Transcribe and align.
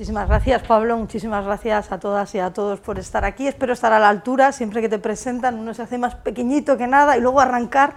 Muchísimas 0.00 0.28
gracias, 0.28 0.62
Pablo. 0.62 0.96
Muchísimas 0.96 1.44
gracias 1.44 1.92
a 1.92 2.00
todas 2.00 2.34
y 2.34 2.38
a 2.38 2.54
todos 2.54 2.80
por 2.80 2.98
estar 2.98 3.22
aquí. 3.26 3.46
Espero 3.46 3.74
estar 3.74 3.92
a 3.92 3.98
la 3.98 4.08
altura. 4.08 4.50
Siempre 4.50 4.80
que 4.80 4.88
te 4.88 4.98
presentan, 4.98 5.58
uno 5.58 5.74
se 5.74 5.82
hace 5.82 5.98
más 5.98 6.14
pequeñito 6.14 6.78
que 6.78 6.86
nada 6.86 7.18
y 7.18 7.20
luego 7.20 7.38
arrancar, 7.38 7.92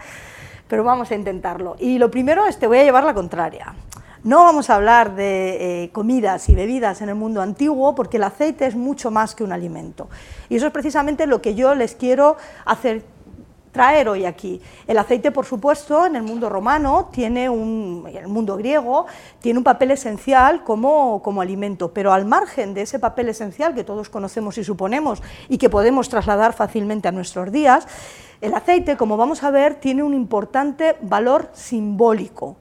pero 0.68 0.84
vamos 0.84 1.12
a 1.12 1.16
intentarlo. 1.16 1.78
Y 1.80 2.00
lo 2.00 2.12
primero 2.12 2.46
es 2.46 2.60
te 2.60 2.68
voy 2.68 2.80
a 2.80 2.84
llevar 2.84 3.06
la 3.06 3.14
contraria. 3.14 3.74
No 4.26 4.40
vamos 4.40 4.70
a 4.70 4.76
hablar 4.76 5.16
de 5.16 5.84
eh, 5.84 5.92
comidas 5.92 6.50
y 6.50 6.56
bebidas 6.56 7.02
en 7.02 7.08
el 7.08 7.16
mundo 7.16 7.42
antiguo 7.42 7.96
porque 7.96 8.18
el 8.18 8.24
aceite 8.24 8.66
es 8.66 8.76
mucho 8.76 9.10
más 9.10 9.34
que 9.34 9.46
un 9.46 9.54
alimento. 9.54 10.10
Y 10.50 10.58
eso 10.58 10.68
es 10.68 10.74
precisamente 10.74 11.26
lo 11.26 11.42
que 11.42 11.56
yo 11.56 11.74
les 11.74 11.96
quiero 11.96 12.36
hacer 12.66 13.06
traer 13.74 14.08
hoy 14.08 14.24
aquí. 14.24 14.62
El 14.88 14.98
aceite, 14.98 15.32
por 15.32 15.46
supuesto, 15.46 16.06
en 16.06 16.16
el 16.16 16.24
mundo 16.24 16.48
romano, 16.48 17.10
tiene 17.12 17.50
un, 17.50 18.06
en 18.08 18.16
el 18.16 18.28
mundo 18.30 18.56
griego, 18.56 19.08
tiene 19.42 19.58
un 19.58 19.64
papel 19.66 19.92
esencial 19.92 20.64
como, 20.64 21.22
como 21.22 21.42
alimento, 21.42 21.92
pero 21.92 22.14
al 22.14 22.26
margen 22.26 22.74
de 22.74 22.84
ese 22.84 23.00
papel 23.00 23.28
esencial 23.28 23.74
que 23.74 23.84
todos 23.84 24.10
conocemos 24.10 24.58
y 24.58 24.64
suponemos 24.64 25.22
y 25.50 25.58
que 25.58 25.70
podemos 25.70 26.08
trasladar 26.08 26.54
fácilmente 26.54 27.10
a 27.10 27.12
nuestros 27.12 27.52
días, 27.52 27.88
el 28.40 28.54
aceite, 28.54 28.96
como 28.96 29.18
vamos 29.18 29.44
a 29.44 29.52
ver, 29.52 29.76
tiene 29.76 30.04
un 30.04 30.14
importante 30.14 30.96
valor 31.02 31.50
simbólico. 31.54 32.58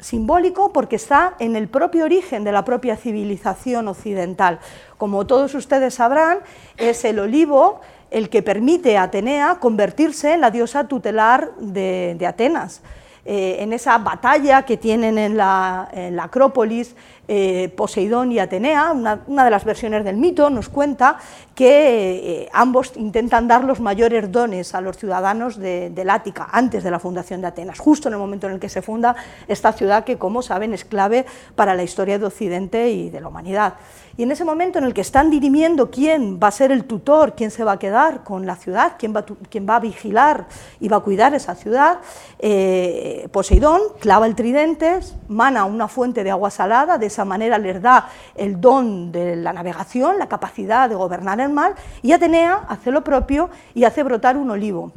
Simbólico 0.00 0.72
porque 0.72 0.96
está 0.96 1.34
en 1.38 1.54
el 1.54 1.68
propio 1.68 2.04
origen 2.04 2.42
de 2.42 2.50
la 2.50 2.64
propia 2.64 2.96
civilización 2.96 3.86
occidental. 3.86 4.58
Como 4.98 5.26
todos 5.26 5.54
ustedes 5.54 5.94
sabrán, 5.94 6.40
es 6.76 7.04
el 7.04 7.20
olivo 7.20 7.80
el 8.12 8.28
que 8.28 8.42
permite 8.42 8.96
a 8.96 9.04
Atenea 9.04 9.56
convertirse 9.58 10.34
en 10.34 10.42
la 10.42 10.50
diosa 10.50 10.86
tutelar 10.86 11.50
de, 11.58 12.24
Atenas. 12.26 12.82
Eh, 13.24 13.58
en 13.60 13.72
esa 13.72 13.98
batalla 13.98 14.62
que 14.62 14.76
tienen 14.76 15.16
en 15.16 15.36
la, 15.36 15.88
Acrópolis 16.20 16.96
eh, 17.28 17.72
Poseidón 17.76 18.32
y 18.32 18.40
Atenea, 18.40 18.92
una, 18.92 19.44
de 19.44 19.50
las 19.50 19.64
versiones 19.64 20.04
del 20.04 20.16
mito 20.16 20.50
nos 20.50 20.68
cuenta 20.68 21.18
que 21.54 22.42
eh, 22.42 22.48
ambos 22.52 22.92
intentan 22.96 23.46
dar 23.46 23.62
los 23.62 23.80
mayores 23.80 24.30
dones 24.32 24.74
a 24.74 24.80
los 24.80 24.98
ciudadanos 24.98 25.56
de, 25.56 25.90
del 25.90 26.10
Ática 26.10 26.48
antes 26.50 26.82
de 26.82 26.90
la 26.90 26.98
fundación 26.98 27.40
de 27.40 27.46
Atenas, 27.46 27.78
justo 27.78 28.08
en 28.08 28.14
el 28.14 28.20
momento 28.20 28.48
en 28.48 28.54
el 28.54 28.60
que 28.60 28.68
se 28.68 28.82
funda 28.82 29.14
esta 29.46 29.72
ciudad 29.72 30.04
que, 30.04 30.18
como 30.18 30.42
saben, 30.42 30.74
es 30.74 30.84
clave 30.84 31.24
para 31.54 31.74
la 31.74 31.84
historia 31.84 32.18
de 32.18 32.26
Occidente 32.26 32.90
y 32.90 33.08
de 33.08 33.20
la 33.20 33.28
humanidad. 33.28 33.74
Y 34.16 34.24
en 34.24 34.30
ese 34.30 34.44
momento 34.44 34.78
en 34.78 34.84
el 34.84 34.92
que 34.92 35.00
están 35.00 35.30
dirimiendo 35.30 35.90
quién 35.90 36.38
va 36.42 36.48
a 36.48 36.50
ser 36.50 36.70
el 36.70 36.84
tutor, 36.84 37.34
quién 37.34 37.50
se 37.50 37.64
va 37.64 37.72
a 37.72 37.78
quedar 37.78 38.22
con 38.24 38.46
la 38.46 38.56
ciudad, 38.56 38.96
quién 38.98 39.14
va, 39.16 39.24
quién 39.48 39.66
va 39.68 39.76
a 39.76 39.80
vigilar 39.80 40.46
y 40.80 40.88
va 40.88 40.98
a 40.98 41.00
cuidar 41.00 41.34
esa 41.34 41.54
ciudad, 41.54 41.98
eh, 42.38 43.28
Poseidón 43.32 43.80
clava 44.00 44.26
el 44.26 44.34
tridente, 44.34 45.00
mana 45.28 45.64
una 45.64 45.88
fuente 45.88 46.24
de 46.24 46.30
agua 46.30 46.50
salada, 46.50 46.98
de 46.98 47.06
esa 47.06 47.24
manera 47.24 47.56
les 47.58 47.80
da 47.80 48.08
el 48.34 48.60
don 48.60 49.12
de 49.12 49.36
la 49.36 49.52
navegación, 49.52 50.18
la 50.18 50.28
capacidad 50.28 50.88
de 50.88 50.94
gobernar 50.94 51.40
el 51.40 51.50
mar, 51.50 51.74
y 52.02 52.12
Atenea 52.12 52.64
hace 52.68 52.90
lo 52.90 53.02
propio 53.02 53.48
y 53.74 53.84
hace 53.84 54.02
brotar 54.02 54.36
un 54.36 54.50
olivo. 54.50 54.92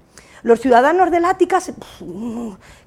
Los 0.46 0.60
ciudadanos 0.60 1.10
del 1.10 1.26
Ática, 1.26 1.58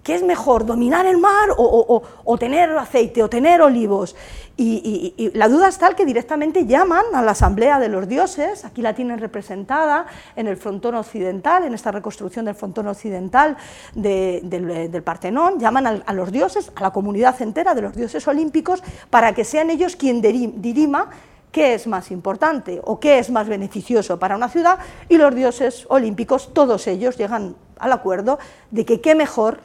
¿qué 0.04 0.14
es 0.14 0.22
mejor, 0.22 0.64
dominar 0.64 1.06
el 1.06 1.18
mar 1.18 1.48
o, 1.56 2.38
tener 2.38 2.70
aceite 2.78 3.20
o 3.20 3.28
tener 3.28 3.60
olivos? 3.62 4.14
Y, 4.56 5.32
la 5.34 5.48
duda 5.48 5.66
es 5.66 5.76
tal 5.76 5.96
que 5.96 6.04
directamente 6.04 6.66
llaman 6.66 7.04
a 7.12 7.20
la 7.20 7.32
asamblea 7.32 7.80
de 7.80 7.88
los 7.88 8.06
dioses, 8.06 8.64
aquí 8.64 8.80
la 8.80 8.94
tienen 8.94 9.18
representada 9.18 10.06
en 10.36 10.46
el 10.46 10.56
frontón 10.56 10.94
occidental, 10.94 11.64
en 11.64 11.74
esta 11.74 11.90
reconstrucción 11.90 12.44
del 12.44 12.54
frontón 12.54 12.86
occidental 12.86 13.56
del, 13.92 15.02
Partenón, 15.04 15.58
llaman 15.58 16.04
a, 16.06 16.12
los 16.12 16.30
dioses, 16.30 16.70
a 16.76 16.80
la 16.80 16.92
comunidad 16.92 17.42
entera 17.42 17.74
de 17.74 17.82
los 17.82 17.96
dioses 17.96 18.28
olímpicos, 18.28 18.84
para 19.10 19.34
que 19.34 19.42
sean 19.42 19.70
ellos 19.70 19.96
quien 19.96 20.22
dirima 20.22 21.10
qué 21.52 21.74
es 21.74 21.86
más 21.86 22.10
importante 22.10 22.80
o 22.84 23.00
qué 23.00 23.18
es 23.18 23.30
más 23.30 23.48
beneficioso 23.48 24.18
para 24.18 24.36
una 24.36 24.48
ciudad 24.48 24.78
y 25.08 25.16
los 25.16 25.34
dioses 25.34 25.86
olímpicos, 25.88 26.52
todos 26.52 26.86
ellos 26.86 27.16
llegan 27.16 27.56
al 27.78 27.92
acuerdo 27.92 28.38
de 28.70 28.84
que 28.84 29.00
qué 29.00 29.14
mejor 29.14 29.60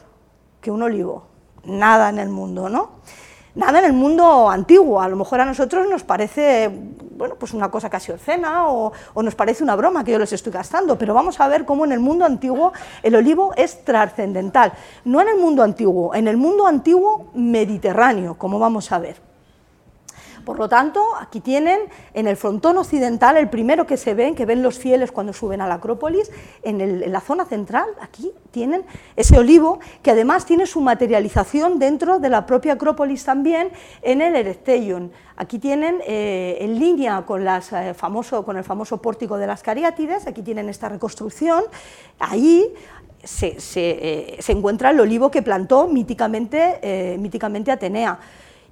que 0.61 0.71
un 0.71 0.81
olivo, 0.81 1.27
nada 1.66 2.09
en 2.09 2.19
el 2.19 2.29
mundo, 2.29 2.69
¿no? 2.69 2.91
Nada 3.55 3.79
en 3.79 3.85
el 3.85 3.94
mundo 3.94 4.49
antiguo, 4.49 4.99
a 4.99 5.07
lo 5.07 5.16
mejor 5.16 5.41
a 5.41 5.45
nosotros 5.45 5.88
nos 5.88 6.03
parece 6.03 6.71
bueno, 7.16 7.35
pues 7.35 7.53
una 7.53 7.69
cosa 7.69 7.89
casi 7.89 8.11
obscena 8.11 8.67
o, 8.67 8.91
o 9.13 9.23
nos 9.23 9.35
parece 9.35 9.63
una 9.63 9.75
broma 9.75 10.03
que 10.03 10.11
yo 10.11 10.19
les 10.19 10.33
estoy 10.33 10.51
gastando, 10.51 10.97
pero 10.97 11.13
vamos 11.13 11.39
a 11.39 11.47
ver 11.47 11.63
cómo 11.65 11.85
en 11.85 11.91
el 11.91 12.00
mundo 12.00 12.25
antiguo 12.25 12.73
el 13.03 13.15
olivo 13.15 13.53
es 13.55 13.85
trascendental, 13.85 14.73
no 15.05 15.21
en 15.21 15.29
el 15.29 15.38
mundo 15.38 15.61
antiguo, 15.61 16.15
en 16.15 16.27
el 16.27 16.38
mundo 16.38 16.65
antiguo 16.65 17.27
mediterráneo, 17.35 18.35
como 18.35 18.57
vamos 18.57 18.91
a 18.91 18.97
ver. 19.00 19.32
Por 20.45 20.59
lo 20.59 20.67
tanto, 20.67 21.01
aquí 21.19 21.39
tienen 21.39 21.79
en 22.13 22.27
el 22.27 22.35
frontón 22.35 22.77
occidental 22.77 23.37
el 23.37 23.49
primero 23.49 23.87
que 23.87 23.97
se 23.97 24.13
ven, 24.13 24.35
que 24.35 24.45
ven 24.45 24.61
los 24.61 24.77
fieles 24.77 25.11
cuando 25.11 25.31
suben 25.31 25.61
a 25.61 25.67
la 25.67 25.75
Acrópolis, 25.75 26.31
en, 26.63 27.11
la 27.11 27.21
zona 27.21 27.45
central, 27.45 27.87
aquí 28.01 28.31
tienen 28.51 28.85
ese 29.15 29.37
olivo 29.37 29.79
que 30.01 30.11
además 30.11 30.45
tiene 30.45 30.65
su 30.65 30.81
materialización 30.81 31.79
dentro 31.79 32.19
de 32.19 32.29
la 32.29 32.45
propia 32.45 32.73
Acrópolis 32.73 33.23
también 33.23 33.71
en 34.01 34.21
el 34.21 34.35
Erecteion. 34.35 35.11
Aquí 35.37 35.59
tienen 35.59 35.99
eh, 36.05 36.57
en 36.59 36.77
línea 36.77 37.23
con, 37.25 37.47
eh, 37.47 37.93
con 38.45 38.57
el 38.57 38.63
famoso 38.63 39.01
pórtico 39.01 39.37
de 39.37 39.47
las 39.47 39.63
Cariátides, 39.63 40.27
aquí 40.27 40.41
tienen 40.41 40.69
esta 40.69 40.89
reconstrucción, 40.89 41.63
ahí 42.19 42.73
se, 43.23 43.55
eh, 43.75 44.39
encuentra 44.47 44.89
el 44.89 44.99
olivo 44.99 45.31
que 45.31 45.41
plantó 45.41 45.87
míticamente 45.87 46.79
Atenea 47.71 48.19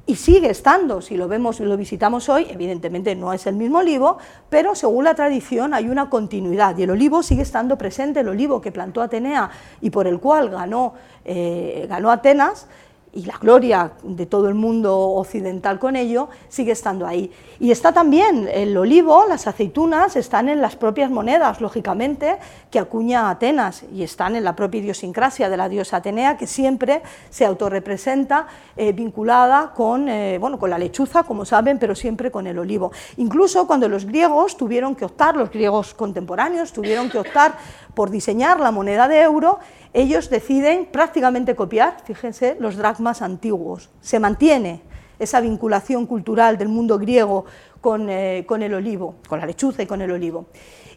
y 0.06 0.16
sigue 0.16 0.50
estando, 0.50 1.02
si 1.02 1.16
lo 1.16 1.28
vemos 1.28 1.60
y 1.60 1.64
lo 1.64 1.78
visitamos 1.78 2.28
hoy, 2.28 2.48
evidentemente 2.50 3.16
no 3.16 3.34
es 3.34 3.46
el 3.46 3.56
mismo 3.56 3.80
olivo, 3.80 4.18
pero 4.50 4.76
según 4.76 5.06
la 5.06 5.16
tradición 5.16 5.74
hay 5.74 5.90
una 5.90 6.10
continuidad 6.10 6.78
y 6.78 6.84
el 6.84 6.90
olivo 6.90 7.24
sigue 7.24 7.44
estando 7.44 7.78
presente, 7.78 8.22
el 8.22 8.28
olivo 8.28 8.62
que 8.62 8.72
plantó 8.72 9.02
Atenea 9.02 9.50
y 9.80 9.90
por 9.90 10.08
el 10.08 10.20
cual 10.20 10.50
ganó, 10.50 10.96
eh, 11.24 11.86
ganó 11.88 12.12
Atenas, 12.12 12.68
y 13.14 13.26
la 13.26 13.38
gloria 13.38 13.92
de 14.04 14.26
todo 14.26 14.48
el 14.48 14.56
mundo 14.56 14.98
occidental 14.98 15.80
con 15.80 15.96
ello 15.96 16.30
sigue 16.48 16.72
estando 16.72 17.06
ahí. 17.06 17.32
Y 17.60 17.72
está 17.72 17.92
también 17.92 18.48
el 18.52 18.76
olivo, 18.78 19.26
las 19.28 19.48
aceitunas, 19.48 20.16
están 20.16 20.48
en 20.48 20.62
las 20.62 20.76
propias 20.76 21.12
monedas, 21.12 21.60
lógicamente, 21.60 22.38
que 22.70 22.80
acuña 22.80 23.30
Atenas 23.30 23.84
y 23.94 24.04
están 24.04 24.36
en 24.36 24.44
la 24.44 24.56
propia 24.56 24.80
idiosincrasia 24.80 25.50
de 25.50 25.58
la 25.58 25.68
diosa 25.68 25.98
Atenea, 25.98 26.38
que 26.38 26.48
siempre 26.48 27.02
se 27.30 27.46
autorrepresenta 27.46 28.48
eh, 28.78 28.94
vinculada 28.94 29.74
con, 29.76 30.08
eh, 30.08 30.38
bueno, 30.40 30.58
con 30.58 30.70
la 30.70 30.78
lechuza, 30.78 31.24
como 31.24 31.44
saben, 31.44 31.80
pero 31.80 31.96
siempre 31.96 32.32
con 32.32 32.48
el 32.48 32.58
olivo. 32.58 32.92
Incluso 33.18 33.68
cuando 33.68 33.90
los 33.90 34.06
griegos 34.06 34.56
tuvieron 34.56 34.96
que 34.96 35.06
optar, 35.06 35.36
los 35.36 35.52
griegos 35.52 35.94
contemporáneos 35.94 36.72
tuvieron 36.72 37.10
que 37.10 37.20
optar 37.20 37.58
por 37.94 38.10
diseñar 38.10 38.60
la 38.60 38.72
moneda 38.72 39.08
de 39.08 39.22
euro, 39.22 39.60
ellos 39.94 40.30
deciden 40.30 40.86
prácticamente 40.86 41.56
copiar, 41.56 41.98
fíjense, 42.06 42.56
los 42.60 42.78
dracmas 42.78 43.22
antiguos. 43.22 43.90
Se 44.00 44.20
mantiene 44.20 44.82
esa 45.20 45.42
vinculación 45.42 46.06
cultural 46.08 46.58
del 46.58 46.70
mundo 46.70 46.98
griego 46.98 47.46
con, 47.82 48.10
eh, 48.10 48.46
con, 48.48 48.64
el 48.64 48.74
olivo, 48.74 49.16
con 49.28 49.40
la 49.40 49.46
lechuza 49.46 49.84
y 49.84 49.88
con 49.88 50.02
el 50.02 50.12
olivo. 50.12 50.48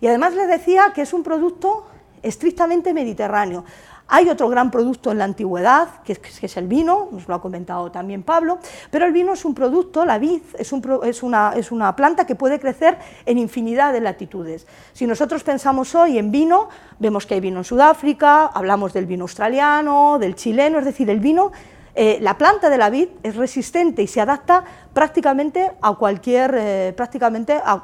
Y 0.01 0.07
además 0.07 0.35
les 0.35 0.49
decía 0.49 0.93
que 0.95 1.03
es 1.03 1.13
un 1.13 1.23
producto 1.23 1.87
estrictamente 2.23 2.95
mediterráneo. 2.95 3.65
Hay 4.07 4.29
otro 4.29 4.51
gran 4.51 4.71
producto 4.71 5.13
en 5.13 5.19
la 5.19 5.25
antigüedad, 5.25 6.03
que 6.05 6.13
es, 6.13 6.57
el 6.59 6.69
vino, 6.69 7.09
nos 7.11 7.27
lo 7.27 7.35
ha 7.35 7.41
comentado 7.41 7.91
también 7.91 8.23
Pablo, 8.23 8.59
pero 8.91 9.07
el 9.07 9.13
vino 9.13 9.33
es 9.33 9.47
un 9.47 9.55
producto, 9.55 10.05
la 10.05 10.19
vid 10.19 10.43
es, 10.59 10.73
una, 11.23 11.97
planta 11.97 12.27
que 12.27 12.35
puede 12.35 12.61
crecer 12.61 12.99
en 13.25 13.39
infinidad 13.39 13.95
de 13.95 14.01
latitudes. 14.01 14.67
Si 14.93 15.07
nosotros 15.07 15.43
pensamos 15.43 15.95
hoy 15.95 16.19
en 16.19 16.31
vino, 16.31 16.69
vemos 16.99 17.25
que 17.25 17.35
hay 17.35 17.41
vino 17.41 17.59
en 17.59 17.65
Sudáfrica, 17.65 18.47
hablamos 18.47 18.93
del 18.93 19.07
vino 19.07 19.25
australiano, 19.25 20.19
del 20.19 20.35
chileno, 20.35 20.81
es 20.81 20.85
decir, 20.85 21.09
el 21.09 21.21
vino 21.21 21.53
eh, 21.97 22.19
la 22.21 22.37
planta 22.37 22.71
de 22.71 22.79
la 22.79 22.91
vid 22.91 23.09
es 23.23 23.37
resistente 23.37 24.03
y 24.03 24.09
se 24.09 24.21
adapta 24.21 24.65
prácticamente 24.95 25.73
a 25.83 25.95
cualquier, 25.95 26.55
eh, 26.57 26.95
prácticamente 26.97 27.61
a, 27.63 27.83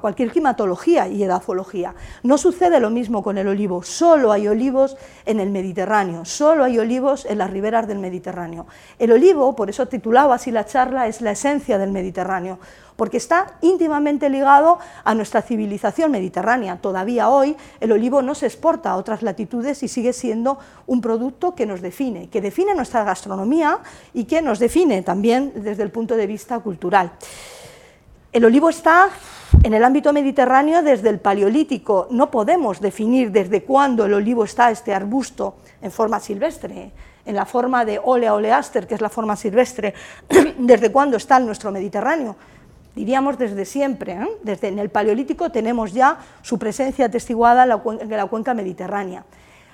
cualquier 0.00 0.30
climatología 0.30 1.08
y 1.08 1.22
edafología. 1.22 1.94
No 2.24 2.36
sucede 2.36 2.80
lo 2.80 2.90
mismo 2.90 3.22
con 3.22 3.38
el 3.38 3.48
olivo, 3.48 3.82
solo 3.82 4.32
hay 4.32 4.48
olivos 4.48 4.96
en 5.24 5.40
el 5.40 5.50
Mediterráneo, 5.50 6.24
solo 6.24 6.64
hay 6.64 6.78
olivos 6.78 7.24
en 7.24 7.38
las 7.38 7.50
riberas 7.50 7.86
del 7.86 8.00
Mediterráneo. 8.00 8.66
El 8.98 9.12
olivo, 9.12 9.54
por 9.54 9.70
eso 9.70 9.86
titulaba 9.86 10.34
así 10.34 10.50
la 10.50 10.66
charla, 10.66 11.06
es 11.06 11.20
la 11.20 11.30
esencia 11.30 11.78
del 11.78 11.92
Mediterráneo 11.92 12.58
porque 12.98 13.16
está 13.16 13.54
íntimamente 13.60 14.28
ligado 14.28 14.80
a 15.04 15.14
nuestra 15.14 15.40
civilización 15.40 16.10
mediterránea. 16.10 16.78
Todavía 16.78 17.28
hoy 17.28 17.56
el 17.78 17.92
olivo 17.92 18.22
no 18.22 18.34
se 18.34 18.46
exporta 18.46 18.90
a 18.90 18.96
otras 18.96 19.22
latitudes 19.22 19.84
y 19.84 19.88
sigue 19.88 20.12
siendo 20.12 20.58
un 20.84 21.00
producto 21.00 21.54
que 21.54 21.64
nos 21.64 21.80
define, 21.80 22.28
que 22.28 22.40
define 22.40 22.74
nuestra 22.74 23.04
gastronomía 23.04 23.78
y 24.14 24.24
que 24.24 24.42
nos 24.42 24.58
define 24.58 25.02
también 25.02 25.52
desde 25.54 25.84
el 25.84 25.92
punto 25.92 26.16
de 26.16 26.26
vista 26.26 26.47
cultural. 26.60 27.12
El 28.32 28.44
olivo 28.44 28.70
está 28.70 29.08
en 29.62 29.74
el 29.74 29.84
ámbito 29.84 30.12
mediterráneo 30.12 30.82
desde 30.82 31.08
el 31.08 31.20
paleolítico. 31.20 32.08
No 32.10 32.30
podemos 32.30 32.80
definir 32.80 33.30
desde 33.30 33.62
cuándo 33.62 34.06
el 34.06 34.14
olivo 34.14 34.44
está, 34.44 34.70
este 34.70 34.94
arbusto, 34.94 35.56
en 35.80 35.90
forma 35.90 36.20
silvestre, 36.20 36.90
en 37.24 37.34
la 37.34 37.46
forma 37.46 37.84
de 37.84 38.00
olea 38.02 38.34
oleaster, 38.34 38.86
que 38.86 38.94
es 38.94 39.00
la 39.00 39.08
forma 39.08 39.36
silvestre, 39.36 39.94
desde 40.58 40.92
cuándo 40.92 41.16
está 41.16 41.36
en 41.36 41.46
nuestro 41.46 41.70
Mediterráneo 41.70 42.36
diríamos 42.98 43.38
desde 43.38 43.64
siempre, 43.64 44.14
¿eh? 44.14 44.28
desde 44.42 44.68
en 44.68 44.80
el 44.80 44.90
Paleolítico 44.90 45.50
tenemos 45.50 45.92
ya 45.92 46.18
su 46.42 46.58
presencia 46.58 47.06
atestiguada 47.06 47.62
en 47.62 48.10
la, 48.10 48.26
cuenca 48.26 48.54
mediterránea. 48.54 49.24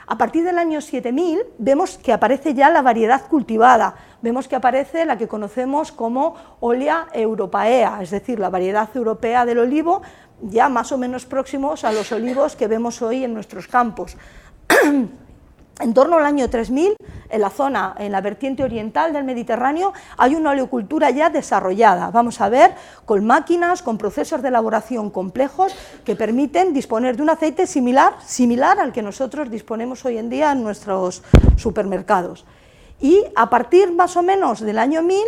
A 0.07 0.19
partir 0.19 0.45
del 0.45 0.59
año 0.59 0.81
7000 0.81 1.41
vemos 1.59 1.99
que 1.99 2.13
aparece 2.13 2.55
ya 2.55 2.71
la 2.71 2.83
variedad 2.83 3.27
cultivada, 3.29 3.95
vemos 4.21 4.49
que 4.49 4.57
aparece 4.57 5.05
la 5.05 5.17
que 5.17 5.29
conocemos 5.29 5.93
como 5.93 6.37
Olea 6.61 7.07
europaea, 7.13 8.03
es 8.03 8.11
decir, 8.11 8.39
la 8.39 8.51
variedad 8.51 8.89
europea 8.95 9.47
del 9.47 9.61
olivo, 9.61 10.03
ya 10.43 10.69
más 10.69 10.93
o 10.93 10.99
menos 10.99 11.25
próximos 11.25 11.85
a 11.85 11.93
los 11.93 12.13
olivos 12.13 12.57
que 12.57 12.69
vemos 12.69 13.01
hoy 13.01 13.25
en 13.25 13.33
nuestros 13.33 13.67
campos. 13.67 14.17
En 15.81 15.93
torno 15.93 16.17
al 16.17 16.25
año 16.25 16.49
3000, 16.49 16.95
en 17.31 17.41
la 17.41 17.51
zona, 17.51 17.97
en 17.99 18.13
la 18.13 18.21
vertiente 18.21 18.63
oriental 18.63 19.13
del 19.13 19.25
Mediterráneo, 19.25 19.93
hay 20.17 20.37
una 20.37 20.51
oleocultura 20.51 21.11
ya 21.11 21.31
desarrollada. 21.31 22.13
Vamos 22.13 22.41
a 22.41 22.49
ver, 22.49 22.75
con 23.05 23.27
máquinas, 23.27 23.83
con 23.83 23.99
procesos 23.99 24.41
de 24.41 24.49
elaboración 24.49 25.11
complejos 25.11 25.75
que 26.05 26.15
permiten 26.15 26.73
disponer 26.73 27.17
de 27.17 27.23
un 27.23 27.31
aceite 27.31 27.67
similar, 27.67 28.15
similar 28.25 28.79
al 28.79 28.93
que 28.93 29.03
nosotros 29.03 29.51
disponemos 29.51 30.05
hoy 30.05 30.19
en 30.19 30.31
día 30.31 30.53
en 30.53 30.63
nuestros 30.63 31.25
supermercados. 31.57 32.45
Y 33.01 33.25
a 33.35 33.51
partir 33.51 33.93
más 33.93 34.17
o 34.17 34.23
menos 34.23 34.61
del 34.61 34.79
año 34.79 35.03
1000, 35.03 35.19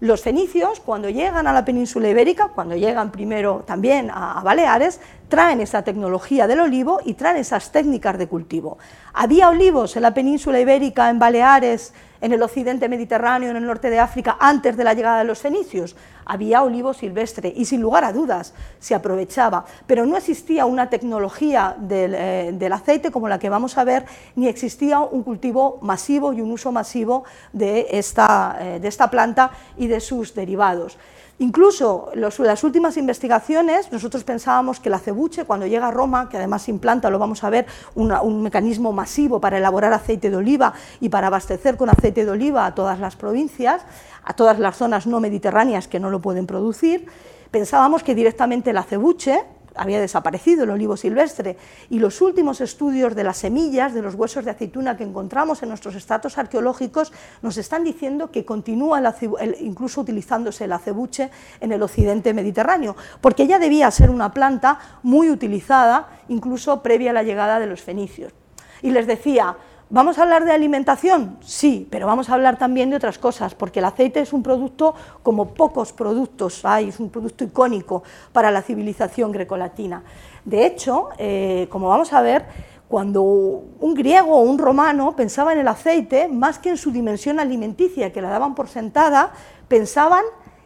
los 0.00 0.22
fenicios, 0.22 0.80
cuando 0.80 1.08
llegan 1.08 1.46
a 1.46 1.52
la 1.52 1.64
península 1.64 2.08
ibérica, 2.08 2.48
cuando 2.54 2.76
llegan 2.76 3.10
primero 3.10 3.64
también 3.66 4.10
a, 4.12 4.42
Baleares, 4.44 5.00
traen 5.28 5.60
esa 5.60 5.82
tecnología 5.82 6.46
del 6.46 6.60
olivo 6.60 7.00
y 7.04 7.14
traen 7.14 7.38
esas 7.38 7.72
técnicas 7.72 8.18
de 8.18 8.26
cultivo. 8.26 8.78
Había 9.14 9.48
olivos 9.48 9.96
en 9.96 10.02
la 10.02 10.12
península 10.14 10.60
ibérica, 10.60 11.08
en 11.08 11.18
Baleares, 11.18 11.94
en 12.20 12.32
el 12.32 12.42
occidente 12.42 12.88
mediterráneo, 12.88 13.50
en 13.50 13.56
el 13.56 13.66
norte 13.66 13.90
de 13.90 13.98
África, 13.98 14.36
antes 14.40 14.76
de 14.76 14.84
la 14.84 14.94
llegada 14.94 15.18
de 15.18 15.24
los 15.24 15.38
fenicios. 15.38 15.96
Había 16.24 16.62
olivo 16.62 16.92
silvestre 16.92 17.52
y 17.54 17.64
sin 17.64 17.80
lugar 17.80 18.04
a 18.04 18.12
dudas 18.12 18.54
se 18.78 18.94
aprovechaba, 18.94 19.64
pero 19.86 20.06
no 20.06 20.16
existía 20.16 20.66
una 20.66 20.90
tecnología 20.90 21.76
del, 21.78 22.14
eh, 22.16 22.70
aceite 22.72 23.10
como 23.10 23.28
la 23.28 23.38
que 23.38 23.48
vamos 23.48 23.78
a 23.78 23.84
ver, 23.84 24.04
ni 24.34 24.48
existía 24.48 25.00
un 25.00 25.22
cultivo 25.22 25.78
masivo 25.82 26.32
y 26.32 26.40
un 26.40 26.50
uso 26.50 26.72
masivo 26.72 27.24
de 27.52 27.86
esta, 27.90 28.58
eh, 28.60 28.80
de 28.80 28.88
esta 28.88 29.10
planta 29.10 29.50
y 29.76 29.86
de 29.86 30.00
sus 30.00 30.34
derivados. 30.34 30.98
Incluso 31.38 32.10
las 32.14 32.64
últimas 32.64 32.96
investigaciones, 32.96 33.92
nosotros 33.92 34.24
pensábamos 34.24 34.80
que 34.80 34.88
la 34.88 34.98
cebuche, 34.98 35.44
cuando 35.44 35.66
llega 35.66 35.88
a 35.88 35.90
Roma, 35.90 36.30
que 36.30 36.38
además 36.38 36.66
implanta, 36.66 37.10
lo 37.10 37.18
vamos 37.18 37.44
a 37.44 37.50
ver, 37.50 37.66
un 37.94 38.42
mecanismo 38.42 38.90
masivo 38.92 39.38
para 39.38 39.58
elaborar 39.58 39.92
aceite 39.92 40.30
de 40.30 40.36
oliva 40.36 40.72
y 40.98 41.10
para 41.10 41.26
abastecer 41.26 41.76
con 41.76 41.90
aceite 41.90 42.24
de 42.24 42.30
oliva 42.30 42.64
a 42.64 42.74
todas 42.74 42.98
las 42.98 43.16
provincias, 43.16 43.82
a 44.24 44.32
todas 44.32 44.58
las 44.58 44.76
zonas 44.76 45.06
no 45.06 45.20
mediterráneas 45.20 45.88
que 45.88 46.00
no 46.00 46.08
lo 46.08 46.20
pueden 46.20 46.46
producir, 46.46 47.06
pensábamos 47.50 48.02
que 48.02 48.14
directamente 48.14 48.72
la 48.72 48.82
cebuche, 48.82 49.44
había 49.76 50.00
desaparecido 50.00 50.64
el 50.64 50.70
olivo 50.70 50.96
silvestre 50.96 51.56
y 51.90 51.98
los 51.98 52.20
últimos 52.20 52.60
estudios 52.60 53.14
de 53.14 53.24
las 53.24 53.38
semillas, 53.38 53.94
de 53.94 54.02
los 54.02 54.14
huesos 54.14 54.44
de 54.44 54.50
aceituna 54.50 54.96
que 54.96 55.04
encontramos 55.04 55.62
en 55.62 55.68
nuestros 55.68 55.94
estratos 55.94 56.38
arqueológicos 56.38 57.12
nos 57.42 57.56
están 57.56 57.84
diciendo 57.84 58.30
que 58.30 58.44
continúa 58.44 59.02
incluso 59.60 60.00
utilizándose 60.00 60.64
el 60.64 60.72
acebuche 60.72 61.30
en 61.60 61.72
el 61.72 61.82
occidente 61.82 62.34
mediterráneo, 62.34 62.96
porque 63.20 63.46
ya 63.46 63.58
debía 63.58 63.90
ser 63.90 64.10
una 64.10 64.32
planta 64.32 64.78
muy 65.02 65.30
utilizada 65.30 66.08
incluso 66.28 66.82
previa 66.82 67.10
a 67.10 67.14
la 67.14 67.22
llegada 67.22 67.58
de 67.58 67.66
los 67.66 67.82
fenicios. 67.82 68.32
Y 68.82 68.90
les 68.90 69.06
decía, 69.06 69.56
¿Vamos 69.88 70.18
a 70.18 70.24
hablar 70.24 70.44
de 70.44 70.50
alimentación? 70.50 71.36
Sí, 71.42 71.86
pero 71.92 72.08
vamos 72.08 72.28
a 72.28 72.34
hablar 72.34 72.58
también 72.58 72.90
de 72.90 72.96
otras 72.96 73.18
cosas, 73.18 73.54
porque 73.54 73.78
el 73.78 73.84
aceite 73.84 74.18
es 74.18 74.32
un 74.32 74.42
producto 74.42 74.96
como 75.22 75.54
pocos 75.54 75.92
productos 75.92 76.64
hay, 76.64 76.88
es 76.88 76.98
un 76.98 77.08
producto 77.08 77.44
icónico 77.44 78.02
para 78.32 78.50
la 78.50 78.62
civilización 78.62 79.30
grecolatina. 79.30 80.02
De 80.44 80.66
hecho, 80.66 81.10
eh, 81.18 81.68
como 81.70 81.88
vamos 81.88 82.12
a 82.12 82.20
ver, 82.20 82.46
cuando 82.88 83.22
un 83.22 83.94
griego 83.94 84.34
o 84.34 84.40
un 84.40 84.58
romano 84.58 85.14
pensaba 85.14 85.52
en 85.52 85.60
el 85.60 85.68
aceite, 85.68 86.26
más 86.26 86.58
que 86.58 86.70
en 86.70 86.78
su 86.78 86.90
dimensión 86.90 87.38
alimenticia, 87.38 88.12
que 88.12 88.20
la 88.20 88.30
daban 88.30 88.56
por 88.56 88.66
sentada, 88.66 89.34
pensaban 89.68 90.24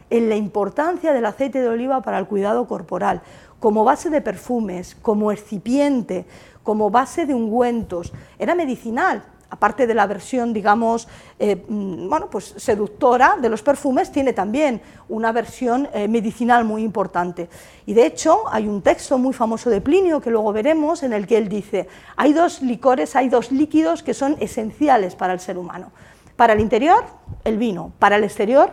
en 0.09 0.29
la 0.29 0.35
importancia 0.35 1.13
del 1.13 1.25
aceite 1.25 1.61
de 1.61 1.69
oliva 1.69 2.01
para 2.01 2.17
el 2.17 2.25
cuidado 2.25 2.67
corporal, 2.67 3.21
como 3.59 3.83
base 3.83 4.09
de 4.09 4.21
perfumes, 4.21 4.95
como 4.95 5.31
excipiente, 5.31 6.25
como 6.63 6.89
base 6.89 7.25
de 7.25 7.33
ungüentos, 7.33 8.13
era 8.37 8.55
medicinal, 8.55 9.23
aparte 9.51 9.85
de 9.85 9.93
la 9.93 10.07
versión, 10.07 10.53
digamos, 10.53 11.07
eh, 11.37 11.65
mm, 11.67 12.09
bueno, 12.09 12.29
pues 12.29 12.55
seductora 12.57 13.37
de 13.39 13.49
los 13.49 13.61
perfumes, 13.61 14.11
tiene 14.11 14.33
también 14.33 14.81
una 15.09 15.31
versión 15.33 15.89
eh, 15.93 16.07
medicinal 16.07 16.63
muy 16.63 16.83
importante. 16.83 17.49
Y 17.85 17.93
de 17.93 18.05
hecho, 18.05 18.43
hay 18.49 18.67
un 18.67 18.81
texto 18.81 19.17
muy 19.17 19.33
famoso 19.33 19.69
de 19.69 19.81
Plinio, 19.81 20.21
que 20.21 20.31
luego 20.31 20.53
veremos, 20.53 21.03
en 21.03 21.11
el 21.11 21.27
que 21.27 21.37
él 21.37 21.49
dice, 21.49 21.87
hay 22.15 22.31
dos 22.31 22.61
licores, 22.61 23.15
hay 23.15 23.27
dos 23.27 23.51
líquidos 23.51 24.03
que 24.03 24.13
son 24.13 24.37
esenciales 24.39 25.15
para 25.15 25.33
el 25.33 25.41
ser 25.41 25.57
humano. 25.57 25.91
Para 26.37 26.53
el 26.53 26.61
interior, 26.61 27.03
el 27.43 27.57
vino, 27.57 27.91
para 27.99 28.15
el 28.15 28.23
exterior, 28.23 28.71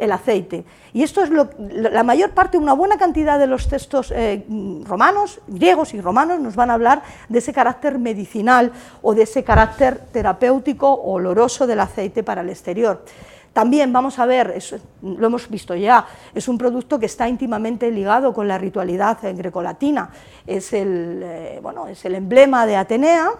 el 0.00 0.10
aceite. 0.12 0.64
Y 0.92 1.02
esto 1.02 1.22
es 1.22 1.30
lo, 1.30 1.50
la 1.58 2.02
mayor 2.02 2.30
parte, 2.30 2.58
una 2.58 2.72
buena 2.72 2.98
cantidad 2.98 3.38
de 3.38 3.46
los 3.46 3.68
textos 3.68 4.12
eh, 4.14 4.44
romanos, 4.84 5.40
griegos 5.46 5.94
y 5.94 6.00
romanos, 6.00 6.40
nos 6.40 6.56
van 6.56 6.70
a 6.70 6.74
hablar 6.74 7.02
de 7.28 7.38
ese 7.38 7.52
carácter 7.52 7.98
medicinal 7.98 8.72
o 9.02 9.14
de 9.14 9.22
ese 9.22 9.44
carácter 9.44 10.00
terapéutico 10.12 10.92
oloroso 10.92 11.66
del 11.66 11.80
aceite 11.80 12.22
para 12.22 12.40
el 12.40 12.48
exterior. 12.48 13.04
También 13.52 13.92
vamos 13.92 14.18
a 14.18 14.26
ver, 14.26 14.62
lo 15.02 15.26
hemos 15.26 15.48
visto 15.48 15.74
ya, 15.74 16.06
es 16.34 16.46
un 16.46 16.56
producto 16.56 17.00
que 17.00 17.06
está 17.06 17.28
íntimamente 17.28 17.90
ligado 17.90 18.32
con 18.32 18.46
la 18.46 18.58
ritualidad 18.58 19.18
grecolatina. 19.34 20.10
Es 20.46 20.72
el, 20.72 21.20
eh, 21.22 21.58
bueno, 21.60 21.88
es 21.88 22.04
el 22.04 22.14
emblema 22.14 22.64
de 22.64 22.76
Atenea, 22.76 23.32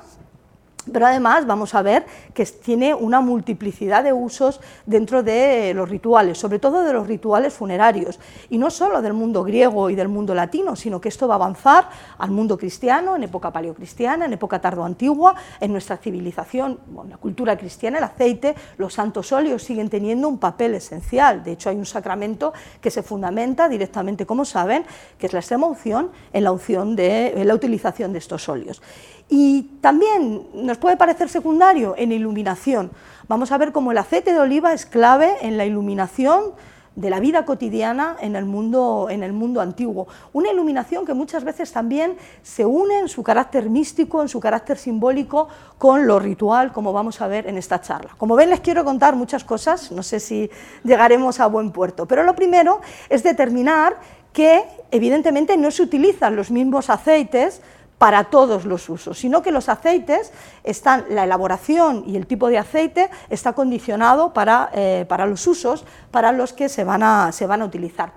pero 0.93 1.07
además 1.07 1.47
vamos 1.47 1.75
a 1.75 1.83
ver 1.83 2.07
que 2.35 2.45
tiene 2.45 2.95
una 2.95 3.21
multiplicidad 3.21 4.05
de 4.05 4.13
usos 4.13 4.61
dentro 4.87 5.23
de 5.23 5.73
los 5.75 5.89
rituales, 5.89 6.39
sobre 6.39 6.59
todo 6.59 6.83
de 6.83 6.93
los 6.93 7.07
rituales 7.07 7.55
funerarios, 7.55 8.19
y 8.49 8.59
no 8.59 8.71
solo 8.71 9.03
del 9.03 9.13
mundo 9.13 9.45
griego 9.45 9.91
y 9.91 9.95
del 9.95 10.09
mundo 10.09 10.35
latino, 10.35 10.77
sino 10.77 11.01
que 11.01 11.09
esto 11.09 11.29
va 11.29 11.35
a 11.35 11.37
avanzar 11.37 11.89
al 12.19 12.31
mundo 12.31 12.59
cristiano, 12.59 13.17
en 13.17 13.25
época 13.25 13.53
paleocristiana, 13.53 14.27
en 14.27 14.33
época 14.33 14.61
tardoantigua, 14.61 15.35
en 15.61 15.73
nuestra 15.73 15.97
civilización, 15.97 16.79
en 17.03 17.11
la 17.11 17.17
cultura 17.17 17.57
cristiana, 17.57 17.99
el 17.99 18.05
aceite, 18.05 18.55
los 18.77 18.95
santos 18.95 19.33
óleos 19.33 19.63
siguen 19.63 19.89
teniendo 19.89 20.29
un 20.29 20.39
papel 20.39 20.75
esencial. 20.75 21.43
De 21.43 21.53
hecho, 21.53 21.71
hay 21.71 21.77
un 21.77 21.87
sacramento 21.87 22.53
que 22.81 22.91
se 22.91 23.03
fundamenta 23.03 23.69
directamente, 23.69 24.27
como 24.27 24.45
saben, 24.45 24.85
que 25.19 25.27
es 25.27 25.33
la 25.33 25.41
extrema 25.41 25.67
unción 25.67 26.11
en 26.33 26.45
la, 26.45 26.53
unción 26.53 26.97
de, 26.97 27.41
en 27.41 27.49
la 27.49 27.55
utilización 27.55 28.13
de 28.13 28.19
estos 28.19 28.49
óleos. 28.49 28.83
Y 29.31 29.63
también 29.81 30.43
nos 30.55 30.79
puede 30.79 30.97
parecer 30.97 31.29
secundario 31.29 31.95
en 31.97 32.11
iluminación. 32.11 32.91
Vamos 33.29 33.53
a 33.53 33.59
ver 33.59 33.71
cómo 33.71 33.93
el 33.93 33.99
aceite 33.99 34.33
de 34.33 34.41
oliva 34.41 34.73
es 34.73 34.87
clave 34.87 35.37
en 35.41 35.57
la 35.57 35.65
iluminación 35.65 36.53
de 36.97 37.11
la 37.11 37.21
vida 37.21 37.45
cotidiana 37.45 38.17
en 38.21 38.35
el, 38.35 38.45
mundo, 38.45 39.07
en 39.09 39.23
el 39.23 39.33
mundo 39.33 39.61
antiguo. 39.61 40.09
Una 40.33 40.51
iluminación 40.51 41.07
que 41.07 41.15
muchas 41.15 41.45
veces 41.45 41.73
también 41.73 42.17
se 42.43 42.67
une 42.67 42.99
en 42.99 43.09
su 43.09 43.23
carácter 43.23 43.71
místico, 43.71 44.21
en 44.21 44.29
su 44.29 44.41
carácter 44.41 44.77
simbólico, 44.77 45.49
con 45.79 46.09
lo 46.09 46.19
ritual, 46.19 46.73
como 46.73 46.93
vamos 46.93 47.21
a 47.21 47.29
ver 47.29 47.47
en 47.47 47.57
esta 47.57 47.81
charla. 47.81 48.11
Como 48.19 48.35
ven, 48.35 48.51
les 48.51 48.61
quiero 48.61 48.85
contar 48.85 49.15
muchas 49.15 49.45
cosas, 49.45 49.93
no 49.93 50.03
sé 50.03 50.19
si 50.19 50.51
llegaremos 50.83 51.39
a 51.39 51.47
buen 51.47 51.71
puerto, 51.71 52.07
pero 52.07 52.25
lo 52.25 52.35
primero 52.35 52.81
es 53.09 53.23
determinar 53.23 53.97
que 54.33 54.65
evidentemente 54.91 55.57
no 55.57 55.71
se 55.71 55.83
utilizan 55.83 56.37
los 56.37 56.51
mismos 56.51 56.91
aceites 56.91 57.63
para 58.01 58.25
todos 58.25 58.65
los 58.65 58.89
usos, 58.89 59.19
sino 59.19 59.43
que 59.43 59.53
los 59.53 59.69
aceites 59.69 60.33
están, 60.65 61.05
la 61.11 61.25
elaboración 61.25 62.03
y 62.07 62.17
el 62.17 62.27
tipo 62.27 62.49
de 62.49 62.57
aceite 62.57 63.11
está 63.29 63.53
condicionado 63.53 64.33
para, 64.33 64.71
eh, 64.73 65.05
para 65.07 65.27
los 65.27 65.47
usos 65.47 65.85
para 66.11 66.33
los 66.33 66.55
que 66.55 66.71
se 66.71 66.83
van 66.83 67.03
a, 67.03 67.31
se 67.31 67.47
van 67.47 67.61
a 67.61 67.67
utilizar. 67.67 68.13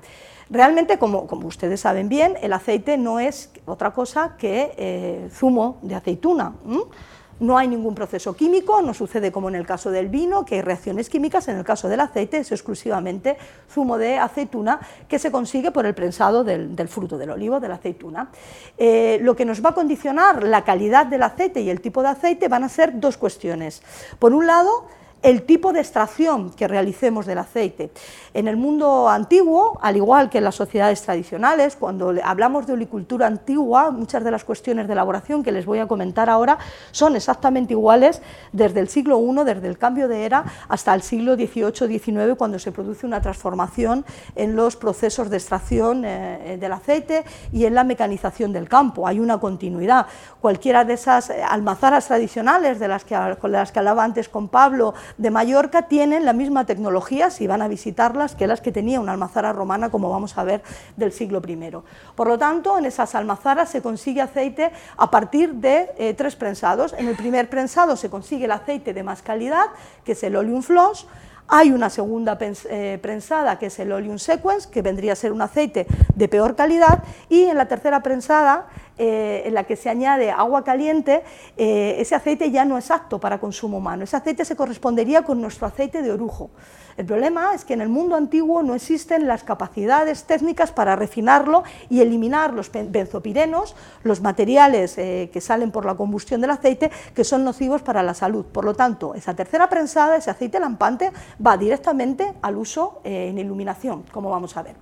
Realmente, 0.49 0.97
como, 0.97 1.27
como, 1.27 1.47
ustedes 1.47 1.81
saben 1.81 2.07
bien, 2.07 2.37
el 2.41 2.53
aceite 2.53 2.97
no 2.97 3.19
es 3.19 3.49
otra 3.65 3.91
cosa 3.91 4.37
que 4.37 4.73
eh, 4.77 5.29
zumo 5.33 5.79
de 5.81 5.95
aceituna. 5.95 6.53
No 7.39 7.57
hay 7.57 7.67
ningún 7.67 7.95
proceso 7.95 8.35
químico, 8.35 8.81
no 8.81 8.93
sucede 8.93 9.31
como 9.31 9.49
en 9.49 9.55
el 9.55 9.65
caso 9.65 9.91
del 9.91 10.07
vino, 10.07 10.45
que 10.45 10.55
hay 10.55 10.61
reacciones 10.61 11.09
químicas, 11.09 11.47
en 11.47 11.57
el 11.57 11.63
caso 11.63 11.89
del 11.89 11.99
aceite 11.99 12.37
es 12.37 12.51
exclusivamente 12.51 13.37
zumo 13.69 13.97
de 13.97 14.17
aceituna 14.17 14.79
que 15.07 15.19
se 15.19 15.31
consigue 15.31 15.71
por 15.71 15.85
el 15.85 15.93
prensado 15.93 16.43
del, 16.43 16.87
fruto 16.87 17.17
del 17.17 17.31
olivo, 17.31 17.59
de 17.59 17.67
la 17.67 17.75
aceituna. 17.75 18.29
Eh, 18.77 19.19
lo 19.21 19.35
que 19.35 19.45
nos 19.45 19.63
va 19.63 19.69
a 19.69 19.73
condicionar 19.73 20.43
la 20.43 20.63
calidad 20.63 21.05
del 21.05 21.23
aceite 21.23 21.61
y 21.61 21.69
el 21.69 21.81
tipo 21.81 22.01
de 22.01 22.09
aceite 22.09 22.47
van 22.47 22.63
a 22.63 22.69
ser 22.69 22.99
dos 22.99 23.17
cuestiones. 23.17 23.81
Por 24.19 24.33
un 24.33 24.47
lado, 24.47 24.87
el 25.23 25.43
tipo 25.43 25.71
de 25.71 25.79
extracción 25.79 26.51
que 26.51 26.67
realicemos 26.67 27.25
del 27.25 27.37
aceite. 27.37 27.91
En 28.33 28.47
el 28.47 28.57
mundo 28.57 29.07
antiguo, 29.07 29.79
al 29.81 29.95
igual 29.95 30.29
que 30.29 30.39
en 30.39 30.43
las 30.43 30.55
sociedades 30.55 31.01
tradicionales, 31.01 31.77
cuando 31.77 32.13
hablamos 32.23 32.67
de 32.67 32.73
olicultura 32.73 33.25
antigua, 33.25 33.89
muchas 33.89 34.23
de 34.23 34.31
las 34.31 34.43
cuestiones 34.43 34.87
de 34.87 34.93
elaboración 34.93 35.41
que 35.41 35.53
les 35.53 35.65
voy 35.65 35.79
a 35.79 35.87
comentar 35.87 36.29
ahora 36.29 36.57
son 36.91 37.15
exactamente 37.15 37.73
iguales 37.73 38.21
desde 38.51 38.81
el 38.81 38.89
siglo 38.89 39.19
I, 39.19 39.45
desde 39.45 39.67
el 39.67 39.77
cambio 39.77 40.07
de 40.07 40.25
era, 40.25 40.43
hasta 40.67 40.93
el 40.93 41.01
siglo 41.01 41.35
XVIII-XIX, 41.35 42.35
cuando 42.37 42.59
se 42.59 42.71
produce 42.71 43.05
una 43.05 43.21
transformación 43.21 44.05
en 44.35 44.55
los 44.55 44.75
procesos 44.75 45.29
de 45.29 45.37
extracción 45.37 46.03
eh, 46.05 46.57
del 46.59 46.73
aceite 46.73 47.23
y 47.51 47.65
en 47.65 47.75
la 47.75 47.85
mecanización 47.85 48.51
del 48.51 48.67
campo. 48.67 49.07
Hay 49.07 49.19
una 49.19 49.39
continuidad. 49.39 50.07
Cualquiera 50.41 50.83
de 50.83 50.93
esas 50.95 51.29
eh, 51.29 51.41
almazaras 51.41 52.07
tradicionales 52.07 52.79
de 52.79 52.87
las 52.89 53.05
que, 53.05 53.17
con 53.39 53.53
las 53.53 53.71
que 53.71 53.79
hablaba 53.79 54.03
antes 54.03 54.27
con 54.27 54.49
Pablo, 54.49 54.93
de 55.17 55.31
Mallorca 55.31 55.83
tienen 55.83 56.25
la 56.25 56.33
misma 56.33 56.65
tecnología, 56.65 57.29
si 57.29 57.47
van 57.47 57.61
a 57.61 57.67
visitarlas, 57.67 58.35
que 58.35 58.47
las 58.47 58.61
que 58.61 58.71
tenía 58.71 58.99
una 58.99 59.11
almazara 59.11 59.53
romana, 59.53 59.89
como 59.89 60.09
vamos 60.09 60.37
a 60.37 60.43
ver, 60.43 60.63
del 60.97 61.11
siglo 61.11 61.41
I. 61.45 61.71
Por 62.15 62.27
lo 62.27 62.37
tanto, 62.37 62.77
en 62.77 62.85
esas 62.85 63.15
almazaras 63.15 63.69
se 63.69 63.81
consigue 63.81 64.21
aceite 64.21 64.71
a 64.97 65.11
partir 65.11 65.55
de 65.55 65.89
eh, 65.97 66.13
tres 66.13 66.35
prensados. 66.35 66.93
En 66.97 67.07
el 67.07 67.15
primer 67.15 67.49
prensado 67.49 67.95
se 67.95 68.09
consigue 68.09 68.45
el 68.45 68.51
aceite 68.51 68.93
de 68.93 69.03
más 69.03 69.21
calidad, 69.21 69.65
que 70.03 70.13
es 70.13 70.23
el 70.23 70.35
oleum 70.35 70.61
floss, 70.61 71.07
hay 71.47 71.71
una 71.71 71.89
segunda 71.89 72.37
eh, 72.41 72.99
prensada, 73.01 73.59
que 73.59 73.67
es 73.67 73.77
el 73.79 73.91
oleum 73.91 74.17
sequence, 74.17 74.69
que 74.69 74.81
vendría 74.81 75.13
a 75.13 75.15
ser 75.15 75.31
un 75.31 75.41
aceite 75.41 75.85
de 76.15 76.27
peor 76.27 76.55
calidad, 76.55 77.03
y 77.29 77.43
en 77.43 77.57
la 77.57 77.67
tercera 77.67 78.01
prensada 78.01 78.67
eh, 78.97 79.41
en 79.45 79.55
la 79.55 79.63
que 79.63 79.75
se 79.75 79.89
añade 79.89 80.29
agua 80.29 80.63
caliente, 80.63 81.23
eh, 81.57 81.95
ese 81.97 82.13
aceite 82.13 82.51
ya 82.51 82.63
no 82.63 82.77
es 82.77 82.91
apto 82.91 83.19
para 83.19 83.39
consumo 83.39 83.77
humano. 83.77 84.03
Ese 84.03 84.15
aceite 84.15 84.45
se 84.45 84.55
correspondería 84.55 85.23
con 85.23 85.41
nuestro 85.41 85.65
aceite 85.65 86.03
de 86.03 86.11
orujo. 86.11 86.51
El 86.95 87.07
problema 87.07 87.55
es 87.55 87.65
que 87.65 87.73
en 87.73 87.81
el 87.81 87.89
mundo 87.89 88.15
antiguo 88.15 88.61
no 88.61 88.75
existen 88.75 89.25
las 89.25 89.43
capacidades 89.43 90.25
técnicas 90.25 90.71
para 90.71 90.95
refinarlo 90.95 91.63
y 91.89 92.01
eliminar 92.01 92.53
los 92.53 92.71
benzopirenos, 92.71 93.75
los 94.03 94.21
materiales 94.21 94.99
eh, 94.99 95.31
que 95.33 95.41
salen 95.41 95.71
por 95.71 95.85
la 95.85 95.95
combustión 95.95 96.39
del 96.39 96.51
aceite, 96.51 96.91
que 97.15 97.23
son 97.23 97.43
nocivos 97.43 97.81
para 97.81 98.03
la 98.03 98.13
salud. 98.13 98.45
Por 98.45 98.63
lo 98.63 98.75
tanto, 98.75 99.15
esa 99.15 99.33
tercera 99.33 99.69
prensada, 99.69 100.17
ese 100.17 100.29
aceite 100.29 100.59
lampante, 100.59 101.11
va 101.43 101.57
directamente 101.57 102.31
al 102.43 102.57
uso 102.57 103.01
en 103.03 103.39
iluminación, 103.39 104.03
como 104.11 104.29
vamos 104.29 104.55
a 104.55 104.61
ver. 104.61 104.75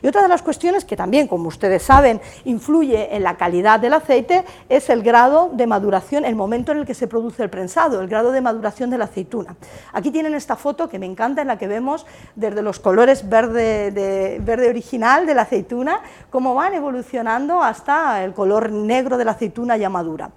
Y 0.00 0.06
otra 0.06 0.22
de 0.22 0.28
las 0.28 0.40
cuestiones 0.40 0.86
que 0.86 0.96
también, 0.96 1.28
como 1.28 1.48
ustedes 1.48 1.82
saben, 1.82 2.22
influye 2.46 3.14
en 3.14 3.22
la 3.22 3.36
calidad 3.36 3.57
del 3.62 3.92
aceite 3.92 4.44
es 4.68 4.88
el 4.88 5.02
grado 5.02 5.50
de 5.52 5.66
maduración, 5.66 6.24
el 6.24 6.36
momento 6.36 6.72
en 6.72 6.78
el 6.78 6.86
que 6.86 6.94
se 6.94 7.08
produce 7.08 7.42
el 7.42 7.50
prensado, 7.50 8.00
el 8.00 8.08
grado 8.08 8.30
de 8.32 8.40
maduración 8.40 8.88
de 8.88 8.98
la 8.98 9.04
aceituna. 9.04 9.56
Aquí 9.92 10.10
tienen 10.10 10.34
esta 10.34 10.56
foto 10.56 10.88
que 10.88 10.98
me 10.98 11.06
encanta, 11.06 11.42
en 11.42 11.48
la 11.48 11.58
que 11.58 11.66
vemos 11.66 12.06
desde 12.36 12.62
los 12.62 12.78
colores 12.78 13.28
verde, 13.28 13.90
de, 13.90 14.38
verde 14.40 14.68
original 14.68 15.26
de 15.26 15.34
la 15.34 15.42
aceituna, 15.42 16.00
cómo 16.30 16.54
van 16.54 16.74
evolucionando 16.74 17.62
hasta 17.62 18.24
el 18.24 18.32
color 18.32 18.70
negro 18.70 19.18
de 19.18 19.24
la 19.24 19.32
aceituna 19.32 19.76
ya 19.76 19.90
madura. 19.90 20.30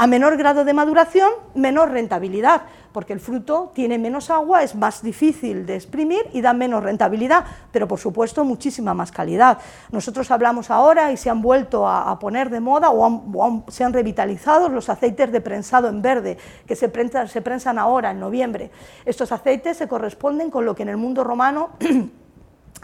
A 0.00 0.06
menor 0.06 0.36
grado 0.36 0.64
de 0.64 0.72
maduración, 0.72 1.28
menor 1.56 1.90
rentabilidad, 1.90 2.62
porque 2.92 3.12
el 3.12 3.18
fruto 3.18 3.72
tiene 3.74 3.98
menos 3.98 4.30
agua, 4.30 4.62
es 4.62 4.76
más 4.76 5.02
difícil 5.02 5.66
de 5.66 5.74
exprimir 5.74 6.20
y 6.32 6.40
da 6.40 6.52
menos 6.52 6.84
rentabilidad, 6.84 7.44
pero 7.72 7.88
por 7.88 7.98
supuesto 7.98 8.44
muchísima 8.44 8.94
más 8.94 9.10
calidad. 9.10 9.58
Nosotros 9.90 10.30
hablamos 10.30 10.70
ahora 10.70 11.10
y 11.10 11.16
se 11.16 11.30
han 11.30 11.42
vuelto 11.42 11.88
a, 11.88 12.16
poner 12.20 12.48
de 12.48 12.60
moda 12.60 12.90
o, 12.92 13.64
se 13.66 13.82
han 13.82 13.92
revitalizado 13.92 14.68
los 14.68 14.88
aceites 14.88 15.32
de 15.32 15.40
prensado 15.40 15.88
en 15.88 16.00
verde, 16.00 16.38
que 16.64 16.76
se 16.76 16.88
se 17.26 17.42
prensan 17.42 17.76
ahora 17.76 18.12
en 18.12 18.20
noviembre. 18.20 18.70
Estos 19.04 19.32
aceites 19.32 19.78
se 19.78 19.88
corresponden 19.88 20.48
con 20.48 20.64
lo 20.64 20.76
que 20.76 20.84
en 20.84 20.90
el 20.90 20.96
mundo 20.96 21.24
romano 21.24 21.70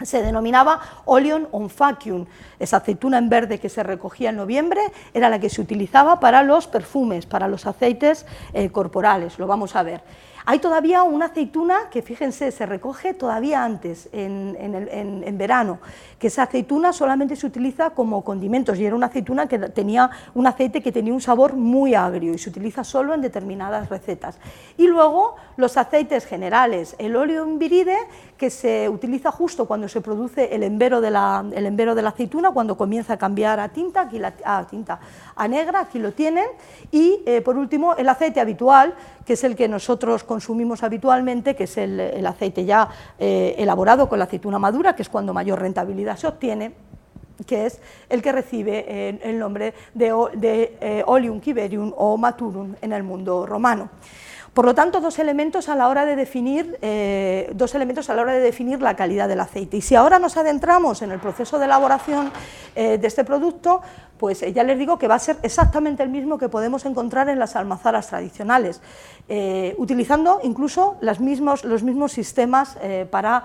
se 0.03 0.21
denominaba 0.21 0.79
Oleon 1.05 1.47
onfacium. 1.51 2.25
Esa 2.59 2.77
aceituna 2.77 3.17
en 3.17 3.29
verde 3.29 3.59
que 3.59 3.69
se 3.69 3.83
recogía 3.83 4.29
en 4.29 4.37
noviembre 4.37 4.81
era 5.13 5.29
la 5.29 5.39
que 5.39 5.49
se 5.49 5.61
utilizaba 5.61 6.19
para 6.19 6.43
los 6.43 6.67
perfumes, 6.67 7.25
para 7.25 7.47
los 7.47 7.65
aceites 7.65 8.25
eh, 8.53 8.69
corporales, 8.69 9.39
lo 9.39 9.47
vamos 9.47 9.75
a 9.75 9.83
ver. 9.83 10.01
Hay 10.47 10.59
todavía 10.59 11.01
una 11.01 11.25
aceituna 11.25 11.89
que, 11.89 12.03
fíjense, 12.03 12.51
se 12.51 12.67
recoge 12.67 13.15
todavía 13.15 13.63
antes, 13.63 14.09
en, 14.11 15.37
verano, 15.39 15.79
que 16.19 16.27
esa 16.27 16.43
aceituna 16.43 16.93
solamente 16.93 17.35
se 17.35 17.47
utiliza 17.47 17.89
como 17.89 18.23
condimentos 18.23 18.77
y 18.77 18.85
era 18.85 18.95
una 18.95 19.07
aceituna 19.07 19.47
que 19.47 19.57
tenía 19.57 20.09
un 20.35 20.45
aceite 20.45 20.81
que 20.81 20.91
tenía 20.91 21.13
un 21.13 21.21
sabor 21.21 21.55
muy 21.55 21.95
agrio 21.95 22.33
y 22.33 22.37
se 22.37 22.49
utiliza 22.49 22.83
solo 22.83 23.15
en 23.15 23.21
determinadas 23.21 23.89
recetas. 23.89 24.37
Y 24.77 24.87
luego 24.87 25.35
los 25.57 25.77
aceites 25.77 26.25
generales, 26.25 26.95
el 26.99 27.15
óleo 27.15 27.45
viride, 27.57 27.97
que 28.37 28.49
se 28.49 28.87
utiliza 28.89 29.31
justo 29.31 29.65
cuando 29.65 29.87
se 29.87 30.01
produce 30.01 30.53
el 30.53 30.63
embero 30.63 31.01
de 31.01 31.09
la, 31.09 31.43
el 31.53 31.75
de 31.75 32.01
la 32.01 32.09
aceituna, 32.09 32.51
cuando 32.51 32.77
comienza 32.77 33.13
a 33.13 33.17
cambiar 33.17 33.59
a 33.59 33.69
tinta, 33.69 34.01
aquí 34.01 34.19
la, 34.19 34.33
a 34.43 34.67
tinta 34.67 34.99
a 35.35 35.47
negra, 35.47 35.81
aquí 35.81 35.99
lo 35.99 36.11
tienen, 36.11 36.45
y 36.91 37.21
eh, 37.25 37.41
por 37.41 37.57
último 37.57 37.95
el 37.95 38.07
aceite 38.09 38.39
habitual, 38.39 38.93
que 39.25 39.33
es 39.33 39.43
el 39.43 39.55
que 39.55 39.67
nosotros 39.67 40.23
consumimos 40.23 40.83
habitualmente, 40.83 41.55
que 41.55 41.65
es 41.65 41.77
el, 41.77 42.25
aceite 42.25 42.65
ya 42.65 42.89
eh, 43.19 43.55
elaborado 43.57 44.07
con 44.07 44.19
la 44.19 44.25
aceituna 44.25 44.59
madura, 44.59 44.95
que 44.95 45.01
es 45.01 45.09
cuando 45.09 45.33
mayor 45.33 45.59
rentabilidad 45.59 46.17
se 46.17 46.27
obtiene, 46.27 46.73
que 47.45 47.65
es 47.65 47.81
el 48.09 48.21
que 48.21 48.31
recibe 48.31 48.85
eh, 48.87 49.19
el 49.23 49.39
nombre 49.39 49.73
de, 49.93 50.05
de 50.35 51.03
Oleum 51.05 51.41
Kiberium 51.41 51.93
o 51.97 52.17
Maturum 52.17 52.75
en 52.81 52.93
el 52.93 53.03
mundo 53.03 53.45
romano. 53.45 53.89
Por 54.55 54.63
lo 54.63 54.73
tanto, 54.73 55.01
dos 55.01 55.19
elementos 55.19 55.67
a 55.67 55.75
la 55.75 55.89
hora 55.89 56.05
de 56.05 56.15
definir, 56.15 56.77
eh, 56.81 57.51
dos 57.53 57.75
elementos 57.75 58.09
a 58.09 58.13
la 58.13 58.21
hora 58.21 58.31
de 58.31 58.39
definir 58.39 58.81
la 58.81 58.95
calidad 58.95 59.27
del 59.27 59.41
aceite. 59.41 59.75
Y 59.75 59.81
si 59.81 59.95
ahora 59.95 60.17
nos 60.17 60.37
adentramos 60.37 61.01
en 61.01 61.11
el 61.11 61.19
proceso 61.19 61.59
de 61.59 61.65
elaboración 61.65 62.31
eh, 62.73 62.97
de 62.97 63.05
este 63.05 63.25
producto, 63.25 63.81
pues 64.17 64.41
eh, 64.43 64.53
ya 64.53 64.63
les 64.63 64.79
digo 64.79 64.97
que 64.97 65.09
va 65.09 65.15
a 65.15 65.19
ser 65.19 65.35
exactamente 65.43 66.03
el 66.03 66.09
mismo 66.09 66.37
que 66.37 66.47
podemos 66.47 66.85
encontrar 66.85 67.27
en 67.27 67.37
las 67.37 67.57
almazaras 67.57 68.07
tradicionales, 68.07 68.79
utilizando 69.77 70.39
incluso 70.43 70.95
los 71.01 71.19
mismos 71.19 72.13
sistemas 72.13 72.77
para, 73.11 73.43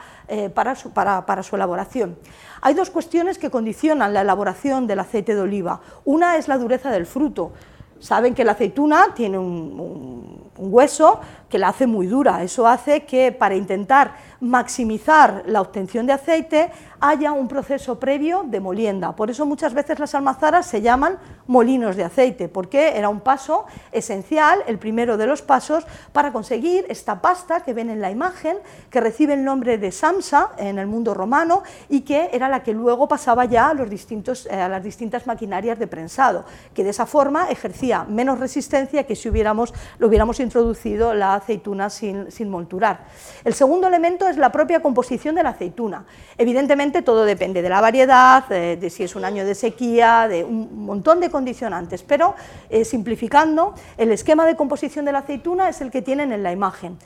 para 0.54 1.42
su 1.42 1.56
elaboración. 1.56 2.18
Hay 2.60 2.74
dos 2.74 2.90
cuestiones 2.90 3.38
que 3.38 3.50
condicionan 3.50 4.14
la 4.14 4.20
elaboración 4.20 4.86
del 4.86 5.00
aceite 5.00 5.34
de 5.34 5.40
oliva. 5.40 5.80
Una 6.04 6.36
es 6.36 6.46
la 6.46 6.58
dureza 6.58 6.92
del 6.92 7.06
fruto. 7.06 7.52
Saben 8.00 8.34
que 8.34 8.44
la 8.44 8.52
aceituna 8.52 9.14
tiene 9.14 9.38
un, 9.38 10.40
hueso 10.56 11.20
que 11.48 11.58
la 11.58 11.68
hace 11.68 11.86
muy 11.86 12.06
dura. 12.06 12.42
Eso 12.42 12.66
hace 12.66 13.04
que 13.04 13.32
para 13.32 13.54
intentar 13.54 14.14
maximizar 14.40 15.44
la 15.46 15.60
obtención 15.60 16.06
de 16.06 16.14
aceite 16.14 16.70
haya 17.00 17.32
un 17.32 17.48
proceso 17.48 17.98
previo 17.98 18.44
de 18.46 18.60
molienda. 18.60 19.16
Por 19.16 19.30
eso 19.30 19.46
muchas 19.46 19.72
veces 19.74 19.98
las 19.98 20.14
almazaras 20.14 20.66
se 20.66 20.82
llaman 20.82 21.18
molinos 21.46 21.96
de 21.96 22.04
aceite, 22.04 22.48
porque 22.48 22.96
era 22.96 23.08
un 23.08 23.20
paso 23.20 23.64
esencial, 23.90 24.60
el 24.66 24.78
primero 24.78 25.16
de 25.16 25.26
los 25.26 25.42
pasos, 25.42 25.86
para 26.12 26.32
conseguir 26.32 26.84
esta 26.88 27.20
pasta 27.20 27.60
que 27.60 27.72
ven 27.72 27.90
en 27.90 28.00
la 28.00 28.10
imagen, 28.10 28.58
que 28.90 29.00
recibe 29.00 29.34
el 29.34 29.44
nombre 29.44 29.78
de 29.78 29.92
samsa 29.92 30.50
en 30.58 30.78
el 30.78 30.86
mundo 30.86 31.14
romano 31.14 31.62
y 31.88 32.02
que 32.02 32.30
era 32.32 32.48
la 32.48 32.62
que 32.62 32.72
luego 32.72 33.08
pasaba 33.08 33.46
ya 33.46 33.70
a, 33.70 33.74
los 33.74 33.88
distintos, 33.88 34.46
eh, 34.46 34.54
a 34.54 34.68
las 34.68 34.82
distintas 34.82 35.26
maquinarias 35.26 35.78
de 35.78 35.86
prensado, 35.86 36.44
que 36.74 36.84
de 36.84 36.90
esa 36.90 37.06
forma 37.06 37.48
ejercía 37.50 38.04
menos 38.04 38.38
resistencia 38.38 39.04
que 39.04 39.16
si 39.16 39.28
hubiéramos, 39.28 39.72
lo 39.98 40.08
hubiéramos 40.08 40.38
introducido 40.40 41.14
la 41.14 41.34
aceituna 41.34 41.90
sin, 41.90 42.30
sin 42.30 42.50
molturar. 42.50 43.04
El 43.44 43.54
segundo 43.54 43.88
elemento 43.88 44.28
es 44.30 44.36
la 44.36 44.50
propia 44.50 44.80
composición 44.80 45.34
de 45.34 45.42
la 45.42 45.50
aceituna. 45.50 46.06
Evidentemente, 46.38 47.02
todo 47.02 47.24
depende 47.24 47.62
de 47.62 47.68
la 47.68 47.80
variedad, 47.80 48.46
de, 48.48 48.90
si 48.90 49.04
es 49.04 49.14
un 49.16 49.24
año 49.24 49.44
de 49.44 49.54
sequía, 49.54 50.26
de 50.28 50.44
un 50.44 50.84
montón 50.84 51.20
de 51.20 51.30
condicionantes, 51.30 52.02
pero 52.02 52.34
eh, 52.68 52.84
simplificando, 52.84 53.74
el 53.96 54.12
esquema 54.12 54.46
de 54.46 54.56
composición 54.56 55.04
de 55.04 55.12
la 55.12 55.18
aceituna 55.18 55.68
es 55.68 55.80
el 55.80 55.90
que 55.90 56.02
tienen 56.02 56.32
en 56.32 56.42
la 56.42 56.52
imagen. 56.52 56.98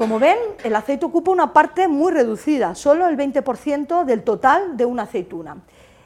Como 0.00 0.18
ven, 0.18 0.38
el 0.64 0.74
aceite 0.74 1.04
ocupa 1.04 1.30
una 1.30 1.52
parte 1.52 1.86
muy 1.86 2.10
reducida, 2.10 2.74
solo 2.74 3.06
el 3.06 3.18
20% 3.18 4.04
del 4.04 4.22
total 4.22 4.78
de 4.78 4.86
una 4.86 5.02
aceituna. 5.02 5.58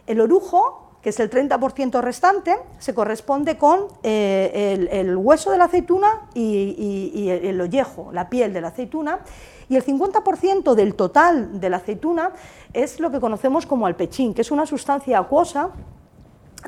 El 0.08 0.20
orujo, 0.20 0.90
que 1.00 1.10
es 1.10 1.20
el 1.20 1.30
30% 1.30 2.00
restante, 2.00 2.56
se 2.80 2.92
corresponde 2.92 3.56
con 3.56 3.86
eh, 4.02 4.88
el, 4.90 5.16
hueso 5.16 5.52
de 5.52 5.58
la 5.58 5.66
aceituna 5.66 6.28
y, 6.34 7.12
y 7.14 7.30
el 7.30 7.60
ollejo, 7.60 8.10
la 8.12 8.28
piel 8.28 8.52
de 8.52 8.62
la 8.62 8.68
aceituna, 8.68 9.20
y 9.68 9.76
el 9.76 9.84
50% 9.84 10.74
del 10.74 10.94
total 10.94 11.60
de 11.60 11.70
la 11.70 11.78
aceituna 11.78 12.32
es 12.72 13.00
lo 13.00 13.10
que 13.10 13.20
conocemos 13.20 13.66
como 13.66 13.86
alpechín, 13.86 14.34
que 14.34 14.42
es 14.42 14.50
una 14.50 14.66
sustancia 14.66 15.18
acuosa 15.18 15.70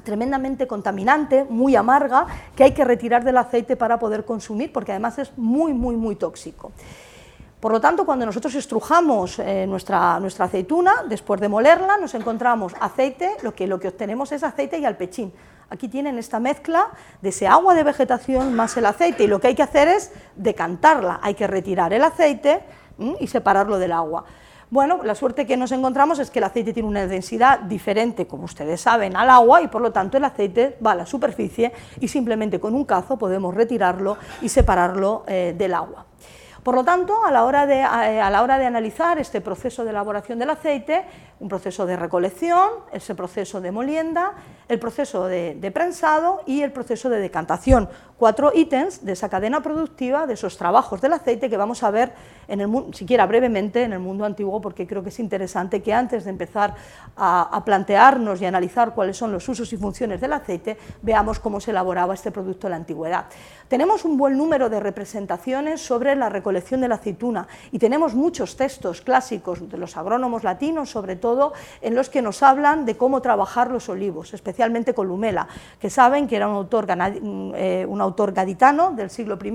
tremendamente 0.04 0.66
contaminante, 0.66 1.44
muy 1.48 1.74
amarga, 1.76 2.26
que 2.54 2.64
hay 2.64 2.72
que 2.72 2.84
retirar 2.84 3.24
del 3.24 3.38
aceite 3.38 3.76
para 3.76 3.98
poder 3.98 4.24
consumir, 4.24 4.72
porque 4.72 4.92
además 4.92 5.18
es 5.18 5.32
muy, 5.36 5.72
muy, 5.72 5.96
muy 5.96 6.16
tóxico. 6.16 6.72
Por 7.60 7.72
lo 7.72 7.80
tanto, 7.80 8.04
cuando 8.04 8.26
nosotros 8.26 8.54
estrujamos 8.54 9.38
eh, 9.38 9.66
nuestra, 9.66 10.20
nuestra 10.20 10.44
aceituna, 10.44 11.04
después 11.08 11.40
de 11.40 11.48
molerla, 11.48 11.96
nos 11.96 12.14
encontramos 12.14 12.74
aceite, 12.80 13.36
lo 13.42 13.54
que, 13.54 13.66
lo 13.66 13.80
que 13.80 13.88
obtenemos 13.88 14.30
es 14.32 14.42
aceite 14.42 14.78
y 14.78 14.84
alpechín. 14.84 15.32
Aquí 15.68 15.88
tienen 15.88 16.18
esta 16.18 16.38
mezcla 16.38 16.90
de 17.22 17.30
ese 17.30 17.48
agua 17.48 17.74
de 17.74 17.82
vegetación 17.82 18.54
más 18.54 18.76
el 18.76 18.86
aceite 18.86 19.24
y 19.24 19.26
lo 19.26 19.40
que 19.40 19.48
hay 19.48 19.54
que 19.56 19.64
hacer 19.64 19.88
es 19.88 20.12
decantarla, 20.36 21.18
hay 21.22 21.34
que 21.34 21.46
retirar 21.46 21.92
el 21.92 22.04
aceite 22.04 22.62
y 22.98 23.26
separarlo 23.26 23.78
del 23.78 23.92
agua. 23.92 24.24
Bueno, 24.68 25.00
la 25.04 25.14
suerte 25.14 25.46
que 25.46 25.56
nos 25.56 25.70
encontramos 25.70 26.18
es 26.18 26.28
que 26.28 26.40
el 26.40 26.44
aceite 26.44 26.72
tiene 26.72 26.88
una 26.88 27.06
densidad 27.06 27.60
diferente, 27.60 28.26
como 28.26 28.46
ustedes 28.46 28.80
saben, 28.80 29.16
al 29.16 29.30
agua 29.30 29.62
y 29.62 29.68
por 29.68 29.80
lo 29.80 29.92
tanto 29.92 30.16
el 30.16 30.24
aceite 30.24 30.76
va 30.84 30.92
a 30.92 30.96
la 30.96 31.06
superficie 31.06 31.72
y 32.00 32.08
simplemente 32.08 32.58
con 32.58 32.74
un 32.74 32.84
cazo 32.84 33.16
podemos 33.16 33.54
retirarlo 33.54 34.18
y 34.42 34.48
separarlo 34.48 35.22
eh, 35.28 35.54
del 35.56 35.72
agua. 35.72 36.06
Por 36.66 36.74
lo 36.74 36.82
tanto, 36.82 37.24
a 37.24 37.30
la, 37.30 37.44
hora 37.44 37.64
de, 37.64 37.80
a 37.80 38.28
la 38.28 38.42
hora 38.42 38.58
de 38.58 38.66
analizar 38.66 39.20
este 39.20 39.40
proceso 39.40 39.84
de 39.84 39.90
elaboración 39.90 40.40
del 40.40 40.50
aceite, 40.50 41.04
un 41.38 41.48
proceso 41.48 41.86
de 41.86 41.94
recolección, 41.94 42.70
ese 42.90 43.14
proceso 43.14 43.60
de 43.60 43.70
molienda, 43.70 44.32
el 44.66 44.80
proceso 44.80 45.28
de, 45.28 45.70
prensado 45.72 46.42
y 46.44 46.62
el 46.62 46.72
proceso 46.72 47.08
de 47.08 47.20
decantación. 47.20 47.88
Cuatro 48.18 48.50
ítems 48.54 49.04
de 49.04 49.12
esa 49.12 49.28
cadena 49.28 49.60
productiva, 49.60 50.26
de 50.26 50.32
esos 50.32 50.56
trabajos 50.56 51.02
del 51.02 51.12
aceite 51.12 51.50
que 51.50 51.56
vamos 51.58 51.82
a 51.82 51.90
ver, 51.90 52.14
en 52.48 52.62
el, 52.62 52.94
siquiera 52.94 53.26
brevemente, 53.26 53.82
en 53.82 53.92
el 53.92 53.98
mundo 53.98 54.24
antiguo, 54.24 54.58
porque 54.58 54.86
creo 54.86 55.02
que 55.02 55.10
es 55.10 55.20
interesante 55.20 55.82
que 55.82 55.92
antes 55.92 56.24
de 56.24 56.30
empezar 56.30 56.74
a, 57.14 57.62
plantearnos 57.66 58.40
y 58.40 58.46
analizar 58.46 58.94
cuáles 58.94 59.18
son 59.18 59.32
los 59.32 59.46
usos 59.46 59.70
y 59.72 59.76
funciones 59.76 60.20
del 60.22 60.32
aceite, 60.32 60.78
veamos 61.02 61.40
cómo 61.40 61.60
se 61.60 61.72
elaboraba 61.72 62.14
este 62.14 62.30
producto 62.30 62.68
en 62.68 62.70
la 62.70 62.76
antigüedad. 62.76 63.26
Tenemos 63.68 64.04
un 64.04 64.16
buen 64.16 64.38
número 64.38 64.70
de 64.70 64.80
representaciones 64.80 65.82
sobre 65.82 66.14
la 66.16 66.30
recolección 66.30 66.80
de 66.80 66.88
la 66.88 66.94
aceituna 66.94 67.48
y 67.70 67.78
tenemos 67.78 68.14
muchos 68.14 68.56
textos 68.56 69.02
clásicos 69.02 69.68
de 69.68 69.76
los 69.76 69.96
agrónomos 69.96 70.42
latinos, 70.42 70.88
sobre 70.88 71.16
todo 71.16 71.52
en 71.82 71.94
los 71.94 72.08
que 72.08 72.22
nos 72.22 72.42
hablan 72.42 72.86
de 72.86 72.96
cómo 72.96 73.20
trabajar 73.20 73.70
los 73.70 73.88
olivos, 73.90 74.32
especialmente 74.32 74.94
Columela, 74.94 75.48
que 75.80 75.90
saben 75.90 76.28
que 76.28 76.36
era 76.36 76.48
un 76.48 76.54
autor, 76.54 76.86
eh, 76.88 77.84
un 77.86 78.00
autor 78.00 78.05
gaditano 78.14 78.92
del 78.92 79.10
siglo 79.10 79.38
I, 79.42 79.54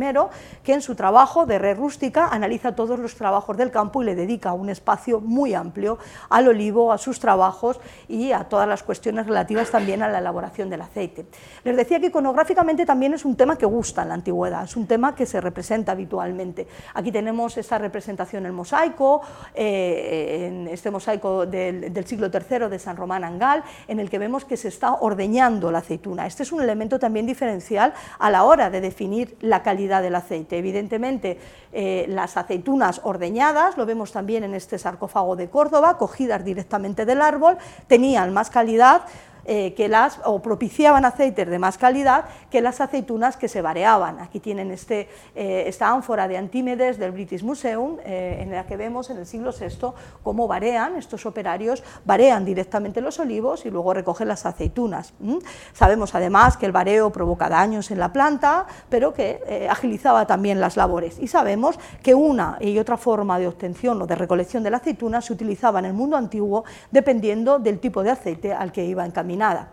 que 0.64 0.74
en 0.74 0.82
su 0.82 0.96
trabajo 0.96 1.46
de 1.46 1.58
Re 1.58 1.74
Rústica 1.74 2.28
analiza 2.28 2.76
todos 2.76 3.00
los 3.00 3.16
trabajos 3.16 3.56
del 3.58 3.72
campo 3.72 4.02
y 4.02 4.06
le 4.06 4.16
dedica 4.16 4.54
un 4.54 4.70
espacio 4.70 5.22
muy 5.22 5.54
amplio 5.54 5.98
al 6.30 6.48
olivo, 6.48 6.92
a 6.92 6.98
sus 6.98 7.20
trabajos 7.20 7.80
y 8.08 8.32
a 8.32 8.44
todas 8.44 8.68
las 8.68 8.84
cuestiones 8.84 9.28
relativas 9.28 9.72
también 9.72 10.04
a 10.04 10.10
la 10.10 10.20
elaboración 10.20 10.70
del 10.70 10.82
aceite. 10.82 11.26
Les 11.64 11.76
decía 11.76 12.00
que 12.00 12.08
iconográficamente 12.08 12.86
también 12.86 13.14
es 13.14 13.26
un 13.26 13.36
tema 13.36 13.58
que 13.58 13.66
gusta 13.66 14.02
en 14.02 14.10
la 14.10 14.16
antigüedad, 14.16 14.64
es 14.64 14.76
un 14.76 14.88
tema 14.88 15.16
que 15.16 15.26
se 15.26 15.40
representa 15.40 15.94
habitualmente. 15.94 16.68
Aquí 16.94 17.12
tenemos 17.12 17.58
esta 17.58 17.78
representación 17.78 18.46
en 18.46 18.54
mosaico, 18.54 19.22
eh, 19.54 20.48
en 20.48 20.68
este 20.68 20.92
mosaico 20.92 21.46
de 21.46 21.62
del, 21.62 22.06
siglo 22.06 22.30
III 22.34 22.70
de 22.70 22.80
San 22.80 22.98
Román 22.98 23.24
Angal, 23.24 23.64
en 23.88 24.00
el 24.00 24.10
que 24.10 24.20
vemos 24.20 24.46
que 24.46 24.58
se 24.58 24.68
está 24.68 24.94
ordeñando 24.94 25.72
la 25.72 25.80
aceituna. 25.80 26.26
Este 26.26 26.44
es 26.44 26.52
un 26.52 26.62
elemento 26.62 27.00
también 27.00 27.26
diferencial 27.26 27.94
a 28.20 28.30
la 28.30 28.41
hora 28.44 28.70
de 28.70 28.82
definir 28.82 29.38
la 29.42 29.64
calidad 29.64 30.02
del 30.02 30.16
aceite. 30.16 30.58
Evidentemente, 30.58 31.38
eh, 31.72 32.06
las 32.10 32.38
aceitunas 32.38 33.02
ordeñadas, 33.04 33.78
lo 33.78 33.86
vemos 33.86 34.12
también 34.12 34.44
en 34.44 34.54
este 34.54 34.78
sarcófago 34.78 35.36
de 35.36 35.50
Córdoba, 35.50 35.98
cogidas 35.98 36.44
directamente 36.44 37.06
del 37.06 37.22
árbol, 37.22 37.58
tenían 37.88 38.34
más 38.34 38.50
calidad 38.50 39.04
eh, 39.44 39.74
que 39.74 39.88
las, 39.88 40.20
o 40.24 40.40
propiciaban 40.40 41.04
aceites 41.04 41.50
de 41.50 41.58
más 41.58 41.80
calidad 41.80 42.26
que 42.52 42.62
las 42.62 42.80
aceitunas 42.80 43.38
que 43.38 43.48
se 43.48 43.64
vareaban. 43.64 44.20
Aquí 44.20 44.40
tienen 44.40 44.70
este, 44.70 45.10
eh, 45.34 45.64
esta 45.66 45.90
ánfora 45.90 46.28
de 46.28 46.38
Antímedes 46.38 47.00
del 47.00 47.12
British 47.12 47.42
Museum, 47.42 47.98
eh, 48.06 48.38
en 48.42 48.52
la 48.52 48.68
que 48.68 48.78
vemos 48.78 49.10
en 49.10 49.18
el 49.18 49.26
siglo 49.26 49.52
VI 49.52 49.94
cómo 50.22 50.48
varean, 50.48 50.96
estos 50.96 51.26
operarios 51.26 51.84
varean 52.06 52.46
directamente 52.46 53.02
los 53.02 53.18
olivos 53.18 53.66
y 53.66 53.72
luego 53.72 53.96
recogen 53.96 54.28
las 54.28 54.46
aceitunas. 54.46 55.14
Sabemos 55.74 56.14
además 56.14 56.56
que 56.56 56.68
el 56.68 56.72
vareo 56.72 57.10
provoca 57.12 57.50
daños 57.50 57.90
en 57.90 57.98
la 57.98 58.14
planta, 58.14 58.68
pero 58.90 59.12
que 59.14 59.68
agilizaba 59.70 60.28
también 60.28 60.60
las 60.60 60.78
labores. 60.78 61.18
Y 61.20 61.28
sabemos 61.28 61.80
que 62.04 62.14
una 62.14 62.58
y 62.60 62.78
otra 62.78 62.98
forma 62.98 63.40
de 63.40 63.48
obtención 63.48 64.00
o 64.02 64.08
de 64.08 64.16
recolección 64.16 64.62
de 64.62 64.70
la 64.70 64.78
aceituna 64.78 65.22
se 65.22 65.34
utilizaba 65.34 65.80
en 65.80 65.86
el 65.86 65.94
mundo 65.94 66.16
antiguo 66.16 66.64
dependiendo 66.92 67.58
del 67.58 67.80
tipo 67.80 68.04
de 68.04 68.12
aceite 68.12 68.54
al 68.54 68.72
que 68.72 68.86
iba 68.86 69.06
encaminado 69.06 69.31
contaminada 69.32 69.72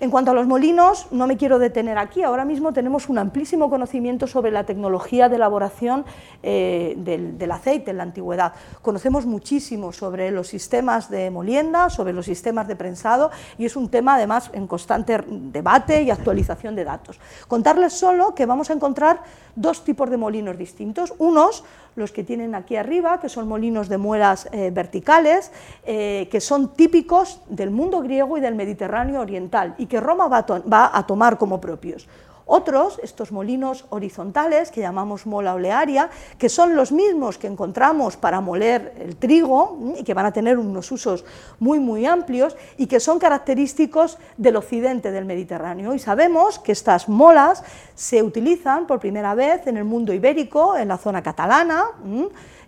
en 0.00 0.10
cuanto 0.10 0.30
a 0.30 0.34
los 0.34 0.46
molinos, 0.46 1.06
no 1.10 1.26
me 1.26 1.36
quiero 1.36 1.58
detener 1.58 1.98
aquí, 1.98 2.22
ahora 2.22 2.44
mismo 2.44 2.72
tenemos 2.72 3.08
un 3.08 3.18
amplísimo 3.18 3.68
conocimiento 3.68 4.26
sobre 4.26 4.52
la 4.52 4.64
tecnología 4.64 5.28
de 5.28 5.36
elaboración 5.36 6.04
eh, 6.42 6.94
del, 6.98 7.50
aceite 7.50 7.90
en 7.90 7.96
la 7.96 8.02
antigüedad. 8.04 8.52
Conocemos 8.82 9.26
muchísimo 9.26 9.92
sobre 9.92 10.30
los 10.30 10.46
sistemas 10.46 11.10
de 11.10 11.30
molienda, 11.30 11.90
sobre 11.90 12.12
los 12.12 12.26
sistemas 12.26 12.68
de 12.68 12.76
prensado 12.76 13.30
y 13.56 13.64
es 13.64 13.74
un 13.74 13.88
tema 13.88 14.14
además 14.14 14.50
en 14.52 14.66
constante 14.66 15.24
debate 15.26 16.02
y 16.02 16.10
actualización 16.10 16.76
de 16.76 16.84
datos. 16.84 17.18
Contarles 17.48 17.92
solo 17.92 18.34
que 18.34 18.46
vamos 18.46 18.70
a 18.70 18.74
encontrar 18.74 19.22
dos 19.56 19.82
tipos 19.82 20.10
de 20.10 20.16
molinos 20.16 20.56
distintos, 20.56 21.14
unos 21.18 21.64
los 21.96 22.12
que 22.12 22.22
tienen 22.22 22.54
aquí 22.54 22.76
arriba, 22.76 23.18
que 23.20 23.28
son 23.28 23.48
molinos 23.48 23.88
de 23.88 23.98
muelas 23.98 24.48
eh, 24.52 24.70
verticales, 24.72 25.50
eh, 25.84 26.28
que 26.30 26.40
son 26.40 26.74
típicos 26.74 27.40
del 27.48 27.70
mundo 27.70 28.00
griego 28.00 28.38
y 28.38 28.40
del 28.40 28.54
Mediterráneo 28.54 29.20
oriental, 29.20 29.74
que 29.88 30.00
Roma 30.00 30.28
va 30.28 30.90
a 30.92 31.06
tomar 31.06 31.38
como 31.38 31.60
propios. 31.60 32.06
Otros, 32.50 32.98
estos 33.02 33.30
molinos 33.30 33.84
horizontales, 33.90 34.70
que 34.70 34.80
llamamos 34.80 35.26
mola 35.26 35.52
olearia, 35.52 36.08
que 36.38 36.48
son 36.48 36.74
los 36.74 36.92
mismos 36.92 37.36
que 37.36 37.46
encontramos 37.46 38.16
para 38.16 38.40
moler 38.40 38.94
el 38.98 39.16
trigo 39.16 39.76
y 39.98 40.02
que 40.02 40.14
van 40.14 40.24
a 40.24 40.32
tener 40.32 40.56
unos 40.56 40.90
usos 40.90 41.26
muy, 41.58 41.78
muy 41.78 42.06
amplios 42.06 42.56
y 42.78 42.86
que 42.86 43.00
son 43.00 43.18
característicos 43.18 44.16
del 44.38 44.56
occidente 44.56 45.10
del 45.10 45.26
Mediterráneo. 45.26 45.92
Y 45.92 45.98
sabemos 45.98 46.58
que 46.58 46.72
estas 46.72 47.06
molas 47.06 47.62
se 47.94 48.22
utilizan 48.22 48.86
por 48.86 48.98
primera 48.98 49.34
vez 49.34 49.66
en 49.66 49.76
el 49.76 49.84
mundo 49.84 50.14
ibérico, 50.14 50.74
en 50.74 50.88
la 50.88 50.96
zona 50.96 51.22
catalana, 51.22 51.84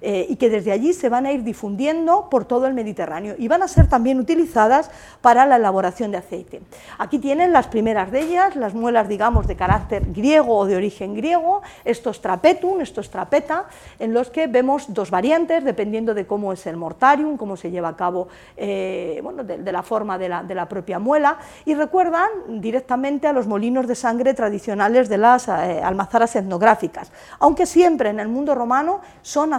eh, 0.02 0.26
y 0.28 0.36
que 0.36 0.48
desde 0.48 0.72
allí 0.72 0.92
se 0.92 1.08
van 1.08 1.26
a 1.26 1.32
ir 1.32 1.44
difundiendo 1.44 2.28
por 2.30 2.44
todo 2.44 2.66
el 2.66 2.74
Mediterráneo 2.74 3.34
y 3.38 3.48
van 3.48 3.62
a 3.62 3.68
ser 3.68 3.88
también 3.88 4.18
utilizadas 4.18 4.90
para 5.20 5.44
la 5.46 5.56
elaboración 5.56 6.10
de 6.10 6.18
aceite. 6.18 6.62
Aquí 6.98 7.18
tienen 7.18 7.52
las 7.52 7.66
primeras 7.66 8.10
de 8.10 8.20
ellas, 8.20 8.56
las 8.56 8.74
muelas, 8.74 9.08
digamos, 9.08 9.46
de 9.46 9.56
carácter 9.56 10.12
griego 10.12 10.56
o 10.56 10.66
de 10.66 10.76
origen 10.76 11.14
griego, 11.14 11.62
estos 11.84 12.20
trapetum, 12.20 12.80
estos 12.80 13.10
trapeta, 13.10 13.66
en 13.98 14.14
los 14.14 14.30
que 14.30 14.46
vemos 14.46 14.92
dos 14.94 15.10
variantes, 15.10 15.64
dependiendo 15.64 16.14
de 16.14 16.26
cómo 16.26 16.52
es 16.52 16.66
el 16.66 16.76
mortarium, 16.76 17.36
cómo 17.36 17.56
se 17.56 17.70
lleva 17.70 17.88
a 17.88 17.96
cabo, 17.96 18.28
eh, 18.56 19.20
bueno, 19.22 19.44
de, 19.44 19.72
la 19.72 19.82
forma 19.82 20.18
de 20.18 20.28
la, 20.28 20.42
de 20.42 20.54
la, 20.54 20.68
propia 20.68 20.98
muela, 20.98 21.38
y 21.64 21.74
recuerdan 21.74 22.28
directamente 22.60 23.26
a 23.26 23.32
los 23.32 23.46
molinos 23.46 23.86
de 23.86 23.94
sangre 23.94 24.34
tradicionales 24.34 25.08
de 25.08 25.18
las 25.18 25.48
eh, 25.48 25.80
almazaras 25.82 26.36
etnográficas, 26.36 27.12
aunque 27.38 27.66
siempre 27.66 28.10
en 28.10 28.20
el 28.20 28.28
mundo 28.28 28.54
romano 28.54 29.00
son 29.22 29.52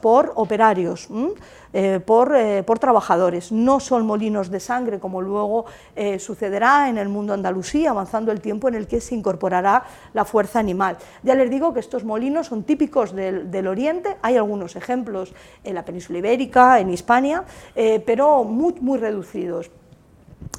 por 0.00 0.32
operarios, 0.36 1.08
eh, 1.72 2.00
eh, 2.02 2.62
por, 2.66 2.78
trabajadores, 2.78 3.52
no 3.52 3.78
son 3.78 4.06
molinos 4.06 4.50
de 4.50 4.58
sangre 4.58 4.98
como 4.98 5.20
luego 5.20 5.66
eh, 5.94 6.18
sucederá 6.18 6.88
en 6.88 6.98
el 6.98 7.08
mundo 7.08 7.32
andalusí, 7.34 7.86
avanzando 7.86 8.32
el 8.32 8.40
tiempo 8.40 8.68
en 8.68 8.74
el 8.74 8.86
que 8.86 9.00
se 9.00 9.14
incorporará 9.14 9.84
la 10.14 10.24
fuerza 10.24 10.58
animal. 10.58 10.96
Ya 11.22 11.34
les 11.34 11.50
digo 11.50 11.74
que 11.74 11.80
estos 11.80 12.04
molinos 12.04 12.46
son 12.46 12.64
típicos 12.64 13.14
del, 13.14 13.50
del 13.50 13.66
Oriente, 13.66 14.16
hay 14.22 14.36
algunos 14.36 14.76
ejemplos 14.76 15.34
en 15.62 15.74
la 15.74 15.84
península 15.84 16.18
ibérica, 16.18 16.80
en 16.80 16.90
Hispania, 16.90 17.44
pero 18.06 18.44
muy, 18.44 18.74
muy 18.80 18.98
reducidos. 18.98 19.70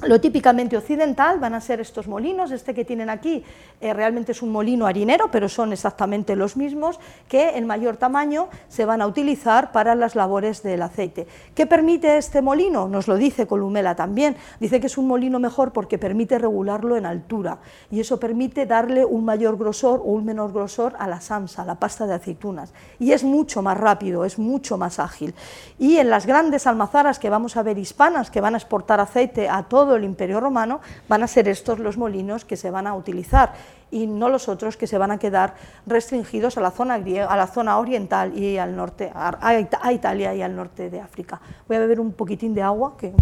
Lo 0.04 0.20
típicamente 0.20 0.76
occidental 0.76 1.38
van 1.38 1.54
a 1.54 1.60
ser 1.60 1.80
estos 1.80 2.08
molinos, 2.08 2.50
este 2.50 2.74
que 2.74 2.84
tienen 2.84 3.08
aquí 3.08 3.44
eh, 3.80 3.94
realmente 3.94 4.32
es 4.32 4.42
un 4.42 4.50
molino 4.50 4.86
harinero, 4.86 5.30
pero 5.30 5.48
son 5.48 5.72
exactamente 5.72 6.34
los 6.34 6.56
mismos, 6.56 6.98
que 7.28 7.50
en 7.50 7.68
mayor 7.68 7.96
tamaño 7.98 8.48
se 8.68 8.84
van 8.84 9.00
a 9.00 9.06
utilizar 9.06 9.70
para 9.70 9.94
las 9.94 10.16
labores 10.16 10.64
del 10.64 10.82
aceite. 10.82 11.28
¿Qué 11.54 11.66
permite 11.66 12.16
este 12.16 12.42
molino? 12.42 12.88
Nos 12.88 13.06
lo 13.06 13.16
dice 13.16 13.46
Columela 13.46 13.94
también, 13.94 14.36
dice 14.58 14.80
que 14.80 14.88
es 14.88 14.98
un 14.98 15.06
molino 15.06 15.38
mejor 15.38 15.72
porque 15.72 15.98
permite 15.98 16.36
regularlo 16.36 16.96
en 16.96 17.06
altura 17.06 17.58
y 17.88 18.00
eso 18.00 18.18
permite 18.18 18.66
darle 18.66 19.04
un 19.04 19.24
mayor 19.24 19.56
grosor 19.56 20.00
o 20.00 20.10
un 20.10 20.24
menor 20.24 20.52
grosor 20.52 20.94
a 20.98 21.06
la 21.06 21.20
salsa, 21.20 21.62
a 21.62 21.64
la 21.64 21.76
pasta 21.76 22.08
de 22.08 22.14
aceitunas, 22.14 22.74
y 22.98 23.12
es 23.12 23.22
mucho 23.22 23.62
más 23.62 23.78
rápido, 23.78 24.24
es 24.24 24.36
mucho 24.36 24.76
más 24.76 24.98
ágil. 24.98 25.32
Y 25.78 25.98
en 25.98 26.10
las 26.10 26.26
grandes 26.26 26.66
almazaras 26.66 27.20
que 27.20 27.30
vamos 27.30 27.56
a 27.56 27.62
ver 27.62 27.78
hispanas, 27.78 28.32
que 28.32 28.40
van 28.40 28.54
a 28.54 28.58
exportar 28.58 28.98
aceite 28.98 29.48
a 29.48 29.62
todo 29.62 29.91
el 29.96 30.04
Imperio 30.04 30.40
Romano, 30.40 30.80
van 31.08 31.22
a 31.22 31.26
ser 31.26 31.48
estos 31.48 31.78
los 31.78 31.96
molinos 31.96 32.44
que 32.44 32.56
se 32.56 32.70
van 32.70 32.86
a 32.86 32.94
utilizar 32.94 33.52
y 33.90 34.06
no 34.06 34.28
los 34.28 34.48
otros 34.48 34.76
que 34.76 34.86
se 34.86 34.98
van 34.98 35.10
a 35.10 35.18
quedar 35.18 35.54
restringidos 35.86 36.56
a 36.56 36.60
la 36.60 36.70
zona, 36.70 36.94
a 36.94 37.36
la 37.36 37.46
zona 37.46 37.78
oriental 37.78 38.36
y 38.36 38.58
al 38.58 38.74
norte, 38.74 39.12
a, 39.14 39.92
Italia 39.92 40.34
y 40.34 40.42
al 40.42 40.56
norte 40.56 40.90
de 40.90 41.00
África. 41.00 41.40
Voy 41.68 41.76
a 41.76 41.80
beber 41.80 42.00
un 42.00 42.12
poquitín 42.12 42.54
de 42.54 42.62
agua, 42.62 42.96
que 42.96 43.12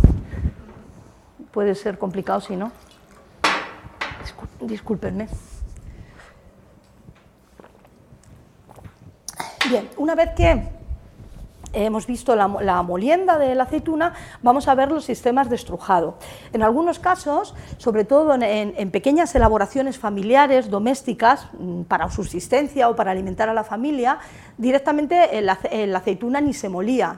puede 1.51 1.75
ser 1.75 1.99
complicado 1.99 2.41
si 2.41 2.57
no. 2.57 2.71
Discúlpenme. 4.61 5.29
Bien, 9.69 9.89
una 9.97 10.15
vez 10.15 10.31
que 10.37 10.80
hemos 11.73 12.07
visto 12.07 12.37
la, 12.37 12.49
molienda 12.83 13.39
de 13.39 13.55
la 13.55 13.65
aceituna, 13.65 14.15
vamos 14.43 14.69
a 14.69 14.75
ver 14.75 14.91
los 14.91 15.05
sistemas 15.05 15.49
de 15.49 15.57
estrujado. 15.57 16.17
En 16.53 16.63
algunos 16.63 16.99
casos, 16.99 17.55
sobre 17.79 18.05
todo 18.05 18.35
en, 18.35 18.91
pequeñas 18.91 19.35
elaboraciones 19.35 19.99
familiares, 19.99 20.71
domésticas, 20.71 21.49
mm, 21.59 21.83
para 21.83 22.11
subsistencia 22.11 22.89
o 22.89 22.97
para 22.97 23.13
alimentar 23.13 23.49
a 23.49 23.55
la 23.55 23.65
familia, 23.65 24.19
directamente 24.59 25.41
la, 25.43 25.59
aceituna 25.97 26.41
ni 26.41 26.53
se 26.53 26.69
molía, 26.69 27.17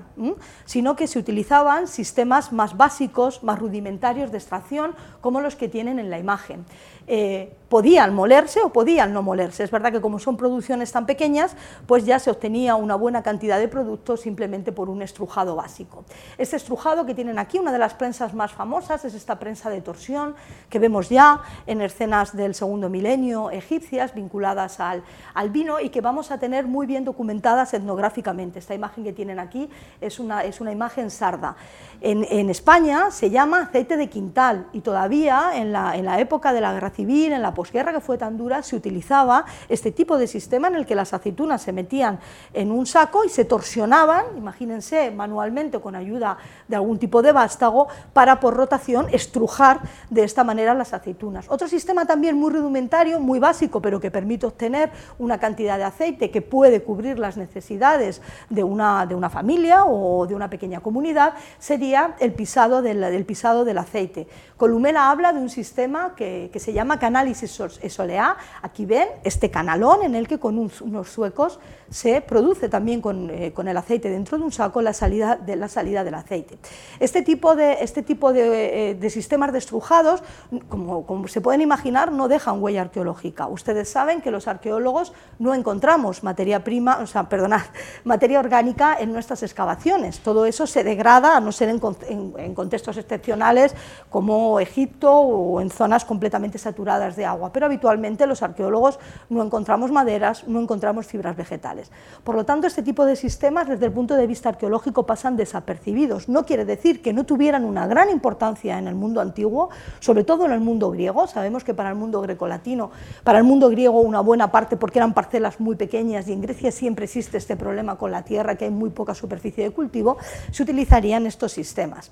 sino 0.64 0.96
que 0.96 1.06
se 1.06 1.18
utilizaban 1.18 1.88
sistemas 1.88 2.52
más 2.52 2.76
básicos, 2.76 3.42
más 3.42 3.58
rudimentarios 3.58 4.30
de 4.30 4.38
extracción, 4.38 4.94
como 5.20 5.40
los 5.40 5.56
que 5.56 5.68
tienen 5.68 5.98
en 5.98 6.10
la 6.10 6.18
imagen. 6.18 6.64
Eh, 7.14 7.52
podían 7.68 8.14
molerse 8.14 8.60
o 8.62 8.70
podían 8.70 9.14
no 9.14 9.22
molerse. 9.22 9.64
Es 9.64 9.70
verdad 9.70 9.92
que 9.92 10.00
como 10.02 10.18
son 10.18 10.36
producciones 10.36 10.92
tan 10.92 11.06
pequeñas, 11.06 11.56
pues 11.86 12.04
ya 12.04 12.18
se 12.18 12.30
obtenía 12.30 12.74
una 12.76 12.96
buena 12.96 13.22
cantidad 13.22 13.58
de 13.58 13.66
productos 13.66 14.20
simplemente 14.20 14.72
por 14.72 14.90
un 14.90 15.00
estrujado 15.00 15.56
básico. 15.56 16.04
Este 16.36 16.56
estrujado 16.56 17.06
que 17.06 17.14
tienen 17.14 17.38
aquí, 17.38 17.58
una 17.58 17.72
de 17.72 17.78
las 17.78 17.94
prensas 17.94 18.34
más 18.34 18.52
famosas, 18.52 19.06
es 19.06 19.14
esta 19.14 19.38
prensa 19.38 19.70
de 19.70 19.80
torsión 19.80 20.34
que 20.68 20.78
vemos 20.78 21.08
ya 21.08 21.40
en 21.66 21.80
escenas 21.80 22.36
del 22.36 22.54
segundo 22.54 22.90
milenio 22.90 23.50
egipcias 23.50 24.14
vinculadas 24.14 24.78
al, 24.80 25.02
al 25.32 25.48
vino 25.48 25.80
y 25.80 25.88
que 25.88 26.02
vamos 26.02 26.30
a 26.30 26.38
tener 26.38 26.66
muy 26.66 26.86
bien 26.86 27.04
documentadas 27.04 27.72
etnográficamente. 27.72 28.58
Esta 28.58 28.74
imagen 28.74 29.02
que 29.02 29.14
tienen 29.14 29.38
aquí 29.38 29.70
es 30.00 30.18
una, 30.18 30.44
es 30.44 30.60
una 30.60 30.72
imagen 30.72 31.10
sarda. 31.10 31.56
En, 32.02 32.26
en 32.30 32.50
España 32.50 33.10
se 33.10 33.30
llama 33.30 33.62
aceite 33.62 33.96
de 33.96 34.08
quintal 34.08 34.66
y 34.72 34.80
todavía 34.80 35.52
en 35.54 35.72
la, 35.72 35.96
en 35.96 36.04
la 36.04 36.20
época 36.20 36.52
de 36.52 36.60
la 36.60 36.72
guerra 36.74 36.90
civil, 36.90 37.01
en 37.02 37.42
la 37.42 37.52
posguerra 37.52 37.92
que 37.92 38.00
fue 38.00 38.16
tan 38.16 38.36
dura, 38.36 38.62
se 38.62 38.76
utilizaba 38.76 39.44
este 39.68 39.92
tipo 39.92 40.18
de 40.18 40.26
sistema 40.26 40.68
en 40.68 40.76
el 40.76 40.86
que 40.86 40.94
las 40.94 41.12
aceitunas 41.12 41.62
se 41.62 41.72
metían 41.72 42.20
en 42.52 42.70
un 42.70 42.86
saco 42.86 43.24
y 43.24 43.28
se 43.28 43.44
torsionaban, 43.44 44.24
imagínense, 44.36 45.10
manualmente 45.10 45.80
con 45.80 45.94
ayuda 45.94 46.38
de 46.68 46.76
algún 46.76 46.98
tipo 46.98 47.22
de 47.22 47.32
vástago, 47.32 47.88
para 48.12 48.40
por 48.40 48.54
rotación 48.54 49.06
estrujar 49.12 49.80
de 50.10 50.24
esta 50.24 50.44
manera 50.44 50.74
las 50.74 50.92
aceitunas. 50.92 51.46
Otro 51.48 51.68
sistema 51.68 52.06
también 52.06 52.36
muy 52.36 52.52
rudimentario, 52.52 53.20
muy 53.20 53.38
básico, 53.38 53.82
pero 53.82 54.00
que 54.00 54.10
permite 54.10 54.46
obtener 54.46 54.90
una 55.18 55.38
cantidad 55.38 55.78
de 55.78 55.84
aceite 55.84 56.30
que 56.30 56.42
puede 56.42 56.82
cubrir 56.82 57.18
las 57.18 57.36
necesidades 57.36 58.22
de 58.48 58.64
una, 58.64 59.06
de 59.06 59.14
una 59.14 59.30
familia 59.30 59.84
o 59.84 60.26
de 60.26 60.34
una 60.34 60.48
pequeña 60.48 60.80
comunidad, 60.80 61.34
sería 61.58 62.14
el 62.20 62.32
pisado 62.32 62.82
del, 62.82 63.24
pisado 63.24 63.64
del 63.64 63.78
aceite. 63.78 64.26
Columela 64.56 65.10
habla 65.10 65.32
de 65.32 65.40
un 65.40 65.50
sistema 65.50 66.14
que, 66.14 66.50
que 66.52 66.60
se 66.60 66.72
llama 66.72 66.81
canálisis 66.98 67.60
esoleá. 67.82 68.36
Aquí 68.62 68.86
ven 68.86 69.08
este 69.24 69.50
canalón 69.50 70.02
en 70.02 70.14
el 70.14 70.28
que 70.28 70.38
con 70.38 70.58
unos 70.58 71.08
suecos 71.08 71.58
se 71.90 72.20
produce 72.20 72.68
también 72.68 73.02
eh, 73.30 73.52
con, 73.52 73.68
el 73.68 73.76
aceite 73.76 74.08
dentro 74.08 74.38
de 74.38 74.44
un 74.44 74.52
saco 74.52 74.80
la 74.82 74.92
salida, 74.92 75.36
de, 75.36 75.56
la 75.56 75.68
salida 75.68 76.04
del 76.04 76.14
aceite. 76.14 76.58
Este 77.00 77.22
tipo 77.22 77.54
de, 77.54 77.78
este 77.80 78.02
tipo 78.02 78.32
de, 78.32 78.90
eh, 78.92 79.10
sistemas 79.10 79.52
de 79.52 79.58
estrujados, 79.58 80.22
como, 80.68 81.06
como, 81.06 81.28
se 81.28 81.40
pueden 81.40 81.60
imaginar, 81.60 82.12
no 82.12 82.28
dejan 82.28 82.62
huella 82.62 82.82
arqueológica. 82.82 83.46
Ustedes 83.46 83.88
saben 83.90 84.22
que 84.22 84.30
los 84.30 84.48
arqueólogos 84.48 85.12
no 85.38 85.54
encontramos 85.54 86.22
materia 86.22 86.64
prima, 86.64 86.98
o 86.98 87.06
sea, 87.06 87.28
perdonad, 87.28 87.62
materia 88.04 88.40
orgánica 88.40 88.96
en 88.98 89.12
nuestras 89.12 89.42
excavaciones. 89.42 90.20
Todo 90.20 90.46
eso 90.46 90.66
se 90.66 90.84
degrada, 90.84 91.36
a 91.36 91.40
no 91.40 91.52
ser 91.52 91.68
en 91.68 92.54
contextos 92.54 92.96
excepcionales 92.96 93.74
como 94.08 94.60
Egipto 94.60 95.12
o 95.12 95.60
en 95.60 95.70
zonas 95.70 96.04
completamente 96.04 96.58
saturadas 96.58 96.71
de 96.72 97.24
agua, 97.24 97.52
pero 97.52 97.66
habitualmente 97.66 98.26
los 98.26 98.42
arqueólogos 98.42 98.98
no 99.28 99.42
encontramos 99.42 99.90
maderas, 99.90 100.46
no 100.48 100.60
encontramos 100.60 101.06
fibras 101.06 101.36
vegetales. 101.36 101.90
Por 102.24 102.34
lo 102.34 102.44
tanto, 102.44 102.66
este 102.66 102.82
tipo 102.82 103.04
de 103.04 103.16
sistemas 103.16 103.68
desde 103.68 103.86
el 103.86 103.92
punto 103.92 104.16
de 104.16 104.26
vista 104.26 104.48
arqueológico 104.48 105.06
pasan 105.06 105.36
desapercibidos. 105.36 106.28
No 106.28 106.44
quiere 106.44 106.64
decir 106.64 107.02
que 107.02 107.12
no 107.12 107.24
tuvieran 107.24 107.64
una 107.64 107.86
gran 107.86 108.10
importancia 108.10 108.78
en 108.78 108.88
el 108.88 108.94
mundo 108.94 109.20
antiguo, 109.20 109.70
sobre 110.00 110.24
todo 110.24 110.46
en 110.46 110.52
el 110.52 110.60
mundo 110.60 110.90
griego. 110.90 111.26
Sabemos 111.26 111.64
que 111.64 111.74
para 111.74 111.90
el 111.90 111.94
mundo 111.94 112.20
grecolatino, 112.20 112.90
para 113.24 113.38
el 113.38 113.44
mundo 113.44 113.68
griego 113.68 114.00
una 114.00 114.20
buena 114.20 114.50
parte 114.50 114.76
porque 114.76 114.98
eran 114.98 115.14
parcelas 115.14 115.60
muy 115.60 115.76
pequeñas 115.76 116.28
y 116.28 116.32
en 116.32 116.40
Grecia 116.40 116.72
siempre 116.72 117.04
existe 117.04 117.36
este 117.38 117.56
problema 117.56 117.96
con 117.96 118.10
la 118.10 118.22
tierra, 118.22 118.56
que 118.56 118.64
hay 118.64 118.70
muy 118.70 118.90
poca 118.90 119.14
superficie 119.14 119.64
de 119.64 119.70
cultivo, 119.70 120.16
se 120.50 120.62
utilizarían 120.62 121.26
estos 121.26 121.52
sistemas. 121.52 122.10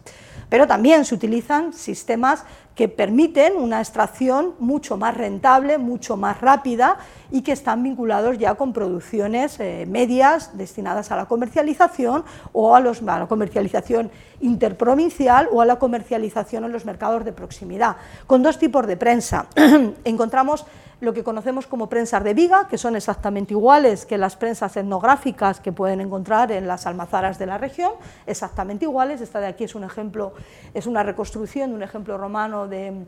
Pero 0.48 0.66
también 0.66 1.04
se 1.04 1.14
utilizan 1.14 1.72
sistemas 1.72 2.44
que 2.74 2.88
permiten 2.88 3.56
una 3.56 3.80
extracción 3.80 4.54
mucho 4.58 4.96
más 4.96 5.16
rentable, 5.16 5.78
mucho 5.78 6.16
más 6.16 6.40
rápida 6.40 6.96
y 7.30 7.42
que 7.42 7.52
están 7.52 7.82
vinculados 7.82 8.38
ya 8.38 8.54
con 8.54 8.72
producciones 8.72 9.58
eh, 9.60 9.86
medias 9.88 10.56
destinadas 10.56 11.10
a 11.10 11.16
la 11.16 11.26
comercialización 11.26 12.24
o 12.52 12.74
a, 12.74 12.78
a 12.78 13.18
la 13.18 13.26
comercialización 13.28 14.10
interprovincial 14.40 15.48
o 15.52 15.60
a 15.60 15.66
la 15.66 15.78
comercialización 15.78 16.64
en 16.64 16.72
los 16.72 16.84
mercados 16.84 17.24
de 17.24 17.32
proximidad, 17.32 17.96
con 18.26 18.42
dos 18.42 18.58
tipos 18.58 18.86
de 18.86 18.96
prensa. 18.96 19.46
Encontramos 20.04 20.66
lo 21.00 21.14
que 21.14 21.24
conocemos 21.24 21.66
como 21.66 21.88
prensas 21.88 22.22
de 22.24 22.34
viga, 22.34 22.68
que 22.68 22.76
son 22.76 22.94
exactamente 22.94 23.54
iguales 23.54 24.04
que 24.04 24.18
las 24.18 24.36
prensas 24.36 24.76
etnográficas 24.76 25.60
que 25.60 25.72
pueden 25.72 26.00
encontrar 26.00 26.52
en 26.52 26.66
las 26.66 26.86
almazaras 26.86 27.38
de 27.38 27.46
la 27.46 27.58
región, 27.58 27.92
exactamente 28.26 28.84
iguales. 28.84 29.20
Esta 29.20 29.40
de 29.40 29.46
aquí 29.46 29.64
es 29.64 29.74
un 29.74 29.84
ejemplo, 29.84 30.34
es 30.74 30.86
una 30.86 31.02
reconstrucción 31.02 31.70
de 31.70 31.76
un 31.76 31.82
ejemplo 31.82 32.18
romano 32.18 32.68
de 32.68 33.06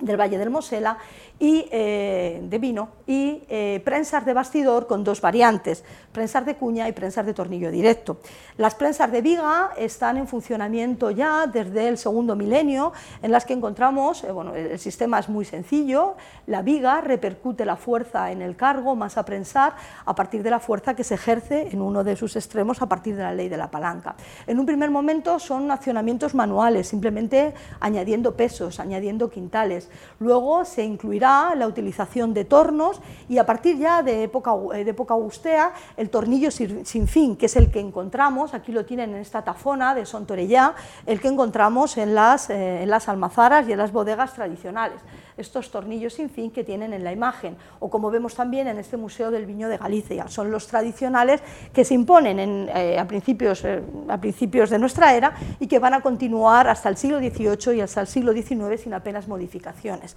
del 0.00 0.16
Valle 0.16 0.38
del 0.38 0.50
Mosela 0.50 0.98
y 1.38 1.66
eh, 1.70 2.40
de 2.42 2.58
vino 2.58 2.90
y 3.06 3.42
eh, 3.48 3.80
prensas 3.84 4.24
de 4.24 4.32
bastidor 4.32 4.86
con 4.86 5.04
dos 5.04 5.20
variantes, 5.20 5.84
prensas 6.14 6.46
de 6.46 6.54
cuña 6.54 6.88
y 6.88 6.92
prensas 6.92 7.26
de 7.26 7.34
tornillo 7.34 7.70
directo. 7.70 8.18
Las 8.56 8.74
prensas 8.76 9.10
de 9.12 9.20
viga 9.20 9.72
están 9.76 10.16
en 10.16 10.28
funcionamiento 10.28 11.10
ya 11.10 11.46
desde 11.46 11.88
el 11.88 11.98
segundo 11.98 12.36
milenio, 12.36 12.92
en 13.20 13.32
las 13.32 13.44
que 13.44 13.52
encontramos, 13.52 14.22
eh, 14.24 14.30
bueno, 14.30 14.54
el 14.54 14.78
sistema 14.78 15.18
es 15.18 15.28
muy 15.28 15.44
sencillo, 15.44 16.14
la 16.46 16.62
viga 16.62 17.00
repercute 17.00 17.66
la 17.66 17.76
fuerza 17.76 18.30
en 18.30 18.40
el 18.40 18.56
cargo 18.56 18.94
más 18.94 19.18
a 19.18 19.24
prensar 19.24 19.74
a 20.06 20.14
partir 20.14 20.42
de 20.42 20.50
la 20.50 20.60
fuerza 20.60 20.94
que 20.94 21.02
se 21.02 21.14
ejerce 21.14 21.68
en 21.72 21.82
uno 21.82 22.04
de 22.04 22.14
sus 22.14 22.36
extremos 22.36 22.80
a 22.80 22.86
partir 22.86 23.16
de 23.16 23.24
la 23.24 23.34
ley 23.34 23.48
de 23.48 23.56
la 23.56 23.70
palanca. 23.70 24.14
En 24.46 24.60
un 24.60 24.66
primer 24.66 24.90
momento 24.90 25.40
son 25.40 25.72
accionamientos 25.72 26.34
manuales, 26.34 26.86
simplemente 26.86 27.54
añadiendo 27.80 28.36
pesos, 28.36 28.78
añadiendo 28.78 29.30
quintales, 29.30 29.90
luego 30.20 30.64
se 30.64 30.84
incluirá 30.84 31.56
la 31.56 31.66
utilización 31.66 32.32
de 32.34 32.44
tornos 32.44 33.00
y 33.28 33.38
a 33.38 33.46
partir 33.46 33.78
ya 33.78 34.04
de 34.04 34.22
época, 34.22 34.52
de 34.72 34.88
época 34.88 35.14
augustea 35.14 35.72
tornillo 36.10 36.50
sin 36.50 37.08
fin, 37.08 37.36
que 37.36 37.46
es 37.46 37.56
el 37.56 37.70
que 37.70 37.80
encontramos, 37.80 38.54
aquí 38.54 38.72
lo 38.72 38.84
tienen 38.84 39.10
en 39.10 39.16
esta 39.16 39.42
tafona 39.42 39.94
de 39.94 40.06
Sontorellá, 40.06 40.74
el 41.06 41.20
que 41.20 41.28
encontramos 41.28 41.96
en 41.98 42.14
las, 42.14 42.50
eh, 42.50 42.82
en 42.82 42.90
las 42.90 43.08
almazaras 43.08 43.68
y 43.68 43.72
en 43.72 43.78
las 43.78 43.92
bodegas 43.92 44.34
tradicionales 44.34 45.00
estos 45.36 45.70
tornillos 45.70 46.14
sin 46.14 46.30
fin 46.30 46.50
que 46.50 46.64
tienen 46.64 46.92
en 46.92 47.04
la 47.04 47.12
imagen, 47.12 47.56
o 47.80 47.90
como 47.90 48.10
vemos 48.10 48.34
también 48.34 48.68
en 48.68 48.78
este 48.78 48.96
Museo 48.96 49.30
del 49.30 49.46
Viño 49.46 49.68
de 49.68 49.78
Galicia, 49.78 50.28
son 50.28 50.50
los 50.50 50.66
tradicionales 50.66 51.40
que 51.72 51.84
se 51.84 51.94
imponen 51.94 52.38
eh, 52.38 52.98
a, 52.98 53.06
principios, 53.06 53.64
eh, 53.64 53.82
a 54.08 54.18
principios 54.18 54.70
de 54.70 54.78
nuestra 54.78 55.14
era 55.14 55.34
y 55.58 55.66
que 55.66 55.78
van 55.78 55.94
a 55.94 56.00
continuar 56.00 56.68
hasta 56.68 56.88
el 56.88 56.96
siglo 56.96 57.18
XVIII 57.18 57.76
y 57.76 57.80
hasta 57.80 58.00
el 58.00 58.06
siglo 58.06 58.32
XIX 58.32 58.80
sin 58.80 58.94
apenas 58.94 59.28
modificaciones. 59.28 60.16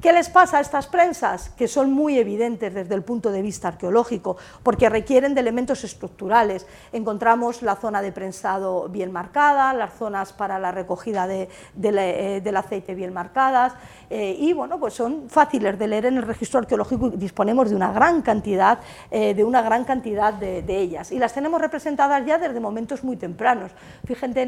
¿Qué 0.00 0.12
les 0.12 0.28
pasa 0.28 0.58
a 0.58 0.60
estas 0.60 0.86
prensas? 0.86 1.50
Que 1.50 1.68
son 1.68 1.92
muy 1.92 2.18
evidentes 2.18 2.74
desde 2.74 2.94
el 2.94 3.02
punto 3.02 3.30
de 3.30 3.42
vista 3.42 3.68
arqueológico, 3.68 4.36
porque 4.62 4.88
requieren 4.88 5.34
de 5.34 5.40
elementos 5.40 5.84
estructurales. 5.84 6.66
Encontramos 6.92 7.62
la 7.62 7.76
zona 7.76 8.02
de 8.02 8.12
prensado 8.12 8.88
bien 8.88 9.12
marcada, 9.12 9.72
las 9.72 9.94
zonas 9.94 10.32
para 10.32 10.58
la 10.58 10.72
recogida 10.72 11.26
de, 11.26 11.48
eh, 11.82 12.40
del 12.42 12.56
aceite 12.56 12.94
bien 12.94 13.12
marcadas, 13.12 13.74
y 14.08 14.52
bueno, 14.56 14.80
pues 14.80 14.94
son 14.94 15.28
fáciles 15.28 15.78
de 15.78 15.86
leer 15.86 16.06
en 16.06 16.16
el 16.16 16.22
registro 16.22 16.60
arqueológico 16.60 17.08
y 17.08 17.16
disponemos 17.16 17.70
de 17.70 17.76
una 17.76 17.92
gran 17.92 18.22
cantidad, 18.22 18.78
eh, 19.10 19.34
de, 19.34 19.44
una 19.44 19.62
gran 19.62 19.84
cantidad 19.84 20.34
de, 20.34 20.64
ellas. 20.76 21.12
Y 21.12 21.18
las 21.18 21.32
tenemos 21.32 21.60
representadas 21.60 22.24
ya 22.26 22.38
desde 22.38 22.58
momentos 22.58 23.04
muy 23.04 23.16
tempranos. 23.16 23.70
Fíjense, 24.04 24.42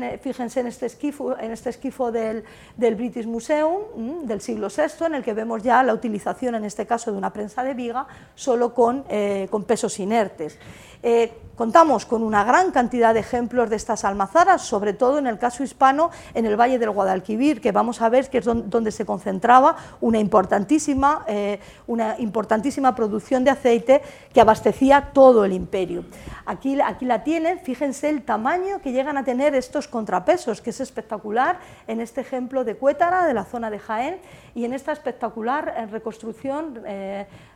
en 0.61 0.66
este 0.66 0.87
este 0.87 1.71
esquifo 1.71 2.11
del, 2.11 2.44
British 2.77 3.27
Museum 3.27 4.27
del 4.27 4.40
siglo 4.40 4.68
VI, 4.68 5.07
en 5.07 5.14
el 5.14 5.23
que 5.23 5.35
vemos 5.35 5.62
ya 5.62 5.83
la 5.83 5.94
utilización, 5.94 6.55
en 6.55 6.64
este 6.64 6.87
caso, 6.87 7.12
de 7.12 7.18
una 7.18 7.33
prensa 7.33 7.62
de 7.62 7.75
viga, 7.75 8.07
solo 8.35 8.75
con, 8.75 9.05
eh, 9.09 9.47
con 9.51 9.64
pesos 9.64 9.99
inertes. 10.01 10.59
Eh, 11.03 11.33
contamos 11.59 12.07
con 12.07 12.23
una 12.23 12.44
gran 12.44 12.71
cantidad 12.71 13.12
de 13.12 13.21
ejemplos 13.21 13.68
de 13.68 13.75
estas 13.75 14.05
almazaras, 14.05 14.62
sobre 14.62 14.92
todo 14.92 15.18
en 15.18 15.27
el 15.27 15.38
caso 15.38 15.64
hispano, 15.64 16.11
en 16.33 16.47
el 16.47 16.57
Valle 16.57 16.79
del 16.79 16.90
Guadalquivir, 16.90 17.61
que 17.61 17.73
vamos 17.73 18.01
a 18.01 18.09
ver 18.09 18.31
que 18.31 18.38
es 18.38 18.44
donde 18.44 18.92
se 18.92 19.05
concentraba 19.05 19.77
una 20.01 20.21
importantísima, 20.21 21.25
eh, 21.27 21.59
una 21.88 22.16
importantísima 22.21 22.94
producción 22.94 23.42
de 23.42 23.51
aceite 23.51 24.03
que 24.33 24.40
abastecía 24.40 25.11
todo 25.12 25.44
el 25.44 25.53
imperio. 25.53 26.05
Aquí, 26.47 26.81
aquí 26.81 27.05
la 27.05 27.25
tienen, 27.25 27.59
fíjense 27.59 28.09
el 28.09 28.23
tamaño 28.23 28.81
que 28.81 28.92
llegan 28.92 29.18
a 29.18 29.25
tener 29.25 29.57
estos 29.57 29.88
contrapesos, 29.88 30.61
que 30.61 30.71
es 30.71 30.81
espectacular 30.81 31.59
en 31.88 32.01
este 32.01 32.21
ejemplo 32.21 32.62
de 32.62 32.77
Cuétara, 32.77 33.27
de 33.27 33.35
la 33.35 33.44
zona 33.44 33.68
de 33.68 33.81
Jaén, 33.81 34.18
y 34.55 34.64
en 34.64 34.73
esta 34.73 34.92
espectacular 34.92 35.88
reconstrucción 35.90 36.81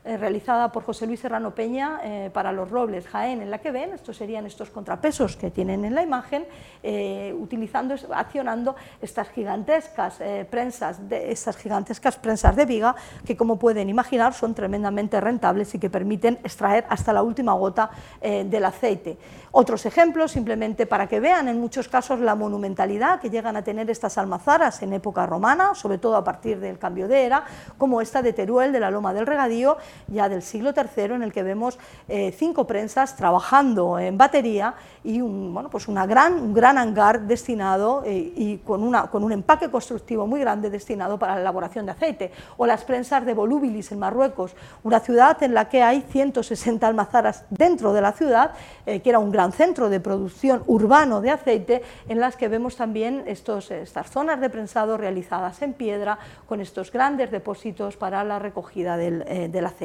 realizada 0.05 0.73
por 0.73 0.83
José 0.83 1.07
Luis 1.07 1.21
Serrano 1.21 1.55
Peña 1.55 2.01
para 2.33 2.53
los 2.53 2.71
Robles, 2.71 3.07
Jaén, 3.07 3.43
en 3.43 3.51
la 3.51 3.59
que 3.59 3.71
ven, 3.71 3.93
estos 3.93 4.17
serían 4.17 4.47
estos 4.47 4.71
contrapesos 4.71 5.37
que 5.37 5.51
tienen 5.51 5.85
en 5.85 5.95
la 5.95 6.03
imagen, 6.03 6.47
eh, 6.83 7.35
utilizando, 7.39 7.95
accionando 8.13 8.75
estas 9.01 9.29
gigantescas 9.29 10.21
eh, 10.21 10.47
prensas, 10.49 11.09
de, 11.09 11.31
estas 11.31 11.57
gigantescas 11.57 12.17
prensas 12.17 12.57
de 12.57 12.65
viga, 12.65 12.95
que 13.25 13.37
como 13.37 13.59
pueden 13.59 13.89
imaginar 13.89 14.35
son 14.35 14.55
tremendamente 14.55 15.21
rentables 15.21 15.75
y 15.75 15.79
que 15.79 15.91
permiten 15.91 16.39
extraer 16.43 16.85
hasta 16.89 17.13
la 17.13 17.23
última 17.23 17.53
gota 17.53 17.91
eh, 18.21 18.45
del 18.45 18.65
aceite. 18.65 19.19
Otros 19.53 19.85
ejemplos, 19.87 20.33
simplemente 20.33 20.87
para 20.87 21.07
que 21.07 21.21
vean 21.21 21.49
en 21.49 21.61
muchos 21.61 21.89
casos 21.89 22.21
la 22.21 22.35
monumentalidad 22.35 23.21
que 23.21 23.31
llegan 23.31 23.57
a 23.57 23.63
tener 23.63 23.91
estas 23.91 24.17
almazaras 24.19 24.83
en 24.83 24.93
época 24.95 25.27
romana, 25.27 25.75
sobre 25.75 25.99
todo 25.99 26.17
a 26.17 26.25
partir 26.25 26.59
del 26.59 26.79
cambio 26.79 27.07
de 27.07 27.25
era, 27.25 27.45
como 27.77 28.01
esta 28.01 28.23
de 28.23 28.33
Teruel 28.33 28.73
de 28.73 28.81
la 28.81 28.91
Loma 28.91 29.13
del 29.13 29.27
Regadío, 29.27 29.77
ya 30.09 30.29
del 30.29 30.43
siglo 30.43 30.73
III, 30.77 31.15
en 31.15 31.23
el 31.23 31.33
que 31.33 31.43
vemos 31.43 31.79
eh, 32.09 32.33
cinco 32.37 32.67
prensas 32.67 33.17
trabajando 33.17 33.99
en 33.99 34.19
batería 34.19 34.75
y 35.05 35.21
un, 35.21 35.53
bueno, 35.53 35.69
pues 35.71 35.89
una 35.89 36.07
gran, 36.07 36.35
un 36.35 36.55
gran 36.55 36.79
hangar 36.79 37.23
destinado 37.23 38.03
eh, 38.05 38.33
y 38.37 38.59
con, 38.59 38.83
una, 38.83 39.09
con 39.09 39.25
un 39.25 39.33
empaque 39.33 39.71
constructivo 39.71 40.27
muy 40.27 40.41
grande 40.41 40.71
destinado 40.71 41.19
para 41.19 41.35
la 41.35 41.41
elaboración 41.41 41.87
de 41.87 41.93
aceite, 41.93 42.33
o 42.57 42.67
las 42.67 42.85
prensas 42.85 43.25
de 43.27 43.35
Volubilis 43.35 43.93
en 43.93 43.99
Marruecos, 43.99 44.55
una 44.83 45.01
ciudad 45.01 45.43
en 45.43 45.55
la 45.55 45.69
que 45.69 45.83
hay 45.83 46.03
160 46.03 46.87
almazaras 46.87 47.45
dentro 47.51 47.93
de 47.93 48.01
la 48.01 48.13
ciudad, 48.13 48.53
eh, 48.87 49.01
que 49.01 49.11
era 49.11 49.19
un 49.19 49.33
gran 49.33 49.53
centro 49.53 49.89
de 49.89 50.01
producción 50.01 50.63
urbano 50.67 51.21
de 51.21 51.31
aceite, 51.31 51.83
en 52.09 52.21
las 52.21 52.37
que 52.37 52.49
vemos 52.49 52.77
también 52.77 53.25
estos, 53.27 53.71
estas 53.71 54.11
zonas 54.11 54.41
de 54.41 54.51
prensado 54.51 54.97
realizadas 54.97 55.63
en 55.63 55.73
piedra, 55.73 56.19
con 56.47 56.61
estos 56.61 56.93
grandes 56.93 57.31
depósitos 57.31 57.97
para 57.97 58.23
la 58.25 58.39
recogida 58.39 58.97
del, 58.97 59.25
del 59.51 59.67
aceite. 59.67 59.82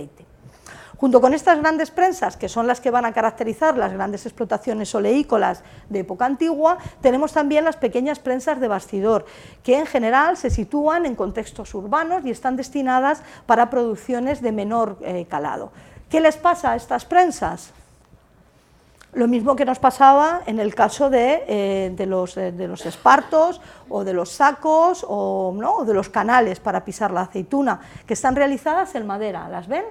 Junto 0.97 1.21
con 1.21 1.35
estas 1.35 1.59
grandes 1.59 1.91
prensas, 1.91 2.37
que 2.37 2.49
son 2.49 2.65
las 2.65 2.81
que 2.81 2.89
van 2.89 3.05
a 3.05 3.13
caracterizar 3.13 3.77
las 3.77 3.93
grandes 3.93 4.25
explotaciones 4.25 4.93
oleícolas 4.95 5.63
de 5.89 5.99
época 5.99 6.25
antigua, 6.25 6.79
tenemos 7.01 7.33
también 7.33 7.65
las 7.65 7.77
pequeñas 7.77 8.17
prensas 8.17 8.59
de 8.59 8.67
bastidor, 8.67 9.25
que 9.63 9.77
en 9.77 9.85
general 9.85 10.37
se 10.37 10.49
sitúan 10.49 11.05
en 11.05 11.15
contextos 11.15 11.75
urbanos 11.75 12.25
y 12.25 12.31
están 12.31 12.55
destinadas 12.55 13.21
para 13.45 13.69
producciones 13.69 14.41
de 14.41 14.51
menor 14.51 14.97
eh, 15.01 15.27
calado. 15.29 15.71
¿Qué 16.09 16.19
les 16.19 16.37
pasa 16.37 16.71
a 16.71 16.75
estas 16.75 17.05
prensas? 17.05 17.73
Lo 19.13 19.27
mismo 19.27 19.55
que 19.55 19.65
nos 19.65 19.79
pasaba 19.79 20.41
en 20.45 20.59
el 20.59 20.75
caso 20.75 21.09
de, 21.09 21.43
eh, 21.47 21.93
de, 21.95 22.05
los, 22.05 22.37
eh, 22.37 22.51
de, 22.51 22.67
los, 22.67 22.85
espartos 22.85 23.61
o 23.89 24.03
de 24.03 24.13
los 24.13 24.29
sacos 24.29 25.05
o, 25.07 25.53
¿no? 25.55 25.77
o 25.77 25.85
de 25.85 25.93
los 25.93 26.09
canales 26.09 26.59
para 26.59 26.83
pisar 26.83 27.11
la 27.11 27.21
aceituna, 27.21 27.79
que 28.05 28.13
están 28.13 28.35
realizadas 28.35 28.95
en 28.95 29.07
madera. 29.07 29.47
¿Las 29.49 29.67
ven? 29.67 29.85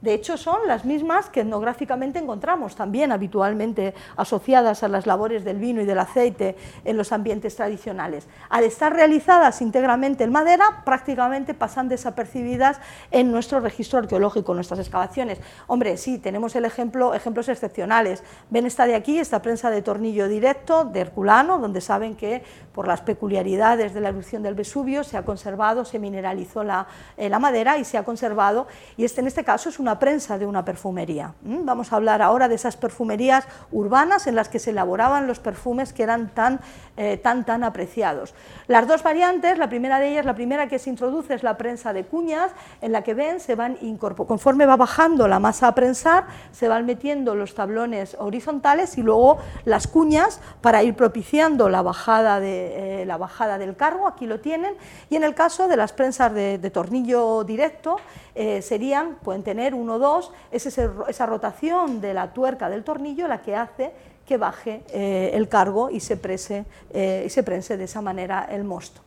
De 0.00 0.14
hecho, 0.14 0.36
son 0.36 0.66
las 0.66 0.84
mismas 0.84 1.30
que 1.30 1.40
etnográficamente 1.40 2.18
encontramos 2.18 2.76
también 2.76 3.12
habitualmente 3.12 3.94
asociadas 4.16 4.82
a 4.82 4.88
las 4.88 5.06
labores 5.06 5.44
del 5.44 5.58
vino 5.58 5.80
y 5.80 5.86
del 5.86 5.98
aceite 5.98 6.56
en 6.84 6.96
los 6.96 7.12
ambientes 7.12 7.56
tradicionales. 7.56 8.28
Al 8.50 8.64
estar 8.64 8.92
realizadas 8.92 9.60
íntegramente 9.62 10.24
en 10.24 10.32
madera, 10.32 10.82
prácticamente 10.84 11.54
pasan 11.54 11.88
desapercibidas 11.88 12.78
en 13.10 13.32
nuestro 13.32 13.60
registro 13.60 13.98
arqueológico, 13.98 14.52
en 14.52 14.56
nuestras 14.56 14.80
excavaciones. 14.80 15.40
Hombre, 15.66 15.96
sí, 15.96 16.18
tenemos 16.18 16.54
el 16.56 16.64
ejemplo, 16.64 17.14
ejemplos 17.14 17.48
excepcionales. 17.48 18.22
Ven 18.50 18.66
esta 18.66 18.86
de 18.86 18.94
aquí, 18.94 19.18
esta 19.18 19.42
prensa 19.42 19.70
de 19.70 19.82
tornillo 19.82 20.28
directo 20.28 20.84
de 20.84 21.00
Herculano, 21.00 21.58
donde 21.58 21.80
saben 21.80 22.16
que 22.16 22.42
por 22.76 22.86
las 22.86 23.00
peculiaridades 23.00 23.94
de 23.94 24.02
la 24.02 24.10
erupción 24.10 24.42
del 24.42 24.54
Vesubio 24.54 25.02
se 25.02 25.16
ha 25.16 25.24
conservado, 25.24 25.86
se 25.86 25.98
mineralizó 25.98 26.62
la, 26.62 26.86
eh, 27.16 27.30
la 27.30 27.38
madera 27.38 27.78
y 27.78 27.86
se 27.86 27.96
ha 27.96 28.04
conservado, 28.04 28.66
y 28.98 29.06
este 29.06 29.22
en 29.22 29.28
este 29.28 29.44
caso 29.44 29.70
es 29.70 29.78
una 29.78 29.98
prensa 29.98 30.36
de 30.36 30.44
una 30.44 30.62
perfumería. 30.62 31.32
Vamos 31.40 31.90
a 31.90 31.96
hablar 31.96 32.20
ahora 32.20 32.48
de 32.48 32.54
esas 32.54 32.76
perfumerías 32.76 33.48
urbanas 33.72 34.26
en 34.26 34.34
las 34.34 34.50
que 34.50 34.58
se 34.58 34.70
elaboraban 34.70 35.26
los 35.26 35.40
perfumes 35.40 35.94
que 35.94 36.02
eran 36.02 36.28
tan, 36.34 36.60
eh, 36.98 37.16
tan, 37.16 37.46
tan 37.46 37.64
apreciados. 37.64 38.34
Las 38.66 38.86
dos 38.86 39.02
variantes, 39.02 39.56
la 39.56 39.70
primera 39.70 39.98
de 39.98 40.10
ellas, 40.10 40.26
la 40.26 40.34
primera 40.34 40.68
que 40.68 40.78
se 40.78 40.90
introduce 40.90 41.32
es 41.32 41.42
la 41.42 41.56
prensa 41.56 41.94
de 41.94 42.04
cuñas, 42.04 42.52
en 42.82 42.92
la 42.92 43.00
que 43.00 43.14
ven, 43.14 43.40
se 43.40 43.54
van 43.54 43.78
incorporando, 43.80 44.28
conforme 44.28 44.66
va 44.66 44.76
bajando 44.76 45.28
la 45.28 45.38
masa 45.38 45.68
a 45.68 45.74
prensar, 45.74 46.26
se 46.52 46.68
van 46.68 46.84
metiendo 46.84 47.34
los 47.34 47.54
tablones 47.54 48.18
horizontales 48.20 48.98
y 48.98 49.02
luego 49.02 49.38
las 49.64 49.86
cuñas 49.86 50.40
para 50.60 50.82
ir 50.82 50.94
propiciando 50.94 51.70
la 51.70 51.80
bajada, 51.80 52.38
de, 52.38 52.65
eh, 52.66 53.04
la 53.06 53.16
bajada 53.16 53.58
del 53.58 53.76
cargo, 53.76 54.06
aquí 54.06 54.26
lo 54.26 54.40
tienen, 54.40 54.74
y 55.10 55.16
en 55.16 55.24
el 55.24 55.34
caso 55.34 55.68
de 55.68 55.76
las 55.76 55.92
prensas 55.92 56.32
de, 56.32 56.70
tornillo 56.70 57.44
directo, 57.44 57.96
eh, 58.34 58.62
serían, 58.62 59.16
pueden 59.16 59.42
tener 59.42 59.74
uno 59.74 59.94
o 59.94 59.98
dos, 59.98 60.32
es 60.50 60.66
esa 60.66 61.26
rotación 61.26 62.00
de 62.00 62.14
la 62.14 62.32
tuerca 62.32 62.68
del 62.68 62.84
tornillo 62.84 63.28
la 63.28 63.42
que 63.42 63.56
hace 63.56 63.92
que 64.26 64.36
baje 64.36 64.82
eh, 64.92 65.30
el 65.34 65.48
cargo 65.48 65.88
y 65.88 66.00
se, 66.00 66.16
prese, 66.16 66.64
y 66.92 67.30
se 67.30 67.42
prense 67.44 67.76
de 67.76 67.84
esa 67.84 68.02
manera 68.02 68.48
el 68.50 68.64
mosto 68.64 69.00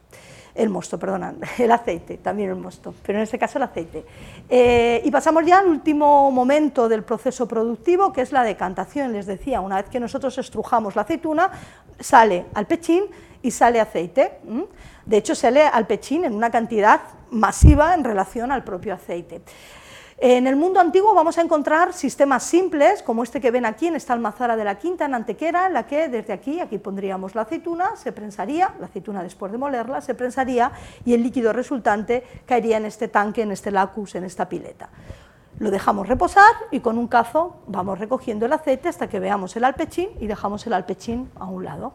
el 0.56 0.70
mosto, 0.70 0.98
perdón, 0.98 1.40
el 1.58 1.72
aceite, 1.72 2.18
también 2.18 2.50
el 2.50 2.56
mosto, 2.56 2.94
pero 3.06 3.20
en 3.20 3.24
este 3.24 3.38
caso 3.38 3.58
el 3.58 3.64
aceite. 3.64 4.06
y 5.04 5.12
pasamos 5.12 5.46
ya 5.46 5.60
al 5.60 5.68
último 5.68 6.32
momento 6.32 6.90
del 6.90 7.04
proceso 7.04 7.48
productivo, 7.48 8.12
que 8.12 8.22
es 8.22 8.32
la 8.32 8.44
decantación. 8.44 9.14
Les 9.14 9.26
decía, 9.26 9.62
una 9.62 9.78
vez 9.78 9.90
que 9.90 10.00
nosotros 10.00 10.38
estrujamos 10.38 10.96
la 10.96 11.04
aceituna, 11.04 11.52
sale 12.00 12.46
al 12.54 12.66
pechín 12.68 13.06
y 13.42 13.52
sale 13.52 13.80
aceite. 13.80 14.40
De 15.06 15.18
hecho, 15.18 15.36
sale 15.36 15.64
al 15.64 15.88
pechín 15.88 16.26
en 16.26 16.34
una 16.34 16.50
cantidad 16.50 17.02
masiva 17.32 17.94
en 17.94 18.04
relación 18.04 18.52
al 18.52 18.64
propio 18.64 18.94
aceite. 18.94 19.42
En 20.22 20.48
el 20.48 20.58
mundo 20.58 20.82
antiguo 20.82 21.14
vamos 21.14 21.38
a 21.38 21.42
encontrar 21.42 21.94
sistemas 21.94 22.44
simples, 22.44 23.02
como 23.04 23.24
este 23.24 23.40
que 23.40 23.52
ven 23.52 23.66
aquí 23.66 23.88
en 23.88 23.96
esta 23.96 24.12
almazara 24.12 24.58
de 24.58 24.66
la 24.66 24.78
quinta, 24.78 25.06
en 25.06 25.16
Antequera, 25.16 25.68
en 25.68 25.74
la 25.74 25.88
que 25.88 26.10
desde 26.10 26.34
aquí, 26.34 26.60
aquí 26.60 26.78
pondríamos 26.78 27.36
la 27.36 27.44
aceituna, 27.44 27.96
se 27.96 28.12
prensaría, 28.12 28.76
la 28.82 28.88
aceituna 28.88 29.24
después 29.24 29.50
de 29.50 29.58
molerla, 29.58 30.02
se 30.02 30.16
prensaría 30.16 30.74
y 31.06 31.14
el 31.14 31.24
líquido 31.24 31.54
resultante 31.54 32.26
caería 32.46 32.76
en 32.76 32.86
este 32.86 33.08
tanque, 33.08 33.44
en 33.44 33.54
este 33.54 33.72
lacus, 33.72 34.16
en 34.16 34.26
esta 34.26 34.50
pileta. 34.50 34.90
Lo 35.58 35.72
dejamos 35.72 36.10
reposar 36.10 36.52
y 36.70 36.82
con 36.82 36.98
un 36.98 37.08
cazo 37.08 37.62
vamos 37.68 37.98
recogiendo 37.98 38.46
el 38.46 38.52
aceite 38.52 38.90
hasta 38.90 39.08
que 39.08 39.22
veamos 39.22 39.56
el 39.56 39.64
alpechín 39.64 40.10
y 40.20 40.28
dejamos 40.28 40.68
el 40.68 40.74
alpechín 40.74 41.32
a 41.40 41.46
un 41.46 41.64
lado. 41.64 41.94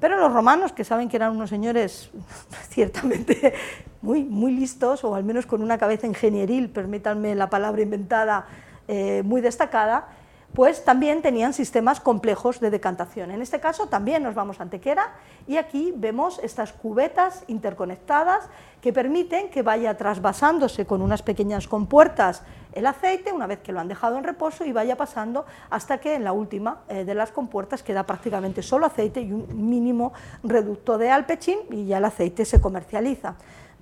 Pero 0.00 0.18
los 0.18 0.32
romanos, 0.32 0.72
que 0.72 0.82
saben 0.82 1.08
que 1.08 1.16
eran 1.16 1.32
unos 1.32 1.50
señores 1.50 2.10
ciertamente 2.70 3.54
muy, 4.02 4.24
muy 4.24 4.52
listos, 4.52 5.04
o 5.04 5.14
al 5.14 5.24
menos 5.24 5.46
con 5.46 5.62
una 5.62 5.78
cabeza 5.78 6.06
ingenieril, 6.06 6.70
permítanme 6.70 7.34
la 7.34 7.50
palabra 7.50 7.82
inventada, 7.82 8.46
eh, 8.88 9.22
muy 9.24 9.40
destacada, 9.40 10.08
pues 10.54 10.84
también 10.84 11.22
tenían 11.22 11.52
sistemas 11.52 12.00
complejos 12.00 12.58
de 12.60 12.70
decantación. 12.70 13.30
En 13.30 13.40
este 13.40 13.60
caso 13.60 13.86
también 13.86 14.22
nos 14.22 14.34
vamos 14.34 14.58
a 14.58 14.64
Antequera 14.64 15.12
y 15.46 15.56
aquí 15.56 15.92
vemos 15.96 16.40
estas 16.42 16.72
cubetas 16.72 17.44
interconectadas 17.46 18.48
que 18.80 18.92
permiten 18.92 19.50
que 19.50 19.62
vaya 19.62 19.96
trasvasándose 19.96 20.86
con 20.86 21.02
unas 21.02 21.22
pequeñas 21.22 21.68
compuertas 21.68 22.42
el 22.72 22.86
aceite 22.86 23.32
una 23.32 23.46
vez 23.46 23.60
que 23.60 23.72
lo 23.72 23.80
han 23.80 23.88
dejado 23.88 24.18
en 24.18 24.24
reposo 24.24 24.64
y 24.64 24.72
vaya 24.72 24.96
pasando 24.96 25.44
hasta 25.70 25.98
que 25.98 26.14
en 26.14 26.24
la 26.24 26.32
última 26.32 26.80
eh, 26.88 27.04
de 27.04 27.14
las 27.14 27.30
compuertas 27.30 27.82
queda 27.82 28.04
prácticamente 28.04 28.62
solo 28.62 28.86
aceite 28.86 29.20
y 29.20 29.32
un 29.32 29.68
mínimo 29.68 30.12
reducto 30.42 30.98
de 30.98 31.10
alpechín 31.10 31.58
y 31.70 31.86
ya 31.86 31.98
el 31.98 32.04
aceite 32.04 32.44
se 32.44 32.60
comercializa. 32.60 33.34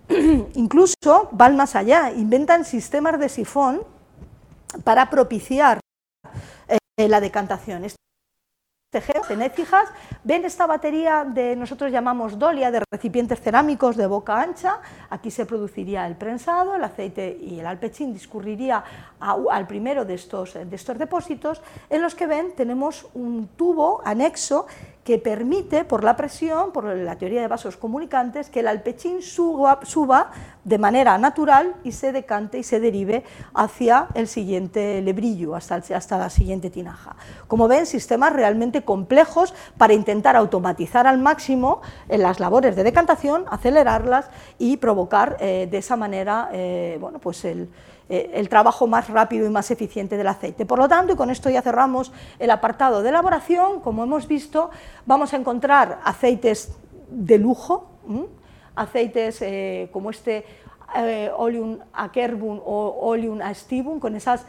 Incluso 0.55 1.29
van 1.33 1.57
más 1.57 1.77
allá, 1.77 2.13
inventan 2.13 2.65
sistemas 2.65 3.19
de 3.19 3.29
sifón 3.29 3.83
para 4.85 5.11
propiciar 5.11 5.81
eh, 6.99 7.09
la 7.09 7.21
decantación. 7.21 7.87
Cenéfijas, 9.27 9.91
ven 10.25 10.47
esta 10.47 10.67
batería 10.67 11.25
de, 11.25 11.55
nosotros 11.55 11.93
llamamos 11.93 12.39
dolia, 12.39 12.71
de 12.71 12.83
recipientes 12.91 13.39
cerámicos 13.39 13.97
de 13.97 14.07
boca 14.07 14.41
ancha, 14.41 14.81
aquí 15.11 15.31
se 15.31 15.45
produciría 15.45 16.07
el 16.07 16.17
prensado, 16.17 16.75
el 16.75 16.83
aceite 16.83 17.39
y 17.39 17.61
el 17.61 17.67
alpechín 17.67 18.15
discurriría 18.15 18.83
al 19.21 19.67
primero 19.67 20.07
de 20.07 20.15
estos, 20.15 20.55
de 20.55 20.75
estos 20.75 20.97
depósitos, 20.97 21.61
en 21.91 22.01
los 22.01 22.15
que 22.15 22.27
ven 22.27 22.55
tenemos 22.57 23.07
un 23.13 23.49
tubo 23.49 24.01
anexo 24.07 24.67
que 25.05 25.19
permite, 25.19 25.85
por 25.85 26.05
la 26.05 26.17
presión, 26.17 26.71
por 26.73 26.85
la 26.85 27.17
teoría 27.17 27.41
de 27.41 27.49
vasos 27.49 27.77
comunicantes, 27.77 28.51
que 28.51 28.61
el 28.61 28.69
alpechín 28.69 29.23
suba, 29.23 30.31
de 30.65 30.79
manera 30.79 31.17
natural 31.17 31.77
y 31.83 31.93
se 31.93 32.13
decante 32.13 32.59
y 32.59 32.63
se 32.63 32.79
derive 32.79 33.25
hacia 33.55 34.09
el 34.15 34.29
siguiente 34.29 35.01
lebrillo, 35.01 35.55
hasta, 35.55 35.77
hasta 35.77 36.19
la 36.19 36.29
siguiente 36.29 36.69
tinaja. 36.69 37.17
Como 37.47 37.69
ven, 37.69 37.87
sistemas 37.87 38.35
realmente 38.35 38.83
complejos 38.83 39.55
para 39.79 39.95
intentar 39.95 40.37
automatizar 40.37 41.07
al 41.07 41.19
máximo 41.19 41.81
en 42.09 42.23
las 42.23 42.39
labores 42.39 42.77
de 42.77 42.85
decantación, 42.85 43.47
acelerarlas 43.51 44.29
y 44.59 44.77
provocar 44.77 45.39
eh, 45.41 45.69
de 45.71 45.79
esa 45.79 45.97
manera 45.97 46.51
eh, 46.53 46.99
bueno, 47.01 47.19
pues 47.19 47.45
el, 47.47 47.71
eh, 48.09 48.31
el 48.35 48.49
trabajo 48.49 48.87
más 48.87 49.09
rápido 49.09 49.47
y 49.47 49.51
más 49.51 49.71
eficiente 49.71 50.17
del 50.17 50.27
aceite. 50.27 50.65
Por 50.65 50.79
lo 50.79 50.89
tanto, 50.89 51.13
y 51.13 51.17
con 51.17 51.31
esto 51.31 51.51
ya 51.51 51.63
cerramos 51.63 52.13
el 52.39 52.51
apartado 52.51 53.03
de 53.03 53.11
elaboración, 53.11 53.81
como 53.81 54.05
hemos 54.05 54.27
visto, 54.27 54.71
vamos 55.07 55.35
a 55.35 55.37
encontrar 55.37 56.01
aceites 56.05 56.73
de 57.11 57.39
lujo, 57.39 57.91
aceites 58.75 59.43
eh, 59.43 59.91
como 59.93 60.11
este 60.11 60.45
eh, 60.97 61.31
oleum 61.37 61.79
acerbum 61.93 62.61
o 62.65 63.11
oleum 63.11 63.41
aestivum, 63.43 64.01
con 64.01 64.17
esas 64.17 64.47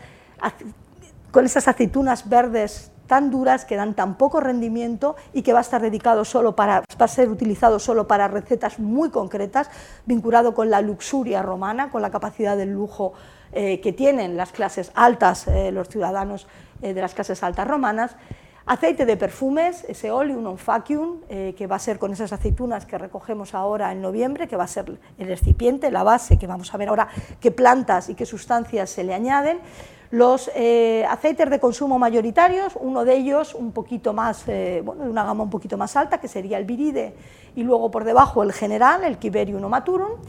con 1.32 1.46
esas 1.46 1.68
aceitunas 1.68 2.30
verdes 2.30 2.92
tan 3.10 3.32
duras 3.32 3.66
que 3.66 3.76
dan 3.76 3.96
tan 3.96 4.16
poco 4.16 4.40
rendimiento 4.40 5.16
y 5.34 5.42
que 5.42 5.52
va 5.52 5.60
a 5.60 5.62
estar 5.62 5.82
dedicado 5.82 6.24
solo 6.24 6.56
para, 6.56 6.82
va 6.82 7.06
a 7.06 7.08
ser 7.08 7.28
utilizado 7.28 7.80
solo 7.80 8.08
para 8.08 8.28
recetas 8.28 8.80
muy 8.80 9.10
concretas, 9.10 9.70
vinculado 10.06 10.54
con 10.54 10.70
la 10.70 10.80
luxuria 10.80 11.42
romana, 11.42 11.90
con 11.90 12.04
la 12.04 12.12
capacidad 12.12 12.56
del 12.56 12.72
lujo 12.72 13.14
eh, 13.52 13.80
que 13.82 13.94
tienen 13.94 14.38
las 14.38 14.52
clases 14.52 14.92
altas, 14.94 15.48
eh, 15.48 15.72
los 15.72 15.90
ciudadanos 15.90 16.48
eh, 16.84 16.94
de 16.94 17.02
las 17.02 17.16
clases 17.16 17.42
altas 17.42 17.68
romanas, 17.68 18.16
aceite 18.68 19.08
de 19.08 19.18
perfumes, 19.18 19.84
ese 19.90 20.12
oleum 20.14 20.46
non 20.46 20.62
facium, 20.62 21.26
que 21.26 21.66
va 21.66 21.78
a 21.78 21.82
ser 21.82 21.98
con 21.98 22.14
esas 22.14 22.30
aceitunas 22.30 22.86
que 22.86 23.02
recogemos 23.02 23.58
ahora 23.58 23.90
en 23.90 23.98
noviembre, 23.98 24.46
que 24.46 24.54
va 24.54 24.66
a 24.66 24.70
ser 24.70 24.86
el 25.18 25.26
recipiente, 25.26 25.90
la 25.90 26.06
base, 26.06 26.38
que 26.38 26.46
vamos 26.46 26.70
a 26.70 26.78
ver 26.78 26.94
ahora 26.94 27.10
qué 27.42 27.50
plantas 27.50 28.14
y 28.14 28.14
qué 28.14 28.30
sustancias 28.30 28.94
se 28.94 29.02
le 29.02 29.18
añaden, 29.18 29.58
los 30.12 30.52
aceites 31.10 31.50
de 31.50 31.60
consumo 31.60 31.98
mayoritarios, 31.98 32.78
uno 32.78 33.06
de 33.06 33.18
ellos 33.18 33.56
un 33.56 33.72
poquito 33.72 34.14
más, 34.14 34.46
bueno, 34.46 35.02
de 35.02 35.10
una 35.10 35.26
gama 35.26 35.42
un 35.42 35.50
poquito 35.50 35.74
más 35.76 35.98
alta, 35.98 36.22
que 36.22 36.28
sería 36.28 36.60
el 36.60 36.66
viride, 36.66 37.16
y 37.56 37.64
luego 37.64 37.90
por 37.90 38.04
debajo 38.04 38.44
el 38.44 38.54
general, 38.54 39.04
el 39.04 39.18
quiberium 39.18 39.64
o 39.64 39.70
maturum, 39.70 40.22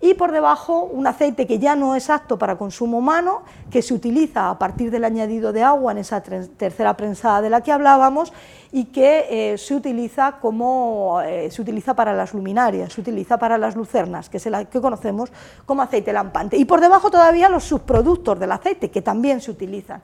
y 0.00 0.14
por 0.14 0.30
debajo 0.30 0.84
un 0.84 1.06
aceite 1.08 1.46
que 1.46 1.58
ya 1.58 1.74
no 1.74 1.96
es 1.96 2.08
apto 2.08 2.38
para 2.38 2.56
consumo 2.56 2.98
humano, 2.98 3.42
que 3.68 3.82
se 3.82 3.94
utiliza 3.94 4.48
a 4.48 4.58
partir 4.58 4.92
del 4.92 5.04
añadido 5.04 5.52
de 5.52 5.64
agua 5.64 5.90
en 5.90 5.98
esa 5.98 6.22
tercera 6.22 6.96
prensada 6.96 7.42
de 7.42 7.50
la 7.50 7.62
que 7.62 7.72
hablábamos 7.72 8.32
y 8.70 8.86
que 8.86 9.26
eh, 9.28 9.58
se, 9.58 9.74
utiliza 9.74 10.38
como, 10.40 11.20
eh, 11.22 11.50
se 11.50 11.60
utiliza 11.60 11.94
para 11.94 12.12
las 12.12 12.32
luminarias, 12.32 12.92
se 12.92 13.00
utiliza 13.00 13.38
para 13.38 13.58
las 13.58 13.74
lucernas, 13.74 14.28
que 14.28 14.36
es 14.36 14.46
el 14.46 14.68
que 14.68 14.80
conocemos 14.80 15.32
como 15.66 15.82
aceite 15.82 16.12
lampante. 16.12 16.56
Y 16.56 16.64
por 16.64 16.80
debajo 16.80 17.10
todavía 17.10 17.48
los 17.48 17.64
subproductos 17.64 18.38
del 18.38 18.52
aceite, 18.52 18.90
que 18.90 19.02
también 19.02 19.40
se 19.40 19.50
utilizan. 19.50 20.00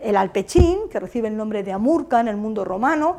El 0.00 0.16
alpechín, 0.16 0.88
que 0.90 1.00
recibe 1.00 1.28
el 1.28 1.36
nombre 1.36 1.62
de 1.62 1.72
amurca 1.72 2.20
en 2.20 2.28
el 2.28 2.36
mundo 2.36 2.64
romano, 2.64 3.18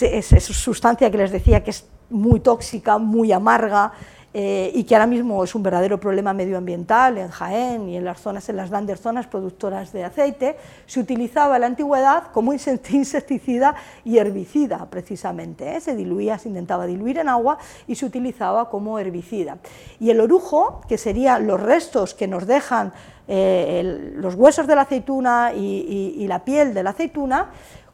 es, 0.00 0.32
es 0.32 0.44
sustancia 0.44 1.10
que 1.10 1.18
les 1.18 1.32
decía 1.32 1.62
que 1.62 1.70
es 1.70 1.86
muy 2.08 2.40
tóxica, 2.40 2.98
muy 2.98 3.32
amarga, 3.32 3.92
eh, 4.36 4.72
y 4.74 4.82
que 4.82 4.96
ahora 4.96 5.06
mismo 5.06 5.44
es 5.44 5.54
un 5.54 5.62
verdadero 5.62 6.00
problema 6.00 6.32
medioambiental 6.32 7.18
en 7.18 7.28
Jaén 7.28 7.88
y 7.88 7.96
en 7.96 8.04
las 8.04 8.20
zonas, 8.20 8.48
en 8.48 8.56
las 8.56 8.68
grandes 8.68 8.98
zonas 9.00 9.28
productoras 9.28 9.92
de 9.92 10.02
aceite, 10.02 10.56
se 10.86 10.98
utilizaba 10.98 11.54
en 11.54 11.60
la 11.60 11.68
antigüedad 11.68 12.32
como 12.32 12.52
insecticida 12.52 13.76
y 14.04 14.18
herbicida 14.18 14.86
precisamente, 14.90 15.76
¿eh? 15.76 15.80
se 15.80 15.94
diluía, 15.94 16.36
se 16.36 16.48
intentaba 16.48 16.84
diluir 16.84 17.18
en 17.18 17.28
agua 17.28 17.58
y 17.86 17.94
se 17.94 18.06
utilizaba 18.06 18.68
como 18.70 18.98
herbicida. 18.98 19.58
Y 20.00 20.10
el 20.10 20.20
orujo, 20.20 20.80
que 20.88 20.98
serían 20.98 21.46
los 21.46 21.60
restos 21.60 22.12
que 22.12 22.26
nos 22.26 22.44
dejan 22.44 22.92
eh, 23.28 24.12
los 24.16 24.34
huesos 24.34 24.66
de 24.66 24.74
la 24.74 24.82
aceituna 24.82 25.52
y, 25.54 26.26
la 26.26 26.44
piel 26.44 26.74
de 26.74 26.82
la 26.82 26.90
aceituna, 26.90 27.50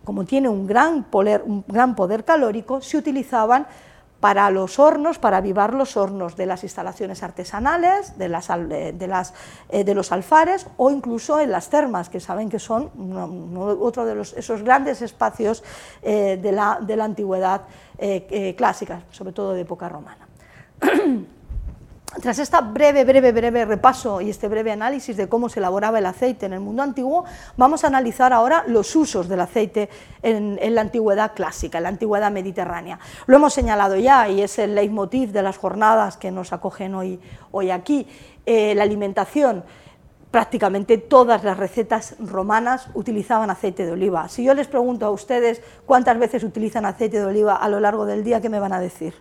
como 0.07 0.24
tiene 0.24 0.48
un 0.48 0.66
gran 0.66 1.07
un 1.12 1.64
gran 1.68 1.94
poder 1.94 2.24
calórico, 2.24 2.81
se 2.81 2.96
utilizaban 2.96 3.66
para 4.20 4.50
los 4.50 4.78
hornos, 4.78 5.18
para 5.18 5.38
avivar 5.38 5.74
los 5.74 5.96
hornos 5.96 6.37
de 6.37 6.46
las 6.46 6.62
instalaciones 6.62 7.22
artesanales, 7.22 8.18
de, 8.18 8.26
eh, 8.26 9.85
de 9.85 9.94
los 9.94 10.12
alfares 10.12 10.66
o 10.76 10.90
incluso 10.90 11.40
en 11.40 11.50
las 11.50 11.70
termas, 11.70 12.11
que 12.11 12.20
saben 12.20 12.50
que 12.50 12.59
son 12.59 12.90
otro 13.56 14.04
de 14.04 14.20
esos 14.20 14.62
grandes 14.62 15.00
espacios 15.02 15.64
eh, 16.02 16.38
de, 16.40 16.52
la, 16.52 16.78
antigüedad 17.02 17.62
eh, 17.98 18.54
clásica, 18.56 19.02
sobre 19.11 19.33
todo 19.33 19.54
de 19.54 19.62
época 19.62 19.88
romana. 19.88 20.28
Tras 22.18 22.40
este 22.40 22.57
breve, 22.61 23.05
breve, 23.05 23.31
breve 23.31 23.64
repaso 23.64 24.20
y 24.20 24.31
este 24.31 24.49
breve 24.49 24.73
análisis 24.73 25.16
de 25.16 25.29
cómo 25.29 25.49
se 25.49 25.61
elaboraba 25.61 26.01
el 26.01 26.07
aceite 26.07 26.44
en 26.44 26.53
el 26.53 26.59
mundo 26.59 26.83
antiguo, 26.83 27.25
vamos 27.57 27.85
a 27.85 27.87
analizar 27.87 28.33
ahora 28.33 28.64
los 28.66 28.96
usos 28.96 29.29
del 29.29 29.40
aceite 29.40 29.88
en, 30.20 30.59
la 30.75 30.81
antigüedad 30.81 31.35
clásica, 31.35 31.79
en 31.79 31.85
la 31.85 31.90
antigüedad 31.90 32.33
mediterránea. 32.33 32.99
Lo 33.27 33.37
hemos 33.37 33.55
señalado 33.55 33.94
ya 33.94 34.29
y 34.29 34.42
es 34.42 34.59
el 34.59 34.75
leitmotiv 34.75 35.31
de 35.31 35.42
las 35.42 35.57
jornadas 35.57 36.16
que 36.16 36.33
nos 36.33 36.53
acogen 36.53 36.96
hoy, 36.96 37.70
aquí, 37.70 38.09
eh, 38.44 38.75
la 38.75 38.83
alimentación 38.83 39.62
prácticamente 40.33 40.99
todas 40.99 41.44
las 41.44 41.57
recetas 41.57 42.16
romanas 42.18 42.88
utilizaban 42.94 43.51
aceite 43.51 43.87
de 43.87 43.92
oliva. 43.92 44.29
Si 44.29 44.44
yo 44.44 44.55
les 44.55 44.66
pregunto 44.66 45.07
a 45.07 45.11
ustedes 45.11 45.62
cuántas 45.87 46.18
veces 46.18 46.42
utilizan 46.42 46.87
aceite 46.87 47.18
de 47.18 47.25
oliva 47.25 47.57
a 47.57 47.68
lo 47.68 47.81
largo 47.81 48.05
del 48.05 48.25
día, 48.25 48.40
¿qué 48.40 48.49
me 48.49 48.61
van 48.61 48.73
a 48.73 48.81
decir? 48.81 49.14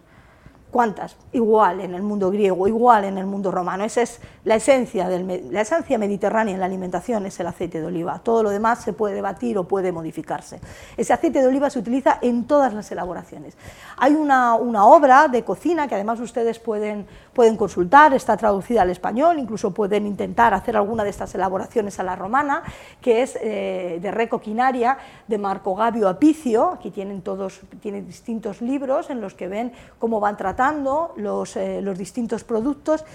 ¿Cuántas? 0.71 1.15
Igual 1.31 1.79
en 1.79 1.95
el 1.95 2.03
mundo 2.03 2.29
griego, 2.29 2.67
igual 2.67 3.05
en 3.05 3.17
el 3.17 3.25
mundo 3.25 3.49
romano. 3.49 3.83
Esa 3.83 4.03
es 4.03 4.19
la 4.43 4.53
esencia, 4.53 5.09
del, 5.09 5.51
la 5.51 5.61
esencia 5.61 5.97
mediterránea 5.97 6.53
en 6.53 6.59
la 6.59 6.67
alimentación, 6.67 7.25
es 7.25 7.39
el 7.39 7.47
aceite 7.47 7.81
de 7.81 7.87
oliva. 7.87 8.19
Todo 8.23 8.43
lo 8.43 8.51
demás 8.51 8.83
se 8.83 8.93
puede 8.93 9.15
debatir 9.15 9.57
o 9.57 9.63
puede 9.63 9.91
modificarse. 9.91 10.59
Ese 10.95 11.11
aceite 11.11 11.41
de 11.41 11.47
oliva 11.47 11.71
se 11.71 11.79
utiliza 11.79 12.19
en 12.21 12.45
todas 12.45 12.71
las 12.75 12.91
elaboraciones. 12.91 13.57
Hay 13.97 14.13
una, 14.13 14.57
obra 14.57 15.27
de 15.27 15.43
cocina 15.43 15.87
que 15.87 15.95
además 15.95 16.19
ustedes 16.19 16.59
pueden, 16.59 17.07
pueden 17.33 17.57
consultar, 17.57 18.13
está 18.13 18.37
traducida 18.37 18.83
al 18.83 18.91
español, 18.91 19.39
incluso 19.39 19.73
pueden 19.73 20.05
intentar 20.05 20.53
hacer 20.53 20.77
alguna 20.77 21.03
de 21.03 21.09
estas 21.09 21.33
elaboraciones 21.33 21.99
a 21.99 22.03
la 22.03 22.15
romana, 22.15 22.61
que 23.01 23.23
es 23.23 23.39
eh, 23.41 23.97
de 23.99 24.11
Recoquinaria, 24.11 24.99
de 25.27 25.37
Marco 25.39 25.73
Gabio 25.73 26.07
Apicio. 26.07 26.73
Aquí 26.73 26.91
tienen 26.91 27.23
todos, 27.23 27.61
tienen 27.81 28.05
distintos 28.05 28.61
libros 28.61 29.09
en 29.09 29.19
los 29.19 29.33
que 29.33 29.47
ven 29.47 29.73
cómo 29.97 30.19
van 30.19 30.37
tratando 30.37 30.58
los, 31.15 31.55
eh, 31.55 31.81
los 31.81 31.97
distintos 31.97 32.43
productos 32.43 33.05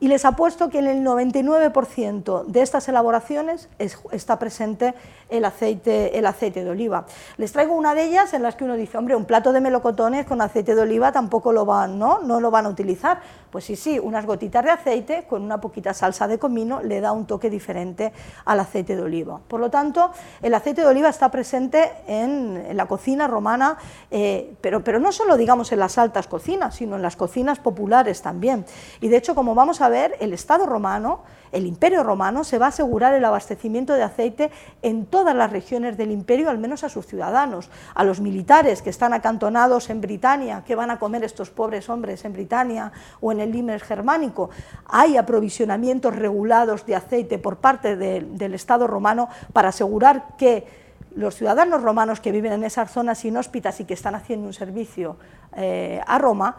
y 0.00 0.08
les 0.08 0.24
apuesto 0.24 0.70
que 0.70 0.78
en 0.78 0.86
el 0.86 1.04
99% 1.04 2.44
de 2.46 2.62
estas 2.62 2.88
elaboraciones 2.88 3.68
está 3.78 4.38
presente 4.38 4.94
el 5.28 5.44
aceite, 5.44 6.18
el 6.18 6.26
aceite 6.26 6.64
de 6.64 6.70
oliva. 6.70 7.06
Les 7.36 7.52
traigo 7.52 7.74
una 7.74 7.94
de 7.94 8.04
ellas 8.04 8.34
en 8.34 8.42
las 8.42 8.54
que 8.56 8.64
uno 8.64 8.74
dice, 8.74 8.98
hombre, 8.98 9.16
un 9.16 9.24
plato 9.24 9.52
de 9.52 9.60
melocotones 9.60 10.26
con 10.26 10.40
aceite 10.40 10.74
de 10.74 10.82
oliva 10.82 11.12
tampoco 11.12 11.52
lo 11.52 11.64
van, 11.64 11.98
¿no? 11.98 12.20
No 12.20 12.40
lo 12.40 12.50
van 12.50 12.66
a 12.66 12.68
utilizar. 12.68 13.20
Pues 13.50 13.64
sí, 13.64 13.76
sí, 13.76 13.98
unas 13.98 14.26
gotitas 14.26 14.64
de 14.64 14.70
aceite 14.70 15.26
con 15.28 15.42
una 15.42 15.60
poquita 15.60 15.94
salsa 15.94 16.26
de 16.26 16.38
comino 16.38 16.82
le 16.82 17.00
da 17.00 17.12
un 17.12 17.26
toque 17.26 17.50
diferente 17.50 18.12
al 18.44 18.60
aceite 18.60 18.96
de 18.96 19.02
oliva. 19.02 19.40
Por 19.46 19.60
lo 19.60 19.70
tanto, 19.70 20.10
el 20.42 20.54
aceite 20.54 20.80
de 20.80 20.88
oliva 20.88 21.08
está 21.08 21.30
presente 21.30 21.92
en, 22.06 22.76
la 22.76 22.86
cocina 22.86 23.28
romana, 23.28 23.76
eh, 24.10 24.54
pero, 24.60 24.82
pero 24.82 24.98
no 24.98 25.12
solo 25.12 25.36
digamos 25.36 25.70
en 25.72 25.78
las 25.78 25.98
altas 25.98 26.26
cocinas, 26.26 26.74
sino 26.74 26.96
en 26.96 27.02
las 27.02 27.16
cocinas 27.16 27.60
populares 27.60 28.22
también. 28.22 28.64
Y 29.00 29.08
de 29.08 29.16
hecho, 29.16 29.34
como 29.34 29.54
vamos 29.54 29.80
a 29.80 29.88
ver, 29.88 30.16
el 30.20 30.32
Estado 30.32 30.66
romano 30.66 31.22
el 31.54 31.66
imperio 31.66 32.02
romano 32.02 32.42
se 32.42 32.58
va 32.58 32.66
a 32.66 32.68
asegurar 32.70 33.14
el 33.14 33.24
abastecimiento 33.24 33.94
de 33.94 34.02
aceite 34.02 34.50
en 34.82 35.06
todas 35.06 35.36
las 35.36 35.52
regiones 35.52 35.96
del 35.96 36.10
imperio, 36.10 36.50
al 36.50 36.58
menos 36.58 36.82
a 36.82 36.88
sus 36.88 37.06
ciudadanos, 37.06 37.70
a 37.94 38.02
los 38.02 38.20
militares 38.20 38.82
que 38.82 38.90
están 38.90 39.14
acantonados 39.14 39.88
en 39.88 40.00
Britania, 40.00 40.64
¿qué 40.66 40.74
van 40.74 40.90
a 40.90 40.98
comer 40.98 41.22
estos 41.22 41.50
pobres 41.50 41.88
hombres 41.88 42.24
en 42.24 42.32
Britania 42.32 42.90
o 43.20 43.30
en 43.30 43.38
el 43.38 43.52
Limes 43.52 43.84
germánico? 43.84 44.50
Hay 44.86 45.16
aprovisionamientos 45.16 46.16
regulados 46.16 46.84
de 46.86 46.96
aceite 46.96 47.38
por 47.38 47.58
parte 47.58 47.96
del 47.96 48.54
Estado 48.54 48.88
romano 48.88 49.28
para 49.52 49.68
asegurar 49.68 50.36
que 50.36 50.66
los 51.14 51.36
ciudadanos 51.36 51.82
romanos 51.82 52.18
que 52.18 52.32
viven 52.32 52.52
en 52.52 52.64
esas 52.64 52.90
zonas 52.90 53.24
inhóspitas 53.24 53.78
y 53.78 53.84
que 53.84 53.94
están 53.94 54.16
haciendo 54.16 54.48
un 54.48 54.52
servicio 54.52 55.16
eh, 55.54 56.00
a 56.04 56.18
Roma 56.18 56.56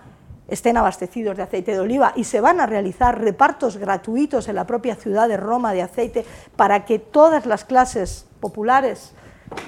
estén 0.47 0.77
abastecidos 0.77 1.37
de 1.37 1.43
aceite 1.43 1.73
de 1.73 1.79
oliva 1.79 2.13
y 2.15 2.23
se 2.23 2.41
van 2.41 2.59
a 2.59 2.65
realizar 2.65 3.19
repartos 3.19 3.77
gratuitos 3.77 4.47
en 4.47 4.55
la 4.55 4.67
propia 4.67 4.95
ciudad 4.95 5.27
de 5.27 5.37
Roma 5.37 5.73
de 5.73 5.81
aceite 5.81 6.25
para 6.55 6.85
que 6.85 6.99
todas 6.99 7.45
las 7.45 7.65
clases 7.65 8.27
populares, 8.39 9.13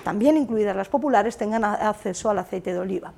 también 0.04 0.38
incluidas 0.38 0.76
las 0.76 0.90
populares, 0.90 1.38
tengan 1.38 1.64
acceso 1.64 2.30
al 2.30 2.40
aceite 2.40 2.74
de 2.74 2.80
oliva. 2.80 3.14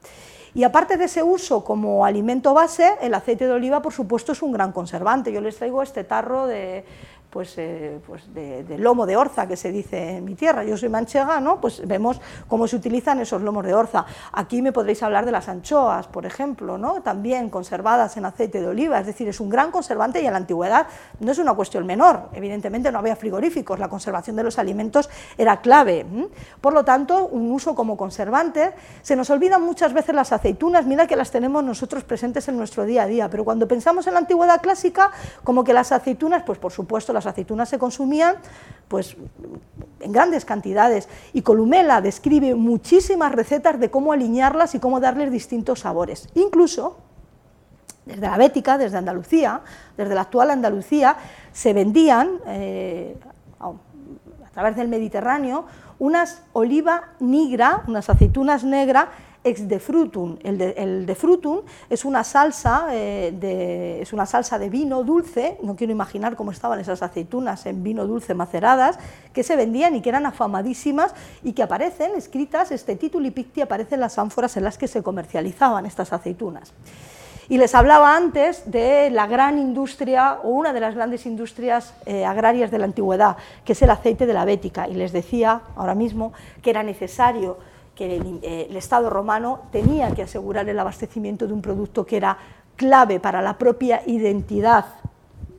Y 0.54 0.63
aparte 0.63 0.98
de 0.98 1.06
ese 1.06 1.22
uso 1.22 1.63
como 1.63 2.06
alimento 2.06 2.54
base, 2.54 2.95
el 3.02 3.13
aceite 3.13 3.45
de 3.45 3.52
oliva, 3.54 3.82
por 3.82 3.93
supuesto, 3.93 4.32
es 4.32 4.41
un 4.41 4.52
gran 4.52 4.72
conservante. 4.72 5.32
Yo 5.32 5.41
les 5.41 5.58
traigo 5.58 5.84
este 5.84 6.04
tarro 6.04 6.48
de, 6.48 6.86
pues, 7.29 7.57
eh, 7.57 7.99
pues 8.07 8.33
de, 8.33 8.77
lomo 8.77 9.05
de 9.05 9.15
orza, 9.15 9.47
que 9.47 9.55
se 9.55 9.71
dice 9.71 10.17
en 10.17 10.25
mi 10.25 10.35
tierra. 10.35 10.63
Yo 10.63 10.77
soy 10.77 10.89
manchega, 10.89 11.39
¿no? 11.39 11.61
pues 11.61 11.85
vemos 11.87 12.19
cómo 12.47 12.67
se 12.67 12.75
utilizan 12.75 13.19
esos 13.19 13.41
lomos 13.41 13.65
de 13.65 13.73
orza. 13.73 14.05
Aquí 14.31 14.61
me 14.61 14.71
podréis 14.71 15.03
hablar 15.03 15.25
de 15.25 15.31
las 15.31 15.47
anchoas, 15.47 16.07
por 16.07 16.25
ejemplo, 16.25 16.77
¿no? 16.77 17.01
también 17.01 17.49
conservadas 17.49 18.17
en 18.17 18.25
aceite 18.25 18.61
de 18.61 18.67
oliva, 18.67 18.99
es 18.99 19.05
decir, 19.05 19.27
es 19.27 19.39
un 19.39 19.49
gran 19.49 19.71
conservante 19.71 20.21
y 20.21 20.25
en 20.25 20.31
la 20.31 20.37
antigüedad 20.37 20.87
no 21.19 21.31
es 21.31 21.37
una 21.37 21.53
cuestión 21.53 21.85
menor. 21.85 22.29
Evidentemente 22.33 22.91
no 22.91 22.99
había 22.99 23.15
frigoríficos, 23.15 23.79
la 23.79 23.89
conservación 23.89 24.35
de 24.35 24.43
los 24.43 24.57
alimentos 24.57 25.09
era 25.37 25.61
clave. 25.61 26.05
Por 26.61 26.73
lo 26.73 26.83
tanto, 26.83 27.27
un 27.27 27.51
uso 27.51 27.75
como 27.75 27.95
conservante. 27.97 28.73
Se 29.01 29.15
nos 29.15 29.29
olvidan 29.29 29.61
muchas 29.61 29.93
veces 29.93 30.15
las 30.15 30.31
aceitunas, 30.31 30.85
mira 30.85 31.07
que 31.07 31.15
las 31.15 31.31
tenemos 31.31 31.63
nosotros 31.63 32.03
presentes 32.03 32.47
en 32.47 32.57
nuestro 32.57 32.85
día 32.85 33.03
a 33.03 33.07
día, 33.07 33.29
pero 33.29 33.45
cuando 33.45 33.67
pensamos 33.67 34.07
en 34.07 34.13
la 34.13 34.19
antigüedad 34.19 34.61
clásica, 34.61 35.11
como 35.43 35.63
que 35.63 35.73
las 35.73 35.91
aceitunas, 35.91 36.43
pues 36.43 36.57
por 36.57 36.71
supuesto, 36.71 37.13
las 37.25 37.34
aceitunas 37.34 37.69
se 37.69 37.77
consumían 37.77 38.36
pues, 38.88 39.17
en 39.99 40.12
grandes 40.12 40.45
cantidades 40.45 41.10
y 41.34 41.41
Columela 41.41 42.01
describe 42.01 42.55
muchísimas 42.55 43.32
recetas 43.32 43.80
de 43.80 43.91
cómo 43.91 44.13
alinearlas 44.13 44.76
y 44.76 44.80
cómo 44.80 44.99
darles 44.99 45.32
distintos 45.32 45.82
sabores. 45.82 46.30
Incluso 46.36 46.97
desde 48.05 48.22
la 48.22 48.38
Bética, 48.38 48.78
desde 48.78 48.97
Andalucía, 48.97 49.61
desde 49.97 50.15
la 50.15 50.22
actual 50.22 50.49
Andalucía, 50.49 51.17
se 51.51 51.74
vendían 51.74 52.39
eh, 52.47 53.17
a 53.59 54.49
través 54.51 54.76
del 54.76 54.88
Mediterráneo 54.88 55.65
unas 55.99 56.41
oliva 56.53 57.09
nigra, 57.20 57.84
unas 57.88 58.09
aceitunas 58.09 58.63
negras 58.63 59.09
ex 59.43 59.67
de 59.67 59.79
frutum. 59.79 60.37
El 60.43 60.57
de, 61.05 61.15
frutum 61.15 61.61
es 61.89 62.05
una, 62.05 62.23
salsa, 62.23 62.87
eh, 62.91 63.33
de, 63.33 64.01
es 64.01 64.13
una 64.13 64.25
salsa 64.25 64.59
de 64.59 64.69
vino 64.69 65.03
dulce, 65.03 65.57
no 65.63 65.75
quiero 65.75 65.91
imaginar 65.91 66.35
cómo 66.35 66.51
estaban 66.51 66.79
esas 66.79 67.01
aceitunas 67.01 67.65
en 67.65 67.83
vino 67.83 68.05
dulce 68.05 68.33
maceradas, 68.33 68.99
que 69.33 69.43
se 69.43 69.55
vendían 69.55 69.95
y 69.95 70.01
que 70.01 70.09
eran 70.09 70.25
afamadísimas 70.25 71.13
y 71.43 71.53
que 71.53 71.63
aparecen 71.63 72.15
escritas, 72.15 72.71
este 72.71 72.95
título 72.95 73.27
y 73.27 73.31
picti 73.31 73.61
aparece 73.61 73.95
en 73.95 74.01
las 74.01 74.17
ánforas 74.19 74.57
en 74.57 74.63
las 74.63 74.77
que 74.77 74.87
se 74.87 75.03
comercializaban 75.03 75.85
estas 75.85 76.13
aceitunas. 76.13 76.73
Y 77.49 77.57
les 77.57 77.73
hablaba 77.73 78.15
antes 78.15 78.69
de 78.69 79.09
la 79.09 79.25
gran 79.25 79.57
industria, 79.57 80.37
o 80.43 80.49
una 80.49 80.71
de 80.71 80.79
las 80.79 80.93
grandes 80.93 81.25
industrias 81.25 81.95
eh, 82.05 82.23
agrarias 82.23 82.69
de 82.69 82.77
la 82.77 82.85
antigüedad, 82.85 83.37
que 83.65 83.71
es 83.73 83.81
el 83.81 83.89
aceite 83.89 84.27
de 84.27 84.35
la 84.35 84.45
bética, 84.45 84.87
y 84.87 84.93
les 84.93 85.11
decía 85.11 85.61
ahora 85.75 85.95
mismo 85.95 86.31
que 86.61 86.69
era 86.69 86.83
necesario 86.83 87.57
que 88.00 88.16
eh, 88.16 88.68
el, 88.70 88.78
Estado 88.78 89.10
romano 89.10 89.64
tenía 89.74 90.16
que 90.16 90.24
asegurar 90.24 90.70
el 90.70 90.80
abastecimiento 90.80 91.47
de 91.47 91.52
un 91.52 91.62
producto 91.62 92.06
que 92.06 92.16
era 92.16 92.38
clave 92.78 93.20
para 93.20 93.41
la 93.41 93.58
propia 93.58 94.02
identidad 94.06 94.86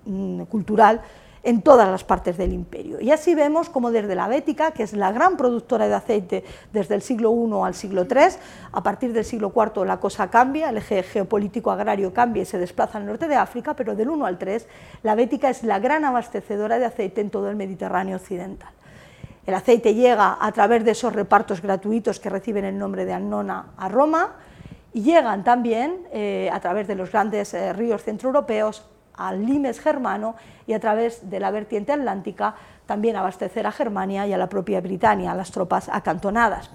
mm, 0.06 0.44
cultural 0.44 1.02
en 1.42 1.60
todas 1.60 1.86
las 1.90 2.02
partes 2.02 2.38
del 2.38 2.54
imperio. 2.54 2.98
Y 2.98 3.10
así 3.10 3.34
vemos 3.34 3.68
como 3.68 3.90
desde 3.90 4.14
la 4.14 4.26
Bética, 4.26 4.70
que 4.70 4.84
es 4.84 4.94
la 4.94 5.12
gran 5.12 5.36
productora 5.36 5.86
de 5.86 5.94
aceite 5.94 6.44
desde 6.72 6.94
el 6.94 7.02
siglo 7.02 7.30
I 7.30 7.66
al 7.66 7.74
siglo 7.74 8.06
III, 8.10 8.38
a 8.72 8.82
partir 8.82 9.12
del 9.12 9.26
siglo 9.26 9.52
IV 9.54 9.84
la 9.84 10.00
cosa 10.00 10.30
cambia, 10.30 10.70
el 10.70 10.78
eje 10.78 11.02
geopolítico 11.02 11.70
agrario 11.70 12.14
cambia 12.14 12.42
y 12.42 12.46
se 12.46 12.56
desplaza 12.56 12.96
al 12.96 13.04
norte 13.04 13.28
de 13.28 13.36
África, 13.36 13.74
pero 13.74 13.94
del 13.94 14.08
I 14.08 14.24
al 14.24 14.38
III 14.40 14.64
la 15.02 15.14
Bética 15.14 15.50
es 15.50 15.62
la 15.62 15.78
gran 15.78 16.06
abastecedora 16.06 16.78
de 16.78 16.86
aceite 16.86 17.20
en 17.20 17.28
todo 17.28 17.50
el 17.50 17.56
Mediterráneo 17.56 18.16
occidental. 18.16 18.72
El 19.46 19.54
aceite 19.54 19.94
llega 19.94 20.36
a 20.40 20.52
través 20.52 20.84
de 20.84 20.92
esos 20.92 21.12
repartos 21.12 21.62
gratuitos 21.62 22.20
que 22.20 22.28
reciben 22.28 22.64
el 22.64 22.78
nombre 22.78 23.04
de 23.04 23.12
Annona 23.12 23.72
a 23.76 23.88
Roma 23.88 24.36
y 24.92 25.02
llegan 25.02 25.44
también 25.44 26.06
eh, 26.12 26.50
a 26.52 26.60
través 26.60 26.86
de 26.86 26.94
los 26.94 27.10
grandes 27.10 27.54
eh, 27.54 27.72
ríos 27.72 28.02
centroeuropeos 28.02 28.84
al 29.14 29.44
limes 29.44 29.80
germano 29.80 30.36
y 30.66 30.72
a 30.72 30.80
través 30.80 31.30
de 31.30 31.40
la 31.40 31.50
vertiente 31.50 31.92
atlántica 31.92 32.54
también 32.86 33.16
abastecer 33.16 33.66
a 33.66 33.72
Germania 33.72 34.26
y 34.26 34.32
a 34.32 34.38
la 34.38 34.48
propia 34.48 34.80
Britania, 34.80 35.32
a 35.32 35.34
las 35.34 35.50
tropas 35.50 35.88
acantonadas. 35.88 36.70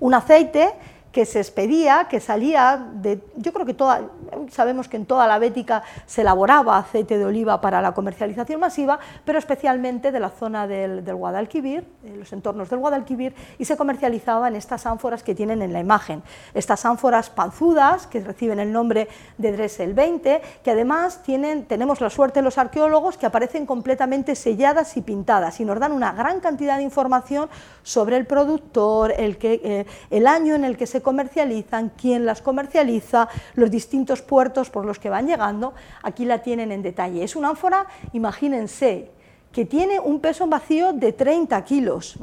Un 0.00 0.14
aceite 0.14 0.72
que 1.12 1.26
se 1.26 1.40
expedía, 1.40 2.06
que 2.08 2.20
salía 2.20 2.86
de, 2.94 3.20
yo 3.36 3.52
creo 3.52 3.66
que 3.66 3.74
toda, 3.74 4.02
sabemos 4.50 4.88
que 4.88 4.96
en 4.96 5.06
toda 5.06 5.26
la 5.26 5.38
Bética 5.38 5.82
se 6.06 6.20
elaboraba 6.20 6.78
aceite 6.78 7.18
de 7.18 7.24
oliva 7.24 7.60
para 7.60 7.82
la 7.82 7.92
comercialización 7.92 8.60
masiva, 8.60 9.00
pero 9.24 9.38
especialmente 9.38 10.12
de 10.12 10.20
la 10.20 10.30
zona 10.30 10.66
del, 10.66 11.02
Guadalquivir, 11.14 11.86
de 12.02 12.16
los 12.16 12.32
entornos 12.32 12.70
del 12.70 12.78
Guadalquivir, 12.78 13.34
y 13.58 13.64
se 13.64 13.76
comercializaba 13.76 14.48
en 14.48 14.56
estas 14.56 14.86
ánforas 14.86 15.22
que 15.22 15.34
tienen 15.34 15.62
en 15.62 15.72
la 15.72 15.80
imagen, 15.80 16.22
estas 16.54 16.84
ánforas 16.84 17.28
panzudas, 17.30 18.06
que 18.06 18.20
reciben 18.20 18.60
el 18.60 18.72
nombre 18.72 19.08
de 19.38 19.52
Dressel 19.52 19.94
20, 19.94 20.40
que 20.62 20.70
además 20.70 21.22
tienen, 21.22 21.64
tenemos 21.64 22.00
la 22.00 22.10
suerte 22.10 22.40
los 22.40 22.58
arqueólogos 22.58 23.16
que 23.16 23.26
aparecen 23.26 23.66
completamente 23.66 24.36
selladas 24.36 24.96
y 24.96 25.02
pintadas, 25.02 25.58
y 25.58 25.64
nos 25.64 25.80
dan 25.80 25.92
una 25.92 26.12
gran 26.12 26.38
cantidad 26.40 26.76
de 26.76 26.84
información 26.84 27.48
sobre 27.82 28.16
el 28.16 28.26
productor, 28.26 29.12
el, 29.16 29.38
que, 29.38 29.60
eh, 29.64 29.86
el 30.10 30.26
año 30.26 30.54
en 30.54 30.64
el 30.64 30.76
que 30.76 30.86
se 30.86 30.99
comercializan, 31.02 31.92
quién 31.96 32.26
las 32.26 32.42
comercializa, 32.42 33.28
los 33.54 33.70
distintos 33.70 34.22
puertos 34.22 34.70
por 34.70 34.84
los 34.84 34.98
que 34.98 35.10
van 35.10 35.26
llegando, 35.26 35.74
aquí 36.02 36.24
la 36.24 36.38
tienen 36.38 36.72
en 36.72 36.82
detalle. 36.82 37.24
Es 37.24 37.36
una 37.36 37.50
ánfora, 37.50 37.86
imagínense, 38.12 39.10
que 39.52 39.64
tiene 39.64 39.98
un 39.98 40.20
peso 40.20 40.44
en 40.44 40.50
vacío 40.50 40.92
de 40.92 41.12
30 41.12 41.64
kilos 41.64 42.16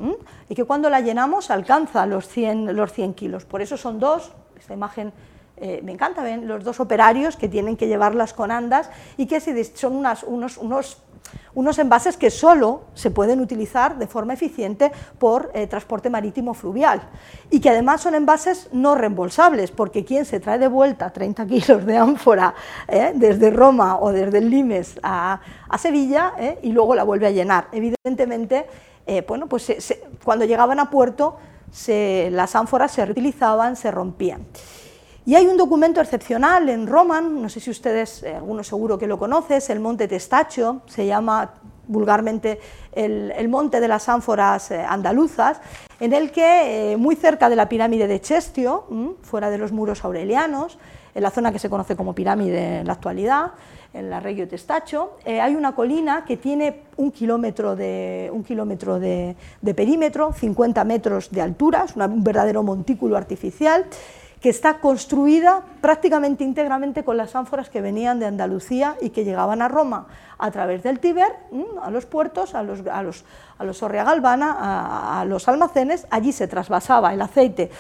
y 0.48 0.56
que 0.56 0.64
cuando 0.64 0.90
la 0.90 1.02
llenamos 1.02 1.52
alcanza 1.52 2.06
los 2.06 2.28
100, 2.28 2.76
los 2.76 2.94
100 2.94 3.14
kilos. 3.16 3.46
Por 3.46 3.62
eso 3.62 3.76
son 3.76 4.00
dos, 4.00 4.32
esta 4.58 4.74
imagen 4.74 5.12
eh, 5.60 5.82
me 5.84 5.92
encanta, 5.92 6.22
ven 6.22 6.48
los 6.48 6.64
dos 6.64 6.80
operarios 6.80 7.36
que 7.36 7.50
tienen 7.50 7.78
que 7.78 7.88
llevarlas 7.88 8.34
con 8.34 8.52
andas 8.52 8.92
y 9.18 9.26
que 9.26 9.42
son 9.42 9.96
unos, 10.28 10.58
unos 10.58 10.98
unos 11.56 11.80
envases 11.80 12.18
que 12.18 12.30
solo 12.30 12.84
se 12.94 13.12
pueden 13.12 13.42
utilizar 13.42 13.98
de 13.98 14.08
forma 14.08 14.34
eficiente 14.34 14.92
por 15.18 15.52
eh, 15.54 15.68
transporte 15.68 16.10
marítimo 16.10 16.54
fluvial 16.54 17.02
y 17.50 17.60
que 17.60 17.70
además 17.70 18.02
son 18.02 18.16
envases 18.16 18.70
no 18.72 18.96
reembolsables, 18.96 19.72
porque 19.72 20.06
quien 20.06 20.26
se 20.26 20.40
trae 20.40 20.60
de 20.60 20.68
vuelta 20.68 21.10
30 21.10 21.46
kilos 21.48 21.86
de 21.86 21.98
ánfora 21.98 22.54
eh, 22.88 23.12
desde 23.16 23.50
Roma 23.50 23.98
o 24.00 24.12
desde 24.12 24.42
Limes 24.42 25.00
a, 25.02 25.42
Sevilla 25.78 26.34
eh, 26.38 26.60
y 26.64 26.72
luego 26.72 26.96
la 26.96 27.04
vuelve 27.04 27.28
a 27.28 27.32
llenar. 27.32 27.68
Evidentemente, 27.72 28.68
bueno, 29.28 29.48
pues 29.48 29.72
cuando 30.24 30.44
llegaban 30.44 30.80
a 30.82 30.90
puerto 30.90 31.38
las 31.88 32.56
ánforas 32.56 32.92
se 32.92 33.06
reutilizaban, 33.06 33.78
se 33.78 33.90
rompían. 33.90 34.46
Y 35.28 35.36
hay 35.36 35.46
un 35.46 35.58
documento 35.58 36.00
excepcional 36.00 36.70
en 36.70 36.88
Roman, 36.88 37.42
no 37.42 37.50
sé 37.50 37.60
si 37.60 37.70
ustedes, 37.70 38.24
eh, 38.24 38.34
algunos 38.36 38.66
seguro 38.66 38.98
que 38.98 39.08
lo 39.08 39.20
conoces, 39.20 39.70
el 39.70 39.82
monte 39.82 40.08
Testacho, 40.08 40.84
se 40.86 41.06
llama 41.06 41.56
vulgarmente 41.86 42.62
el, 42.94 43.50
monte 43.50 43.82
de 43.82 43.90
las 43.90 44.08
ánforas 44.08 44.72
eh, 44.72 44.80
andaluzas, 44.88 45.60
en 46.00 46.14
el 46.14 46.32
que, 46.32 46.94
eh, 46.94 46.96
muy 46.96 47.18
cerca 47.18 47.50
de 47.50 47.58
la 47.58 47.68
pirámide 47.68 48.08
de 48.08 48.22
Chestio, 48.22 48.86
fuera 49.22 49.50
de 49.50 49.58
los 49.58 49.74
muros 49.74 50.06
aurelianos, 50.06 50.80
en 51.14 51.24
la 51.24 51.30
zona 51.30 51.52
que 51.52 51.60
se 51.60 51.70
conoce 51.70 51.98
como 51.98 52.16
pirámide 52.16 52.80
en 52.80 52.88
la 52.88 52.94
actualidad, 52.94 53.52
en 53.94 54.10
la 54.10 54.22
Regio 54.22 54.48
Testacho, 54.48 55.18
hay 55.26 55.56
una 55.56 55.76
colina 55.76 56.24
que 56.24 56.38
tiene 56.38 56.84
un 56.96 57.12
kilómetro 57.12 57.76
de, 57.76 58.30
un 58.32 58.44
kilómetro 58.44 58.98
de, 58.98 59.36
perímetro, 59.76 60.32
50 60.32 60.84
metros 60.86 61.32
de 61.32 61.42
altura, 61.42 61.84
es 61.86 61.96
un 61.98 62.24
verdadero 62.24 62.64
montículo 62.64 63.18
artificial, 63.18 63.88
que 64.42 64.50
está 64.50 64.80
construida 64.80 65.64
prácticamente 65.82 66.44
íntegramente 66.44 67.04
con 67.04 67.18
las 67.18 67.36
ánforas 67.36 67.70
que 67.70 67.82
venían 67.82 68.20
de 68.20 68.26
Andalucía 68.26 68.96
y 69.02 69.10
que 69.10 69.24
llegaban 69.24 69.62
a 69.62 69.68
Roma 69.68 70.08
a 70.38 70.52
través 70.52 70.84
del 70.84 71.00
Tíber, 71.00 71.34
a 71.82 71.90
los 71.90 72.06
puertos, 72.06 72.54
a 72.54 72.62
los, 72.62 72.86
a 72.88 73.02
los, 73.02 73.26
a 73.58 73.64
los 73.64 73.84
a, 73.84 75.26
los 75.28 75.48
almacenes, 75.48 76.08
allí 76.12 76.32
se 76.32 76.48
trasvasaba 76.48 77.14
el 77.14 77.22
aceite 77.22 77.72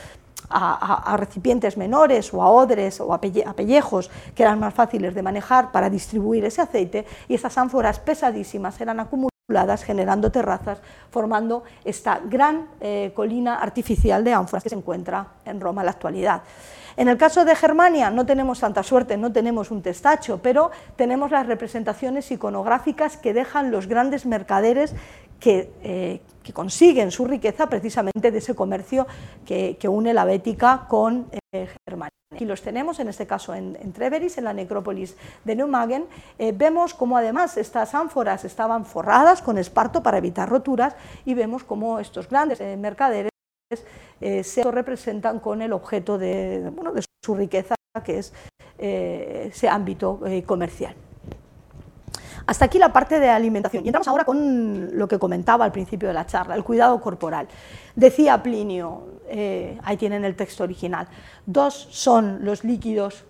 a, 0.50 1.16
recipientes 1.18 1.78
menores 1.78 2.34
o 2.34 2.42
a 2.42 2.50
odres 2.50 3.00
o 3.02 3.14
a, 3.14 3.20
pellejos 3.20 4.10
que 4.36 4.44
eran 4.44 4.60
más 4.60 4.74
fáciles 4.74 5.14
de 5.14 5.22
manejar 5.22 5.72
para 5.72 5.90
distribuir 5.90 6.46
ese 6.46 6.62
aceite 6.62 7.06
y 7.28 7.36
esas 7.36 7.58
ánforas 7.58 8.00
pesadísimas 8.00 8.80
eran 8.82 9.00
acumuladas 9.00 9.37
generando 9.86 10.30
terrazas, 10.30 10.80
formando 11.10 11.64
esta 11.86 12.20
gran 12.20 12.68
eh, 12.82 13.14
colina 13.16 13.56
artificial 13.56 14.22
de 14.22 14.34
ánforas 14.34 14.62
que 14.62 14.68
se 14.68 14.76
encuentra 14.76 15.26
en 15.46 15.62
Roma 15.62 15.82
en 15.82 15.86
la 15.86 15.92
actualidad. 15.92 16.42
En 16.98 17.08
el 17.08 17.18
caso 17.18 17.46
de 17.46 17.56
Germania 17.56 18.10
no 18.10 18.26
tenemos 18.26 18.60
tanta 18.60 18.84
suerte, 18.84 19.16
no 19.16 19.32
tenemos 19.32 19.72
un 19.72 19.82
testacho, 19.82 20.42
pero 20.44 20.72
tenemos 20.98 21.32
las 21.32 21.48
representaciones 21.48 22.30
iconográficas 22.30 23.16
que 23.16 23.34
dejan 23.34 23.72
los 23.72 23.88
grandes 23.88 24.26
mercaderes 24.26 24.94
que, 25.40 25.72
eh, 25.82 26.22
consiguen 26.54 27.12
su 27.12 27.26
riqueza 27.26 27.68
precisamente 27.68 28.32
de 28.32 28.38
ese 28.40 28.54
comercio 28.54 29.08
que, 29.46 29.78
une 29.88 30.14
la 30.14 30.26
Bética 30.26 30.88
con 30.90 31.28
eh, 31.32 31.40
Germania. 31.88 32.12
Aquí 32.34 32.46
los 32.46 32.62
tenemos, 32.62 33.00
en 33.00 33.08
este 33.08 33.26
caso 33.26 33.56
en, 33.56 33.94
Treveris, 33.94 34.38
en 34.38 34.44
la 34.44 34.54
necrópolis 34.54 35.16
de 35.46 35.56
Neumagen. 35.56 36.06
Eh, 36.38 36.52
vemos 36.54 36.94
cómo 36.94 37.18
además 37.18 37.56
estas 37.56 37.96
ánforas 37.96 38.44
estaban 38.44 38.86
forradas 38.86 39.42
con 39.42 39.58
esparto 39.58 40.04
para 40.04 40.18
evitar 40.18 40.50
roturas 40.50 40.96
y 41.24 41.34
vemos 41.34 41.64
cómo 41.64 42.00
estos 42.00 42.30
grandes 42.30 42.60
eh, 42.60 42.76
mercaderes 42.76 43.32
eh, 44.20 44.44
se 44.44 44.64
representan 44.70 45.40
con 45.40 45.62
el 45.62 45.72
objeto 45.72 46.18
de, 46.18 46.70
de 46.70 47.04
su 47.24 47.34
riqueza, 47.34 47.76
que 48.04 48.20
es 48.20 48.34
ese 48.78 49.68
ámbito 49.70 50.20
comercial. 50.46 50.96
Hasta 52.48 52.66
aquí 52.66 52.80
la 52.80 52.94
parte 52.94 53.20
de 53.20 53.30
alimentación. 53.30 53.84
Y 53.84 53.88
entramos 53.88 54.08
ahora 54.08 54.24
con 54.24 54.98
lo 54.98 55.08
que 55.08 55.20
comentaba 55.20 55.66
al 55.66 55.72
principio 55.72 56.08
de 56.08 56.14
la 56.14 56.26
charla, 56.26 56.56
el 56.56 56.64
cuidado 56.64 57.00
corporal. 57.02 57.48
Decía 57.96 58.42
Plinio, 58.42 59.17
eh, 59.30 59.78
ahí 59.84 59.98
tienen 59.98 60.26
el 60.26 60.36
texto 60.36 60.64
original, 60.64 61.08
dos 61.46 61.88
son 61.92 62.44
los 62.44 62.64
líquidos 62.64 63.26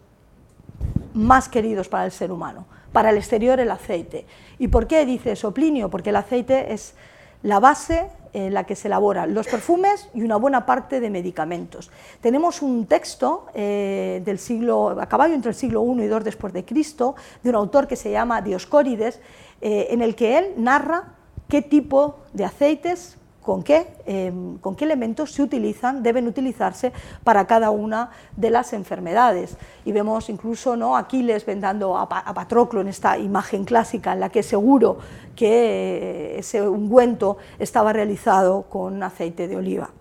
más 1.13 1.49
queridos 1.49 1.89
para 1.89 2.05
el 2.05 2.11
ser 2.11 2.31
humano. 2.31 2.65
Para 2.91 3.09
el 3.09 3.17
exterior 3.17 3.59
el 3.59 3.69
aceite. 3.71 4.25
¿Y 4.59 4.69
por 4.69 4.87
qué 4.87 5.05
dice 5.05 5.33
eso 5.33 5.53
Plinio? 5.53 5.89
Porque 5.89 6.11
el 6.11 6.15
aceite 6.15 6.73
es 6.73 6.95
la 7.43 7.59
base 7.59 8.09
en 8.33 8.53
la 8.53 8.65
que 8.65 8.75
se 8.75 8.87
elaboran 8.87 9.33
los 9.33 9.47
perfumes 9.47 10.09
y 10.13 10.21
una 10.21 10.37
buena 10.37 10.65
parte 10.65 10.99
de 10.99 11.09
medicamentos. 11.09 11.89
Tenemos 12.21 12.61
un 12.61 12.85
texto 12.85 13.47
eh, 13.53 14.21
del 14.25 14.39
siglo, 14.39 14.97
a 14.99 15.07
caballo 15.07 15.33
entre 15.33 15.49
el 15.49 15.55
siglo 15.55 15.83
I 15.83 16.03
y 16.03 16.05
II 16.05 16.19
después 16.23 16.53
de 16.53 16.65
Cristo, 16.65 17.15
de 17.43 17.49
un 17.49 17.55
autor 17.55 17.87
que 17.87 17.95
se 17.95 18.11
llama 18.11 18.41
Dioscórides, 18.41 19.19
eh, 19.61 19.87
en 19.89 20.01
el 20.01 20.15
que 20.15 20.37
él 20.37 20.53
narra 20.57 21.15
qué 21.47 21.61
tipo 21.61 22.19
de 22.33 22.45
aceites 22.45 23.17
con 23.47 23.63
qué, 23.63 23.87
em, 24.05 24.57
con 24.57 24.75
qué 24.75 24.83
elementos 24.83 25.31
se 25.31 25.41
utilizan, 25.41 26.03
deben 26.03 26.27
utilizarse 26.27 26.91
para 27.23 27.47
cada 27.47 27.69
una 27.71 28.11
de 28.35 28.49
las 28.49 28.73
enfermedades. 28.73 29.55
Y 29.85 29.93
vemos 29.93 30.27
incluso 30.27 30.75
¿no? 30.75 30.97
Aquiles 30.97 31.45
vendando 31.45 31.97
a, 31.97 32.09
Patroclo 32.09 32.81
en 32.81 32.89
esta 32.89 33.17
imagen 33.17 33.63
clásica 33.63 34.11
en 34.11 34.19
la 34.19 34.27
que 34.27 34.43
seguro 34.43 34.97
que 35.33 35.47
eh, 35.47 36.39
ese 36.39 36.67
ungüento 36.67 37.37
estaba 37.57 37.93
realizado 37.93 38.63
con 38.63 39.01
aceite 39.01 39.47
de 39.47 39.55
oliva. 39.55 39.91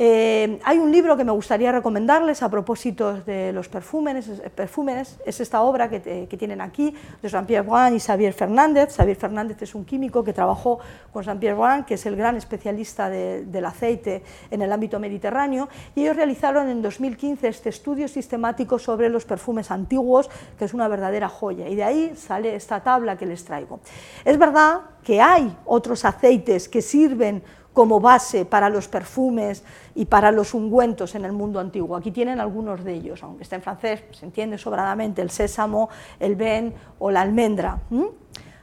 Eh, 0.00 0.60
hay 0.62 0.78
un 0.78 0.92
libro 0.92 1.16
que 1.16 1.24
me 1.24 1.32
gustaría 1.32 1.72
recomendarles 1.72 2.44
a 2.44 2.48
propósito 2.48 3.14
de 3.14 3.52
los 3.52 3.68
perfúmenes, 3.68 4.30
perfúmenes 4.54 5.18
es 5.26 5.40
esta 5.40 5.62
obra 5.62 5.90
que, 5.90 6.28
tienen 6.38 6.60
aquí 6.60 6.94
de 7.20 7.28
Jean-Pierre 7.28 7.66
Brun 7.66 7.96
y 7.96 7.98
Xavier 7.98 8.32
Fernández. 8.32 8.94
Xavier 8.96 9.16
Fernández 9.16 9.60
es 9.60 9.74
un 9.74 9.84
químico 9.84 10.22
que 10.22 10.32
trabajó 10.32 10.78
con 11.12 11.24
Jean-Pierre 11.24 11.56
Brun, 11.56 11.82
que 11.82 11.94
es 11.94 12.06
el 12.06 12.14
gran 12.14 12.36
especialista 12.36 13.10
del 13.10 13.64
aceite 13.64 14.22
en 14.52 14.62
el 14.62 14.70
ámbito 14.70 15.00
mediterráneo, 15.00 15.68
y 15.96 16.02
ellos 16.02 16.14
realizaron 16.14 16.68
en 16.68 16.80
2015 16.80 17.48
este 17.48 17.70
estudio 17.70 18.06
sistemático 18.06 18.78
sobre 18.78 19.08
los 19.08 19.24
perfumes 19.24 19.72
antiguos, 19.72 20.30
que 20.56 20.66
es 20.66 20.74
una 20.74 20.86
verdadera 20.86 21.28
joya, 21.28 21.66
y 21.66 21.74
de 21.74 21.82
ahí 21.82 22.12
sale 22.14 22.54
esta 22.54 22.84
tabla 22.84 23.16
que 23.16 23.26
les 23.26 23.44
traigo. 23.44 23.80
Es 24.24 24.38
verdad 24.38 24.82
que 25.02 25.20
hay 25.20 25.56
otros 25.64 26.04
aceites 26.04 26.68
que 26.68 26.82
sirven 26.82 27.42
como 27.72 28.00
base 28.00 28.44
para 28.44 28.68
los 28.68 28.88
perfumes 28.88 29.62
y 29.94 30.06
para 30.06 30.32
los 30.32 30.54
ungüentos 30.54 31.14
en 31.14 31.24
el 31.24 31.32
mundo 31.32 31.60
antiguo. 31.60 31.96
Aquí 31.96 32.10
tienen 32.10 32.40
algunos 32.40 32.84
de 32.84 32.94
ellos, 32.94 33.22
aunque 33.22 33.44
está 33.44 33.56
en 33.56 33.62
francés, 33.62 34.02
se 34.12 34.26
entiende 34.26 34.58
sobradamente 34.58 35.22
el 35.22 35.30
sésamo, 35.30 35.88
el 36.18 36.34
ben 36.36 36.74
o 36.98 37.10
la 37.10 37.20
almendra. 37.20 37.80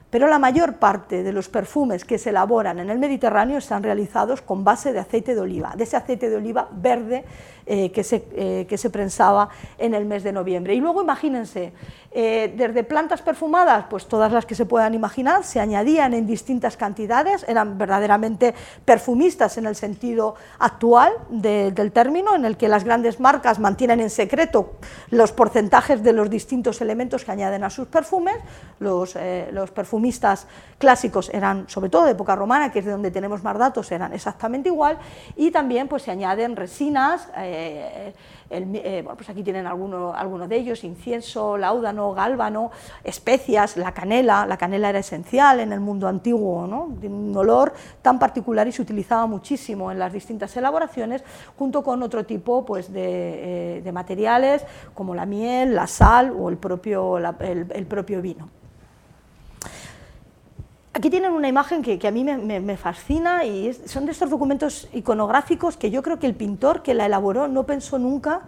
Pero 0.10 0.28
la 0.28 0.40
mayor 0.40 0.76
parte 0.76 1.24
de 1.24 1.34
los 1.34 1.50
perfumes 1.50 2.06
que 2.06 2.18
se 2.18 2.30
elaboran 2.30 2.80
en 2.80 2.90
el 2.90 3.00
Mediterráneo 3.00 3.58
están 3.58 3.84
realizados 3.84 4.42
con 4.42 4.64
base 4.64 4.94
de 4.94 5.00
aceite 5.00 5.36
de 5.36 5.42
oliva, 5.42 5.74
de 5.76 5.84
ese 5.84 5.98
aceite 5.98 6.30
de 6.30 6.38
oliva 6.38 6.70
verde 6.72 7.26
eh, 7.68 7.92
que, 7.92 8.04
se, 8.04 8.28
eh, 8.36 8.68
que 8.70 8.78
se 8.78 8.92
prensaba 8.92 9.50
en 9.80 9.96
el 9.96 10.06
mes 10.06 10.24
de 10.24 10.32
noviembre. 10.32 10.76
Y 10.76 10.80
luego 10.80 11.02
imagínense, 11.02 11.74
eh, 12.12 12.54
desde 12.56 12.84
plantas 12.84 13.24
perfumadas, 13.24 13.86
pues 13.90 14.06
todas 14.06 14.32
las 14.32 14.46
que 14.46 14.54
se 14.54 14.68
puedan 14.68 14.94
imaginar, 14.94 15.44
se 15.44 15.60
añadían 15.60 16.14
en 16.14 16.28
distintas 16.28 16.78
cantidades, 16.78 17.44
eran 17.48 17.80
verdaderamente 17.80 18.54
perfumistas 18.86 19.58
en 19.58 19.66
el 19.66 19.76
sentido 19.76 20.36
actual 20.60 21.14
del 21.30 21.92
término, 21.92 22.36
en 22.36 22.46
el 22.46 22.56
que 22.56 22.68
las 22.68 22.84
grandes 22.84 23.20
marcas 23.20 23.58
mantienen 23.58 24.00
en 24.00 24.12
secreto 24.12 24.76
los 25.10 25.32
porcentajes 25.32 26.04
de 26.04 26.14
los 26.14 26.30
distintos 26.30 26.82
elementos 26.82 27.26
que 27.26 27.32
añaden 27.32 27.64
a 27.64 27.72
sus 27.72 27.88
perfumes. 27.88 28.36
Los, 28.80 29.18
los 29.52 29.72
perfumistas 29.72 30.48
clásicos 30.78 31.30
eran, 31.34 31.68
sobre 31.68 31.90
todo 31.90 32.06
de 32.06 32.12
época 32.12 32.36
romana, 32.36 32.72
que 32.72 32.80
es 32.80 32.86
de 32.86 32.92
donde 32.92 33.10
tenemos 33.10 33.44
más 33.44 33.58
datos, 33.58 33.92
eran 33.92 34.14
exactamente 34.14 34.70
igual, 34.70 35.00
y 35.36 35.52
también 35.52 35.88
pues, 35.88 36.04
se 36.04 36.12
añaden 36.12 36.56
resinas, 36.56 37.28
eh, 37.56 39.02
bueno, 39.04 39.16
pues 39.16 39.30
aquí 39.30 39.44
tienen 39.44 39.66
algunos 39.66 40.16
alguno 40.16 40.48
de 40.48 40.56
ellos, 40.58 40.84
incienso, 40.84 41.58
láudano, 41.58 42.14
gálbano, 42.14 42.72
especias, 43.04 43.78
la 43.78 43.94
canela, 43.94 44.46
la 44.46 44.58
canela 44.58 44.90
era 44.90 45.00
esencial 45.00 45.60
en 45.60 45.74
el 45.74 45.80
mundo 45.80 46.08
antiguo, 46.08 46.68
¿no? 46.68 46.96
tiene 47.00 47.16
un 47.16 47.36
olor 47.36 47.74
tan 48.02 48.20
particular 48.20 48.68
y 48.68 48.72
se 48.72 48.82
utilizaba 48.82 49.26
muchísimo 49.26 49.92
en 49.92 50.00
las 50.00 50.14
distintas 50.14 50.56
elaboraciones, 50.58 51.24
junto 51.58 51.84
con 51.84 52.04
otro 52.04 52.26
tipo 52.26 52.66
pues, 52.66 52.92
de, 52.92 53.80
eh, 53.86 53.92
materiales 53.92 54.64
como 54.94 55.16
la 55.16 55.26
miel, 55.26 55.74
la 55.74 55.88
sal 55.88 56.34
o 56.38 56.50
el 56.50 56.58
propio, 56.58 57.18
el 57.18 57.86
propio 57.88 58.22
vino. 58.22 58.50
Aquí 60.98 61.10
tienen 61.10 61.34
una 61.34 61.50
imagen 61.50 61.82
que, 61.82 62.08
a 62.08 62.12
mí 62.12 62.24
me, 62.24 62.78
fascina 62.78 63.44
y 63.44 63.74
son 63.86 64.06
de 64.06 64.14
estos 64.14 64.30
documentos 64.30 64.88
iconográficos 64.94 65.76
que 65.76 65.92
yo 65.92 66.02
creo 66.02 66.20
que 66.20 66.26
el 66.26 66.36
pintor 66.36 66.84
que 66.84 66.94
la 66.94 67.06
elaboró 67.06 67.50
no 67.50 67.66
pensó 67.66 68.00
nunca 68.00 68.44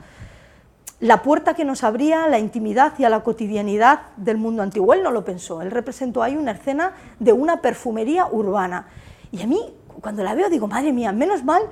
la 1.01 1.23
puerta 1.23 1.55
que 1.55 1.65
nos 1.65 1.83
abría 1.83 2.23
a 2.23 2.29
la 2.29 2.39
intimidad 2.39 2.93
y 2.99 3.03
a 3.03 3.09
la 3.09 3.21
cotidianidad 3.21 3.99
del 4.15 4.37
mundo 4.37 4.63
antiguo. 4.63 4.93
Él 4.93 5.03
no 5.03 5.11
lo 5.11 5.25
pensó, 5.25 5.61
él 5.61 5.71
representó 5.71 6.23
ahí 6.23 6.37
una 6.37 6.51
escena 6.51 6.93
de 7.19 7.33
una 7.33 7.61
perfumería 7.61 8.27
urbana. 8.31 8.87
Y 9.33 9.41
a 9.41 9.45
mí, 9.45 9.59
cuando 9.99 10.23
la 10.23 10.33
veo, 10.33 10.49
digo, 10.49 10.69
madre 10.69 10.93
mía, 10.93 11.11
menos 11.11 11.43
mal 11.43 11.63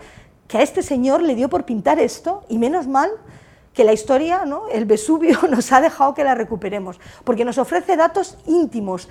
que 0.49 0.57
a 0.57 0.61
este 0.61 0.83
señor 0.83 1.21
le 1.21 1.35
dio 1.35 1.47
por 1.47 1.63
pintar 1.63 1.99
esto 1.99 2.43
y 2.49 2.57
menos 2.57 2.85
mal 2.85 3.11
que 3.75 3.83
la 3.83 3.93
historia, 3.93 4.45
¿no? 4.45 4.67
el 4.69 4.85
Vesubio, 4.85 5.39
nos 5.49 5.71
ha 5.71 5.81
dejado 5.81 6.13
que 6.13 6.23
la 6.23 6.33
recuperemos, 6.33 6.99
porque 7.23 7.45
nos 7.45 7.57
ofrece 7.57 7.95
datos 7.97 8.37
íntimos, 8.47 9.09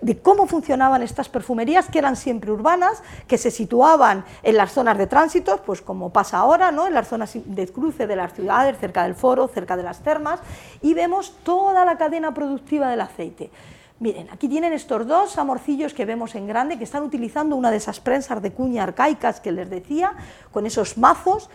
de 0.00 0.18
cómo 0.18 0.46
funcionaban 0.46 1.02
estas 1.02 1.28
perfumerías, 1.28 1.88
que 1.88 1.98
eran 1.98 2.16
siempre 2.16 2.50
urbanas, 2.50 3.02
que 3.26 3.38
se 3.38 3.50
situaban 3.50 4.24
en 4.42 4.56
las 4.56 4.72
zonas 4.72 4.98
de 4.98 5.06
tránsito, 5.06 5.62
pues 5.64 5.80
como 5.80 6.10
pasa 6.10 6.38
ahora, 6.38 6.70
¿no? 6.70 6.86
en 6.86 6.94
las 6.94 7.08
zonas 7.08 7.32
de 7.34 7.68
cruce 7.68 8.06
de 8.06 8.16
las 8.16 8.34
ciudades, 8.34 8.78
cerca 8.78 9.04
del 9.04 9.14
foro, 9.14 9.48
cerca 9.48 9.76
de 9.76 9.82
las 9.82 10.00
termas, 10.00 10.40
y 10.82 10.94
vemos 10.94 11.34
toda 11.42 11.84
la 11.84 11.96
cadena 11.96 12.34
productiva 12.34 12.90
del 12.90 13.00
aceite. 13.00 13.50
Miren, 13.98 14.28
aquí 14.30 14.46
tienen 14.46 14.74
estos 14.74 15.06
dos 15.06 15.38
amorcillos 15.38 15.94
que 15.94 16.04
vemos 16.04 16.34
en 16.34 16.46
grande, 16.46 16.76
que 16.76 16.84
están 16.84 17.02
utilizando 17.02 17.56
una 17.56 17.70
de 17.70 17.78
esas 17.78 17.98
prensas 17.98 18.42
de 18.42 18.52
cuña 18.52 18.82
arcaicas 18.82 19.40
que 19.40 19.52
les 19.52 19.70
decía, 19.70 20.12
con 20.52 20.66
esos 20.66 20.98
mazos, 20.98 21.48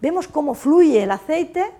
vemos 0.00 0.28
cómo 0.28 0.54
fluye 0.54 1.02
el 1.02 1.10
aceite, 1.10 1.72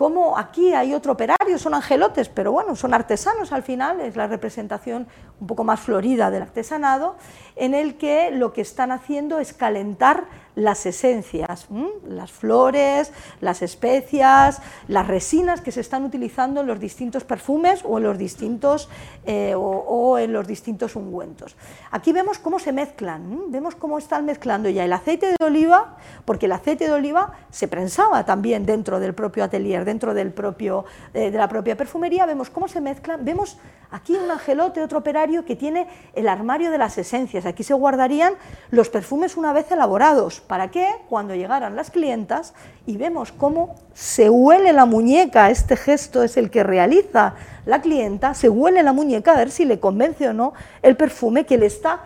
como 0.00 0.38
aquí 0.38 0.72
hay 0.72 0.94
otro 0.94 1.12
operario, 1.12 1.58
son 1.58 1.74
angelotes, 1.74 2.30
pero 2.30 2.52
bueno, 2.52 2.74
son 2.74 2.94
artesanos 2.94 3.52
al 3.52 3.62
final, 3.62 4.00
es 4.00 4.16
la 4.16 4.26
representación 4.28 5.06
un 5.38 5.46
poco 5.46 5.62
más 5.62 5.78
florida 5.78 6.30
del 6.30 6.40
artesanado, 6.40 7.16
en 7.54 7.74
el 7.74 7.98
que 7.98 8.30
lo 8.30 8.54
que 8.54 8.62
están 8.62 8.92
haciendo 8.92 9.40
es 9.40 9.52
calentar 9.52 10.24
las 10.54 10.86
esencias, 10.86 11.66
las 12.06 12.32
flores, 12.32 13.12
las 13.40 13.62
especias, 13.62 14.60
las 14.88 15.06
resinas 15.06 15.60
que 15.60 15.72
se 15.72 15.80
están 15.80 16.04
utilizando 16.04 16.60
en 16.60 16.66
los 16.66 16.80
distintos 16.80 17.24
perfumes 17.24 17.82
o 17.84 17.98
en 17.98 18.04
los 18.04 18.18
distintos, 18.18 18.88
eh, 19.24 19.54
o, 19.56 20.18
en 20.18 20.32
los 20.32 20.46
distintos 20.46 20.96
ungüentos. 20.96 21.56
Aquí 21.90 22.12
vemos 22.12 22.38
cómo 22.38 22.58
se 22.58 22.72
mezclan, 22.72 23.50
vemos 23.50 23.74
cómo 23.74 23.98
están 23.98 24.24
mezclando 24.24 24.68
ya 24.68 24.84
el 24.84 24.92
aceite 24.92 25.34
de 25.38 25.44
oliva, 25.44 25.96
porque 26.24 26.46
el 26.46 26.52
aceite 26.52 26.86
de 26.86 26.92
oliva 26.92 27.32
se 27.50 27.68
prensaba 27.68 28.24
también 28.24 28.66
dentro 28.66 29.00
del 29.00 29.14
propio 29.14 29.44
atelier, 29.44 29.84
dentro 29.84 30.14
del 30.14 30.32
propio, 30.32 30.84
eh, 31.14 31.30
de 31.30 31.38
la 31.38 31.48
propia 31.48 31.76
perfumería, 31.76 32.26
vemos 32.26 32.50
cómo 32.50 32.68
se 32.68 32.80
mezclan, 32.80 33.24
vemos 33.24 33.58
aquí 33.90 34.16
un 34.16 34.30
angelote, 34.30 34.82
otro 34.82 34.98
operario 34.98 35.44
que 35.44 35.56
tiene 35.56 35.88
el 36.14 36.28
armario 36.28 36.70
de 36.70 36.78
las 36.78 36.98
esencias, 36.98 37.46
aquí 37.46 37.62
se 37.62 37.74
guardarían 37.74 38.34
los 38.70 38.88
perfumes 38.88 39.36
una 39.36 39.52
vez 39.52 39.70
elaborados, 39.70 40.39
¿para 40.46 40.70
qué? 40.70 40.88
Cuando 41.08 41.34
llegaran 41.34 41.76
las 41.76 41.90
clientas 41.90 42.54
y 42.86 42.96
vemos 42.96 43.32
cómo 43.32 43.76
se 43.94 44.30
huele 44.30 44.72
la 44.72 44.84
muñeca, 44.84 45.50
este 45.50 45.76
gesto 45.76 46.22
es 46.22 46.36
el 46.36 46.50
que 46.50 46.62
realiza 46.62 47.34
la 47.66 47.80
clienta, 47.80 48.34
se 48.34 48.48
huele 48.48 48.82
la 48.82 48.92
muñeca 48.92 49.32
a 49.32 49.36
ver 49.36 49.50
si 49.50 49.64
le 49.64 49.80
convence 49.80 50.28
o 50.28 50.32
no 50.32 50.52
el 50.82 50.96
perfume 50.96 51.46
que 51.46 51.58
le 51.58 51.66
está 51.66 52.00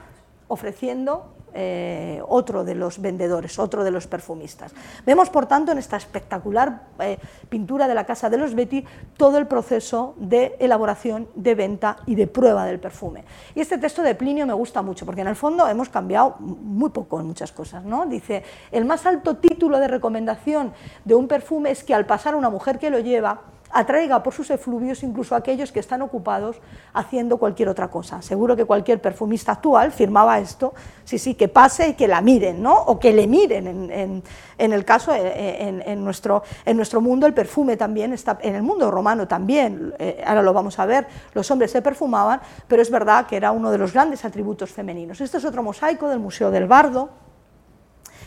ofreciendo 0.48 1.33
eh, 1.54 2.20
otro 2.28 2.64
de 2.64 2.74
los 2.74 3.00
vendedores, 3.00 3.58
otro 3.58 3.84
de 3.84 3.90
los 3.90 4.06
perfumistas. 4.06 4.72
Vemos, 5.06 5.30
por 5.30 5.46
tanto, 5.46 5.72
en 5.72 5.78
esta 5.78 5.96
espectacular 5.96 6.88
eh, 6.98 7.18
pintura 7.48 7.86
de 7.86 7.94
la 7.94 8.04
Casa 8.04 8.28
de 8.28 8.36
los 8.36 8.54
Betty 8.54 8.84
todo 9.16 9.38
el 9.38 9.46
proceso 9.46 10.14
de 10.16 10.56
elaboración, 10.58 11.28
de 11.36 11.54
venta 11.54 11.98
y 12.06 12.16
de 12.16 12.26
prueba 12.26 12.66
del 12.66 12.80
perfume. 12.80 13.24
Y 13.54 13.60
este 13.60 13.78
texto 13.78 14.02
de 14.02 14.14
Plinio 14.14 14.46
me 14.46 14.52
gusta 14.52 14.82
mucho, 14.82 15.06
porque 15.06 15.20
en 15.20 15.28
el 15.28 15.36
fondo 15.36 15.68
hemos 15.68 15.88
cambiado 15.88 16.36
muy 16.40 16.90
poco 16.90 17.20
en 17.20 17.26
muchas 17.26 17.52
cosas. 17.52 17.84
¿no? 17.84 18.06
Dice, 18.06 18.42
el 18.72 18.84
más 18.84 19.06
alto 19.06 19.36
título 19.36 19.78
de 19.78 19.88
recomendación 19.88 20.72
de 21.04 21.14
un 21.14 21.28
perfume 21.28 21.70
es 21.70 21.84
que 21.84 21.94
al 21.94 22.04
pasar 22.04 22.34
una 22.34 22.50
mujer 22.50 22.78
que 22.78 22.90
lo 22.90 22.98
lleva, 22.98 23.53
atraiga 23.74 24.22
por 24.22 24.32
sus 24.32 24.50
efluvios 24.50 25.02
incluso 25.02 25.34
a 25.34 25.38
aquellos 25.38 25.72
que 25.72 25.80
están 25.80 26.00
ocupados 26.00 26.56
haciendo 26.92 27.36
cualquier 27.38 27.68
otra 27.68 27.88
cosa. 27.88 28.22
Seguro 28.22 28.54
que 28.56 28.64
cualquier 28.64 29.00
perfumista 29.00 29.52
actual 29.52 29.90
firmaba 29.92 30.38
esto, 30.38 30.74
sí, 31.04 31.18
sí, 31.18 31.34
que 31.34 31.48
pase 31.48 31.88
y 31.88 31.94
que 31.94 32.06
la 32.06 32.20
miren, 32.20 32.62
¿no? 32.62 32.74
o 32.74 32.98
que 32.98 33.12
le 33.12 33.26
miren. 33.26 34.22
En, 34.56 34.72
el 34.72 34.84
caso, 34.84 35.12
eh, 35.12 35.82
en, 35.84 36.04
nuestro, 36.04 36.44
en 36.64 36.76
nuestro 36.76 37.00
mundo 37.00 37.26
el 37.26 37.34
perfume 37.34 37.76
también 37.76 38.12
está, 38.12 38.38
en 38.40 38.54
el 38.54 38.62
mundo 38.62 38.90
romano 38.90 39.26
también, 39.26 39.92
eh, 39.98 40.22
ahora 40.24 40.42
lo 40.42 40.52
vamos 40.52 40.78
a 40.78 40.86
ver, 40.86 41.06
los 41.34 41.50
hombres 41.50 41.72
se 41.72 41.82
perfumaban, 41.82 42.40
pero 42.68 42.80
es 42.80 42.90
verdad 42.90 43.26
que 43.26 43.36
era 43.36 43.50
uno 43.50 43.72
de 43.72 43.78
los 43.78 43.92
grandes 43.92 44.24
atributos 44.24 44.70
femeninos. 44.70 45.20
Este 45.20 45.38
es 45.38 45.44
otro 45.44 45.62
mosaico 45.62 46.08
del 46.08 46.20
Museo 46.20 46.52
del 46.52 46.66
Bardo, 46.66 47.23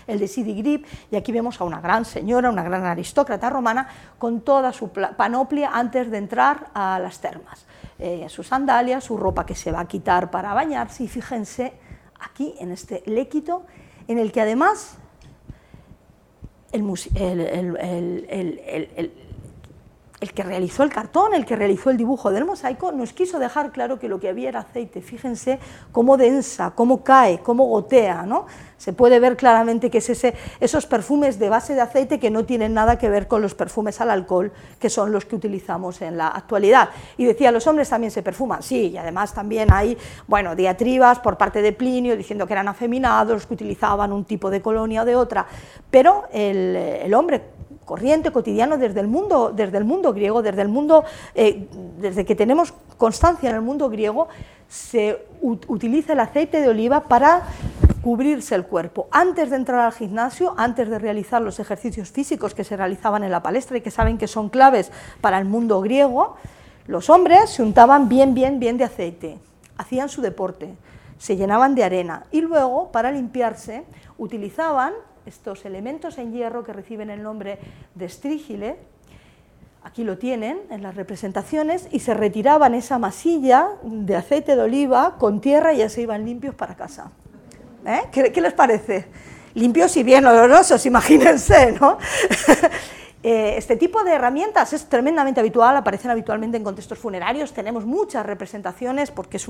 el 0.07 0.19
de 0.19 0.27
Sidi 0.27 0.55
Grip, 0.55 0.85
y 1.11 1.15
aquí 1.15 1.31
vemos 1.31 1.61
a 1.61 1.63
una 1.63 1.81
gran 1.81 2.05
señora, 2.05 2.49
una 2.49 2.63
gran 2.63 2.85
aristócrata 2.85 3.49
romana, 3.49 3.87
con 4.17 4.41
toda 4.41 4.73
su 4.73 4.89
panoplia 4.89 5.71
antes 5.73 6.09
de 6.09 6.17
entrar 6.17 6.71
a 6.73 6.97
las 6.99 7.19
termas. 7.19 7.65
Eh, 7.99 8.25
sus 8.29 8.47
sandalias, 8.47 9.03
su 9.03 9.17
ropa 9.17 9.45
que 9.45 9.55
se 9.55 9.71
va 9.71 9.81
a 9.81 9.87
quitar 9.87 10.31
para 10.31 10.53
bañarse, 10.53 11.03
y 11.03 11.07
fíjense 11.07 11.73
aquí 12.19 12.55
en 12.59 12.71
este 12.71 13.03
léquito, 13.05 13.65
en 14.07 14.17
el 14.17 14.31
que 14.31 14.41
además 14.41 14.97
el, 16.71 16.81
que 20.19 20.43
realizó 20.43 20.81
el 20.83 20.89
cartón, 20.89 21.35
el 21.35 21.45
que 21.45 21.55
realizó 21.55 21.91
el 21.91 21.97
dibujo 21.97 22.31
del 22.31 22.43
mosaico, 22.43 22.91
nos 22.91 23.13
quiso 23.13 23.37
dejar 23.37 23.71
claro 23.71 23.99
que 23.99 24.07
lo 24.07 24.19
que 24.19 24.29
había 24.29 24.49
era 24.49 24.61
aceite. 24.61 25.01
Fíjense 25.01 25.59
cómo 25.91 26.17
densa, 26.17 26.71
cómo 26.71 27.03
cae, 27.03 27.39
cómo 27.39 27.65
gotea, 27.65 28.23
¿no? 28.23 28.47
Se 28.77 28.93
puede 28.93 29.19
ver 29.19 29.37
claramente 29.37 29.91
que 29.91 29.99
es 29.99 30.09
ese, 30.09 30.33
esos 30.59 30.87
perfumes 30.87 31.37
de 31.37 31.49
base 31.49 31.75
de 31.75 31.81
aceite 31.81 32.19
que 32.19 32.31
no 32.31 32.45
tienen 32.45 32.73
nada 32.73 32.97
que 32.97 33.09
ver 33.09 33.27
con 33.27 33.41
los 33.41 33.53
perfumes 33.53 34.01
al 34.01 34.09
alcohol, 34.09 34.51
que 34.79 34.89
son 34.89 35.11
los 35.11 35.25
que 35.25 35.35
utilizamos 35.35 36.01
en 36.01 36.17
la 36.17 36.29
actualidad. 36.29 36.89
Y 37.17 37.25
decía, 37.25 37.51
los 37.51 37.67
hombres 37.67 37.89
también 37.89 38.11
se 38.11 38.23
perfuman, 38.23 38.63
sí, 38.63 38.89
y 38.89 38.97
además 38.97 39.33
también 39.33 39.71
hay, 39.71 39.97
bueno, 40.27 40.55
diatribas 40.55 41.19
por 41.19 41.37
parte 41.37 41.61
de 41.61 41.73
Plinio 41.73 42.17
diciendo 42.17 42.47
que 42.47 42.53
eran 42.53 42.67
afeminados, 42.67 43.45
que 43.45 43.53
utilizaban 43.53 44.11
un 44.11 44.25
tipo 44.25 44.49
de 44.49 44.61
colonia 44.61 45.03
o 45.03 45.05
de 45.05 45.15
otra, 45.15 45.45
pero 45.91 46.25
el, 46.31 46.75
el 46.75 47.13
hombre 47.13 47.56
corriente, 47.87 48.31
cotidiano, 48.31 48.77
desde 48.77 48.99
el 48.99 49.07
mundo, 49.07 49.53
desde 49.55 49.77
el 49.77 49.85
mundo 49.85 50.13
griego, 50.13 50.41
desde 50.41 50.61
el 50.61 50.67
mundo, 50.67 51.05
eh, 51.33 51.67
desde 52.01 52.25
que 52.25 52.35
tenemos 52.35 52.73
constancia 52.97 53.49
en 53.49 53.55
el 53.55 53.61
mundo 53.61 53.89
griego, 53.89 54.27
se 54.67 55.25
utiliza 55.41 56.11
el 56.11 56.19
aceite 56.19 56.59
de 56.59 56.67
oliva 56.67 57.07
para 57.07 57.43
cubrirse 58.03 58.55
el 58.55 58.65
cuerpo. 58.65 59.07
Antes 59.09 59.49
de 59.49 59.55
entrar 59.55 59.79
al 59.79 59.93
gimnasio, 59.93 60.53
antes 60.57 60.89
de 60.89 60.99
realizar 60.99 61.41
los 61.41 61.61
ejercicios 61.61 62.11
físicos 62.11 62.53
que 62.53 62.65
se 62.65 62.75
realizaban 62.75 63.23
en 63.23 63.31
la 63.31 63.41
palestra 63.41 63.77
y 63.77 63.81
que 63.81 63.89
saben 63.89 64.17
que 64.17 64.27
son 64.27 64.49
claves 64.49 64.91
para 65.21 65.39
el 65.39 65.45
mundo 65.45 65.79
griego, 65.79 66.35
los 66.87 67.09
hombres 67.09 67.49
se 67.51 67.63
untaban 67.63 68.09
bien, 68.09 68.33
bien, 68.33 68.59
bien 68.59 68.77
de 68.77 68.83
aceite, 68.83 69.39
hacían 69.77 70.09
su 70.09 70.21
deporte, 70.21 70.75
se 71.17 71.37
llenaban 71.37 71.73
de 71.73 71.85
arena 71.85 72.25
y 72.31 72.41
luego, 72.41 72.91
para 72.91 73.13
limpiarse, 73.13 73.85
utilizaban 74.17 74.91
estos 75.27 75.65
elementos 75.65 76.17
en 76.17 76.31
hierro 76.31 76.63
que 76.63 76.73
reciben 76.73 77.09
el 77.09 77.21
nombre 77.21 77.59
de 77.95 78.05
estrígile, 78.05 78.77
aquí 79.83 80.03
lo 80.03 80.17
tienen 80.17 80.59
en 80.69 80.81
las 80.81 80.95
representaciones, 80.95 81.87
y 81.91 81.99
se 81.99 82.13
retiraban 82.13 82.73
esa 82.73 82.97
masilla 82.97 83.69
de 83.83 84.15
aceite 84.15 84.55
de 84.55 84.61
oliva 84.61 85.15
con 85.17 85.41
tierra 85.41 85.73
y 85.73 85.77
ya 85.77 85.89
se 85.89 86.01
iban 86.01 86.25
limpios 86.25 86.55
para 86.55 86.75
casa. 86.75 87.11
¿Eh? 87.85 88.01
¿Qué, 88.11 88.31
¿Qué, 88.31 88.41
les 88.41 88.53
parece? 88.53 89.07
Limpios 89.53 89.95
y 89.97 90.03
bien 90.03 90.25
olorosos, 90.25 90.85
imagínense, 90.85 91.73
¿no? 91.79 91.97
Eh, 93.29 93.57
este 93.57 93.75
tipo 93.75 94.05
de 94.05 94.13
herramientas 94.13 94.71
es 94.71 94.85
tremendamente 94.85 95.41
habitual, 95.41 95.75
aparecen 95.75 96.09
habitualmente 96.09 96.55
en 96.55 96.63
contextos 96.63 96.97
funerarios, 96.97 97.51
tenemos 97.51 97.85
muchas 97.85 98.25
representaciones, 98.25 99.11
porque 99.11 99.35
es 99.35 99.49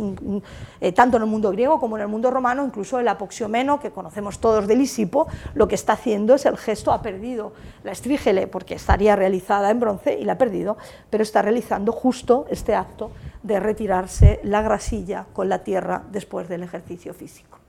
eh, 0.82 0.92
tanto 0.94 1.18
en 1.18 1.22
el 1.22 1.30
mundo 1.30 1.52
griego 1.52 1.80
como 1.80 1.96
en 1.96 2.02
el 2.02 2.08
mundo 2.08 2.32
romano, 2.32 2.66
incluso 2.66 2.98
el 2.98 3.08
apoxiomeno, 3.08 3.80
que 3.80 3.92
conocemos 3.92 4.40
todos 4.40 4.66
del 4.66 4.80
Lisipo, 4.80 5.28
lo 5.54 5.68
que 5.68 5.76
está 5.76 5.94
haciendo 5.94 6.34
es 6.34 6.48
el 6.48 6.58
gesto, 6.58 6.92
ha 6.92 7.04
perdido 7.04 7.54
la 7.84 7.92
estrígele, 7.92 8.48
porque 8.48 8.74
estaría 8.74 9.16
realizada 9.16 9.70
en 9.70 9.80
bronce 9.80 10.18
y 10.20 10.24
la 10.24 10.34
ha 10.34 10.38
perdido, 10.40 10.78
pero 11.12 11.22
está 11.22 11.44
realizando 11.44 11.92
justo 11.92 12.48
este 12.50 12.74
acto 12.74 13.12
de 13.44 13.60
retirarse 13.60 14.40
la 14.42 14.64
grasilla 14.64 15.28
con 15.34 15.50
la 15.50 15.64
tierra 15.64 16.02
después 16.12 16.50
del 16.50 16.64
ejercicio 16.64 17.14
físico. 17.14 17.60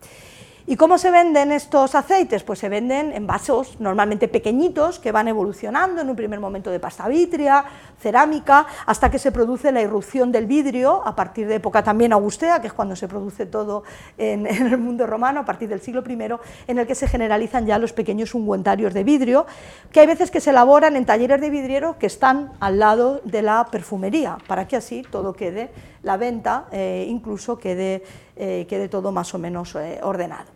¿Y 0.71 0.77
cómo 0.77 0.99
se 0.99 1.11
venden 1.11 1.51
estos 1.51 1.95
aceites? 1.95 2.43
Pues 2.43 2.59
se 2.59 2.69
venden 2.69 3.13
en 3.13 3.27
vasos 3.27 3.81
normalmente 3.81 4.29
pequeñitos 4.29 4.99
que 4.99 5.13
van 5.13 5.27
evolucionando 5.27 6.03
en 6.03 6.11
un 6.11 6.15
primer 6.15 6.41
momento 6.41 6.71
de 6.71 6.79
pasta 6.79 7.09
vitria, 7.09 7.65
cerámica, 7.99 8.67
hasta 8.85 9.11
que 9.11 9.19
se 9.19 9.33
produce 9.33 9.73
la 9.73 9.81
irrupción 9.81 10.31
del 10.31 10.45
vidrio 10.45 11.01
a 11.07 11.17
partir 11.17 11.49
de 11.49 11.55
época 11.55 11.83
también 11.83 12.13
augustea, 12.13 12.61
que 12.61 12.67
es 12.67 12.75
cuando 12.75 12.97
se 12.97 13.09
produce 13.09 13.47
todo 13.47 13.83
en, 14.19 14.47
en 14.47 14.67
el 14.67 14.77
mundo 14.77 15.07
romano, 15.07 15.41
a 15.41 15.45
partir 15.47 15.71
del 15.71 15.81
siglo 15.81 16.05
I, 16.07 16.19
en 16.67 16.79
el 16.79 16.87
que 16.87 16.95
se 16.95 17.09
generalizan 17.09 17.65
ya 17.65 17.79
los 17.79 17.95
pequeños 17.95 18.35
ungüentarios 18.35 18.93
de 18.93 19.05
vidrio, 19.05 19.47
que 19.91 20.01
hay 20.01 20.07
veces 20.07 20.31
que 20.31 20.43
se 20.43 20.51
elaboran 20.51 20.97
en 20.97 21.07
talleres 21.07 21.41
de 21.41 21.49
vidriero 21.49 21.99
que 21.99 22.05
están 22.05 22.53
al 22.61 22.79
lado 22.79 23.23
de 23.25 23.41
la 23.41 23.67
perfumería, 23.71 24.37
para 24.47 24.69
que 24.69 24.77
así 24.77 25.03
todo 25.11 25.33
quede, 25.33 25.71
la 26.03 26.19
venta 26.19 26.67
eh, 26.73 27.07
incluso 27.09 27.59
quede 27.59 28.03
eh, 28.39 28.67
quede 28.69 28.89
todo 28.89 29.13
más 29.13 29.35
o 29.35 29.39
menos 29.39 29.75
eh, 29.75 30.01
ordenado. 30.03 30.47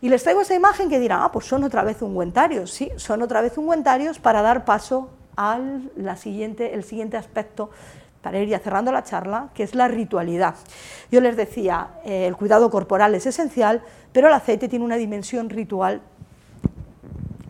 Y 0.00 0.08
les 0.08 0.22
traigo 0.22 0.42
esa 0.42 0.54
imagen 0.54 0.90
que 0.90 1.00
dirán, 1.00 1.20
ah, 1.22 1.32
pues 1.32 1.46
son 1.46 1.64
otra 1.64 1.82
vez 1.82 2.02
ungüentarios, 2.02 2.70
sí, 2.70 2.90
son 2.96 3.22
otra 3.22 3.40
vez 3.40 3.56
ungüentarios 3.56 4.18
para 4.18 4.42
dar 4.42 4.64
paso 4.64 5.08
al 5.36 5.90
la 5.96 6.16
siguiente, 6.16 6.74
el 6.74 6.84
siguiente 6.84 7.16
aspecto 7.16 7.70
para 8.24 8.38
ir 8.38 8.48
ya 8.48 8.58
cerrando 8.58 8.90
la 8.90 9.04
charla, 9.04 9.50
que 9.54 9.62
es 9.62 9.74
la 9.74 9.86
ritualidad. 9.86 10.54
Yo 11.10 11.20
les 11.20 11.36
decía, 11.36 11.90
eh, 12.04 12.26
el 12.26 12.36
cuidado 12.36 12.70
corporal 12.70 13.14
es 13.14 13.26
esencial, 13.26 13.82
pero 14.12 14.28
el 14.28 14.32
aceite 14.32 14.68
tiene 14.68 14.84
una 14.84 14.96
dimensión 14.96 15.50
ritual 15.50 16.00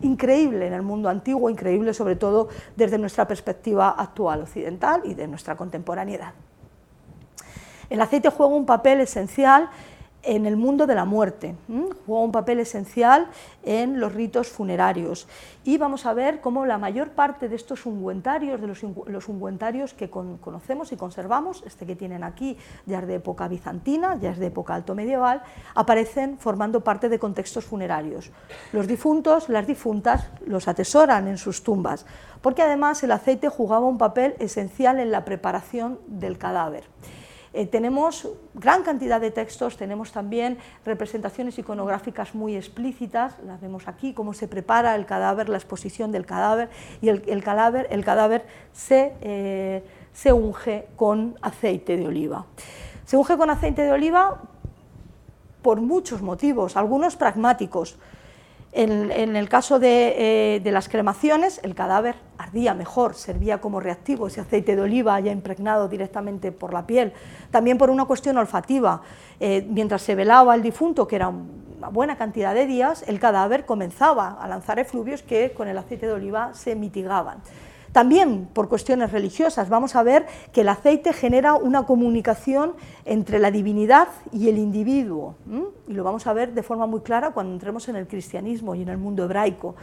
increíble 0.01 0.67
en 0.67 0.73
el 0.73 0.81
mundo 0.81 1.09
antiguo, 1.09 1.49
increíble 1.49 1.93
sobre 1.93 2.15
todo 2.15 2.49
desde 2.75 2.97
nuestra 2.97 3.27
perspectiva 3.27 3.89
actual 3.89 4.41
occidental 4.41 5.01
y 5.05 5.13
de 5.13 5.27
nuestra 5.27 5.55
contemporaneidad. 5.55 6.33
El 7.89 8.01
aceite 8.01 8.29
juega 8.29 8.53
un 8.53 8.65
papel 8.65 9.01
esencial 9.01 9.69
en 10.25 10.45
el 10.45 10.57
mundo 10.57 10.87
de 10.87 10.95
la 10.95 11.05
muerte, 11.05 11.55
juega 12.05 12.23
un 12.23 12.31
papel 12.31 12.59
esencial 12.59 13.27
en 13.63 13.99
los 13.99 14.13
ritos 14.13 14.49
funerarios. 14.49 15.27
Y 15.63 15.77
vamos 15.77 16.05
a 16.05 16.13
ver 16.13 16.41
cómo 16.41 16.65
la 16.65 16.77
mayor 16.77 17.09
parte 17.11 17.47
de 17.47 17.55
estos 17.55 17.85
ungüentarios, 17.85 18.59
de 18.59 18.67
los, 18.67 19.29
ungüentarios 19.29 19.93
que 19.93 20.09
conocemos 20.09 20.91
y 20.91 20.97
conservamos, 20.97 21.63
este 21.65 21.85
que 21.85 21.95
tienen 21.95 22.23
aquí 22.23 22.57
ya 22.85 22.99
es 22.99 23.07
de 23.07 23.15
época 23.15 23.47
bizantina, 23.47 24.17
ya 24.19 24.31
es 24.31 24.39
de 24.39 24.47
época 24.47 24.73
alto 24.73 24.95
medieval, 24.95 25.43
aparecen 25.75 26.37
formando 26.39 26.83
parte 26.83 27.07
de 27.07 27.19
contextos 27.19 27.65
funerarios. 27.65 28.31
Los 28.73 28.87
difuntos, 28.87 29.47
las 29.49 29.67
difuntas, 29.67 30.27
los 30.45 30.67
atesoran 30.67 31.27
en 31.27 31.37
sus 31.37 31.63
tumbas, 31.63 32.05
porque 32.41 32.63
además 32.63 33.03
el 33.03 33.11
aceite 33.11 33.49
jugaba 33.49 33.85
un 33.85 33.97
papel 33.97 34.35
esencial 34.39 34.99
en 34.99 35.11
la 35.11 35.23
preparación 35.23 35.99
del 36.07 36.37
cadáver. 36.37 36.85
Eh, 37.57 37.65
tenemos 37.65 38.27
gran 38.53 38.83
cantidad 38.83 39.21
de 39.21 39.31
textos, 39.31 39.77
tenemos 39.77 40.11
también 40.11 40.57
representaciones 40.83 41.57
iconográficas 41.57 42.35
muy 42.35 42.57
explícitas, 42.57 43.37
las 43.45 43.61
vemos 43.61 43.87
aquí, 43.87 44.13
cómo 44.13 44.33
se 44.33 44.49
prepara 44.49 44.93
el 44.95 45.05
cadáver, 45.05 45.47
la 45.47 45.55
exposición 45.55 46.11
del 46.11 46.25
cadáver, 46.25 46.69
y 47.01 47.07
el, 47.07 47.43
cadáver, 47.45 48.45
se, 48.73 49.13
eh, 49.21 49.83
se 50.11 50.33
unge 50.33 50.89
con 50.97 51.37
aceite 51.41 51.95
de 51.95 52.05
oliva. 52.05 52.45
Se 53.05 53.15
unge 53.15 53.37
con 53.37 53.49
aceite 53.49 53.83
de 53.83 53.91
oliva 53.93 54.41
por 55.61 55.79
muchos 55.79 56.21
motivos, 56.21 56.75
algunos 56.75 57.15
pragmáticos. 57.15 57.97
En, 58.77 59.37
el 59.37 59.47
caso 59.47 59.79
de, 59.79 60.57
eh, 60.57 60.71
las 60.71 60.89
cremaciones, 60.89 61.61
el 61.63 61.75
cadáver 61.75 62.15
ardía 62.37 62.73
mejor, 62.73 63.15
servía 63.15 63.61
como 63.61 63.79
reactivo, 63.79 64.27
ese 64.27 64.41
aceite 64.41 64.75
de 64.75 64.81
oliva 64.81 65.17
ya 65.21 65.31
impregnado 65.31 65.87
directamente 65.87 66.51
por 66.51 66.73
la 66.73 66.85
piel. 66.85 67.13
También 67.51 67.77
por 67.77 67.89
una 67.89 68.03
cuestión 68.03 68.37
olfativa, 68.37 69.01
eh, 69.39 69.65
mientras 69.69 70.01
se 70.01 70.13
velaba 70.13 70.55
el 70.55 70.61
difunto, 70.61 71.07
que 71.07 71.15
era 71.15 71.29
una 71.29 71.87
buena 71.87 72.17
cantidad 72.17 72.53
de 72.53 72.65
días, 72.65 73.05
el 73.07 73.17
cadáver 73.17 73.65
comenzaba 73.65 74.31
a 74.41 74.45
lanzar 74.49 74.77
efluvios 74.77 75.23
que 75.23 75.53
con 75.53 75.69
el 75.69 75.77
aceite 75.77 76.07
de 76.07 76.11
oliva 76.11 76.53
se 76.53 76.75
mitigaban. 76.75 77.37
También 77.95 78.49
por 78.51 78.67
cuestiones 78.67 79.13
religiosas, 79.13 79.69
vamos 79.69 79.95
a 79.95 80.03
ver 80.03 80.25
que 80.51 80.61
el 80.61 80.67
aceite 80.67 81.13
genera 81.13 81.53
una 81.53 81.85
comunicación 81.85 82.73
entre 83.05 83.39
la 83.39 83.51
divinidad 83.51 84.09
y 84.33 84.49
el 84.49 84.57
individuo, 84.57 85.35
y 85.87 85.93
lo 85.93 86.03
vamos 86.03 86.27
a 86.27 86.33
ver 86.33 86.53
de 86.53 86.61
forma 86.61 86.87
muy 86.87 86.99
clara 86.99 87.31
cuando 87.31 87.53
entremos 87.53 87.87
en 87.87 87.95
el 87.95 88.05
cristianismo 88.05 88.75
y 88.75 88.81
en 88.81 88.89
el 88.89 88.97
mundo 88.97 89.23
hebraico. 89.23 89.75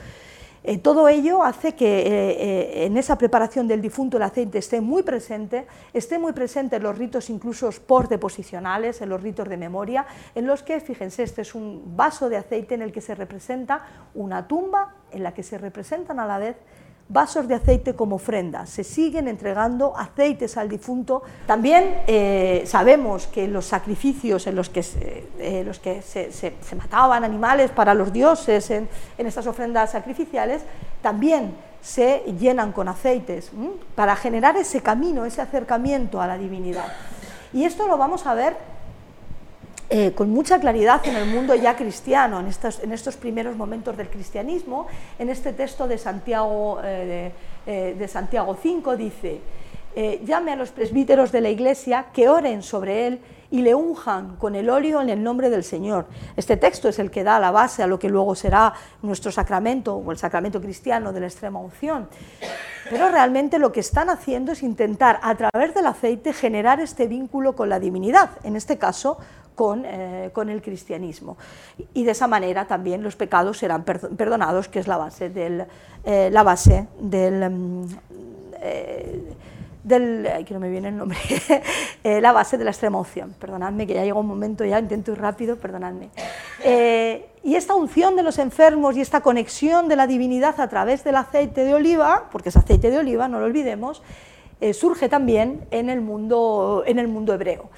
Eh, 0.63 0.77
todo 0.77 1.09
ello 1.09 1.43
hace 1.43 1.75
que 1.75 2.01
eh, 2.01 2.05
eh, 2.07 2.85
en 2.85 2.99
esa 2.99 3.17
preparación 3.17 3.67
del 3.67 3.81
difunto 3.81 4.19
el 4.19 4.25
aceite 4.25 4.59
esté 4.59 4.83
muy 4.83 5.03
presente, 5.03 5.67
esté 5.95 6.19
muy 6.19 6.33
presente 6.33 6.77
en 6.77 6.83
los 6.83 6.99
ritos 6.99 7.31
incluso 7.31 7.71
por 7.87 8.09
deposicionales, 8.09 9.01
en 9.01 9.09
los 9.09 9.23
ritos 9.23 9.49
de 9.49 9.57
memoria, 9.57 10.05
en 10.35 10.47
los 10.47 10.63
que, 10.63 10.79
fíjense, 10.81 11.23
este 11.23 11.41
es 11.41 11.55
un 11.55 11.97
vaso 11.97 12.29
de 12.29 12.37
aceite 12.37 12.75
en 12.75 12.83
el 12.83 12.93
que 12.93 13.01
se 13.01 13.15
representa 13.15 13.87
una 14.15 14.47
tumba, 14.47 14.97
en 15.11 15.23
la 15.23 15.33
que 15.33 15.43
se 15.43 15.57
representan 15.57 16.21
a 16.21 16.27
la 16.27 16.39
vez 16.39 16.57
vasos 17.09 17.46
de 17.46 17.55
aceite 17.55 17.94
como 17.94 18.16
ofrenda. 18.16 18.66
Se 18.66 18.84
siguen 18.84 19.28
entregando 19.28 19.96
aceites 19.96 20.57
al 20.57 20.68
difunto. 20.68 21.22
También 21.46 22.03
eh, 22.07 22.62
sabemos 22.66 23.26
que 23.26 23.48
los 23.48 23.66
sacrificios 23.66 24.46
en 24.46 24.57
los 24.57 24.70
que, 24.70 24.82
se, 24.82 25.28
eh, 25.38 25.62
los 25.64 25.78
que 25.78 26.03
se, 26.03 26.55
mataban 26.76 27.24
animales 27.24 27.70
para 27.70 27.94
los 27.94 28.12
dioses 28.12 28.70
en, 28.70 28.88
estas 29.18 29.46
ofrendas 29.46 29.92
sacrificiales, 29.92 30.62
también 31.00 31.55
se 31.80 32.20
llenan 32.38 32.72
con 32.72 32.88
aceites 32.88 33.50
para 33.94 34.16
generar 34.16 34.57
ese 34.57 34.80
camino, 34.80 35.24
ese 35.24 35.42
acercamiento 35.42 36.20
a 36.20 36.26
la 36.26 36.38
divinidad. 36.38 36.86
Y 37.53 37.64
esto 37.64 37.86
lo 37.86 37.98
vamos 37.98 38.26
a 38.26 38.34
ver 38.34 38.57
eh, 39.95 40.14
con 40.14 40.30
mucha 40.30 40.59
claridad 40.59 41.03
en 41.05 41.16
el 41.16 41.26
mundo 41.26 41.55
ya 41.55 41.76
cristiano, 41.76 42.40
en 42.40 42.47
estos, 42.47 43.16
primeros 43.18 43.57
momentos 43.57 43.95
del 43.95 44.09
cristianismo. 44.09 44.86
En 45.18 45.28
este 45.28 45.53
texto 45.53 45.86
de 45.86 45.99
Santiago, 45.99 46.80
eh, 46.82 47.34
de, 47.66 48.03
eh, 48.03 48.09
Santiago 48.09 48.57
5 48.57 48.97
dice, 48.97 49.43
llame 50.24 50.53
a 50.53 50.57
los 50.57 50.70
presbíteros 50.70 51.30
de 51.30 51.43
la 51.43 51.51
iglesia 51.51 52.07
que 52.14 52.30
oren 52.30 52.62
sobre 52.62 53.07
él 53.07 53.20
y 53.51 53.61
le 53.61 53.74
unjan 53.74 54.36
con 54.36 54.55
el 54.55 54.70
óleo 54.70 55.03
en 55.03 55.11
el 55.11 55.22
nombre 55.22 55.51
del 55.51 55.62
Señor. 55.62 56.07
Este 56.38 56.57
texto 56.57 56.88
es 56.88 56.99
el 56.99 57.11
que 57.11 57.22
da 57.22 57.38
la 57.38 57.51
base 57.51 57.82
a 57.82 57.86
lo 57.86 57.99
que 57.99 58.09
luego 58.09 58.34
será 58.34 58.72
nuestro 59.03 59.30
sacramento 59.30 59.95
o 59.95 60.11
el 60.11 60.16
sacramento 60.16 60.59
cristiano 60.62 61.12
de 61.12 61.20
la 61.20 61.26
extrema 61.26 61.59
unción. 61.59 62.09
pero 62.88 63.11
realmente 63.11 63.59
lo 63.59 63.72
que 63.72 63.80
están 63.80 64.09
haciendo 64.09 64.53
es 64.53 64.62
intentar 64.62 65.20
a 65.22 65.34
través 65.34 65.74
del 65.74 65.86
aceite 65.86 66.32
generar 66.32 66.80
este 66.80 67.07
vínculo 67.07 67.55
con 67.55 67.68
la 67.68 67.78
divinidad, 67.78 68.30
en 68.43 68.57
este 68.57 68.78
caso 68.78 69.18
con, 69.55 69.84
eh, 69.84 70.30
el 70.34 70.62
cristianismo. 70.62 71.36
Y 71.94 72.05
de 72.05 72.12
esa 72.12 72.26
manera 72.26 72.66
también 72.66 73.03
los 73.03 73.16
pecados 73.16 73.59
serán 73.59 73.84
perdonados, 73.84 74.68
que 74.68 74.78
es 74.78 74.88
la 74.88 74.96
base 74.96 75.30
del, 75.30 75.66
eh, 76.05 76.30
la 76.30 76.42
base 76.42 76.88
del, 77.00 77.50
mm, 77.50 77.86
del, 79.84 80.44
que 80.46 80.55
no 80.55 80.61
me 80.61 80.70
viene 80.70 80.88
el 80.88 80.96
nombre, 80.96 81.18
eh, 82.05 82.20
la 82.20 82.32
base 82.32 82.57
de 82.57 82.64
la 82.64 82.70
extrema 82.70 82.98
unción. 82.98 83.34
Perdonadme, 83.38 83.86
que 83.86 83.94
ya 83.94 84.05
llega 84.05 84.18
un 84.18 84.26
momento, 84.26 84.64
ya 84.64 84.78
intento 84.78 85.12
ir 85.12 85.18
rápido, 85.18 85.57
perdonadme. 85.57 86.11
Eh, 86.62 87.26
y 87.42 87.57
esta 87.57 87.74
unción 87.74 88.14
de 88.16 88.22
los 88.22 88.38
enfermos 88.38 88.96
y 88.96 89.00
esta 89.00 89.20
conexión 89.20 89.88
de 89.88 89.96
la 89.96 90.07
divinidad 90.07 90.61
a 90.61 90.68
través 90.68 91.03
del 91.05 91.16
aceite 91.16 91.64
de 91.64 91.74
oliva, 91.74 92.28
porque 92.30 92.50
es 92.50 92.57
aceite 92.57 92.90
de 92.90 92.98
oliva, 92.98 93.28
no 93.28 93.40
lo 93.40 93.46
olvidemos, 93.46 94.03
eh, 94.61 94.74
surge 94.74 95.09
también 95.09 95.66
en 95.72 95.90
el 95.90 96.00
mundo, 96.00 96.84
en 96.86 96.98
el 97.00 97.09
mundo 97.09 97.34
hebreo. 97.34 97.70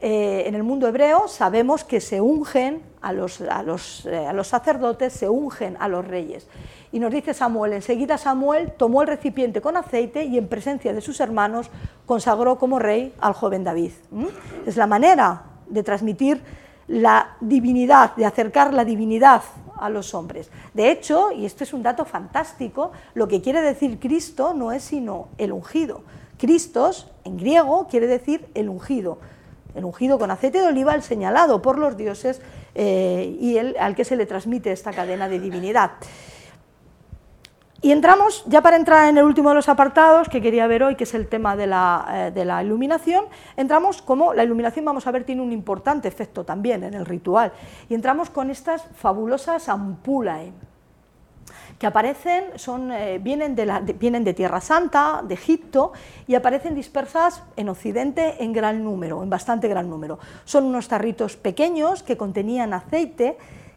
En 0.00 0.54
el 0.54 0.62
mundo 0.62 0.86
hebreo 0.86 1.26
sabemos 1.26 1.82
que 1.82 2.00
se 2.00 2.20
ungen 2.20 2.82
a 3.00 3.12
los, 3.12 3.40
a 3.40 3.62
los, 3.62 4.06
a 4.06 4.32
los 4.32 4.48
sacerdotes, 4.48 5.12
se 5.12 5.28
ungen 5.28 5.76
a 5.80 5.88
los 5.88 6.06
reyes. 6.06 6.46
Y 6.92 6.98
nos 6.98 7.12
dice 7.12 7.34
Samuel, 7.34 7.72
enseguida 7.72 8.18
Samuel 8.18 8.72
tomó 8.76 9.02
el 9.02 9.08
recipiente 9.08 9.60
con 9.60 9.76
aceite 9.76 10.24
y 10.24 10.38
en 10.38 10.48
presencia 10.48 10.92
de 10.92 11.00
sus 11.00 11.20
hermanos 11.20 11.70
consagró 12.04 12.58
como 12.58 12.78
rey 12.78 13.14
al 13.20 13.32
joven 13.32 13.64
David. 13.64 13.92
Es 14.66 14.76
la 14.76 14.86
manera 14.86 15.44
de 15.68 15.82
transmitir 15.82 16.42
la 16.88 17.36
divinidad, 17.40 18.14
de 18.16 18.24
acercar 18.24 18.72
la 18.72 18.84
divinidad 18.84 19.42
a 19.76 19.90
los 19.90 20.14
hombres. 20.14 20.50
De 20.74 20.90
hecho, 20.90 21.32
y 21.32 21.44
esto 21.44 21.64
es 21.64 21.72
un 21.72 21.82
dato 21.82 22.04
fantástico, 22.04 22.92
lo 23.14 23.28
que 23.28 23.42
quiere 23.42 23.60
decir 23.60 23.98
Cristo 23.98 24.54
no 24.54 24.72
es 24.72 24.84
sino 24.84 25.28
el 25.38 25.52
ungido. 25.52 26.02
Cristos, 26.38 27.10
en 27.24 27.36
griego, 27.36 27.88
quiere 27.90 28.06
decir 28.06 28.46
el 28.54 28.68
ungido. 28.68 29.18
El 29.76 29.84
ungido 29.84 30.18
con 30.18 30.30
aceite 30.30 30.60
de 30.60 30.66
oliva, 30.66 30.94
el 30.94 31.02
señalado 31.02 31.62
por 31.62 31.78
los 31.78 31.96
dioses 31.96 32.40
eh, 32.74 33.36
y 33.38 33.58
el, 33.58 33.76
al 33.78 33.94
que 33.94 34.04
se 34.04 34.16
le 34.16 34.26
transmite 34.26 34.72
esta 34.72 34.92
cadena 34.92 35.28
de 35.28 35.38
divinidad. 35.38 35.92
Y 37.82 37.92
entramos, 37.92 38.42
ya 38.46 38.62
para 38.62 38.76
entrar 38.76 39.08
en 39.08 39.18
el 39.18 39.24
último 39.24 39.50
de 39.50 39.54
los 39.54 39.68
apartados 39.68 40.28
que 40.28 40.40
quería 40.40 40.66
ver 40.66 40.82
hoy, 40.82 40.96
que 40.96 41.04
es 41.04 41.14
el 41.14 41.28
tema 41.28 41.56
de 41.56 41.66
la, 41.66 42.32
eh, 42.34 42.64
iluminación, 42.64 43.26
entramos 43.56 44.00
como 44.00 44.32
la 44.32 44.44
iluminación, 44.44 44.84
vamos 44.84 45.06
a 45.06 45.10
ver, 45.10 45.24
tiene 45.24 45.42
un 45.42 45.52
importante 45.52 46.08
efecto 46.08 46.42
también 46.42 46.82
en 46.84 46.94
el 46.94 47.04
ritual, 47.04 47.52
y 47.88 47.94
entramos 47.94 48.30
con 48.30 48.50
estas 48.50 48.82
fabulosas 48.96 49.68
ampulae, 49.68 50.52
que 51.78 51.86
aparecen, 51.86 52.44
son, 52.56 52.90
eh, 52.90 53.18
vienen, 53.18 53.54
de 53.54 53.66
vienen 53.98 54.24
de 54.24 54.34
Tierra 54.34 54.60
Santa, 54.60 55.22
de 55.26 55.34
Egipto, 55.34 55.92
y 56.26 56.34
aparecen 56.34 56.74
dispersas 56.74 57.42
en 57.56 57.68
Occidente 57.68 58.42
en 58.42 58.52
gran 58.52 58.82
número, 58.82 59.22
en 59.22 59.30
bastante 59.30 59.68
gran 59.68 59.88
número. 59.90 60.18
Son 60.44 60.64
unos 60.64 60.88
tarritos 60.88 61.36
pequeños 61.36 62.02
que 62.02 62.16
contenían 62.16 62.72
aceite, 62.72 63.36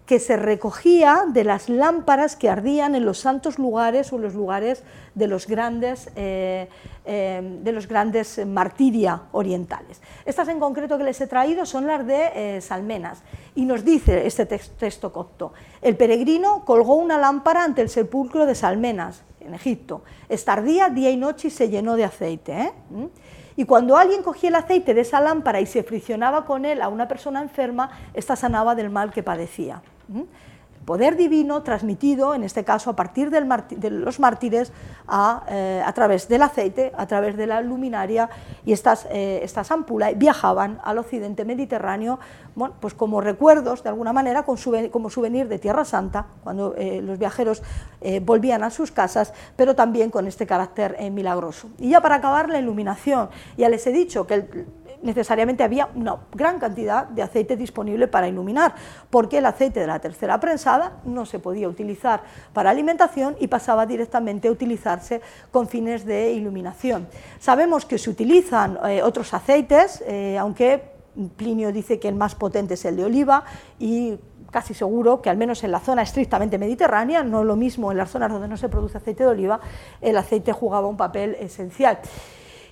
que 0.10 0.20
se 0.20 0.38
recogía 0.38 1.26
de 1.28 1.44
las 1.44 1.70
lámparas 1.70 2.36
que 2.36 2.50
ardían 2.50 2.96
en 2.96 3.06
los 3.06 3.20
santos 3.20 3.60
lugares 3.60 4.12
o 4.12 4.16
en 4.16 4.24
los 4.24 4.34
lugares 4.34 4.82
de 5.14 5.28
los 5.28 5.46
grandes, 5.46 6.10
eh, 6.16 6.68
eh, 7.06 7.60
de 7.62 7.72
los 7.72 7.88
grandes 7.88 8.44
martiria 8.44 9.22
orientales. 9.34 10.02
Estas 10.26 10.48
en 10.48 10.60
concreto 10.60 10.98
que 10.98 11.04
les 11.04 11.22
he 11.22 11.28
traído 11.28 11.64
son 11.68 11.86
las 11.86 12.08
de 12.08 12.32
eh, 12.34 12.60
Salmenas 12.60 13.22
y 13.54 13.66
nos 13.66 13.86
dice 13.86 14.26
este 14.26 14.48
texto 14.48 15.14
copto, 15.14 15.54
el 15.80 15.96
peregrino 15.96 16.66
colgó 16.66 16.96
una 16.96 17.20
lámpara 17.20 17.64
ante 17.64 17.84
el 17.84 17.90
sepulcro 17.90 18.48
de 18.48 18.56
Salmenas 18.56 19.22
en 19.40 19.54
Egipto, 19.54 20.02
estardía 20.28 20.90
día 20.90 21.12
y 21.12 21.18
noche 21.18 21.50
y 21.50 21.52
se 21.52 21.70
llenó 21.70 21.96
de 21.96 22.06
aceite. 22.06 22.74
¿Mm? 22.90 23.06
Y 23.58 23.66
cuando 23.66 23.96
alguien 23.96 24.24
cogía 24.24 24.50
el 24.50 24.56
aceite 24.56 24.96
de 24.96 25.02
esa 25.02 25.22
lámpara 25.22 25.62
y 25.62 25.68
se 25.68 25.84
friccionaba 25.84 26.46
con 26.46 26.66
él 26.66 26.82
a 26.82 26.88
una 26.88 27.08
persona 27.08 27.44
enferma, 27.44 27.92
esta 28.16 28.36
sanaba 28.36 28.74
del 28.74 28.90
mal 28.90 29.14
que 29.14 29.22
padecía 29.22 29.84
poder 30.90 31.18
divino 31.18 31.62
transmitido, 31.62 32.34
en 32.34 32.44
este 32.44 32.64
caso 32.64 32.90
a 32.90 32.96
partir 32.96 33.30
de 33.30 33.90
los 33.92 34.20
mártires, 34.20 34.72
eh, 35.48 35.84
a, 35.86 35.94
través 35.94 36.28
del 36.28 36.42
aceite, 36.42 36.92
a 36.98 37.06
través 37.06 37.38
de 37.38 37.46
la 37.46 37.62
luminaria, 37.62 38.28
y 38.66 38.74
estas, 38.74 39.06
eh, 39.12 39.42
estas 39.44 39.70
viajaban 40.16 40.80
al 40.84 40.98
occidente 40.98 41.46
mediterráneo 41.46 42.18
bueno, 42.56 42.74
pues 42.80 42.96
como 42.96 43.22
recuerdos, 43.22 43.84
de 43.84 43.90
alguna 43.90 44.14
manera, 44.14 44.44
como 44.44 45.10
souvenir 45.12 45.48
de 45.48 45.60
Tierra 45.60 45.86
Santa, 45.86 46.26
cuando 46.44 46.74
eh, 46.76 47.04
los 47.04 47.20
viajeros 47.20 47.62
volvían 48.24 48.64
a 48.64 48.72
sus 48.72 48.92
casas, 48.92 49.34
pero 49.56 49.76
también 49.76 50.10
con 50.10 50.26
este 50.26 50.48
carácter 50.48 50.98
milagroso. 51.12 51.70
Y 51.78 51.90
ya 51.90 52.02
para 52.02 52.16
acabar, 52.16 52.50
la 52.50 52.58
iluminación. 52.58 53.30
Ya 53.58 53.70
les 53.70 53.86
he 53.86 53.92
dicho 53.92 54.26
que 54.26 54.34
el, 54.34 54.66
necesariamente 55.02 55.64
había 55.64 55.90
una 55.96 56.18
gran 56.34 56.60
cantidad 56.60 57.06
de 57.08 57.22
aceite 57.22 57.56
disponible 57.56 58.08
para 58.08 58.28
iluminar, 58.28 58.76
porque 59.10 59.38
el 59.38 59.46
aceite 59.46 59.80
de 59.80 59.88
la 59.88 60.00
tercera 60.00 60.40
prensada 60.40 60.98
no 61.06 61.26
se 61.26 61.40
podía 61.40 61.68
utilizar 61.68 62.24
para 62.54 62.70
alimentación 62.70 63.36
y 63.40 63.48
pasaba 63.48 63.86
directamente 63.86 64.48
a 64.48 64.52
utilizarse 64.52 65.22
con 65.52 65.68
fines 65.68 66.06
de 66.06 66.32
iluminación. 66.32 67.08
Sabemos 67.40 67.86
que 67.86 67.98
se 67.98 68.10
utilizan 68.10 68.78
eh, 68.88 69.02
otros 69.02 69.34
aceites, 69.34 70.04
eh, 70.06 70.38
aunque 70.38 71.00
Plinio 71.36 71.72
dice 71.72 72.00
que 72.00 72.08
el 72.08 72.16
más 72.16 72.36
potente 72.36 72.76
es 72.76 72.86
el 72.86 72.96
de 72.96 73.06
oliva 73.06 73.44
y 73.78 74.18
casi 74.52 74.74
seguro 74.74 75.22
que 75.22 75.30
al 75.30 75.38
menos 75.38 75.64
en 75.64 75.72
la 75.72 75.80
zona 75.80 76.02
estrictamente 76.02 76.58
mediterránea, 76.58 77.24
no 77.24 77.44
lo 77.44 77.56
mismo 77.56 77.92
en 77.92 77.98
las 77.98 78.10
zonas 78.10 78.32
donde 78.32 78.48
no 78.48 78.58
se 78.58 78.70
produce 78.70 78.98
aceite 78.98 79.24
de 79.24 79.30
oliva, 79.30 79.60
el 80.02 80.18
aceite 80.18 80.54
jugaba 80.54 80.88
un 80.88 80.98
papel 80.98 81.36
esencial 81.40 82.00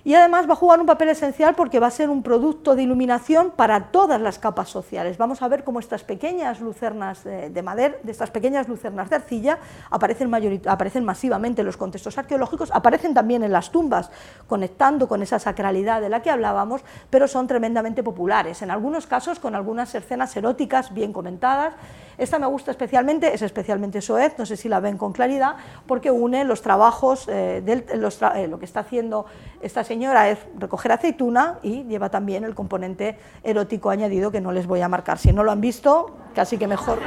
y 0.08 0.14
además 0.14 0.48
va 0.48 0.54
a 0.54 0.56
jugar 0.56 0.80
un 0.80 0.86
papel 0.86 1.10
esencial 1.10 1.54
porque 1.54 1.80
va 1.80 1.88
a 1.88 1.90
ser 1.90 2.08
un 2.08 2.22
producto 2.22 2.74
de 2.74 2.82
iluminación 2.82 3.50
para 3.54 3.88
todas 3.92 4.18
las 4.18 4.38
capas 4.38 4.70
sociales. 4.70 5.18
Vamos 5.18 5.42
a 5.42 5.48
ver 5.48 5.64
cómo 5.64 5.80
estas 5.80 6.02
pequeñas 6.02 6.62
lucernas 6.62 7.24
de, 7.24 7.62
madera, 7.62 7.96
de 8.02 8.10
estas 8.10 8.30
pequeñas 8.30 8.68
lucernas 8.68 9.10
de 9.10 9.16
arcilla, 9.16 9.58
aparecen, 9.90 10.32
aparecen 10.66 11.04
masivamente 11.04 11.60
en 11.60 11.66
los 11.66 11.76
contextos 11.76 12.16
arqueológicos, 12.16 12.70
aparecen 12.72 13.12
también 13.12 13.42
en 13.42 13.52
las 13.52 13.70
tumbas, 13.70 14.10
conectando 14.46 15.08
con 15.08 15.20
esa 15.20 15.38
sacralidad 15.38 16.00
de 16.00 16.08
la 16.08 16.22
que 16.22 16.30
hablábamos, 16.30 16.80
pero 17.10 17.28
son 17.28 17.46
tremendamente 17.46 18.02
populares, 18.02 18.62
en 18.62 18.70
algunos 18.70 19.06
casos 19.06 19.38
con 19.38 19.54
algunas 19.54 19.94
escenas 19.94 20.34
eróticas 20.34 20.94
bien 20.94 21.12
comentadas. 21.12 21.74
Esta 22.16 22.38
me 22.38 22.46
gusta 22.46 22.72
especialmente, 22.72 23.32
es 23.32 23.42
especialmente 23.42 24.00
soez, 24.00 24.36
no 24.38 24.46
sé 24.46 24.56
si 24.56 24.68
la 24.68 24.80
ven 24.80 24.96
con 24.96 25.12
claridad, 25.12 25.56
porque 25.86 26.10
une 26.10 26.44
los 26.44 26.62
trabajos, 26.62 27.28
eh, 27.28 27.62
de 27.64 27.84
eh, 27.90 28.48
lo 28.48 28.58
que 28.58 28.64
está 28.64 28.80
haciendo 28.80 29.26
esta 29.60 29.84
señora 29.84 29.97
es 30.02 30.38
recoger 30.58 30.92
aceituna 30.92 31.58
y 31.62 31.84
lleva 31.84 32.08
también 32.08 32.44
el 32.44 32.54
componente 32.54 33.18
erótico 33.42 33.90
añadido 33.90 34.30
que 34.30 34.40
no 34.40 34.52
les 34.52 34.66
voy 34.66 34.80
a 34.80 34.88
marcar. 34.88 35.18
Si 35.18 35.32
no 35.32 35.42
lo 35.42 35.52
han 35.52 35.60
visto, 35.60 36.16
casi 36.34 36.56
que 36.56 36.66
mejor, 36.66 37.00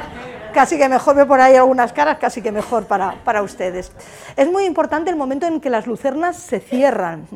casi 0.52 0.76
que 0.76 0.88
mejor 0.88 1.16
ve 1.16 1.26
por 1.26 1.40
ahí 1.40 1.56
algunas 1.56 1.92
caras, 1.92 2.18
casi 2.18 2.42
que 2.42 2.52
mejor 2.52 2.84
para, 2.84 3.16
para 3.24 3.42
ustedes. 3.42 3.92
Es 4.36 4.50
muy 4.50 4.64
importante 4.64 5.10
el 5.10 5.16
momento 5.16 5.46
en 5.46 5.60
que 5.60 5.70
las 5.70 5.86
lucernas 5.86 6.36
se 6.36 6.60
cierran 6.60 7.26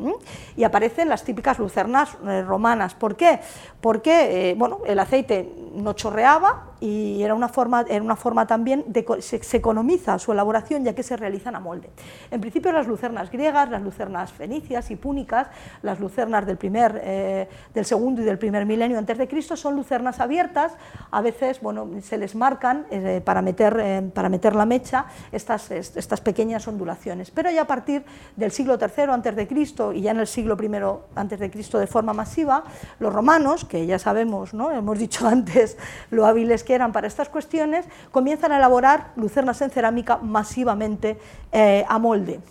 y 0.55 0.63
aparecen 0.63 1.09
las 1.09 1.23
típicas 1.23 1.59
lucernas 1.59 2.09
eh, 2.27 2.43
romanas. 2.43 2.93
¿Por 2.93 3.15
qué? 3.15 3.39
Porque 3.81 4.51
eh, 4.51 4.55
bueno, 4.55 4.79
el 4.85 4.99
aceite 4.99 5.51
no 5.73 5.93
chorreaba 5.93 6.71
y 6.79 7.21
era 7.23 7.33
una 7.33 7.47
forma, 7.47 7.85
era 7.87 8.03
una 8.03 8.15
forma 8.15 8.45
también 8.45 8.83
de 8.87 9.05
se, 9.19 9.41
se, 9.43 9.57
economiza 9.57 10.19
su 10.19 10.31
elaboración 10.31 10.83
ya 10.83 10.93
que 10.93 11.03
se 11.03 11.17
realizan 11.17 11.55
a 11.55 11.59
molde. 11.59 11.89
En 12.31 12.41
principio 12.41 12.71
las 12.71 12.87
lucernas 12.87 13.31
griegas, 13.31 13.69
las 13.69 13.81
lucernas 13.81 14.31
fenicias 14.31 14.91
y 14.91 14.95
púnicas, 14.95 15.47
las 15.81 15.99
lucernas 15.99 16.45
del, 16.45 16.57
primer, 16.57 17.01
eh, 17.03 17.49
del 17.73 17.85
segundo 17.85 18.21
y 18.21 18.25
del 18.25 18.37
primer 18.37 18.65
milenio 18.65 18.97
antes 18.97 19.17
de 19.17 19.27
Cristo 19.27 19.55
son 19.55 19.75
lucernas 19.75 20.19
abiertas, 20.19 20.73
a 21.11 21.21
veces 21.21 21.61
bueno, 21.61 21.89
se 22.01 22.17
les 22.17 22.35
marcan 22.35 22.85
eh, 22.91 23.21
para, 23.23 23.41
meter, 23.41 23.77
eh, 23.79 24.11
para 24.13 24.29
meter 24.29 24.55
la 24.55 24.65
mecha 24.65 25.05
estas, 25.31 25.71
estas 25.71 26.21
pequeñas 26.21 26.67
ondulaciones, 26.67 27.31
pero 27.31 27.49
ya 27.49 27.63
a 27.63 27.67
partir 27.67 28.03
del 28.35 28.51
siglo 28.51 28.77
III 28.79 29.05
antes 29.11 29.35
de 29.35 29.47
Cristo 29.47 29.93
y 29.93 30.01
ya 30.01 30.11
en 30.11 30.19
el 30.19 30.27
siglo 30.27 30.57
I 30.61 30.67
antes 31.15 31.39
de 31.39 31.49
Cristo 31.49 31.79
de 31.79 31.87
forma 31.87 32.13
masiva, 32.13 32.63
los 32.99 33.13
romanos, 33.13 33.65
que 33.65 33.85
ya 33.85 33.97
sabemos, 33.97 34.53
¿no? 34.53 34.71
hemos 34.71 34.99
dicho 34.99 35.27
antes 35.27 35.77
lo 36.11 36.25
hábiles 36.25 36.63
que 36.67 36.75
eran 36.75 36.91
para 36.91 37.07
estas 37.07 37.29
cuestiones, 37.29 37.85
comienzan 38.11 38.51
a 38.51 38.57
elaborar 38.57 39.13
lucernas 39.15 39.61
en 39.61 39.69
cerámica 39.69 40.17
masivamente 40.17 41.17
eh, 41.53 41.85
a 41.87 41.97
molde. 41.97 42.41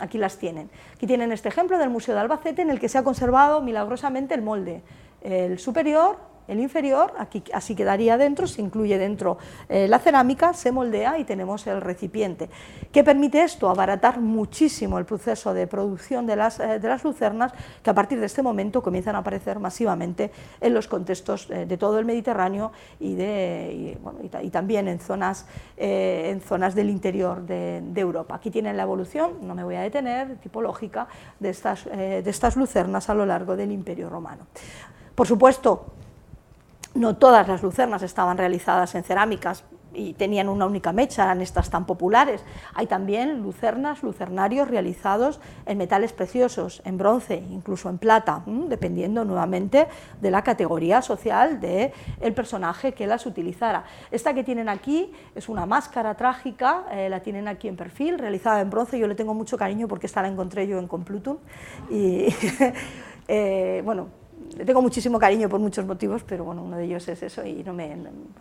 Aquí 0.00 0.18
las 0.18 0.36
tienen. 0.36 0.68
Aquí 0.94 1.06
tienen 1.06 1.30
este 1.30 1.48
ejemplo 1.48 1.78
del 1.78 1.88
Museo 1.88 2.12
de 2.16 2.22
Albacete 2.22 2.62
en 2.62 2.70
el 2.70 2.80
que 2.80 2.88
se 2.88 2.98
ha 2.98 3.04
conservado 3.04 3.62
milagrosamente 3.62 4.34
el 4.34 4.42
molde, 4.42 4.82
el 5.22 5.60
superior 5.60 6.31
el 6.48 6.60
inferior, 6.60 7.12
aquí 7.18 7.42
así 7.52 7.74
quedaría 7.74 8.16
dentro, 8.18 8.46
se 8.46 8.60
incluye 8.62 8.98
dentro 8.98 9.38
eh, 9.68 9.86
la 9.88 9.98
cerámica, 9.98 10.52
se 10.52 10.72
moldea 10.72 11.18
y 11.18 11.24
tenemos 11.24 11.66
el 11.66 11.80
recipiente. 11.80 12.48
¿Qué 12.90 13.04
permite 13.04 13.42
esto? 13.42 13.68
Abaratar 13.68 14.20
muchísimo 14.20 14.98
el 14.98 15.04
proceso 15.04 15.54
de 15.54 15.66
producción 15.66 16.26
de 16.26 16.36
las, 16.36 16.58
de 16.58 16.80
las 16.80 17.04
lucernas, 17.04 17.52
que 17.82 17.90
a 17.90 17.94
partir 17.94 18.20
de 18.20 18.26
este 18.26 18.42
momento 18.42 18.82
comienzan 18.82 19.14
a 19.16 19.18
aparecer 19.18 19.58
masivamente 19.58 20.30
en 20.60 20.74
los 20.74 20.88
contextos 20.88 21.48
de 21.48 21.76
todo 21.76 21.98
el 21.98 22.04
Mediterráneo 22.04 22.72
y, 23.00 23.14
de, 23.14 23.98
y, 24.42 24.50
también 24.50 24.88
en 24.88 24.98
zonas, 24.98 25.46
en 25.76 26.40
zonas 26.40 26.74
del 26.74 26.90
interior 26.90 27.42
de, 27.46 27.80
de 27.82 28.00
Europa. 28.00 28.34
Aquí 28.34 28.50
tienen 28.50 28.76
la 28.76 28.82
evolución, 28.82 29.38
no 29.42 29.54
me 29.54 29.64
voy 29.64 29.76
a 29.76 29.80
detener, 29.80 30.36
tipológica 30.36 31.06
de 31.40 31.50
estas, 31.50 31.84
de 31.84 32.22
estas 32.26 32.56
lucernas 32.56 33.08
a 33.08 33.14
lo 33.14 33.26
largo 33.26 33.56
del 33.56 33.72
Imperio 33.72 34.08
Romano. 34.08 34.46
Por 35.14 35.26
supuesto, 35.26 35.86
no 36.94 37.16
todas 37.16 37.48
las 37.48 37.62
lucernas 37.62 38.02
estaban 38.02 38.38
realizadas 38.38 38.94
en 38.94 39.04
cerámicas 39.04 39.64
y 39.94 40.14
tenían 40.14 40.48
una 40.48 40.66
única 40.66 40.92
mecha, 40.92 41.24
eran 41.24 41.40
estas 41.40 41.70
tan 41.70 41.86
populares. 41.86 42.44
Hay 42.74 42.86
también 42.86 43.42
lucernas, 43.42 44.02
lucernarios 44.02 44.68
realizados 44.68 45.40
en 45.66 45.78
metales 45.78 46.12
preciosos, 46.12 46.82
en 46.84 46.98
bronce, 46.98 47.36
incluso 47.36 47.88
en 47.88 47.98
plata, 47.98 48.42
dependiendo 48.46 49.24
nuevamente 49.24 49.88
de 50.20 50.30
la 50.30 50.42
categoría 50.42 51.02
social 51.02 51.60
del 51.60 51.92
el 52.20 52.34
personaje 52.34 52.92
que 52.92 53.06
las 53.06 53.26
utilizara. 53.26 53.84
Esta 54.10 54.34
que 54.34 54.44
tienen 54.44 54.68
aquí 54.68 55.12
es 55.34 55.48
una 55.48 55.66
máscara 55.66 56.14
trágica, 56.14 56.84
eh, 56.90 57.08
la 57.08 57.20
tienen 57.20 57.48
aquí 57.48 57.68
en 57.68 57.76
perfil, 57.76 58.18
realizada 58.18 58.60
en 58.60 58.70
bronce, 58.70 58.98
yo 58.98 59.06
le 59.06 59.14
tengo 59.14 59.34
mucho 59.34 59.56
cariño 59.56 59.88
porque 59.88 60.06
esta 60.06 60.22
la 60.22 60.28
encontré 60.28 60.66
yo 60.66 60.78
en 60.78 60.88
Complutum. 60.88 61.38
Y, 61.90 62.28
eh, 63.28 63.82
bueno, 63.84 64.21
le 64.56 64.64
tengo 64.64 64.82
muchísimo 64.82 65.18
cariño 65.18 65.48
por 65.48 65.60
muchos 65.60 65.84
motivos, 65.86 66.22
pero 66.26 66.44
bueno, 66.44 66.62
uno 66.62 66.76
de 66.76 66.84
ellos 66.84 67.06
es 67.08 67.22
eso 67.22 67.44
y 67.44 67.62
no 67.64 67.72
me, 67.72 67.96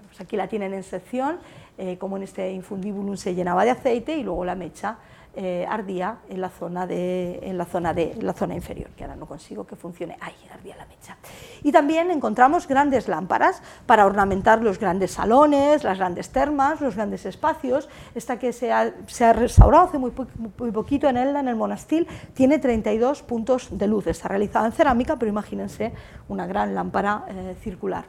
pues 0.08 0.22
aquí 0.22 0.36
la 0.36 0.48
tienen 0.48 0.74
en 0.74 0.84
sección, 0.84 1.40
eh, 1.78 1.98
como 1.98 2.18
en 2.18 2.24
este 2.24 2.52
infundibulum 2.52 3.18
se 3.18 3.34
llenaba 3.34 3.64
de 3.64 3.72
aceite 3.72 4.18
y 4.18 4.24
luego 4.24 4.46
la 4.46 4.56
mecha 4.56 4.98
eh, 5.34 5.66
ardía 5.70 6.18
en 6.28 6.42
la, 6.42 6.50
zona 6.50 6.86
de, 6.86 7.40
en, 7.44 7.58
la 7.58 7.64
zona 7.64 7.94
de, 7.94 8.16
la 8.20 8.34
zona 8.34 8.54
inferior, 8.54 8.90
que 8.90 9.06
ahora 9.06 9.16
no 9.16 9.26
consigo 9.26 9.66
que 9.66 9.78
funcione, 9.78 10.18
ahí 10.20 10.36
ardía 10.54 10.76
la 10.76 10.86
mecha. 10.86 11.16
Y 11.64 11.72
también 11.72 12.12
encontramos 12.12 12.68
grandes 12.68 13.08
lámparas 13.08 13.62
para 13.86 14.06
ornamentar 14.06 14.62
los 14.62 14.78
grandes 14.78 15.12
salones, 15.12 15.86
las 15.86 15.98
grandes 15.98 16.32
termas, 16.32 16.82
los 16.82 16.96
grandes 16.96 17.26
espacios. 17.26 17.88
Esta 18.14 18.40
que 18.40 18.52
se 18.52 18.74
ha, 18.74 18.94
se 19.08 19.24
ha 19.24 19.32
restaurado 19.32 19.86
hace 19.86 19.98
muy, 19.98 20.12
muy, 20.58 20.72
poquito 20.72 21.08
en 21.08 21.16
Elda, 21.16 21.40
en 21.40 21.48
el 21.48 21.56
monastil, 21.56 22.08
tiene 22.34 22.60
32 22.60 23.22
puntos 23.24 23.70
de 23.72 23.88
luz. 23.88 24.08
Está 24.08 24.28
realizada 24.28 24.66
en 24.66 24.74
cerámica, 24.74 25.16
pero 25.16 25.30
imagínense 25.30 25.94
una 26.28 26.46
gran 26.46 26.76
lámpara 26.76 27.24
eh, 27.30 27.56
circular. 27.62 28.06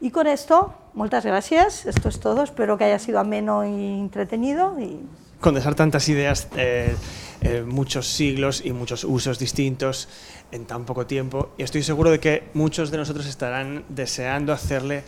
Y 0.00 0.10
con 0.12 0.26
esto, 0.26 0.72
muchas 0.94 1.26
gracias. 1.26 1.84
Esto 1.84 2.08
es 2.08 2.20
todo. 2.20 2.42
Espero 2.42 2.78
que 2.78 2.84
haya 2.84 2.98
sido 2.98 3.18
ameno 3.18 3.64
y 3.66 3.98
entretenido. 3.98 4.78
Y 4.78 5.00
condensar 5.40 5.74
tantas 5.74 6.08
ideas, 6.08 6.48
eh, 6.56 6.94
eh, 7.40 7.64
muchos 7.66 8.08
siglos 8.08 8.62
y 8.64 8.72
muchos 8.72 9.04
usos 9.04 9.38
distintos 9.38 10.08
en 10.50 10.66
tan 10.66 10.84
poco 10.84 11.06
tiempo. 11.06 11.50
Y 11.56 11.62
estoy 11.62 11.82
seguro 11.82 12.10
de 12.10 12.18
que 12.18 12.48
muchos 12.54 12.90
de 12.90 12.98
nosotros 12.98 13.26
estarán 13.26 13.84
deseando 13.88 14.52
hacerle 14.52 15.04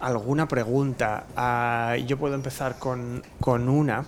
alguna 0.00 0.46
pregunta. 0.46 1.26
Ah, 1.36 1.96
yo 2.06 2.16
puedo 2.16 2.34
empezar 2.34 2.78
con, 2.78 3.22
con 3.40 3.68
una. 3.68 4.04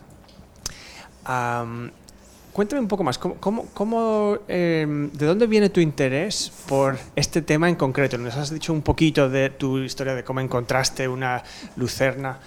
cuéntame 2.53 2.81
un 2.81 2.89
poco 2.89 3.03
más, 3.03 3.19
¿cómo, 3.19 4.39
em, 4.47 5.11
¿de 5.11 5.27
dónde 5.27 5.47
viene 5.49 5.71
tu 5.71 5.81
interés 5.81 6.53
por 6.69 6.97
este 7.17 7.43
tema 7.43 7.69
en 7.69 7.75
concreto? 7.75 8.17
Nos 8.19 8.37
has 8.37 8.51
dicho 8.51 8.73
un 8.73 8.83
poquito 8.83 9.29
de 9.29 9.51
tu 9.51 9.79
historia, 9.79 10.15
de 10.15 10.23
cómo 10.23 10.41
encontraste 10.41 11.09
una 11.09 11.43
lucerna. 11.77 12.39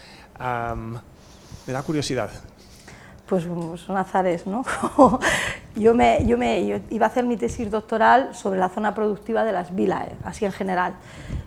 me 1.66 1.74
da 1.74 1.84
curiosidad 1.84 2.30
pues 3.28 3.44
son 3.44 3.98
azares, 3.98 4.48
¿no? 4.48 4.64
yo, 5.76 5.94
me, 5.94 6.26
yo, 6.26 6.38
me, 6.38 6.82
iba 6.90 7.06
a 7.06 7.10
hacer 7.10 7.26
mi 7.26 7.38
tesis 7.38 7.70
doctoral 7.70 8.34
sobre 8.34 8.60
la 8.60 8.70
zona 8.70 8.96
productiva 8.96 9.44
de 9.44 9.52
las 9.52 9.76
vilas, 9.76 10.08
así 10.24 10.46
en 10.46 10.52
general. 10.52 10.94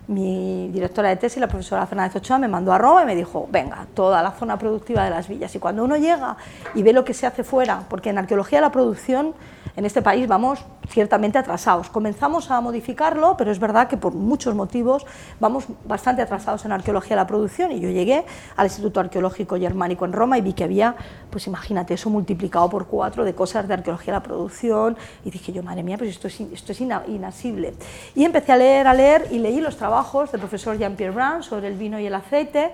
Mi 0.07 0.69
directora 0.71 1.09
de 1.09 1.15
tesis, 1.15 1.39
la 1.39 1.47
profesora 1.47 1.85
Fernández 1.87 2.15
Ochoa, 2.17 2.37
me 2.37 2.47
mandó 2.47 2.71
a 2.71 2.77
Roma 2.77 3.03
y 3.03 3.05
me 3.05 3.15
dijo, 3.15 3.47
venga, 3.51 3.87
toda 3.93 4.21
la 4.21 4.31
zona 4.31 4.57
productiva 4.57 5.03
de 5.03 5.09
las 5.09 5.27
villas. 5.27 5.53
Y 5.55 5.59
cuando 5.59 5.83
uno 5.83 5.97
llega 5.97 6.37
y 6.75 6.83
ve 6.83 6.93
lo 6.93 7.03
que 7.03 7.13
se 7.13 7.25
hace 7.25 7.43
fuera, 7.43 7.83
porque 7.89 8.09
en 8.09 8.17
arqueología 8.17 8.59
de 8.59 8.65
la 8.65 8.71
producción 8.71 9.33
en 9.75 9.85
este 9.85 10.01
país 10.01 10.27
vamos 10.27 10.59
ciertamente 10.89 11.37
atrasados. 11.37 11.89
Comenzamos 11.89 12.51
a 12.51 12.59
modificarlo, 12.61 13.37
pero 13.37 13.51
es 13.51 13.59
verdad 13.59 13.87
que 13.87 13.97
por 13.97 14.13
muchos 14.13 14.53
motivos 14.53 15.05
vamos 15.39 15.65
bastante 15.85 16.21
atrasados 16.21 16.65
en 16.65 16.71
arqueología 16.71 17.11
de 17.11 17.21
la 17.21 17.27
producción 17.27 17.71
y 17.71 17.79
yo 17.79 17.89
llegué 17.89 18.25
al 18.57 18.65
Instituto 18.65 18.99
Arqueológico 18.99 19.57
Germánico 19.57 20.05
en 20.05 20.13
Roma 20.13 20.37
y 20.37 20.41
vi 20.41 20.53
que 20.53 20.63
había, 20.63 20.95
pues 21.31 21.47
imagínate, 21.47 21.93
eso 21.93 22.09
multiplicado 22.09 22.69
por 22.69 22.87
cuatro 22.87 23.23
de 23.23 23.33
cosas 23.33 23.67
de 23.67 23.73
arqueología 23.73 24.13
de 24.13 24.19
la 24.19 24.23
producción 24.23 24.97
y 25.25 25.31
dije 25.31 25.51
yo, 25.51 25.63
madre 25.63 25.83
mía, 25.83 25.97
pues 25.97 26.11
esto 26.11 26.27
es, 26.27 26.39
esto 26.41 26.71
es 26.73 26.81
inasible. 26.81 27.73
Y 28.13 28.25
empecé 28.25 28.51
a 28.51 28.57
leer, 28.57 28.87
a 28.87 28.93
leer 28.93 29.27
y 29.31 29.39
leí 29.39 29.61
los 29.61 29.77
trabajos 29.77 30.31
del 30.31 30.41
profesor 30.41 30.77
Jean-Pierre 30.77 31.13
Brun 31.13 31.43
sobre 31.43 31.67
el 31.67 31.75
vino 31.75 31.99
y 31.99 32.05
el 32.05 32.13
aceite. 32.13 32.71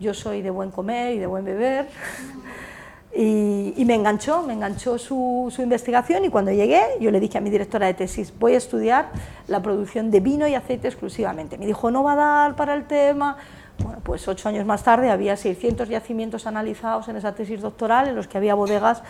Yo 0.00 0.12
soy 0.12 0.42
de 0.42 0.50
buen 0.50 0.70
comer 0.70 1.14
y 1.14 1.18
de 1.18 1.26
buen 1.26 1.44
beber. 1.44 1.88
Y, 3.14 3.84
me 3.84 3.94
enganchó, 3.94 4.42
me 4.42 4.54
enganchó 4.54 4.96
su, 4.96 5.52
investigación 5.58 6.24
y 6.24 6.30
cuando 6.30 6.50
llegué 6.50 6.82
yo 6.98 7.10
le 7.10 7.20
dije 7.20 7.36
a 7.36 7.42
mi 7.42 7.50
directora 7.50 7.86
de 7.86 7.92
tesis, 7.92 8.32
voy 8.38 8.54
a 8.54 8.56
estudiar 8.56 9.10
la 9.48 9.60
producción 9.60 10.10
de 10.10 10.20
vino 10.20 10.48
y 10.48 10.54
aceite 10.54 10.88
exclusivamente. 10.88 11.58
Me 11.58 11.66
dijo, 11.66 11.90
no 11.90 12.02
va 12.02 12.14
a 12.14 12.16
dar 12.16 12.56
para 12.56 12.74
el 12.74 12.86
tema. 12.86 13.36
Bueno, 13.78 14.00
pues 14.02 14.26
ocho 14.28 14.48
años 14.48 14.66
más 14.66 14.84
tarde 14.84 15.10
había 15.10 15.36
600 15.36 15.88
yacimientos 15.88 16.46
analizados 16.46 17.08
en 17.08 17.16
esa 17.16 17.34
tesis 17.34 17.60
doctoral 17.60 18.08
en 18.08 18.16
los 18.16 18.28
que 18.28 18.38
había 18.38 18.54
bodegas 18.54 19.02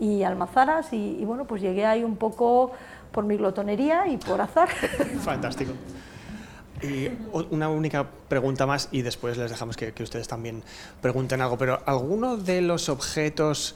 y 0.00 0.22
almazaras 0.22 0.92
y, 0.92 1.24
bueno, 1.24 1.44
pues 1.46 1.62
llegué 1.62 1.86
ahí 1.86 2.04
un 2.04 2.16
poco 2.16 2.72
por 3.12 3.24
mi 3.24 3.36
glotonería 3.36 4.06
y 4.08 4.16
por 4.16 4.40
azar. 4.40 4.68
Fantástico. 5.20 5.72
Y 6.82 7.08
una 7.50 7.68
única 7.68 8.06
pregunta 8.28 8.64
más 8.64 8.88
y 8.92 9.02
después 9.02 9.36
les 9.36 9.50
dejamos 9.50 9.76
que, 9.76 9.92
ustedes 10.00 10.28
también 10.28 10.62
pregunten 11.00 11.40
algo, 11.40 11.58
pero 11.58 11.80
¿alguno 11.86 12.36
de 12.36 12.60
los 12.60 12.88
objetos 12.88 13.74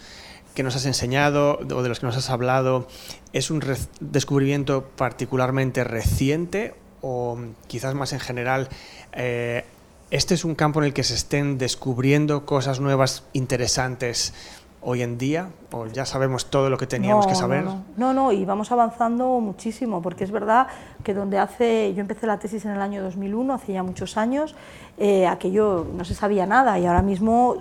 que 0.55 0.63
nos 0.63 0.77
has 0.77 0.87
enseñado 0.87 1.59
o 1.59 1.83
de 1.83 1.89
los 1.89 1.99
que 1.99 2.07
nos 2.07 2.17
has 2.17 2.31
hablado 2.31 2.87
es 3.33 3.51
un 3.51 3.61
descubrimiento 4.01 4.85
particularmente 4.97 5.83
reciente 5.83 6.75
o 7.01 7.39
quizás 7.67 7.95
más 7.95 8.13
en 8.13 8.21
general? 8.21 8.69
Eh, 9.15 9.65
¿Este 10.13 10.35
es 10.35 10.45
un 10.45 10.55
campo 10.55 10.79
en 10.81 10.85
el 10.85 10.93
que 10.93 11.05
se 11.05 11.15
estén 11.15 11.57
descubriendo 11.57 12.45
cosas 12.45 12.81
nuevas, 12.81 13.25
interesantes? 13.33 14.35
hoy 14.83 15.01
en 15.01 15.17
día? 15.17 15.49
¿O 15.71 15.87
ya 15.87 16.05
sabemos 16.05 16.51
todo 16.51 16.69
lo 16.69 16.77
que 16.77 16.87
teníamos 16.87 17.27
que 17.27 17.35
saber? 17.35 17.65
No 17.97 18.13
no. 18.13 18.33
y 18.33 18.45
vamos 18.45 18.73
avanzando 18.73 19.41
muchísimo, 19.41 20.03
porque 20.03 20.25
es 20.25 20.31
verdad 20.31 20.67
que 21.03 21.15
donde 21.15 21.39
hace, 21.39 21.95
yo 21.95 22.01
empecé 22.01 22.27
la 22.27 22.39
tesis 22.39 22.65
en 22.67 22.73
el 22.73 22.83
año 22.83 23.03
2001, 23.03 23.55
hace 23.55 23.73
ya 23.73 23.83
muchos 23.83 24.17
años, 24.19 24.55
eh, 24.99 25.27
aquello 25.27 25.87
no 25.97 26.05
se 26.05 26.15
sabía 26.15 26.45
nada 26.45 26.79
y 26.79 26.85
ahora 26.85 27.03
mismo 27.03 27.57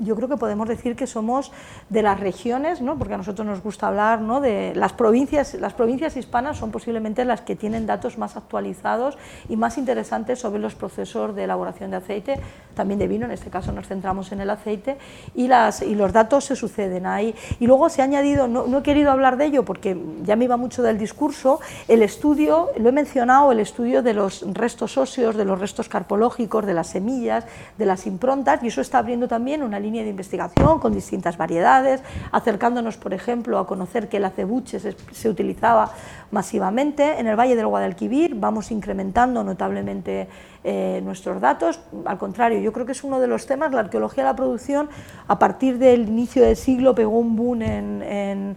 yo 0.00 0.16
creo 0.16 0.28
que 0.28 0.36
podemos 0.36 0.68
decir 0.68 0.96
que 0.96 1.06
somos 1.06 1.52
de 1.88 2.02
las 2.02 2.20
regiones, 2.20 2.80
¿no? 2.80 2.96
porque 2.98 3.14
a 3.14 3.16
nosotros 3.16 3.46
nos 3.46 3.62
gusta 3.62 3.88
hablar 3.88 4.20
¿no? 4.20 4.40
de 4.40 4.72
las 4.74 4.92
provincias, 4.92 5.54
las 5.54 5.74
provincias 5.74 6.16
hispanas 6.16 6.56
son 6.56 6.70
posiblemente 6.70 7.24
las 7.24 7.40
que 7.40 7.56
tienen 7.56 7.86
datos 7.86 8.18
más 8.18 8.36
actualizados 8.36 9.18
y 9.48 9.56
más 9.56 9.78
interesantes 9.78 10.38
sobre 10.38 10.60
los 10.60 10.74
procesos 10.74 11.34
de 11.34 11.44
elaboración 11.44 11.90
de 11.90 11.96
aceite, 11.96 12.40
también 12.74 12.98
de 12.98 13.08
vino, 13.08 13.26
en 13.26 13.32
este 13.32 13.50
caso 13.50 13.72
nos 13.72 13.88
centramos 13.88 14.32
en 14.32 14.40
el 14.40 14.50
aceite, 14.50 14.98
y, 15.34 15.48
las, 15.48 15.82
y 15.82 15.94
los 15.94 16.12
datos 16.12 16.44
se 16.44 16.56
suceden 16.56 17.06
ahí. 17.06 17.34
Y 17.60 17.66
luego 17.66 17.88
se 17.88 18.02
ha 18.02 18.04
añadido, 18.04 18.48
no, 18.48 18.66
no 18.66 18.78
he 18.78 18.82
querido 18.82 19.10
hablar 19.10 19.36
de 19.36 19.46
ello 19.46 19.64
porque 19.64 20.00
ya 20.22 20.36
me 20.36 20.44
iba 20.44 20.56
mucho 20.56 20.82
del 20.82 20.98
discurso, 20.98 21.60
el 21.88 22.02
estudio, 22.02 22.68
lo 22.76 22.88
he 22.88 22.92
mencionado, 22.92 23.52
el 23.52 23.60
estudio 23.60 24.02
de 24.02 24.14
los 24.14 24.44
restos 24.52 24.96
óseos, 24.96 25.36
de 25.36 25.44
los 25.44 25.58
restos 25.58 25.88
carpológicos, 25.88 26.66
de 26.66 26.74
las 26.74 26.88
semillas, 26.88 27.44
de 27.76 27.86
las 27.86 28.06
improntas, 28.06 28.62
y 28.62 28.68
eso 28.68 28.80
está 28.80 28.98
abriendo 28.98 29.28
también 29.28 29.62
una 29.62 29.80
línea 29.80 29.87
de 29.92 30.10
investigación 30.10 30.78
con 30.78 30.92
distintas 30.92 31.36
variedades, 31.36 32.02
acercándonos, 32.32 32.96
por 32.96 33.14
ejemplo, 33.14 33.58
a 33.58 33.66
conocer 33.66 34.08
que 34.08 34.18
el 34.18 34.24
acebuche 34.24 34.78
se, 34.78 35.28
utilizaba 35.28 35.90
masivamente. 36.30 37.18
En 37.18 37.26
el 37.26 37.36
Valle 37.36 37.56
del 37.56 37.66
Guadalquivir 37.66 38.34
vamos 38.34 38.70
incrementando 38.70 39.42
notablemente 39.42 40.28
eh, 40.64 41.00
nuestros 41.02 41.40
datos. 41.40 41.80
Al 42.04 42.18
contrario, 42.18 42.60
yo 42.60 42.72
creo 42.72 42.86
que 42.86 42.92
es 42.92 43.02
uno 43.02 43.20
de 43.20 43.26
los 43.26 43.46
temas, 43.46 43.72
la 43.72 43.80
arqueología 43.80 44.24
de 44.24 44.30
la 44.30 44.36
producción, 44.36 44.88
a 45.26 45.38
partir 45.38 45.78
del 45.78 46.08
inicio 46.08 46.42
del 46.42 46.56
siglo 46.56 46.94
pegó 46.94 47.18
un 47.18 47.36
boom 47.36 47.62
en 47.62 48.56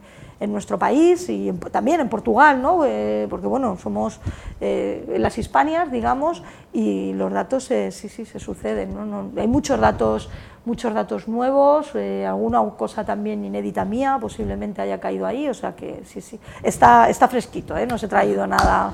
nuestro 0.49 0.79
país 0.79 1.29
y 1.29 1.51
también 1.71 2.01
en 2.01 2.09
Portugal, 2.09 2.61
¿no? 2.61 2.85
Eh, 2.85 3.27
porque 3.29 3.47
bueno, 3.47 3.77
somos 3.77 4.19
eh, 4.59 5.15
las 5.19 5.37
Hispanias, 5.37 5.91
digamos, 5.91 6.43
y 6.73 7.13
los 7.13 7.31
datos 7.31 7.65
sí, 7.65 7.91
sí, 7.91 8.25
se 8.25 8.39
suceden. 8.39 8.93
¿no? 8.95 9.31
hay 9.37 9.47
muchos 9.47 9.79
datos, 9.79 10.29
muchos 10.65 10.93
datos 10.93 11.27
nuevos, 11.27 11.91
eh, 11.95 12.25
alguna 12.25 12.61
cosa 12.77 13.03
también 13.03 13.43
inédita 13.43 13.85
mía, 13.85 14.17
posiblemente 14.21 14.81
haya 14.81 14.99
caído 14.99 15.25
ahí, 15.25 15.47
o 15.47 15.53
sea 15.53 15.75
que 15.75 16.03
sí, 16.05 16.21
sí, 16.21 16.39
está, 16.63 17.09
está 17.09 17.27
fresquito, 17.27 17.75
no 17.85 17.97
se 17.97 18.05
ha 18.05 18.09
traído 18.09 18.47
nada, 18.47 18.93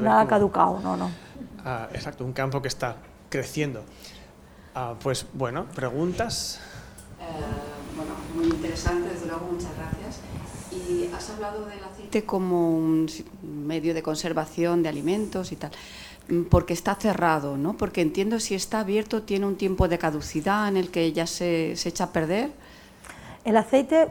nada 0.00 0.26
caducado, 0.26 0.80
no, 0.80 0.96
no. 0.96 1.10
Ah, 1.64 1.88
exacto, 1.92 2.24
un 2.24 2.32
campo 2.32 2.60
que 2.60 2.68
está 2.68 2.96
creciendo. 3.28 3.84
Ah, 4.74 4.94
pues 5.02 5.26
bueno, 5.32 5.66
preguntas. 5.74 6.60
Eh, 7.20 7.24
bueno, 7.96 8.12
muy 8.34 8.46
interesante, 8.46 9.10
desde 9.10 9.26
luego, 9.26 9.46
muchas 9.52 9.70
gracias. 9.76 10.01
Has 11.22 11.30
hablado 11.30 11.66
del 11.66 11.78
aceite 11.84 12.24
como 12.24 12.76
un 12.76 13.06
medio 13.42 13.94
de 13.94 14.02
conservación 14.02 14.82
de 14.82 14.88
alimentos 14.88 15.52
y 15.52 15.56
tal, 15.56 15.70
mm, 16.28 16.46
porque 16.50 16.72
está 16.72 16.96
cerrado, 16.96 17.56
¿no? 17.56 17.76
Porque 17.76 18.00
entiendo 18.00 18.40
si 18.40 18.56
está 18.56 18.80
abierto 18.80 19.22
tiene 19.22 19.46
un 19.46 19.54
tiempo 19.54 19.86
de 19.86 19.98
caducidad 19.98 20.66
en 20.66 20.76
el 20.76 20.90
que 20.90 21.12
ya 21.12 21.28
se, 21.28 21.76
se 21.76 21.90
echa 21.90 22.04
a 22.04 22.12
perder. 22.12 22.50
El 23.44 23.56
aceite, 23.56 24.08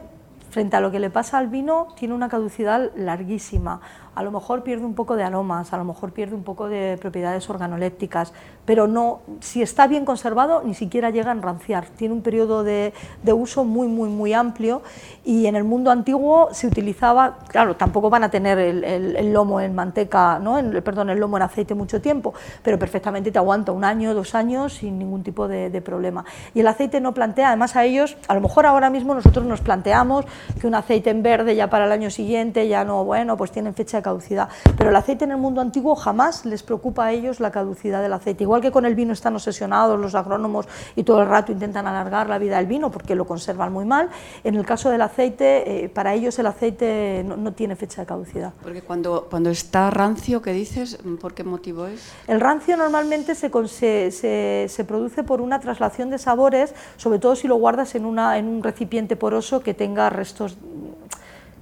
frente 0.48 0.76
a 0.76 0.80
lo 0.80 0.90
que 0.90 1.00
le 1.00 1.10
pasa 1.10 1.36
al 1.36 1.48
vino, 1.48 1.88
tiene 1.98 2.14
una 2.14 2.30
caducidad 2.30 2.90
larguísima 2.96 3.82
a 4.14 4.22
lo 4.22 4.30
mejor 4.30 4.62
pierde 4.62 4.84
un 4.84 4.94
poco 4.94 5.16
de 5.16 5.22
aromas, 5.22 5.72
a 5.72 5.78
lo 5.78 5.84
mejor 5.84 6.12
pierde 6.12 6.34
un 6.34 6.42
poco 6.42 6.68
de 6.68 6.98
propiedades 7.00 7.48
organolépticas, 7.48 8.32
pero 8.64 8.86
no, 8.86 9.20
si 9.40 9.62
está 9.62 9.86
bien 9.86 10.04
conservado, 10.04 10.62
ni 10.64 10.74
siquiera 10.74 11.10
llega 11.10 11.30
a 11.30 11.34
enranciar. 11.34 11.86
Tiene 11.96 12.14
un 12.14 12.22
periodo 12.22 12.62
de, 12.62 12.92
uso 13.32 13.64
muy, 13.64 13.88
muy, 13.88 14.08
muy 14.10 14.34
amplio 14.34 14.82
y 15.24 15.46
en 15.46 15.56
el 15.56 15.64
mundo 15.64 15.90
antiguo 15.90 16.48
se 16.52 16.66
utilizaba, 16.66 17.38
claro, 17.48 17.76
tampoco 17.76 18.10
van 18.10 18.24
a 18.24 18.30
tener 18.30 18.58
el, 18.58 19.32
lomo 19.32 19.60
en 19.60 19.74
manteca, 19.74 20.38
¿no? 20.38 20.60
perdón, 20.82 21.08
el 21.10 21.18
lomo 21.18 21.38
en 21.38 21.44
aceite 21.44 21.74
mucho 21.74 22.00
tiempo, 22.00 22.34
pero 22.62 22.78
perfectamente 22.78 23.30
te 23.32 23.38
aguanta 23.38 23.72
un 23.72 23.84
año, 23.84 24.14
dos 24.14 24.34
años 24.34 24.74
sin 24.74 24.98
ningún 24.98 25.22
tipo 25.22 25.48
de, 25.48 25.70
de 25.70 25.80
problema. 25.80 26.24
Y 26.54 26.60
el 26.60 26.66
aceite 26.66 27.00
no 27.00 27.14
plantea, 27.14 27.48
además 27.48 27.76
a 27.76 27.84
ellos, 27.84 28.16
a 28.28 28.34
lo 28.34 28.42
mejor 28.42 28.66
ahora 28.66 28.90
mismo 28.90 29.14
nosotros 29.14 29.46
nos 29.46 29.60
planteamos 29.60 30.26
que 30.60 30.66
un 30.66 30.74
aceite 30.74 31.08
en 31.10 31.22
verde 31.22 31.56
ya 31.56 31.70
para 31.70 31.86
el 31.86 31.92
año 31.92 32.10
siguiente 32.10 32.68
ya 32.68 32.84
no, 32.84 33.04
bueno, 33.04 33.36
pues 33.36 33.50
tienen 33.50 33.74
fecha 33.74 34.01
caducidad, 34.02 34.48
pero 34.76 34.90
el 34.90 34.96
aceite 34.96 35.24
en 35.24 35.32
el 35.32 35.38
mundo 35.38 35.60
antiguo 35.60 35.94
jamás 35.94 36.44
les 36.44 36.62
preocupa 36.62 37.06
a 37.06 37.12
ellos 37.12 37.40
la 37.40 37.50
caducidad 37.50 38.02
del 38.02 38.12
aceite, 38.12 38.44
igual 38.44 38.60
que 38.60 38.70
con 38.70 38.84
el 38.84 38.94
vino 38.94 39.12
están 39.12 39.34
obsesionados 39.34 39.98
los 39.98 40.14
agrónomos 40.14 40.66
y 40.96 41.04
todo 41.04 41.22
el 41.22 41.28
rato 41.28 41.52
intentan 41.52 41.86
alargar 41.86 42.28
la 42.28 42.38
vida 42.38 42.56
del 42.56 42.66
vino 42.66 42.90
porque 42.90 43.14
lo 43.14 43.24
conservan 43.24 43.72
muy 43.72 43.84
mal, 43.84 44.10
en 44.44 44.54
el 44.54 44.66
caso 44.66 44.90
del 44.90 45.02
aceite, 45.02 45.84
eh, 45.84 45.88
para 45.88 46.14
ellos 46.14 46.38
el 46.38 46.46
aceite 46.46 47.24
no, 47.24 47.52
tiene 47.52 47.76
fecha 47.76 48.02
de 48.02 48.06
caducidad. 48.06 48.52
Porque 48.62 48.82
cuando, 48.82 49.26
cuando 49.30 49.50
está 49.50 49.90
rancio, 49.90 50.42
¿qué 50.42 50.52
dices? 50.52 50.98
¿Por 51.20 51.34
qué 51.34 51.44
motivo 51.44 51.86
es? 51.86 52.12
El 52.26 52.40
rancio 52.40 52.76
normalmente 52.76 53.34
se, 53.34 53.50
se, 54.10 54.68
se, 54.68 54.84
produce 54.84 55.22
por 55.22 55.40
una 55.40 55.60
traslación 55.60 56.10
de 56.10 56.18
sabores, 56.18 56.74
sobre 56.96 57.18
todo 57.18 57.36
si 57.36 57.48
lo 57.48 57.56
guardas 57.56 57.94
en, 57.94 58.04
una, 58.04 58.38
en 58.38 58.48
un 58.48 58.62
recipiente 58.62 59.16
poroso 59.16 59.60
que 59.60 59.74
tenga 59.74 60.10
restos 60.10 60.56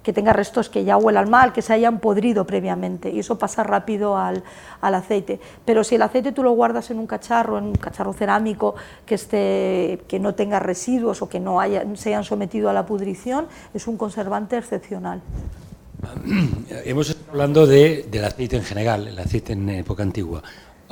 que 0.02 0.12
tenga 0.12 0.32
restos 0.32 0.70
que 0.70 0.84
ya 0.84 0.96
huelan 0.96 1.28
mal, 1.28 1.52
que 1.52 1.62
se 1.62 1.72
hayan 1.72 2.00
podrido 2.00 2.46
previamente, 2.46 3.10
y 3.10 3.18
eso 3.18 3.38
pasa 3.38 3.62
rápido 3.62 4.16
al, 4.16 4.42
al, 4.80 4.94
aceite. 4.94 5.40
Pero 5.64 5.84
si 5.84 5.96
el 5.96 6.02
aceite 6.02 6.32
tú 6.32 6.42
lo 6.42 6.52
guardas 6.52 6.90
en 6.90 6.98
un 6.98 7.06
cacharro, 7.06 7.58
en 7.58 7.64
un 7.64 7.74
cacharro 7.74 8.12
cerámico 8.12 8.74
que, 9.04 9.14
esté, 9.14 10.00
que 10.08 10.18
no 10.18 10.34
tenga 10.34 10.58
residuos 10.58 11.22
o 11.22 11.28
que 11.28 11.40
no 11.40 11.60
haya, 11.60 11.84
se 11.94 12.10
hayan 12.10 12.24
sometido 12.24 12.70
a 12.70 12.72
la 12.72 12.86
pudrición, 12.86 13.46
es 13.74 13.86
un 13.86 13.96
conservante 13.96 14.56
excepcional. 14.56 15.20
Hemos 16.84 17.10
estado 17.10 17.30
hablando 17.32 17.66
de, 17.66 18.06
del 18.10 18.24
aceite 18.24 18.56
en 18.56 18.64
general, 18.64 19.08
el 19.08 19.18
aceite 19.18 19.52
en 19.52 19.68
época 19.68 20.02
antigua. 20.02 20.42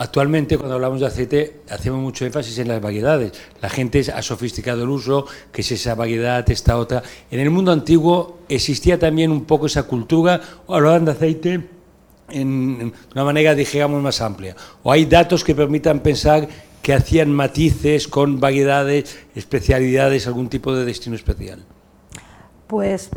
Actualmente, 0.01 0.57
cuando 0.57 0.77
hablamos 0.77 1.01
de 1.01 1.07
aceite, 1.07 1.61
hacemos 1.69 2.01
mucho 2.01 2.25
énfasis 2.25 2.57
en 2.59 2.69
las 2.69 2.81
variedades. 2.81 3.33
La 3.61 3.69
gente 3.69 4.01
ha 4.15 4.23
sofisticado 4.23 4.85
el 4.85 4.89
uso, 4.89 5.27
que 5.51 5.63
es 5.63 5.73
esa 5.73 5.97
variedad, 5.97 6.49
esta 6.49 6.77
otra. 6.79 7.03
En 7.33 7.41
el 7.41 7.51
mundo 7.51 7.73
antiguo 7.73 8.39
existía 8.49 8.97
también 8.97 9.33
un 9.33 9.45
poco 9.45 9.67
esa 9.67 9.83
cultura, 9.83 10.41
o 10.69 10.77
hablaban 10.77 11.05
de 11.05 11.11
aceite 11.11 11.69
en 12.31 12.93
una 13.13 13.25
manera, 13.25 13.57
digamos, 13.57 14.01
más 14.01 14.21
amplia. 14.21 14.55
O 14.85 14.93
hay 14.93 15.05
datos 15.05 15.43
que 15.43 15.57
permitan 15.57 15.99
pensar 15.99 16.49
que 16.81 16.95
hacían 16.95 17.33
matices 17.33 18.07
con 18.07 18.39
variedades, 18.39 19.19
especialidades, 19.35 20.29
algún 20.29 20.49
tipo 20.49 20.77
de 20.77 20.85
destino 20.85 21.17
especial. 21.17 21.65
Pues 22.69 23.11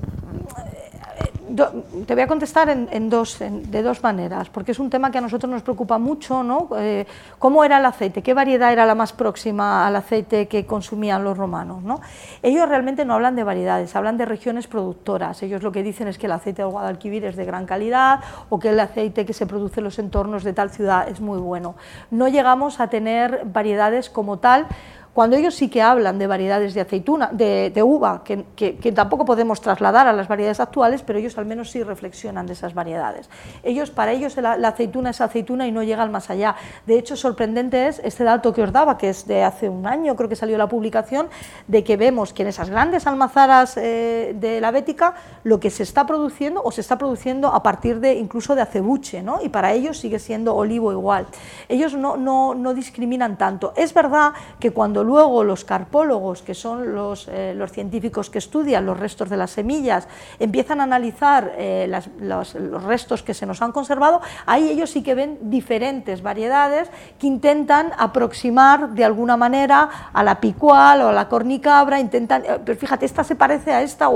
te 1.56 2.14
voy 2.14 2.24
a 2.24 2.28
contestar 2.28 2.76
de 2.76 3.82
dos 3.84 4.04
maneras, 4.04 4.50
porque 4.50 4.72
es 4.72 4.80
un 4.80 4.90
tema 4.90 5.12
que 5.12 5.18
a 5.18 5.22
nosotros 5.22 5.52
nos 5.52 5.62
preocupa 5.62 5.98
mucho, 5.98 6.44
¿no? 6.44 6.70
Eh, 6.78 7.06
¿Cómo 7.40 7.64
era 7.64 7.78
el 7.80 7.86
aceite? 7.86 8.22
¿Qué 8.22 8.34
variedad 8.34 8.72
era 8.72 8.86
la 8.86 8.96
más 8.96 9.14
próxima 9.14 9.88
al 9.88 9.96
aceite 9.96 10.48
que 10.48 10.66
consumían 10.66 11.24
los 11.24 11.38
romanos? 11.38 11.84
¿no? 11.84 12.02
Ellos 12.42 12.68
realmente 12.68 13.06
no 13.06 13.14
hablan 13.14 13.36
de 13.36 13.44
variedades, 13.44 13.96
hablan 13.96 14.18
de 14.18 14.26
regiones 14.26 14.68
productoras. 14.68 15.42
Ellos 15.44 15.64
lo 15.64 15.72
que 15.72 15.84
dicen 15.84 16.08
es 16.08 16.18
que 16.18 16.28
el 16.28 16.32
aceite 16.34 16.62
del 16.62 16.72
Guadalquivir 16.72 17.26
es 17.26 17.36
de 17.36 17.46
gran 17.46 17.66
calidad 17.66 18.20
o 18.50 18.60
que 18.60 18.70
el 18.70 18.80
aceite 18.80 19.26
que 19.26 19.34
se 19.34 19.46
produce 19.46 19.80
en 19.80 19.86
los 19.86 20.00
entornos 20.00 20.44
de 20.44 20.54
tal 20.54 20.70
ciudad 20.70 21.08
es 21.08 21.22
muy 21.22 21.40
bueno. 21.40 21.76
No 22.10 22.28
llegamos 22.28 22.80
a 22.80 22.88
tener 22.88 23.44
variedades 23.46 24.10
como 24.10 24.40
tal 24.40 24.68
cuando 25.14 25.36
ellos 25.36 25.56
sí 25.56 25.68
que 25.68 25.82
hablan 25.82 26.20
de 26.20 26.28
variedades 26.28 26.74
de 26.74 26.82
aceituna, 26.82 27.30
de, 27.34 27.72
uva, 27.84 28.24
que, 28.24 28.94
tampoco 28.96 29.26
podemos 29.26 29.60
trasladar 29.60 30.08
a 30.08 30.14
las 30.14 30.30
variedades 30.30 30.62
actuales, 30.62 31.02
pero 31.02 31.20
ellos 31.20 31.38
al 31.38 31.46
menos 31.46 31.70
sí 31.70 31.84
reflexionan 31.84 32.46
de 32.46 32.54
esas 32.54 32.74
variedades. 32.74 33.30
Ellos, 33.62 33.92
para 33.92 34.14
ellos 34.14 34.38
la, 34.38 34.54
aceituna 34.54 35.10
es 35.10 35.20
aceituna 35.20 35.68
y 35.68 35.72
no 35.74 35.84
llega 35.84 36.02
al 36.02 36.12
más 36.12 36.30
allá. 36.30 36.56
De 36.86 36.98
hecho, 36.98 37.18
sorprendente 37.18 37.88
es 37.88 38.00
este 38.06 38.24
dato 38.24 38.54
que 38.54 38.64
os 38.64 38.72
daba, 38.72 38.98
que 38.98 39.10
es 39.10 39.28
de 39.28 39.44
hace 39.44 39.68
un 39.68 39.86
año, 39.86 40.16
creo 40.16 40.30
que 40.30 40.38
salió 40.38 40.58
la 40.58 40.68
publicación, 40.68 41.28
de 41.68 41.84
que 41.84 41.98
vemos 41.98 42.32
que 42.32 42.44
en 42.44 42.48
esas 42.48 42.70
grandes 42.70 43.06
almazaras 43.06 43.76
eh, 43.76 44.34
de 44.40 44.62
la 44.62 44.72
bética 44.72 45.16
lo 45.44 45.60
que 45.60 45.70
se 45.70 45.84
está 45.84 46.06
produciendo 46.06 46.62
o 46.64 46.72
se 46.72 46.80
está 46.80 46.98
produciendo 46.98 47.50
a 47.50 47.62
partir 47.62 48.00
de 48.00 48.14
incluso 48.14 48.56
de 48.56 48.62
acebuche, 48.62 49.22
¿no? 49.22 49.40
y 49.44 49.50
para 49.50 49.74
ellos 49.74 49.98
sigue 49.98 50.20
siendo 50.20 50.56
olivo 50.56 50.94
igual. 50.94 51.28
Ellos 51.68 51.96
no, 51.96 52.16
no, 52.16 52.56
no 52.56 52.74
discriminan 52.74 53.38
tanto. 53.38 53.74
Es 53.76 53.94
verdad 53.94 54.32
que 54.60 54.72
cuando 54.72 55.01
luego 55.04 55.44
los 55.44 55.66
carpólogos, 55.66 56.42
que 56.42 56.54
son 56.54 56.94
los, 56.94 57.28
eh, 57.28 57.54
los, 57.56 57.72
científicos 57.72 58.30
que 58.30 58.40
estudian 58.40 58.86
los 58.86 59.00
restos 59.00 59.30
de 59.30 59.38
las 59.38 59.52
semillas, 59.52 60.08
empiezan 60.40 60.80
a 60.80 60.84
analizar 60.84 61.54
eh, 61.58 61.92
los, 62.20 62.54
restos 62.84 63.24
que 63.24 63.34
se 63.34 63.46
nos 63.46 63.62
han 63.62 63.72
conservado, 63.72 64.22
ahí 64.46 64.70
ellos 64.70 64.90
sí 64.90 65.04
que 65.04 65.16
ven 65.16 65.38
diferentes 65.42 66.22
variedades 66.22 66.90
que 67.20 67.28
intentan 67.28 67.92
aproximar 67.98 68.90
de 68.90 69.06
alguna 69.06 69.38
manera 69.38 69.90
a 70.14 70.24
la 70.24 70.40
picual 70.40 71.02
o 71.02 71.10
a 71.10 71.14
la 71.14 71.28
cornicabra, 71.30 72.00
intentan, 72.00 72.44
eh, 72.46 72.60
pero 72.64 72.78
fíjate, 72.78 73.06
esta 73.06 73.24
se 73.24 73.36
parece 73.36 73.72
a 73.72 73.82
esta 73.82 74.10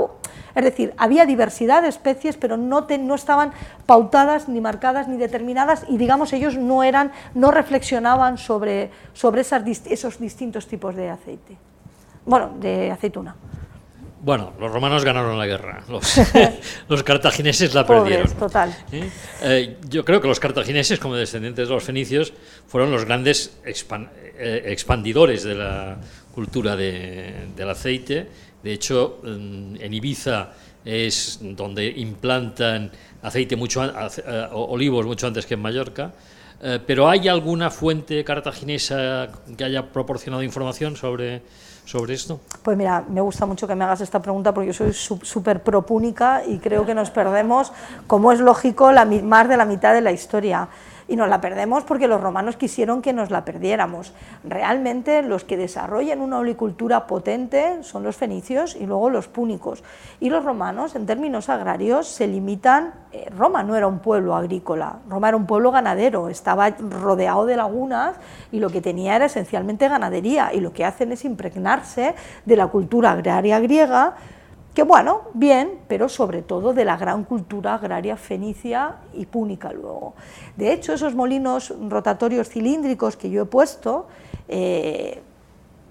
es 0.56 0.64
decir, 0.64 0.94
había 0.96 1.26
diversidad 1.26 1.82
de 1.82 1.88
especies, 1.88 2.36
pero 2.38 2.56
no, 2.56 2.86
no 2.98 3.14
estaban 3.14 3.52
pautadas, 3.84 4.48
ni 4.48 4.60
marcadas, 4.62 5.06
ni 5.06 5.18
determinadas, 5.18 5.84
y 5.88 5.98
digamos, 5.98 6.32
ellos 6.32 6.56
no, 6.56 6.82
eran, 6.82 7.12
no 7.34 7.50
reflexionaban 7.50 8.38
sobre, 8.38 8.90
sobre 9.12 9.42
esos 9.42 10.18
distintos 10.18 10.66
tipos 10.66 10.96
de 10.96 11.10
aceite. 11.10 11.58
Bueno, 12.24 12.52
de 12.58 12.90
aceituna. 12.90 13.36
Bueno, 14.22 14.54
los 14.58 14.72
romanos 14.72 15.04
ganaron 15.04 15.38
la 15.38 15.46
guerra, 15.46 15.84
los, 15.88 17.02
cartagineses 17.04 17.74
la 17.74 17.86
perdieron. 17.86 18.26
total. 18.32 18.74
¿Eh? 18.90 19.10
Eh, 19.42 19.76
yo 19.88 20.04
creo 20.04 20.22
que 20.22 20.26
los 20.26 20.40
cartagineses, 20.40 20.98
como 20.98 21.14
descendientes 21.14 21.68
de 21.68 21.74
los 21.74 21.84
fenicios, 21.84 22.32
fueron 22.66 22.90
los 22.90 23.04
grandes 23.04 23.58
eh, 23.64 24.62
expandidores 24.66 25.44
de 25.44 25.54
la 25.54 25.98
cultura 26.34 26.76
del 26.76 27.70
aceite 27.70 28.28
de 28.66 28.72
hecho, 28.72 29.20
en 29.24 29.94
Ibiza 29.94 30.48
es 30.84 31.38
donde 31.40 31.86
implantan 31.86 32.90
aceite 33.22 33.54
mucho, 33.54 33.84
eh, 33.84 34.48
olivos 34.50 35.06
mucho 35.06 35.28
antes 35.28 35.46
que 35.46 35.54
en 35.54 35.62
Mallorca. 35.62 36.10
Eh, 36.60 36.80
pero 36.84 37.08
¿hay 37.08 37.28
alguna 37.28 37.70
fuente 37.70 38.24
cartaginesa 38.24 39.28
que 39.56 39.62
haya 39.62 39.92
proporcionado 39.92 40.42
información 40.42 40.96
sobre, 40.96 41.42
sobre 41.84 42.14
esto? 42.14 42.40
Pues 42.64 42.76
mira, 42.76 43.04
me 43.08 43.20
gusta 43.20 43.46
mucho 43.46 43.68
que 43.68 43.76
me 43.76 43.84
hagas 43.84 44.00
esta 44.00 44.20
pregunta 44.20 44.52
porque 44.52 44.72
yo 44.72 44.72
soy 44.72 44.92
súper 44.92 45.62
propúnica 45.62 46.42
y 46.44 46.58
creo 46.58 46.84
que 46.84 46.94
nos 46.94 47.10
perdemos, 47.10 47.72
como 48.08 48.32
es 48.32 48.40
lógico, 48.40 48.90
la, 48.90 49.04
más 49.04 49.48
de 49.48 49.56
la 49.56 49.64
mitad 49.64 49.94
de 49.94 50.00
la 50.00 50.10
historia 50.10 50.68
y 51.08 51.16
nos 51.16 51.28
la 51.28 51.40
perdemos 51.40 51.84
porque 51.84 52.08
los 52.08 52.20
romanos 52.20 52.56
quisieron 52.56 53.02
que 53.02 53.12
nos 53.12 53.30
la 53.30 53.44
perdiéramos. 53.44 54.12
Realmente 54.44 55.22
los 55.22 55.44
que 55.44 55.56
desarrollan 55.56 56.20
una 56.20 56.38
olicultura 56.38 57.06
potente 57.06 57.82
son 57.82 58.02
los 58.02 58.16
fenicios 58.16 58.76
y 58.76 58.86
luego 58.86 59.10
los 59.10 59.28
púnicos. 59.28 59.84
Y 60.20 60.30
los 60.30 60.44
romanos, 60.44 60.96
en 60.96 61.06
términos 61.06 61.48
agrarios, 61.48 62.08
se 62.08 62.26
limitan, 62.26 62.94
eh, 63.12 63.30
Roma 63.36 63.62
no 63.62 63.76
era 63.76 63.86
un 63.86 64.00
pueblo 64.00 64.34
agrícola, 64.34 64.98
Roma 65.08 65.28
era 65.28 65.36
un 65.36 65.46
pueblo 65.46 65.70
ganadero, 65.70 66.28
estaba 66.28 66.70
rodeado 66.70 67.46
de 67.46 67.56
lagunas 67.56 68.16
y 68.50 68.58
lo 68.58 68.70
que 68.70 68.80
tenía 68.80 69.16
era 69.16 69.26
esencialmente 69.26 69.88
ganadería 69.88 70.52
y 70.52 70.60
lo 70.60 70.72
que 70.72 70.84
hacen 70.84 71.12
es 71.12 71.24
impregnarse 71.24 72.14
de 72.44 72.56
la 72.56 72.66
cultura 72.68 73.12
agraria 73.12 73.60
griega 73.60 74.14
que 74.76 74.82
bueno, 74.82 75.22
bien, 75.32 75.78
pero 75.88 76.06
sobre 76.06 76.42
todo 76.42 76.74
de 76.74 76.84
la 76.84 76.98
gran 76.98 77.24
cultura 77.24 77.76
agraria 77.76 78.18
fenicia 78.18 78.96
y 79.14 79.24
púnica 79.24 79.72
luego. 79.72 80.12
De 80.54 80.70
hecho, 80.70 80.92
esos 80.92 81.14
molinos 81.14 81.72
rotatorios 81.88 82.50
cilíndricos 82.50 83.16
que 83.16 83.30
yo 83.30 83.44
he 83.44 83.46
puesto, 83.46 84.06
eh, 84.48 85.22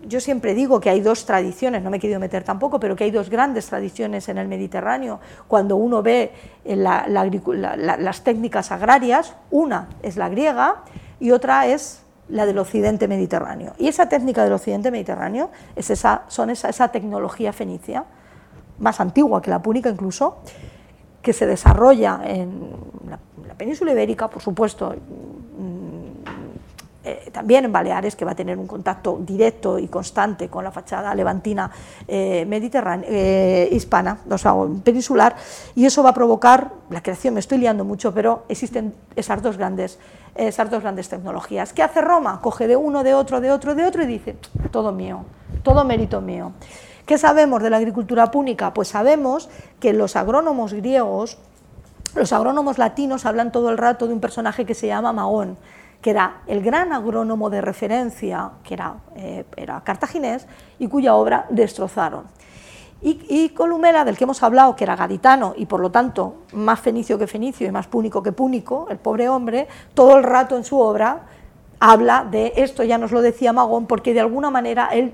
yo 0.08 0.20
siempre 0.20 0.54
digo 0.54 0.80
que 0.80 0.92
hay 0.92 1.02
dos 1.02 1.26
tradiciones, 1.26 1.82
no 1.82 1.90
me 1.90 1.98
he 1.98 2.00
querido 2.00 2.20
meter 2.20 2.44
tampoco, 2.44 2.80
pero 2.80 2.96
que 2.96 3.06
hay 3.06 3.10
dos 3.10 3.32
grandes 3.32 3.66
tradiciones 3.66 4.30
en 4.30 4.38
el 4.38 4.48
Mediterráneo. 4.48 5.20
Cuando 5.48 5.78
uno 5.78 6.04
ve 6.04 6.32
las 6.64 8.24
técnicas 8.24 8.72
agrarias, 8.72 9.34
una 9.50 9.90
es 10.04 10.16
la 10.16 10.30
griega, 10.30 10.84
y 11.20 11.32
otra 11.32 11.66
es 11.66 12.04
la 12.30 12.46
del 12.46 12.60
occidente 12.60 13.08
mediterráneo. 13.08 13.74
Y 13.80 13.88
esa 13.88 14.08
técnica 14.10 14.44
del 14.44 14.54
occidente 14.54 14.92
mediterráneo 14.92 15.50
es 15.76 15.90
esa, 15.90 16.22
son 16.28 16.52
esa, 16.52 16.70
esa 16.70 16.90
tecnología 16.90 17.52
fenicia, 17.52 18.06
más 18.80 19.00
antigua 19.00 19.42
que 19.42 19.50
la 19.50 19.62
púnica 19.62 19.90
incluso, 19.90 20.38
que 21.22 21.34
se 21.34 21.48
desarrolla 21.48 22.22
en 22.24 22.70
la, 23.10 23.20
península 23.56 23.94
ibérica, 23.94 24.28
por 24.28 24.42
supuesto, 24.42 24.90
mm, 24.90 25.96
eh, 27.06 27.30
también 27.32 27.66
en 27.66 27.72
Baleares, 27.72 28.16
que 28.16 28.26
va 28.26 28.32
a 28.32 28.36
tener 28.36 28.58
un 28.58 28.68
contacto 28.68 29.18
directo 29.22 29.80
y 29.80 29.88
constante 29.88 30.50
con 30.50 30.64
la 30.64 30.72
fachada 30.72 31.16
levantina 31.16 31.72
eh, 32.08 32.46
mediterránea, 32.46 33.08
eh, 33.10 33.70
hispana, 33.72 34.20
o 34.30 34.38
sea, 34.38 34.54
peninsular, 34.84 35.36
y 35.74 35.86
eso 35.86 36.04
va 36.04 36.10
a 36.10 36.14
provocar 36.14 36.72
la 36.90 37.02
creación, 37.02 37.36
me 37.36 37.40
estoy 37.40 37.60
liando 37.60 37.86
mucho, 37.86 38.14
pero 38.14 38.44
existen 38.50 38.94
esas 39.16 39.42
dos 39.42 39.58
grandes 39.58 40.00
esas 40.36 40.70
dos 40.70 40.82
grandes 40.82 41.08
tecnologías. 41.08 41.72
¿Qué 41.72 41.82
hace 41.82 42.02
Roma? 42.02 42.42
Coge 42.42 42.68
de 42.68 42.76
uno, 42.76 43.04
de 43.04 43.14
otro, 43.14 43.40
de 43.40 43.52
otro, 43.52 43.74
de 43.74 43.86
otro 43.86 44.04
y 44.04 44.06
dice, 44.06 44.36
todo 44.70 44.92
mío, 44.92 45.24
todo 45.64 45.86
mérito 45.86 46.20
mío. 46.22 46.52
¿Qué 47.06 47.20
sabemos 47.20 47.62
de 47.62 47.70
la 47.70 47.78
agricultura 47.78 48.32
púnica? 48.32 48.74
Pues 48.74 48.88
sabemos 48.88 49.48
que 49.80 49.94
los 49.94 50.16
agrónomos 50.16 50.74
griegos, 50.74 51.38
los 52.16 52.34
agrónomos 52.34 52.80
latinos 52.80 53.28
hablan 53.28 53.52
todo 53.52 53.70
el 53.70 53.78
rato 53.78 54.08
de 54.08 54.14
un 54.14 54.20
personaje 54.20 54.66
que 54.66 54.74
se 54.74 54.88
llama 54.88 55.14
Magón, 55.14 55.56
que 56.02 56.10
era 56.10 56.42
el 56.48 56.64
gran 56.64 56.94
agrónomo 56.94 57.52
de 57.52 57.62
referencia, 57.62 58.52
que 58.64 58.74
era, 58.74 58.96
eh, 59.16 59.46
era 59.56 59.82
cartaginés, 59.82 60.48
y 60.80 60.88
cuya 60.88 61.14
obra 61.14 61.46
destrozaron. 61.50 62.24
Y, 63.02 63.50
Columela, 63.50 64.04
del 64.04 64.18
que 64.18 64.24
hemos 64.24 64.42
hablado, 64.42 64.76
que 64.76 64.84
era 64.84 64.96
gaditano 64.96 65.54
y 65.56 65.68
por 65.68 65.80
lo 65.80 65.92
tanto 65.92 66.38
más 66.54 66.80
fenicio 66.80 67.20
que 67.20 67.28
fenicio 67.28 67.68
y 67.68 67.72
más 67.72 67.86
púnico 67.86 68.24
que 68.24 68.32
púnico, 68.32 68.88
el 68.90 68.98
pobre 68.98 69.30
hombre, 69.30 69.68
todo 69.94 70.18
el 70.18 70.24
rato 70.24 70.58
en 70.58 70.64
su 70.64 70.80
obra 70.80 71.22
habla 71.80 72.26
de 72.30 72.54
esto, 72.56 72.84
ya 72.84 72.98
nos 72.98 73.12
lo 73.12 73.22
decía 73.22 73.54
Magón, 73.54 73.86
porque 73.86 74.16
de 74.16 74.22
alguna 74.22 74.50
manera 74.50 74.88
él 74.92 75.14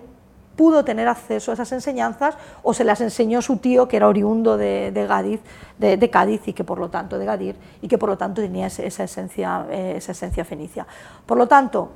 pudo 0.55 0.83
tener 0.83 1.07
acceso 1.07 1.51
a 1.51 1.53
esas 1.53 1.71
enseñanzas 1.71 2.35
o 2.63 2.73
se 2.73 2.83
las 2.83 3.01
enseñó 3.01 3.41
su 3.41 3.57
tío, 3.57 3.87
que 3.87 3.97
era 3.97 4.07
oriundo 4.07 4.57
de, 4.57 4.91
de, 4.91 5.97
de, 5.97 6.09
Cádiz 6.09 6.47
y 6.47 6.53
que 6.53 6.63
por 6.63 6.79
lo 6.79 6.89
tanto 6.89 7.17
de 7.17 7.25
Gadir 7.25 7.55
y 7.81 7.87
que 7.87 7.97
por 7.97 8.09
lo 8.09 8.17
tanto 8.17 8.41
tenía 8.41 8.67
esa 8.67 9.03
esencia, 9.03 9.65
eh, 9.69 9.93
esa 9.97 10.11
esencia 10.11 10.45
fenicia. 10.45 10.85
Por 11.25 11.37
lo 11.37 11.47
tanto, 11.47 11.91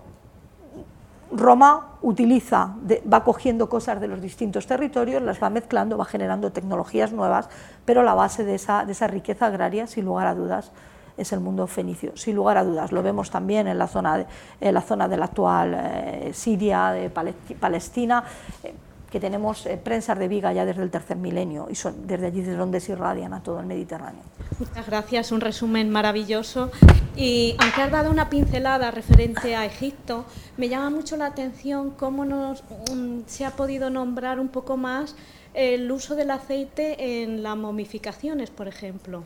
Roma 1.32 1.98
utiliza, 2.02 2.76
va 3.12 3.24
cogiendo 3.24 3.68
cosas 3.68 4.00
de 4.00 4.08
los 4.08 4.22
distintos 4.22 4.68
territorios, 4.68 5.22
las 5.22 5.42
va 5.42 5.50
mezclando, 5.50 5.98
va 5.98 6.06
generando 6.06 6.52
tecnologías 6.52 7.12
nuevas, 7.12 7.50
pero 7.84 8.04
la 8.04 8.14
base 8.14 8.44
de 8.44 8.56
esa, 8.56 8.86
de 8.86 8.94
esa 8.94 9.08
riqueza 9.08 9.48
agraria, 9.48 9.88
sin 9.88 10.06
lugar 10.06 10.28
a 10.28 10.36
dudas, 10.36 10.72
es 11.18 11.32
el 11.34 11.40
mundo 11.40 11.68
fenicio, 11.68 12.16
sin 12.16 12.36
lugar 12.36 12.58
a 12.58 12.64
dudas. 12.64 12.92
Lo 12.92 13.04
vemos 13.04 13.30
también 13.30 13.68
en 13.68 13.78
la 13.78 13.88
zona 13.88 14.18
de, 14.18 14.26
en 14.62 14.74
la, 14.74 14.82
zona 14.82 15.08
de 15.08 15.18
la 15.18 15.26
actual 15.26 15.76
eh, 15.78 16.32
Siria, 16.34 16.92
de 16.92 17.10
Palestina, 17.10 18.24
eh, 18.64 18.74
que 19.10 19.20
tenemos 19.20 19.66
eh, 19.66 19.80
prensas 19.82 20.20
de 20.20 20.28
viga 20.28 20.52
ya 20.52 20.66
desde 20.66 20.84
el 20.84 20.92
tercer 20.92 21.16
milenio 21.16 21.68
y 21.70 21.76
son 21.76 22.06
desde 22.06 22.28
allí 22.28 22.42
desde 22.42 22.58
donde 22.58 22.82
se 22.82 22.92
irradian 22.92 23.34
a 23.34 23.42
todo 23.42 23.60
el 23.60 23.66
Mediterráneo. 23.66 24.22
Muchas 24.60 24.86
gracias, 24.86 25.32
un 25.32 25.42
resumen 25.42 25.90
maravilloso. 25.90 26.70
Y 27.16 27.56
aunque 27.60 27.82
has 27.82 27.92
dado 27.92 28.12
una 28.12 28.30
pincelada 28.30 28.92
referente 28.92 29.56
a 29.56 29.66
Egipto, 29.66 30.26
me 30.58 30.68
llama 30.68 30.90
mucho 30.90 31.16
la 31.16 31.28
atención 31.28 31.92
cómo 31.92 32.26
nos, 32.26 32.64
mm, 32.94 33.22
se 33.26 33.46
ha 33.46 33.52
podido 33.52 33.90
nombrar 33.90 34.40
un 34.40 34.50
poco 34.50 34.76
más 34.76 35.16
el 35.54 35.90
uso 35.90 36.16
del 36.16 36.32
aceite 36.32 37.24
en 37.24 37.42
las 37.42 37.56
momificaciones, 37.56 38.50
por 38.50 38.68
ejemplo. 38.68 39.24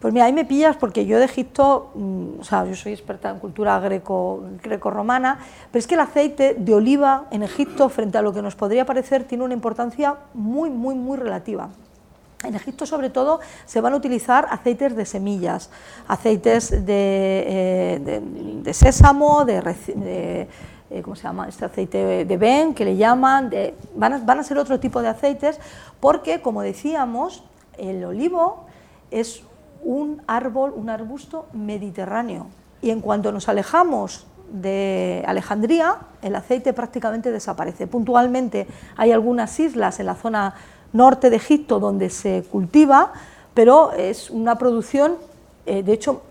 Pues 0.00 0.14
mira, 0.14 0.26
ahí 0.26 0.32
me 0.32 0.44
pillas 0.44 0.76
porque 0.76 1.06
yo 1.06 1.18
de 1.18 1.24
Egipto, 1.24 1.90
mm, 1.94 2.40
o 2.40 2.44
sea, 2.44 2.64
yo 2.64 2.76
soy 2.76 2.92
experta 2.92 3.30
en 3.30 3.40
cultura 3.40 3.80
greco, 3.80 4.44
greco-romana, 4.62 5.40
pero 5.72 5.80
es 5.80 5.88
que 5.88 5.94
el 5.94 6.00
aceite 6.00 6.54
de 6.54 6.74
oliva 6.74 7.26
en 7.32 7.42
Egipto, 7.42 7.88
frente 7.88 8.16
a 8.16 8.22
lo 8.22 8.32
que 8.32 8.40
nos 8.40 8.54
podría 8.54 8.86
parecer, 8.86 9.24
tiene 9.24 9.42
una 9.42 9.54
importancia 9.54 10.14
muy, 10.34 10.70
muy, 10.70 10.94
muy 10.94 11.16
relativa. 11.16 11.70
En 12.44 12.54
Egipto, 12.54 12.86
sobre 12.86 13.10
todo, 13.10 13.40
se 13.66 13.80
van 13.80 13.92
a 13.92 13.96
utilizar 13.96 14.46
aceites 14.50 14.94
de 14.94 15.04
semillas, 15.04 15.70
aceites 16.06 16.70
de, 16.86 17.98
eh, 18.66 18.72
sésamo, 18.72 19.44
de, 19.44 20.48
eh, 20.90 21.02
¿cómo 21.02 21.16
se 21.16 21.24
llama? 21.24 21.48
Este 21.48 21.64
aceite 21.64 22.24
de 22.24 22.36
ben, 22.36 22.72
que 22.72 22.84
le 22.84 22.96
llaman, 22.96 23.50
van, 23.96 24.24
van 24.24 24.38
a 24.38 24.44
ser 24.44 24.58
otro 24.58 24.78
tipo 24.78 25.02
de 25.02 25.08
aceites, 25.08 25.58
porque, 25.98 26.40
como 26.40 26.62
decíamos, 26.62 27.42
el 27.76 28.04
olivo 28.04 28.66
es 29.10 29.42
un 29.82 30.22
árbol, 30.26 30.72
un 30.74 30.90
arbusto 30.90 31.46
mediterráneo. 31.52 32.46
Y 32.82 32.90
en 32.90 33.00
cuanto 33.00 33.32
nos 33.32 33.48
alejamos 33.48 34.26
de 34.50 35.24
Alejandría, 35.26 35.98
el 36.22 36.34
aceite 36.34 36.72
prácticamente 36.72 37.30
desaparece. 37.30 37.86
Puntualmente 37.86 38.66
hay 38.96 39.12
algunas 39.12 39.58
islas 39.60 40.00
en 40.00 40.06
la 40.06 40.14
zona 40.14 40.54
norte 40.92 41.30
de 41.30 41.36
Egipto 41.36 41.80
donde 41.80 42.10
se 42.10 42.44
cultiva, 42.50 43.12
pero 43.54 43.92
es 43.92 44.30
una 44.30 44.56
producción, 44.56 45.16
eh, 45.66 45.82
de 45.82 45.92
hecho, 45.92 46.22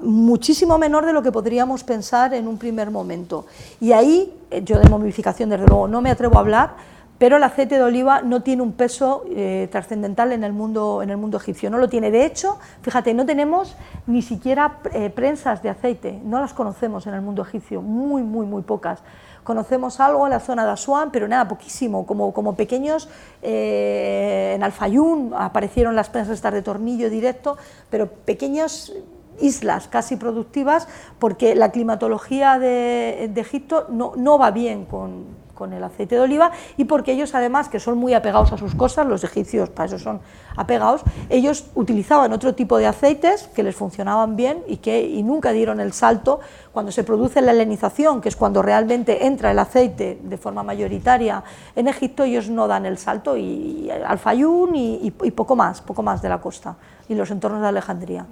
muchísimo 0.00 0.78
menor 0.78 1.06
de 1.06 1.12
lo 1.12 1.22
que 1.22 1.32
podríamos 1.32 1.84
pensar 1.84 2.34
en 2.34 2.48
un 2.48 2.58
primer 2.58 2.90
momento. 2.90 3.46
Y 3.80 3.92
ahí, 3.92 4.32
eh, 4.50 4.62
yo 4.64 4.78
de 4.78 4.88
momificación 4.88 5.50
desde 5.50 5.66
luego 5.66 5.86
no 5.86 6.00
me 6.00 6.10
atrevo 6.10 6.36
a 6.36 6.40
hablar, 6.40 6.74
pero 7.20 7.36
el 7.36 7.42
aceite 7.42 7.74
de 7.74 7.82
oliva 7.82 8.22
no 8.22 8.42
tiene 8.42 8.62
un 8.62 8.72
peso 8.72 9.24
eh, 9.28 9.68
trascendental 9.70 10.32
en 10.32 10.42
el, 10.42 10.54
mundo, 10.54 11.02
en 11.02 11.10
el 11.10 11.18
mundo 11.18 11.36
egipcio, 11.36 11.68
no 11.68 11.76
lo 11.76 11.86
tiene. 11.86 12.10
De 12.10 12.24
hecho, 12.24 12.58
fíjate, 12.80 13.12
no 13.12 13.26
tenemos 13.26 13.76
ni 14.06 14.22
siquiera 14.22 14.78
eh, 14.94 15.10
prensas 15.10 15.62
de 15.62 15.68
aceite, 15.68 16.18
no 16.24 16.40
las 16.40 16.54
conocemos 16.54 17.06
en 17.06 17.12
el 17.12 17.20
mundo 17.20 17.42
egipcio, 17.42 17.82
muy, 17.82 18.22
muy, 18.22 18.46
muy 18.46 18.62
pocas. 18.62 19.02
Conocemos 19.44 20.00
algo 20.00 20.26
en 20.26 20.30
la 20.30 20.40
zona 20.40 20.64
de 20.64 20.70
Asuán, 20.70 21.10
pero 21.10 21.28
nada, 21.28 21.46
poquísimo, 21.46 22.06
como, 22.06 22.32
como 22.32 22.56
pequeños, 22.56 23.10
eh, 23.42 24.54
en 24.56 24.62
Alfayún 24.62 25.34
aparecieron 25.36 25.94
las 25.94 26.08
prensas 26.08 26.36
estas 26.36 26.54
de 26.54 26.62
tornillo 26.62 27.10
directo, 27.10 27.58
pero 27.90 28.06
pequeñas 28.08 28.94
islas 29.42 29.88
casi 29.88 30.16
productivas, 30.16 30.88
porque 31.18 31.54
la 31.54 31.70
climatología 31.70 32.58
de, 32.58 33.30
de 33.30 33.40
Egipto 33.42 33.88
no, 33.90 34.14
no 34.16 34.38
va 34.38 34.52
bien 34.52 34.86
con, 34.86 35.39
con 35.60 35.74
el 35.74 35.84
aceite 35.84 36.14
de 36.14 36.22
oliva 36.22 36.52
y 36.78 36.86
porque 36.86 37.12
ellos 37.12 37.34
además, 37.34 37.68
que 37.68 37.80
son 37.80 37.98
muy 37.98 38.14
apegados 38.14 38.50
a 38.50 38.56
sus 38.56 38.74
cosas, 38.74 39.06
los 39.06 39.24
egipcios 39.24 39.68
para 39.68 39.88
eso 39.88 39.98
son 39.98 40.22
apegados, 40.56 41.02
ellos 41.28 41.66
utilizaban 41.74 42.32
otro 42.32 42.54
tipo 42.54 42.78
de 42.78 42.86
aceites 42.86 43.46
que 43.54 43.62
les 43.62 43.76
funcionaban 43.76 44.36
bien 44.36 44.64
y 44.66 44.78
que 44.78 45.02
y 45.02 45.22
nunca 45.22 45.52
dieron 45.52 45.78
el 45.78 45.92
salto 45.92 46.40
cuando 46.72 46.92
se 46.92 47.04
produce 47.04 47.40
la 47.40 47.52
helenización, 47.52 48.20
que 48.20 48.28
es 48.28 48.36
cuando 48.36 48.62
realmente 48.62 49.26
entra 49.26 49.50
el 49.50 49.58
aceite 49.58 50.18
de 50.22 50.38
forma 50.38 50.62
mayoritaria 50.62 51.42
en 51.74 51.88
Egipto, 51.88 52.24
ellos 52.24 52.48
no 52.48 52.68
dan 52.68 52.86
el 52.86 52.98
salto 52.98 53.36
y, 53.36 53.90
al 53.90 54.18
Fayún 54.18 54.74
y, 54.74 55.10
poco 55.10 55.56
más, 55.56 55.80
poco 55.80 56.02
más 56.02 56.22
de 56.22 56.28
la 56.28 56.40
costa 56.40 56.76
y 57.08 57.14
los 57.14 57.28
entornos 57.32 57.60
de 57.60 57.68
Alejandría. 57.68 58.24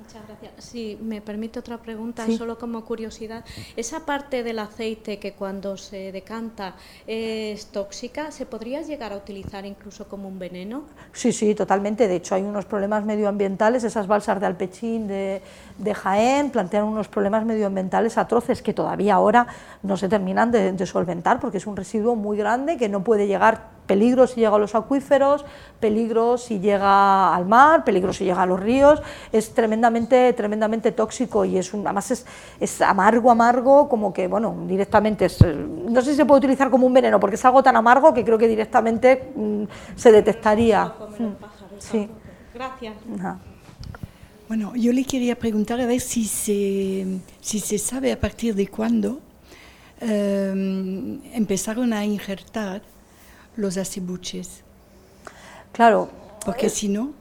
Si 0.58 0.96
me 1.02 1.20
permite 1.20 1.58
otra 1.58 1.78
pregunta, 1.78 2.24
solo 2.36 2.58
como 2.58 2.84
curiosidad. 2.84 3.44
Esa 3.76 4.06
parte 4.06 4.44
del 4.44 4.60
aceite 4.60 5.18
que 5.18 5.32
cuando 5.32 5.76
se 5.76 6.12
decanta 6.12 6.74
es 7.06 7.66
tóxica, 7.66 8.30
¿se 8.30 8.46
podría 8.46 8.82
llegar 8.82 9.12
a 9.12 9.16
utilizar 9.16 9.66
incluso 9.66 10.06
como 10.06 10.28
un 10.28 10.38
veneno? 10.38 10.82
Sí, 11.12 11.32
sí, 11.32 11.54
totalmente. 11.56 12.06
De 12.06 12.16
hecho, 12.16 12.36
hay 12.36 12.42
unos 12.42 12.66
problemas 12.66 13.04
medioambientales. 13.04 13.82
Esas 13.82 14.06
balsas 14.06 14.38
de 14.40 14.46
Alpechín, 14.46 15.08
de, 15.08 15.42
de 15.76 15.94
Jaén, 15.94 16.50
plantean 16.50 16.84
unos 16.84 17.08
problemas 17.08 17.44
medioambientales 17.44 18.16
atroces 18.28 18.62
que 18.62 18.74
todavía 18.74 19.14
ahora 19.14 19.46
no 19.82 19.96
se 19.96 20.08
terminan 20.08 20.50
de, 20.50 20.72
de 20.72 20.86
solventar 20.86 21.40
porque 21.40 21.58
es 21.58 21.66
un 21.66 21.76
residuo 21.76 22.14
muy 22.14 22.36
grande 22.36 22.76
que 22.76 22.88
no 22.88 23.02
puede 23.02 23.26
llegar 23.26 23.78
peligro 23.88 24.26
si 24.28 24.40
llega 24.40 24.54
a 24.54 24.58
los 24.58 24.76
acuíferos, 24.76 25.44
peligro 25.80 26.38
si 26.38 26.60
llega 26.60 27.34
al 27.34 27.46
mar, 27.46 27.82
peligro 27.82 28.12
si 28.12 28.24
llega 28.24 28.42
a 28.42 28.46
los 28.46 28.60
ríos, 28.60 29.02
es 29.32 29.52
tremendamente, 29.54 30.32
tremendamente 30.34 30.92
tóxico 30.92 31.44
y 31.44 31.58
es 31.58 31.74
un, 31.74 31.84
además 31.86 32.12
es, 32.12 32.26
es, 32.60 32.80
amargo, 32.82 33.30
amargo, 33.32 33.88
como 33.88 34.12
que, 34.12 34.28
bueno, 34.28 34.54
directamente, 34.68 35.24
es, 35.24 35.44
no 35.44 36.00
sé 36.02 36.10
si 36.10 36.16
se 36.16 36.26
puede 36.26 36.38
utilizar 36.38 36.70
como 36.70 36.86
un 36.86 36.92
veneno, 36.92 37.18
porque 37.18 37.36
es 37.36 37.44
algo 37.44 37.62
tan 37.62 37.74
amargo 37.74 38.14
que 38.14 38.24
creo 38.24 38.38
que 38.38 38.46
directamente 38.46 39.32
mm, 39.34 39.64
se 39.96 40.12
detectaría. 40.12 40.92
Sí. 41.78 42.08
Gracias. 42.54 42.94
Bueno, 44.48 44.74
yo 44.74 44.92
le 44.92 45.04
quería 45.04 45.38
preguntar 45.38 45.78
a 45.78 45.86
ver 45.86 46.00
si 46.00 46.24
se, 46.24 47.20
si 47.40 47.60
se 47.60 47.78
sabe 47.78 48.12
a 48.12 48.18
partir 48.18 48.54
de 48.54 48.66
cuándo 48.66 49.20
eh, 50.00 51.20
empezaron 51.34 51.92
a 51.92 52.04
injertar 52.06 52.80
los 53.56 53.76
acebuches. 53.76 54.62
Claro. 55.72 56.08
Porque 56.44 56.70
si 56.70 56.88
no... 56.88 57.12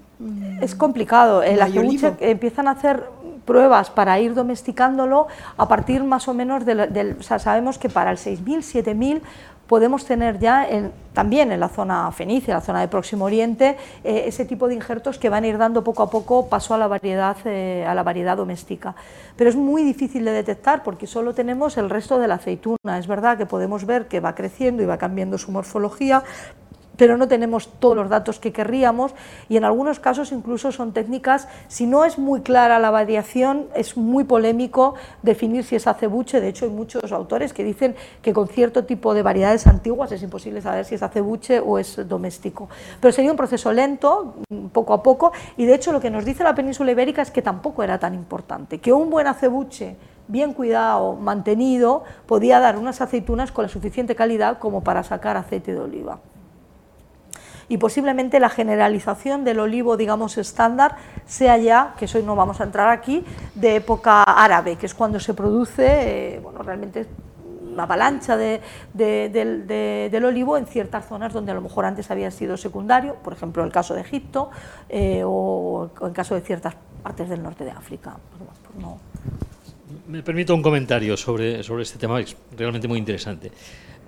Es 0.61 0.73
complicado. 0.73 1.43
El 1.43 1.61
acebuche 1.61 2.13
empiezan 2.21 2.67
a 2.67 2.71
hacer 2.71 3.03
pruebas 3.45 3.91
para 3.91 4.19
ir 4.19 4.33
domesticándolo 4.33 5.27
a 5.57 5.67
partir 5.67 6.03
más 6.03 6.27
o 6.27 6.33
menos 6.33 6.65
del... 6.65 7.17
o 7.19 7.23
sea, 7.23 7.39
sabemos 7.39 7.77
que 7.77 7.89
para 7.89 8.09
el 8.09 8.17
6.000, 8.17 8.85
7.000 8.85 9.21
podemos 9.67 10.05
tener 10.05 10.39
ya 10.39 10.67
en, 10.67 10.91
también 11.13 11.51
en 11.51 11.59
la 11.59 11.69
zona 11.69 12.11
fenicia, 12.11 12.53
la 12.53 12.61
zona 12.61 12.81
de 12.81 12.87
Próximo 12.87 13.25
Oriente, 13.25 13.77
eh, 14.03 14.23
ese 14.25 14.45
tipo 14.45 14.67
de 14.67 14.75
injertos 14.75 15.17
que 15.17 15.29
van 15.29 15.43
a 15.43 15.47
ir 15.47 15.57
dando 15.57 15.83
poco 15.83 16.03
a 16.03 16.09
poco 16.09 16.47
paso 16.47 16.73
a 16.73 16.77
la 16.77 16.87
variedad, 16.87 17.37
eh, 17.45 17.85
a 17.87 17.93
la 17.93 18.03
variedad 18.03 18.37
doméstica. 18.37 18.95
Pero 19.35 19.49
es 19.49 19.55
muy 19.55 19.83
difícil 19.83 20.25
de 20.25 20.31
detectar 20.31 20.83
porque 20.83 21.07
solo 21.07 21.33
tenemos 21.33 21.77
el 21.77 21.89
resto 21.89 22.19
de 22.19 22.27
la 22.27 22.35
aceituna. 22.35 22.97
Es 22.97 23.07
verdad 23.07 23.37
que 23.37 23.45
podemos 23.45 23.85
ver 23.85 24.07
que 24.07 24.19
va 24.19 24.35
creciendo 24.35 24.83
y 24.83 24.85
va 24.85 24.97
cambiando 24.97 25.37
su 25.37 25.51
morfología, 25.51 26.23
pero 26.97 27.15
no 27.15 27.27
tenemos 27.27 27.69
todos 27.79 27.95
los 27.95 28.09
datos 28.09 28.39
que 28.39 28.51
querríamos 28.51 29.13
y 29.47 29.57
en 29.57 29.63
algunos 29.63 29.99
casos 29.99 30.31
incluso 30.31 30.71
son 30.71 30.91
técnicas, 30.91 31.47
si 31.67 31.85
no 31.85 32.03
es 32.03 32.17
muy 32.17 32.41
clara 32.41 32.79
la 32.79 32.91
variación, 32.91 33.67
es 33.75 33.95
muy 33.95 34.23
polémico 34.23 34.95
definir 35.21 35.63
si 35.63 35.75
es 35.75 35.87
acebuche, 35.87 36.41
de 36.41 36.49
hecho 36.49 36.65
hay 36.65 36.71
muchos 36.71 37.11
autores 37.11 37.53
que 37.53 37.63
dicen 37.63 37.95
que 38.21 38.33
con 38.33 38.47
cierto 38.47 38.85
tipo 38.85 39.13
de 39.13 39.21
variedades 39.21 39.67
antiguas 39.67 40.11
es 40.11 40.23
imposible 40.23 40.61
saber 40.61 40.85
si 40.85 40.95
es 40.95 41.03
acebuche 41.03 41.59
o 41.59 41.77
es 41.77 42.07
doméstico. 42.07 42.69
Pero 42.99 43.11
sería 43.11 43.31
un 43.31 43.37
proceso 43.37 43.71
lento, 43.71 44.35
poco 44.73 44.93
a 44.93 45.03
poco, 45.03 45.31
y 45.55 45.65
de 45.65 45.75
hecho 45.75 45.91
lo 45.91 46.01
que 46.01 46.09
nos 46.09 46.25
dice 46.25 46.43
la 46.43 46.55
península 46.55 46.91
ibérica 46.91 47.21
es 47.21 47.31
que 47.31 47.41
tampoco 47.41 47.83
era 47.83 47.99
tan 47.99 48.13
importante, 48.13 48.79
que 48.79 48.91
un 48.91 49.09
buen 49.09 49.27
acebuche 49.27 49.95
bien 50.27 50.53
cuidado, 50.53 51.15
mantenido, 51.15 52.03
podía 52.25 52.59
dar 52.59 52.77
unas 52.77 52.99
aceitunas 52.99 53.51
con 53.51 53.63
la 53.63 53.69
suficiente 53.69 54.15
calidad 54.15 54.59
como 54.59 54.83
para 54.83 55.03
sacar 55.03 55.37
aceite 55.37 55.73
de 55.73 55.79
oliva 55.79 56.19
y 57.69 57.77
posiblemente 57.77 58.39
la 58.39 58.49
generalización 58.49 59.43
del 59.43 59.59
olivo, 59.59 59.97
digamos, 59.97 60.37
estándar 60.37 60.95
sea 61.25 61.57
ya, 61.57 61.95
que 61.97 62.07
hoy 62.13 62.23
no 62.23 62.35
vamos 62.35 62.61
a 62.61 62.63
entrar 62.63 62.89
aquí, 62.89 63.23
de 63.55 63.75
época 63.75 64.23
árabe, 64.23 64.75
que 64.77 64.85
es 64.85 64.93
cuando 64.93 65.19
se 65.19 65.33
produce, 65.33 66.35
eh, 66.35 66.39
bueno, 66.39 66.63
realmente 66.63 67.07
una 67.77 67.83
avalancha 67.83 68.35
de, 68.37 68.59
del 68.93 70.25
olivo 70.25 70.57
en 70.57 70.65
ciertas 70.65 71.07
zonas 71.07 71.31
donde 71.31 71.51
a 71.51 71.55
lo 71.55 71.61
mejor 71.61 71.85
antes 71.85 72.09
había 72.09 72.31
sido 72.31 72.57
secundario, 72.57 73.15
por 73.23 73.33
ejemplo 73.33 73.63
el 73.63 73.71
caso 73.71 73.93
de 73.93 74.01
Egipto 74.01 74.49
eh, 74.89 75.21
o, 75.23 75.91
en 76.01 76.13
caso 76.13 76.33
de 76.33 76.41
ciertas 76.41 76.75
partes 77.03 77.29
del 77.29 77.43
norte 77.43 77.65
de 77.65 77.71
África. 77.71 78.17
Me 80.07 80.23
permito 80.23 80.55
un 80.55 80.63
comentario 80.63 81.15
sobre, 81.15 81.61
sobre 81.61 81.83
este 81.83 81.99
tema, 81.99 82.19
es 82.19 82.35
realmente 82.57 82.87
muy 82.87 82.97
interesante. 82.97 83.51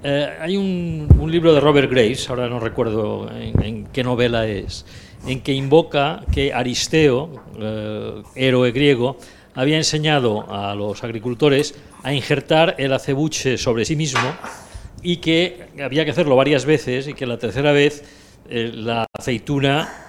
Eh, 0.01 0.37
hay 0.39 0.55
un, 0.55 1.07
libro 1.29 1.53
de 1.53 1.59
Robert 1.59 1.91
Grace, 1.91 2.25
ahora 2.29 2.47
no 2.47 2.59
recuerdo 2.59 3.29
en, 3.31 3.85
qué 3.87 4.03
novela 4.03 4.47
es, 4.47 4.85
en 5.27 5.41
que 5.41 5.53
invoca 5.53 6.23
que 6.31 6.53
Aristeo, 6.53 7.43
eh, 7.59 8.23
héroe 8.35 8.71
griego, 8.71 9.17
había 9.55 9.75
enseñado 9.75 10.49
a 10.49 10.73
los 10.73 11.03
agricultores 11.03 11.75
a 12.01 12.13
injertar 12.13 12.75
el 12.77 12.93
acebuche 12.93 13.57
sobre 13.57 13.83
sí 13.83 13.97
mismo 13.97 14.33
y 15.03 15.17
que 15.17 15.67
había 15.83 16.05
que 16.05 16.11
hacerlo 16.11 16.35
varias 16.37 16.65
veces 16.65 17.09
y 17.09 17.13
que 17.13 17.25
la 17.25 17.37
tercera 17.37 17.73
vez 17.73 18.03
eh, 18.49 18.71
la 18.73 19.05
aceituna 19.17 20.05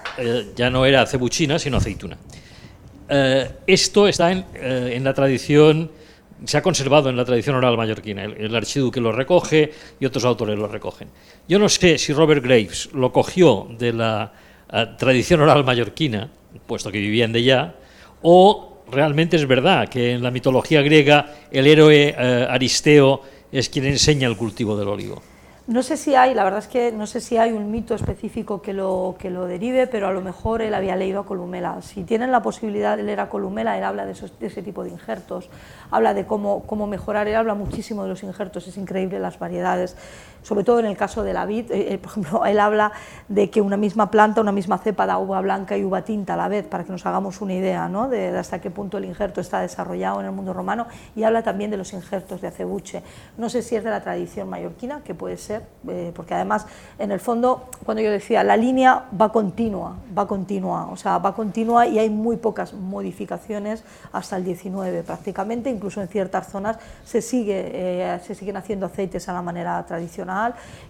ya 0.55 0.69
no 0.69 0.85
era 0.85 1.03
acebuchina, 1.03 1.57
sino 1.57 1.77
aceituna. 1.77 2.17
esto 3.65 4.07
está 4.09 4.31
en, 4.31 4.45
en 4.55 5.03
la 5.05 5.13
tradición 5.13 5.89
se 6.45 6.57
ha 6.57 6.61
conservado 6.61 7.09
en 7.09 7.17
la 7.17 7.25
tradición 7.25 7.55
oral 7.55 7.77
mallorquina. 7.77 8.23
El, 8.23 8.55
archiduque 8.55 8.99
lo 8.99 9.11
recoge 9.11 9.71
y 9.99 10.05
otros 10.05 10.25
autores 10.25 10.57
lo 10.57 10.67
recogen. 10.67 11.09
Yo 11.47 11.59
no 11.59 11.69
sé 11.69 11.97
si 11.97 12.13
Robert 12.13 12.43
Graves 12.43 12.89
lo 12.93 13.11
cogió 13.11 13.67
de 13.77 13.93
la 13.93 14.33
eh, 14.71 14.87
tradición 14.97 15.41
oral 15.41 15.63
mallorquina, 15.63 16.29
puesto 16.65 16.91
que 16.91 16.99
vivían 16.99 17.31
de 17.31 17.43
ya, 17.43 17.75
o 18.21 18.83
realmente 18.91 19.37
es 19.37 19.47
verdad 19.47 19.87
que 19.87 20.11
en 20.11 20.23
la 20.23 20.31
mitología 20.31 20.81
griega 20.81 21.33
el 21.51 21.67
héroe 21.67 22.15
eh, 22.17 22.47
Aristeo 22.49 23.21
es 23.51 23.69
quien 23.69 23.85
enseña 23.85 24.27
el 24.27 24.37
cultivo 24.37 24.77
del 24.77 24.87
olivo. 24.87 25.21
No 25.71 25.83
sé 25.83 25.95
si 25.95 26.15
hay, 26.15 26.33
la 26.33 26.43
verdad 26.43 26.59
es 26.59 26.67
que 26.67 26.91
no 26.91 27.07
sé 27.07 27.21
si 27.21 27.37
hay 27.37 27.53
un 27.53 27.71
mito 27.71 27.95
específico 27.95 28.61
que 28.61 28.73
lo, 28.73 29.15
que 29.17 29.29
lo 29.29 29.45
derive, 29.45 29.87
pero 29.87 30.09
a 30.09 30.11
lo 30.11 30.19
mejor 30.19 30.61
él 30.61 30.73
había 30.73 30.97
leído 30.97 31.21
a 31.21 31.25
Columela. 31.25 31.81
Si 31.81 32.03
tienen 32.03 32.29
la 32.29 32.41
posibilidad 32.41 32.97
de 32.97 33.03
leer 33.03 33.21
a 33.21 33.29
Columela, 33.29 33.77
él 33.77 33.85
habla 33.85 34.05
de, 34.05 34.13
de 34.13 34.47
ese 34.47 34.61
tipo 34.63 34.83
de 34.83 34.89
injertos, 34.89 35.49
habla 35.89 36.13
de 36.13 36.25
cómo, 36.25 36.63
cómo 36.63 36.87
mejorar, 36.87 37.29
él 37.29 37.37
habla 37.37 37.53
muchísimo 37.53 38.03
de 38.03 38.09
los 38.09 38.21
injertos, 38.21 38.67
es 38.67 38.75
increíble 38.75 39.17
las 39.19 39.39
variedades 39.39 39.95
sobre 40.43 40.63
todo 40.63 40.79
en 40.79 40.85
el 40.85 40.97
caso 40.97 41.23
de 41.23 41.33
la 41.33 41.45
vid, 41.45 41.71
eh, 41.71 41.93
eh, 41.93 41.97
por 41.97 42.11
ejemplo, 42.11 42.45
él 42.45 42.59
habla 42.59 42.91
de 43.27 43.49
que 43.49 43.61
una 43.61 43.77
misma 43.77 44.09
planta, 44.11 44.41
una 44.41 44.51
misma 44.51 44.77
cepa 44.77 45.05
da 45.05 45.17
uva 45.17 45.41
blanca 45.41 45.77
y 45.77 45.83
uva 45.83 46.03
tinta 46.03 46.33
a 46.33 46.37
la 46.37 46.47
vez, 46.47 46.65
para 46.65 46.83
que 46.83 46.91
nos 46.91 47.05
hagamos 47.05 47.41
una 47.41 47.53
idea 47.53 47.87
¿no? 47.87 48.09
de, 48.09 48.37
hasta 48.37 48.59
qué 48.59 48.71
punto 48.71 48.97
el 48.97 49.05
injerto 49.05 49.41
está 49.41 49.59
desarrollado 49.59 50.19
en 50.19 50.25
el 50.25 50.31
mundo 50.31 50.53
romano, 50.53 50.87
y 51.15 51.23
habla 51.23 51.43
también 51.43 51.71
de 51.71 51.77
los 51.77 51.93
injertos 51.93 52.41
de 52.41 52.47
acebuche. 52.47 53.03
No 53.37 53.49
sé 53.49 53.61
si 53.61 53.75
es 53.75 53.83
de 53.83 53.89
la 53.89 54.01
tradición 54.01 54.49
mallorquina, 54.49 55.01
que 55.03 55.13
puede 55.13 55.37
ser, 55.37 55.63
eh, 55.87 56.11
porque 56.15 56.33
además, 56.33 56.65
en 56.97 57.11
el 57.11 57.19
fondo, 57.19 57.69
cuando 57.85 58.01
yo 58.01 58.11
decía, 58.11 58.43
la 58.43 58.57
línea 58.57 59.05
va 59.19 59.31
continua, 59.31 59.97
va 60.17 60.27
continua, 60.27 60.87
o 60.91 60.97
sea, 60.97 61.17
va 61.19 61.35
continua 61.35 61.85
y 61.87 61.99
hay 61.99 62.09
muy 62.09 62.37
pocas 62.37 62.73
modificaciones 62.73 63.83
hasta 64.11 64.37
el 64.37 64.43
19 64.43 65.03
prácticamente, 65.03 65.69
incluso 65.69 66.01
en 66.01 66.07
ciertas 66.07 66.49
zonas 66.49 66.77
se, 67.03 67.21
sigue, 67.21 68.19
se 68.23 68.35
siguen 68.35 68.57
haciendo 68.57 68.85
aceites 68.85 69.27
a 69.29 69.33
la 69.33 69.41
manera 69.41 69.83
tradicional 69.85 70.30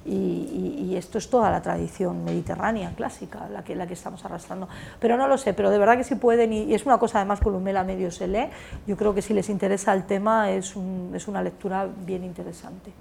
y, 0.05 0.95
esto 0.95 1.17
es 1.17 1.29
toda 1.29 1.49
la 1.49 1.61
tradición 1.61 2.23
mediterránea 2.23 2.93
clásica 2.95 3.47
la 3.49 3.63
que, 3.63 3.75
la 3.75 3.87
que 3.87 3.93
estamos 3.93 4.23
arrastrando. 4.25 4.67
Pero 4.99 5.17
no 5.17 5.27
lo 5.27 5.37
sé, 5.37 5.53
pero 5.53 5.69
de 5.69 5.77
verdad 5.77 5.97
que 5.97 6.03
si 6.03 6.15
pueden, 6.15 6.53
y, 6.53 6.73
es 6.73 6.85
una 6.85 6.97
cosa 6.97 7.19
además 7.19 7.39
Columela 7.39 7.83
medio 7.83 8.11
se 8.11 8.27
lee, 8.27 8.49
yo 8.87 8.97
creo 8.97 9.13
que 9.15 9.21
si 9.21 9.33
les 9.33 9.49
interesa 9.49 9.93
el 9.93 10.05
tema 10.05 10.51
es, 10.51 10.75
es 11.13 11.27
una 11.27 11.41
lectura 11.41 11.87
bien 12.05 12.23
interesante. 12.23 12.91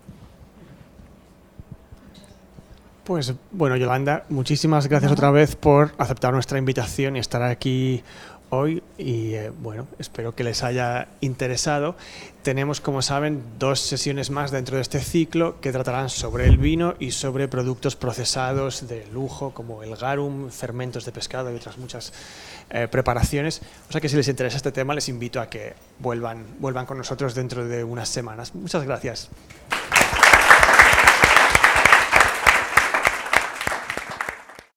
Pues 3.04 3.34
bueno, 3.50 3.76
Yolanda, 3.76 4.24
muchísimas 4.28 4.86
gracias 4.86 5.10
otra 5.10 5.32
vez 5.32 5.56
por 5.56 5.90
aceptar 5.98 6.32
nuestra 6.32 6.58
invitación 6.58 7.16
y 7.16 7.18
estar 7.18 7.42
aquí 7.42 8.04
hoy 8.50 8.82
y 8.98 9.34
eh, 9.34 9.50
bueno, 9.50 9.86
espero 9.98 10.34
que 10.34 10.44
les 10.44 10.62
haya 10.62 11.08
interesado. 11.20 11.96
Tenemos, 12.42 12.80
como 12.80 13.02
saben, 13.02 13.42
dos 13.58 13.80
sesiones 13.80 14.30
más 14.30 14.50
dentro 14.50 14.76
de 14.76 14.82
este 14.82 15.00
ciclo 15.00 15.60
que 15.60 15.72
tratarán 15.72 16.08
sobre 16.08 16.46
el 16.46 16.58
vino 16.58 16.94
y 16.98 17.12
sobre 17.12 17.48
productos 17.48 17.96
procesados 17.96 18.88
de 18.88 19.06
lujo 19.12 19.52
como 19.52 19.82
el 19.82 19.96
garum, 19.96 20.50
fermentos 20.50 21.04
de 21.04 21.12
pescado 21.12 21.52
y 21.52 21.56
otras 21.56 21.78
muchas 21.78 22.12
eh, 22.70 22.88
preparaciones. 22.88 23.62
O 23.88 23.92
sea 23.92 24.00
que 24.00 24.08
si 24.08 24.16
les 24.16 24.28
interesa 24.28 24.56
este 24.56 24.72
tema 24.72 24.94
les 24.94 25.08
invito 25.08 25.40
a 25.40 25.48
que 25.48 25.74
vuelvan, 25.98 26.44
vuelvan 26.58 26.86
con 26.86 26.98
nosotros 26.98 27.34
dentro 27.34 27.66
de 27.66 27.84
unas 27.84 28.08
semanas. 28.08 28.54
Muchas 28.54 28.84
gracias. 28.84 29.30